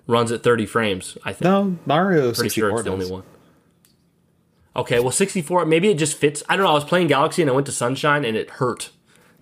runs 0.07 0.31
at 0.33 0.43
30 0.43 0.67
frames, 0.67 1.17
I 1.25 1.33
think. 1.33 1.45
No, 1.45 1.79
Mario 1.87 2.33
Pretty 2.35 2.51
64 2.51 2.69
sure 2.69 2.71
it's 2.71 2.85
the 2.85 2.91
does. 2.91 3.05
only 3.05 3.11
one. 3.11 3.23
Okay, 4.75 5.01
well, 5.01 5.13
64, 5.13 5.65
maybe 5.65 5.91
it 5.91 5.97
just 5.99 6.17
fits. 6.19 6.43
I 6.49 6.57
don't 6.57 6.65
know. 6.65 6.73
I 6.73 6.75
was 6.75 6.85
playing 6.85 7.07
Galaxy 7.07 7.41
and 7.41 7.51
I 7.51 7.55
went 7.55 7.67
to 7.67 7.73
Sunshine 7.73 8.25
and 8.25 8.37
it 8.37 8.51
hurt 8.51 8.91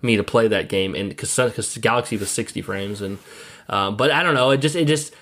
me 0.01 0.15
to 0.15 0.23
play 0.23 0.47
that 0.47 0.69
game, 0.69 0.95
and 0.95 1.09
because 1.09 1.77
Galaxy 1.79 2.17
was 2.17 2.29
60 2.29 2.61
frames, 2.61 3.01
and 3.01 3.19
um, 3.69 3.97
but 3.97 4.11
I 4.11 4.23
don't 4.23 4.33
know. 4.33 4.51
It 4.51 4.57
just 4.57 4.75
it 4.75 4.85
just 4.85 5.13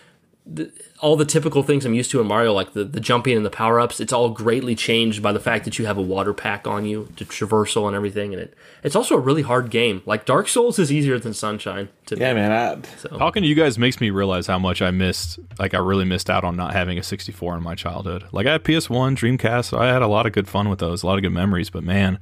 the, 0.45 0.71
all 0.99 1.15
the 1.15 1.25
typical 1.25 1.63
things 1.63 1.85
I'm 1.85 1.93
used 1.93 2.11
to 2.11 2.19
in 2.19 2.27
Mario, 2.27 2.53
like 2.53 2.73
the 2.73 2.83
the 2.83 2.99
jumping 2.99 3.37
and 3.37 3.45
the 3.45 3.49
power 3.51 3.79
ups. 3.79 3.99
It's 3.99 4.11
all 4.11 4.29
greatly 4.29 4.75
changed 4.75 5.21
by 5.21 5.31
the 5.31 5.39
fact 5.39 5.65
that 5.65 5.77
you 5.77 5.85
have 5.85 5.97
a 5.97 6.01
water 6.01 6.33
pack 6.33 6.65
on 6.67 6.85
you, 6.85 7.09
to 7.17 7.25
traversal 7.25 7.87
and 7.87 7.95
everything, 7.95 8.33
and 8.33 8.41
it 8.41 8.55
it's 8.83 8.95
also 8.95 9.15
a 9.15 9.19
really 9.19 9.43
hard 9.43 9.69
game. 9.69 10.01
Like 10.05 10.25
Dark 10.25 10.47
Souls 10.47 10.79
is 10.79 10.91
easier 10.91 11.19
than 11.19 11.33
Sunshine. 11.33 11.89
To 12.07 12.15
me. 12.15 12.21
Yeah, 12.21 12.33
man. 12.33 12.51
I, 12.51 12.97
So 12.97 13.09
Talking 13.09 13.43
to 13.43 13.47
you 13.49 13.55
guys 13.55 13.77
makes 13.77 14.01
me 14.01 14.09
realize 14.09 14.47
how 14.47 14.59
much 14.59 14.81
I 14.81 14.91
missed. 14.91 15.39
Like 15.59 15.73
I 15.73 15.77
really 15.77 16.05
missed 16.05 16.29
out 16.29 16.43
on 16.43 16.55
not 16.55 16.73
having 16.73 16.97
a 16.97 17.03
64 17.03 17.57
in 17.57 17.63
my 17.63 17.75
childhood. 17.75 18.25
Like 18.31 18.47
I 18.47 18.53
had 18.53 18.63
PS1, 18.63 19.15
Dreamcast. 19.15 19.77
I 19.77 19.91
had 19.93 20.01
a 20.01 20.07
lot 20.07 20.25
of 20.25 20.33
good 20.33 20.47
fun 20.47 20.69
with 20.69 20.79
those, 20.79 21.03
a 21.03 21.07
lot 21.07 21.17
of 21.17 21.21
good 21.21 21.33
memories. 21.33 21.69
But 21.69 21.83
man, 21.83 22.19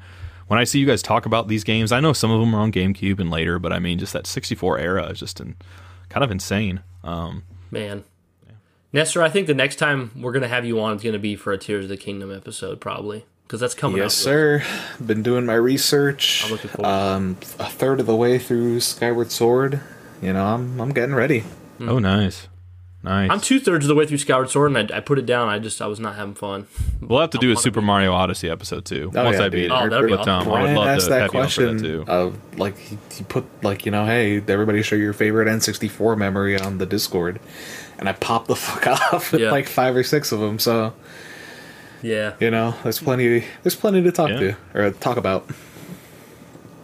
when 0.48 0.60
I 0.60 0.64
see 0.64 0.80
you 0.80 0.86
guys 0.86 1.02
talk 1.02 1.26
about 1.26 1.48
these 1.48 1.64
games, 1.64 1.92
I 1.92 2.00
know 2.00 2.14
some 2.14 2.32
of 2.32 2.40
them 2.40 2.54
are 2.56 2.62
on 2.62 2.72
GameCube 2.72 3.20
and 3.20 3.30
later, 3.30 3.60
but 3.60 3.72
I 3.74 3.80
mean, 3.80 4.00
just 4.00 4.14
that 4.14 4.28
64 4.28 4.80
era 4.80 5.06
is 5.08 5.20
just 5.20 5.40
in, 5.40 5.56
kind 6.10 6.24
of 6.24 6.32
insane. 6.32 6.82
Um, 7.04 7.44
Man. 7.72 8.04
Nestor, 8.94 9.22
I 9.22 9.30
think 9.30 9.48
the 9.48 9.54
next 9.54 9.76
time 9.76 10.12
we're 10.16 10.32
going 10.32 10.44
to 10.44 10.48
have 10.48 10.66
you 10.66 10.80
on 10.80 10.96
is 10.96 11.04
going 11.04 11.14
to 11.14 11.20
be 11.20 11.36
for 11.36 11.52
a 11.52 11.58
Tears 11.58 11.86
of 11.86 11.90
the 11.90 11.98
Kingdom 11.98 12.34
episode, 12.34 12.80
probably. 12.80 13.26
Because 13.44 13.60
that's 13.60 13.74
coming 13.76 14.00
up. 14.00 14.06
yes, 14.06 14.14
sir. 14.16 14.64
Been 15.06 15.24
doing 15.24 15.46
my 15.46 15.54
research. 15.54 16.44
I'm 16.46 16.52
looking 16.52 16.70
forward 16.70 16.90
Um, 16.90 17.38
a 17.60 17.70
third 17.70 18.00
of 18.00 18.06
the 18.06 18.16
way 18.16 18.40
through 18.40 18.80
Skyward 18.82 19.32
Sword. 19.32 19.82
You 20.22 20.34
know, 20.34 20.46
I'm 20.46 20.82
I'm 20.82 20.90
getting 20.94 21.16
ready. 21.16 21.44
Oh, 21.80 22.00
nice, 22.00 22.48
nice. 23.08 23.32
I'm 23.32 23.40
two 23.42 23.60
thirds 23.60 23.86
of 23.86 23.90
the 23.90 23.96
way 23.96 24.06
through 24.06 24.18
Skyward 24.18 24.50
Sword, 24.50 24.76
and 24.76 24.92
I, 24.92 24.98
I 24.98 25.00
put 25.00 25.18
it 25.20 25.26
down. 25.26 25.50
I 25.50 25.60
just 25.60 25.82
I 25.82 25.88
was 25.88 26.00
not 26.00 26.16
having 26.16 26.34
fun. 26.36 26.68
we'll 27.02 27.20
have 27.22 27.30
to 27.32 27.38
do 27.38 27.52
a 27.52 27.56
Super 27.56 27.82
Mario 27.82 28.14
Odyssey 28.14 28.50
episode 28.50 28.86
too. 28.86 29.12
Oh, 29.16 29.24
once 29.26 29.38
yeah, 29.40 29.46
I 29.46 29.50
beat 29.50 29.58
dude. 29.64 29.72
it. 29.72 29.72
Oh, 29.72 29.90
that'd 29.90 30.08
be 30.08 30.14
awesome. 30.14 30.52
I 30.52 30.62
would 30.64 30.76
love 30.76 30.88
asked 30.88 31.06
to 31.06 31.10
that 31.12 31.22
have 31.22 31.34
you 31.34 31.40
question 31.40 31.78
that 31.78 31.84
too. 31.84 32.04
of 32.08 32.58
like 32.60 32.78
he, 32.78 32.98
he 33.14 33.24
put 33.24 33.46
like 33.64 33.86
you 33.86 33.92
know, 33.92 34.06
hey, 34.06 34.38
everybody 34.48 34.82
show 34.82 34.96
your 34.96 35.14
favorite 35.14 35.48
N64 35.48 36.18
memory 36.18 36.60
on 36.60 36.78
the 36.78 36.86
Discord, 36.86 37.40
and 38.00 38.08
I 38.10 38.14
popped 38.14 38.48
the 38.48 38.56
fuck 38.58 38.86
off 39.14 39.32
with 39.32 39.42
Yeah. 39.42 39.52
like 39.52 39.68
five 39.68 39.96
or 39.96 40.04
six 40.04 40.32
of 40.32 40.40
them. 40.40 40.60
So 40.60 40.94
Yeah. 42.02 42.34
you 42.40 42.52
know, 42.52 42.76
there's 42.84 43.00
plenty. 43.00 43.44
There's 43.64 43.76
plenty 43.76 44.02
to 44.04 44.12
talk 44.12 44.30
Yeah. 44.30 44.40
to 44.40 44.58
or 44.76 44.92
talk 44.92 45.18
about. 45.18 45.50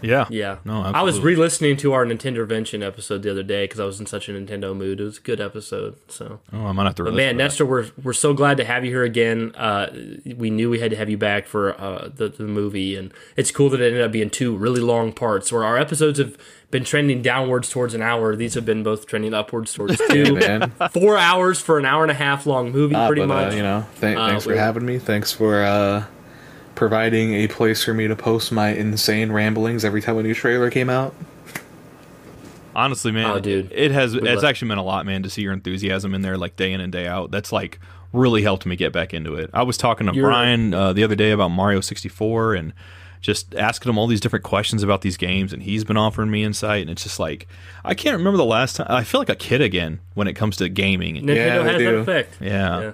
Yeah, 0.03 0.25
Yeah. 0.29 0.57
No, 0.65 0.81
I 0.83 1.01
was 1.01 1.19
re-listening 1.19 1.77
to 1.77 1.93
our 1.93 2.05
Nintendo 2.05 2.27
Intervention 2.33 2.83
episode 2.83 3.23
the 3.23 3.31
other 3.31 3.41
day 3.43 3.63
because 3.65 3.79
I 3.79 3.85
was 3.85 3.99
in 3.99 4.05
such 4.05 4.27
a 4.29 4.33
Nintendo 4.33 4.75
mood. 4.75 4.99
It 4.99 5.03
was 5.03 5.17
a 5.17 5.21
good 5.21 5.39
episode. 5.39 5.95
So, 6.09 6.39
Oh, 6.51 6.65
I 6.65 6.71
might 6.73 6.83
have 6.83 6.95
to. 6.95 7.03
but 7.05 7.13
man, 7.13 7.37
that. 7.37 7.43
Nestor, 7.43 7.65
we're 7.65 7.87
we're 8.03 8.13
so 8.13 8.33
glad 8.33 8.57
to 8.57 8.65
have 8.65 8.83
you 8.83 8.91
here 8.91 9.03
again. 9.03 9.53
Uh, 9.55 9.87
we 10.35 10.49
knew 10.49 10.69
we 10.69 10.79
had 10.79 10.91
to 10.91 10.97
have 10.97 11.09
you 11.09 11.17
back 11.17 11.47
for 11.47 11.79
uh, 11.79 12.09
the 12.13 12.27
the 12.27 12.43
movie, 12.43 12.95
and 12.95 13.13
it's 13.37 13.49
cool 13.51 13.69
that 13.69 13.79
it 13.81 13.87
ended 13.87 14.01
up 14.01 14.11
being 14.11 14.29
two 14.29 14.55
really 14.55 14.81
long 14.81 15.13
parts. 15.13 15.51
Where 15.51 15.63
our 15.63 15.77
episodes 15.77 16.19
have 16.19 16.37
been 16.71 16.83
trending 16.83 17.21
downwards 17.21 17.69
towards 17.69 17.93
an 17.93 18.01
hour, 18.01 18.35
these 18.35 18.55
have 18.55 18.65
been 18.65 18.81
both 18.83 19.05
trending 19.05 19.33
upwards 19.33 19.73
towards 19.73 20.01
two. 20.09 20.33
Man, 20.35 20.71
Four 20.91 21.17
hours 21.17 21.61
for 21.61 21.77
an 21.79 21.85
hour 21.85 22.01
and 22.03 22.11
a 22.11 22.15
half 22.15 22.45
long 22.47 22.71
movie, 22.71 22.95
Ah, 22.95 23.05
pretty 23.07 23.21
but, 23.21 23.27
much. 23.27 23.53
Uh, 23.53 23.55
you 23.55 23.61
know, 23.61 23.85
th- 24.01 24.17
Uh, 24.17 24.27
thanks 24.27 24.43
for 24.43 24.55
having 24.55 24.85
me. 24.85 24.97
Thanks 24.97 25.31
for 25.31 25.61
uh, 25.63 26.03
providing 26.75 27.33
a 27.35 27.47
place 27.47 27.83
for 27.83 27.93
me 27.93 28.07
to 28.07 28.15
post 28.15 28.51
my 28.51 28.69
insane 28.69 29.31
ramblings 29.31 29.85
every 29.85 30.01
time 30.01 30.17
a 30.17 30.23
new 30.23 30.33
trailer 30.33 30.69
came 30.71 30.89
out. 30.89 31.13
Honestly, 32.75 33.11
man, 33.11 33.29
Oh, 33.29 33.39
dude. 33.39 33.71
it 33.71 33.91
has 33.91 34.15
it's 34.15 34.23
love- 34.25 34.43
actually 34.43 34.67
meant 34.69 34.79
a 34.79 34.83
lot, 34.83 35.05
man, 35.05 35.21
to 35.23 35.29
see 35.29 35.43
your 35.43 35.53
enthusiasm 35.53 36.15
in 36.15 36.23
there, 36.23 36.37
like 36.37 36.55
day 36.55 36.73
in 36.73 36.81
and 36.81 36.91
day 36.91 37.05
out. 37.07 37.29
That's 37.29 37.51
like 37.51 37.79
really 38.11 38.41
helped 38.41 38.65
me 38.65 38.75
get 38.75 38.91
back 38.91 39.13
into 39.13 39.35
it. 39.35 39.49
I 39.53 39.61
was 39.63 39.77
talking 39.77 40.07
to 40.07 40.13
You're- 40.13 40.27
Brian 40.27 40.73
uh, 40.73 40.91
the 40.93 41.03
other 41.03 41.15
day 41.15 41.31
about 41.31 41.49
Mario 41.49 41.81
64, 41.81 42.55
and 42.55 42.73
just 43.21 43.53
asking 43.55 43.89
him 43.91 43.97
all 43.99 44.07
these 44.07 44.19
different 44.19 44.43
questions 44.43 44.81
about 44.81 45.01
these 45.01 45.17
games, 45.17 45.53
and 45.53 45.61
he's 45.63 45.83
been 45.83 45.97
offering 45.97 46.31
me 46.31 46.43
insight. 46.43 46.81
And 46.81 46.89
it's 46.89 47.03
just 47.03 47.19
like 47.19 47.47
I 47.85 47.93
can't 47.93 48.17
remember 48.17 48.37
the 48.37 48.43
last 48.45 48.77
time. 48.77 48.87
I 48.89 49.03
feel 49.03 49.21
like 49.21 49.29
a 49.29 49.35
kid 49.35 49.61
again 49.61 49.99
when 50.15 50.27
it 50.27 50.33
comes 50.33 50.57
to 50.57 50.67
gaming. 50.67 51.15
Nintendo 51.17 51.35
Yeah, 51.35 51.57
they 51.59 51.71
has 51.73 51.81
that 51.83 51.95
effect. 51.95 52.37
Yeah. 52.41 52.79
Yeah. 52.81 52.91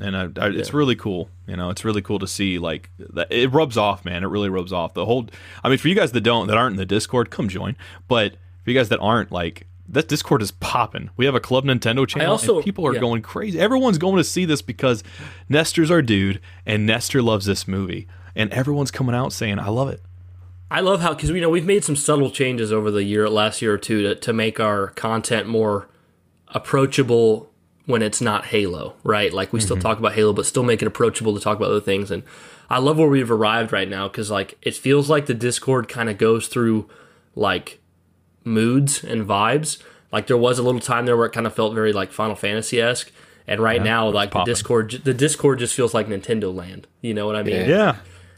And 0.00 0.16
I, 0.16 0.22
I, 0.40 0.48
it's 0.48 0.72
really 0.72 0.96
cool. 0.96 1.28
You 1.46 1.56
know, 1.56 1.70
it's 1.70 1.84
really 1.84 2.02
cool 2.02 2.18
to 2.18 2.26
see 2.26 2.58
like 2.58 2.90
that. 2.98 3.28
It 3.30 3.52
rubs 3.52 3.76
off, 3.76 4.04
man. 4.04 4.22
It 4.22 4.28
really 4.28 4.48
rubs 4.48 4.72
off. 4.72 4.94
The 4.94 5.04
whole. 5.04 5.28
I 5.62 5.68
mean, 5.68 5.78
for 5.78 5.88
you 5.88 5.94
guys 5.94 6.12
that 6.12 6.22
don't, 6.22 6.46
that 6.48 6.56
aren't 6.56 6.72
in 6.72 6.78
the 6.78 6.86
Discord, 6.86 7.30
come 7.30 7.48
join. 7.48 7.76
But 8.08 8.36
for 8.64 8.70
you 8.70 8.78
guys 8.78 8.88
that 8.88 9.00
aren't, 9.00 9.30
like 9.30 9.66
that 9.88 10.08
Discord 10.08 10.42
is 10.42 10.50
popping. 10.50 11.10
We 11.16 11.26
have 11.26 11.34
a 11.34 11.40
Club 11.40 11.64
Nintendo 11.64 12.06
channel, 12.06 12.32
also- 12.32 12.62
people 12.62 12.86
are 12.86 12.94
yeah. 12.94 13.00
going 13.00 13.22
crazy. 13.22 13.58
Everyone's 13.60 13.98
going 13.98 14.16
to 14.16 14.24
see 14.24 14.44
this 14.44 14.62
because 14.62 15.02
Nestor's 15.48 15.90
our 15.90 16.02
dude, 16.02 16.40
and 16.64 16.86
Nestor 16.86 17.20
loves 17.20 17.46
this 17.46 17.68
movie, 17.68 18.06
and 18.34 18.50
everyone's 18.52 18.90
coming 18.90 19.14
out 19.14 19.32
saying, 19.32 19.58
"I 19.58 19.68
love 19.68 19.88
it." 19.88 20.02
I 20.70 20.80
love 20.80 21.02
how 21.02 21.12
because 21.12 21.28
you 21.28 21.40
know 21.40 21.50
we've 21.50 21.66
made 21.66 21.84
some 21.84 21.96
subtle 21.96 22.30
changes 22.30 22.72
over 22.72 22.90
the 22.90 23.04
year, 23.04 23.28
last 23.28 23.60
year 23.60 23.74
or 23.74 23.78
two, 23.78 24.02
to, 24.02 24.14
to 24.14 24.32
make 24.32 24.58
our 24.58 24.88
content 24.88 25.46
more 25.46 25.88
approachable 26.48 27.51
when 27.86 28.02
it's 28.02 28.20
not 28.20 28.46
Halo, 28.46 28.94
right? 29.02 29.32
Like 29.32 29.52
we 29.52 29.60
still 29.60 29.76
talk 29.76 29.98
about 29.98 30.12
Halo, 30.12 30.32
but 30.32 30.46
still 30.46 30.62
make 30.62 30.82
it 30.82 30.86
approachable 30.86 31.34
to 31.34 31.40
talk 31.40 31.56
about 31.56 31.70
other 31.70 31.80
things. 31.80 32.10
And 32.10 32.22
I 32.70 32.78
love 32.78 32.98
where 32.98 33.08
we've 33.08 33.30
arrived 33.30 33.72
right 33.72 33.88
now 33.88 34.08
because 34.08 34.30
like 34.30 34.56
it 34.62 34.74
feels 34.74 35.10
like 35.10 35.26
the 35.26 35.34
Discord 35.34 35.88
kind 35.88 36.08
of 36.08 36.18
goes 36.18 36.48
through 36.48 36.88
like 37.34 37.80
moods 38.44 39.02
and 39.02 39.26
vibes. 39.26 39.82
Like 40.12 40.26
there 40.26 40.36
was 40.36 40.58
a 40.58 40.62
little 40.62 40.80
time 40.80 41.06
there 41.06 41.16
where 41.16 41.26
it 41.26 41.32
kind 41.32 41.46
of 41.46 41.54
felt 41.54 41.74
very 41.74 41.92
like 41.92 42.12
Final 42.12 42.36
Fantasy 42.36 42.80
esque, 42.80 43.10
and 43.46 43.60
right 43.60 43.82
now 43.82 44.08
like 44.08 44.30
the. 44.30 44.44
Discord, 44.44 44.90
the 45.04 45.14
Discord 45.14 45.58
just 45.58 45.74
feels 45.74 45.94
like 45.94 46.06
Nintendo 46.06 46.54
Land. 46.54 46.86
You 47.00 47.14
know 47.14 47.26
what 47.26 47.34
I 47.34 47.42
mean? 47.42 47.68
Yeah, 47.68 47.96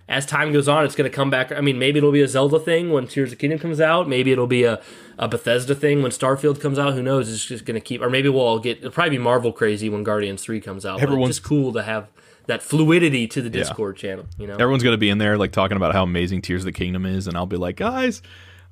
as 0.09 0.26
time 0.26 0.52
goes 0.52 0.68
on, 0.68 0.85
it's 0.85 0.94
going 0.94 1.10
to 1.10 1.14
come 1.14 1.31
back. 1.31 1.51
I 1.52 1.60
mean, 1.60 1.78
maybe 1.78 1.98
it'll 1.98 2.12
be 2.12 2.20
a 2.22 2.28
Zelda 2.28 2.59
thing 2.59 2.90
when 2.93 3.06
Tears 3.06 3.32
of 3.32 3.39
the 3.39 3.40
Kingdom 3.40 3.59
comes 3.59 3.81
out. 3.81 4.09
Maybe 4.09 4.32
it'll 4.32 4.47
be 4.47 4.64
a, 4.64 4.81
a 5.18 5.28
Bethesda 5.28 5.74
thing 5.74 6.02
when 6.02 6.10
Starfield 6.12 6.60
comes 6.60 6.78
out. 6.78 6.93
Who 6.93 7.02
knows? 7.02 7.32
It's 7.32 7.44
just 7.44 7.64
going 7.64 7.74
to 7.74 7.81
keep. 7.81 8.02
Or 8.02 8.10
maybe 8.10 8.28
we'll 8.28 8.43
all 8.43 8.59
get. 8.59 8.78
It'll 8.78 8.90
probably 8.90 9.16
be 9.16 9.22
Marvel 9.22 9.52
crazy 9.52 9.89
when 9.89 10.02
Guardians 10.02 10.43
Three 10.43 10.60
comes 10.60 10.85
out. 10.85 10.98
But 10.98 11.05
Everyone's- 11.05 11.31
it's 11.31 11.39
just 11.39 11.48
cool 11.48 11.72
to 11.72 11.82
have 11.82 12.09
that 12.47 12.62
fluidity 12.62 13.26
to 13.28 13.40
the 13.40 13.48
Discord 13.48 13.97
channel. 13.97 14.26
You 14.39 14.47
know, 14.47 14.55
everyone's 14.55 14.82
gonna 14.82 14.98
be 14.98 15.09
in 15.09 15.16
there 15.16 15.39
like 15.39 15.51
talking 15.52 15.78
about 15.78 15.94
how 15.94 16.02
amazing 16.02 16.43
Tears 16.43 16.60
of 16.60 16.66
the 16.66 16.72
Kingdom 16.72 17.06
is, 17.06 17.26
and 17.26 17.36
I'll 17.36 17.47
be 17.47 17.56
like, 17.56 17.76
guys. 17.76 18.20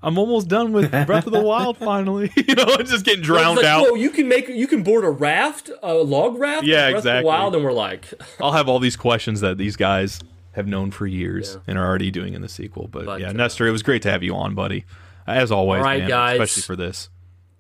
I'm 0.05 0.19
almost 0.19 0.49
done 0.49 0.73
with 0.73 0.91
Breath 1.07 1.27
of 1.27 1.33
the 1.33 1.41
Wild. 1.41 1.77
Finally, 1.79 2.33
you 2.37 2.57
know, 2.57 2.65
it's 2.71 2.91
just 2.91 3.05
getting 3.05 3.21
It's 3.21 3.27
drowned 3.29 3.59
like, 3.59 3.67
out. 3.67 3.83
Whoa, 3.85 3.95
you 3.95 4.11
can 4.11 4.27
make 4.27 4.49
you 4.49 4.67
can 4.67 4.83
board 4.83 5.05
a 5.05 5.11
raft, 5.11 5.71
a 5.81 5.95
log 5.95 6.37
raft. 6.41 6.67
Yeah, 6.67 6.87
in 6.89 6.93
Breath 6.95 6.95
Of 6.95 6.99
exactly. 6.99 7.23
the 7.23 7.27
Wild, 7.29 7.55
and 7.55 7.63
we're 7.65 7.73
like, 7.73 8.13
I'll 8.41 8.51
have 8.51 8.69
all 8.69 8.81
these 8.81 8.97
questions 8.97 9.43
that 9.43 9.59
these 9.59 9.77
guys 9.77 10.19
have 10.53 10.67
known 10.67 10.91
for 10.91 11.07
years 11.07 11.55
Yeah. 11.55 11.61
and 11.69 11.79
are 11.79 11.87
already 11.87 12.11
doing 12.11 12.35
in 12.35 12.43
the 12.43 12.49
sequel. 12.49 12.89
But, 12.91 13.07
But, 13.07 13.21
yeah, 13.21 13.31
uh, 13.31 13.33
Nestor, 13.33 13.67
it 13.67 13.71
was 13.73 13.83
great 13.83 14.03
to 14.03 14.11
have 14.11 14.23
you 14.23 14.35
on, 14.35 14.55
buddy. 14.55 14.85
As 15.27 15.51
always, 15.53 15.79
All 15.79 15.85
right, 15.85 16.01
man, 16.01 16.09
guys. 16.09 16.33
especially 16.41 16.63
for 16.63 16.77
this. 16.77 17.09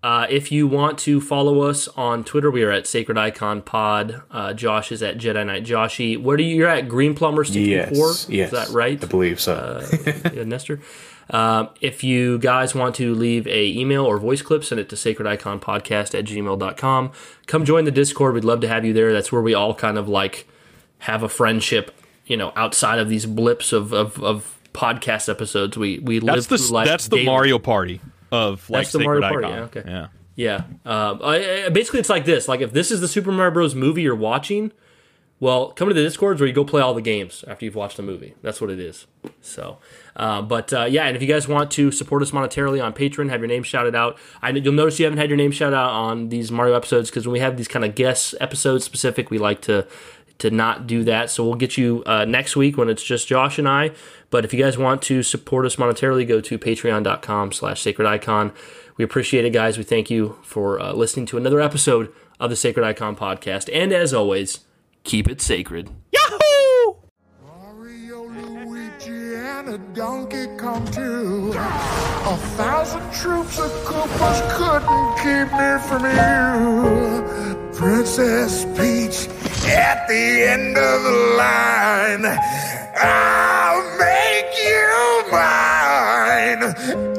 Uh, 0.02 0.26
if 0.28 0.50
you 0.50 0.66
want 0.66 0.98
to 0.98 1.20
follow 1.20 1.60
us 1.62 1.86
on 1.96 2.24
Twitter, 2.24 2.50
we 2.50 2.64
are 2.64 2.72
at 2.72 2.88
Sacred 2.88 3.16
Icon 3.16 3.62
Pod. 3.62 4.20
Uh, 4.32 4.52
Josh 4.52 4.90
is 4.90 5.00
at 5.00 5.16
Jedi 5.16 5.46
Knight 5.46 5.64
Joshy. 5.64 6.20
Where 6.20 6.36
do 6.36 6.42
you, 6.42 6.56
you're 6.56 6.68
at 6.68 6.88
Greenplumber 6.88 7.46
sixty 7.46 7.78
four? 7.94 8.08
Yes, 8.08 8.26
yes. 8.28 8.52
Is 8.52 8.58
that 8.68 8.74
right? 8.74 9.00
I 9.02 9.06
believe 9.06 9.40
so. 9.40 9.54
uh, 9.54 9.86
yeah, 10.34 10.42
Nestor. 10.42 10.80
Um, 11.30 11.68
if 11.80 12.02
you 12.02 12.38
guys 12.38 12.74
want 12.74 12.96
to 12.96 13.14
leave 13.14 13.46
a 13.46 13.68
email 13.68 14.04
or 14.04 14.18
voice 14.18 14.42
clip, 14.42 14.64
send 14.64 14.80
it 14.80 14.88
to 14.88 14.96
sacrediconpodcast 14.96 16.18
at 16.18 16.24
gmail.com. 16.24 17.12
Come 17.46 17.64
join 17.64 17.84
the 17.84 17.90
Discord. 17.92 18.34
We'd 18.34 18.44
love 18.44 18.60
to 18.62 18.68
have 18.68 18.84
you 18.84 18.92
there. 18.92 19.12
That's 19.12 19.30
where 19.30 19.40
we 19.42 19.54
all 19.54 19.72
kind 19.72 19.98
of 19.98 20.08
like 20.08 20.48
have 20.98 21.22
a 21.22 21.28
friendship, 21.28 21.92
you 22.26 22.36
know, 22.36 22.52
outside 22.56 22.98
of 22.98 23.08
these 23.08 23.26
blips 23.26 23.72
of, 23.72 23.92
of, 23.92 24.22
of 24.22 24.58
podcast 24.72 25.28
episodes. 25.28 25.76
We 25.76 25.98
we 25.98 26.18
That's 26.18 26.26
live 26.36 26.48
the 26.48 26.58
through 26.58 26.74
life 26.74 26.88
that's 26.88 27.08
the 27.08 27.16
daily. 27.16 27.26
Mario 27.26 27.58
Party 27.58 28.00
of 28.30 28.68
like 28.70 28.84
That's 28.84 28.92
the 28.92 29.00
Mario 29.00 29.20
Party, 29.22 29.46
Icon. 29.46 29.56
yeah, 29.58 29.64
okay. 29.64 29.82
yeah. 29.86 30.06
Yeah. 30.34 30.56
Um, 30.86 31.20
I, 31.22 31.64
I- 31.66 31.68
basically, 31.68 32.00
it's 32.00 32.08
like 32.08 32.24
this. 32.24 32.48
Like, 32.48 32.60
if 32.62 32.72
this 32.72 32.90
is 32.90 33.00
the 33.02 33.08
Super 33.08 33.30
Mario 33.30 33.52
Bros. 33.52 33.74
movie 33.74 34.00
you're 34.00 34.14
watching, 34.16 34.72
well, 35.40 35.72
come 35.72 35.88
to 35.88 35.94
the 35.94 36.02
Discords 36.02 36.40
where 36.40 36.46
you 36.48 36.54
go 36.54 36.64
play 36.64 36.80
all 36.80 36.94
the 36.94 37.02
games 37.02 37.44
after 37.46 37.66
you've 37.66 37.74
watched 37.74 37.98
the 37.98 38.02
movie. 38.02 38.34
That's 38.42 38.58
what 38.60 38.70
it 38.70 38.78
is. 38.80 39.06
So, 39.42 39.76
uh, 40.16 40.40
but 40.40 40.72
uh, 40.72 40.84
yeah, 40.84 41.04
and 41.04 41.16
if 41.16 41.20
you 41.22 41.28
guys 41.28 41.46
want 41.48 41.70
to 41.72 41.90
support 41.90 42.22
us 42.22 42.30
monetarily 42.30 42.82
on 42.82 42.94
Patreon, 42.94 43.28
have 43.28 43.40
your 43.40 43.48
name 43.48 43.62
shouted 43.62 43.94
out. 43.94 44.16
I 44.40 44.50
you'll 44.50 44.72
notice 44.72 44.98
you 44.98 45.04
haven't 45.04 45.18
had 45.18 45.28
your 45.28 45.36
name 45.36 45.50
shouted 45.50 45.76
out 45.76 45.90
on 45.90 46.30
these 46.30 46.50
Mario 46.50 46.74
episodes 46.74 47.10
because 47.10 47.26
when 47.26 47.32
we 47.34 47.40
have 47.40 47.56
these 47.58 47.68
kind 47.68 47.84
of 47.84 47.94
guest 47.94 48.34
episodes 48.40 48.84
specific, 48.84 49.30
we 49.30 49.36
like 49.38 49.60
to 49.62 49.86
to 50.38 50.50
not 50.50 50.86
do 50.86 51.04
that. 51.04 51.30
So 51.30 51.44
we'll 51.44 51.54
get 51.54 51.76
you 51.76 52.02
uh, 52.06 52.24
next 52.24 52.56
week 52.56 52.76
when 52.76 52.88
it's 52.88 53.02
just 53.02 53.28
Josh 53.28 53.58
and 53.58 53.68
I. 53.68 53.92
But 54.30 54.44
if 54.44 54.52
you 54.52 54.62
guys 54.62 54.78
want 54.78 55.02
to 55.02 55.22
support 55.22 55.66
us 55.66 55.76
monetarily, 55.76 56.26
go 56.26 56.40
to 56.40 56.58
patreon.com 56.58 57.52
slash 57.52 57.82
sacred 57.82 58.06
icon. 58.06 58.52
We 58.96 59.04
appreciate 59.04 59.44
it, 59.44 59.50
guys. 59.50 59.78
We 59.78 59.84
thank 59.84 60.10
you 60.10 60.38
for 60.42 60.80
uh, 60.80 60.92
listening 60.92 61.26
to 61.26 61.36
another 61.36 61.60
episode 61.60 62.12
of 62.38 62.50
the 62.50 62.56
Sacred 62.56 62.84
Icon 62.84 63.16
podcast. 63.16 63.70
And 63.72 63.92
as 63.92 64.12
always, 64.12 64.60
keep 65.04 65.28
it 65.28 65.40
sacred. 65.40 65.90
Yahoo! 66.12 66.96
Mario, 67.42 68.24
Luigi, 68.24 69.34
and 69.34 69.68
a 69.68 69.78
Donkey 69.94 70.46
Kong 70.58 70.84
too. 70.90 71.52
A 71.54 72.36
thousand 72.56 73.12
troops 73.12 73.58
of 73.58 73.70
Koopas 73.84 74.40
couldn't 74.56 75.16
keep 75.18 75.52
me 75.56 75.78
from 75.88 76.04
you. 77.56 77.61
Princess 77.82 78.64
Peach 78.78 79.26
at 79.66 80.06
the 80.06 80.44
end 80.46 80.78
of 80.78 81.02
the 81.02 81.34
line. 81.36 82.24
I'll 82.94 83.82
make 83.98 84.54
you 84.62 85.24
mine. 85.32 86.62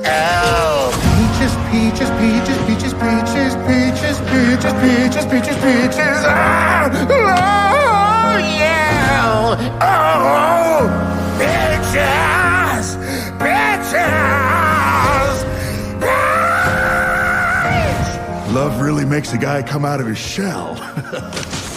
Oh, 0.07 0.87
peaches, 1.19 1.53
peaches, 1.67 2.09
peaches, 2.15 2.59
peaches, 2.63 2.93
peaches, 2.95 3.53
peaches, 3.67 4.17
peaches, 4.31 4.73
peaches, 4.79 5.25
peaches, 5.25 5.57
peaches. 5.57 6.23
Ah, 6.23 6.87
oh, 7.09 8.37
yeah. 8.39 9.59
Oh, 9.81 10.87
peaches, 11.43 12.95
peaches. 13.37 14.42
Love 18.53 18.79
really 18.81 19.03
makes 19.03 19.33
a 19.33 19.37
guy 19.39 19.63
come 19.63 19.83
out 19.83 19.99
of 19.99 20.05
his 20.05 20.19
shell. 20.19 20.75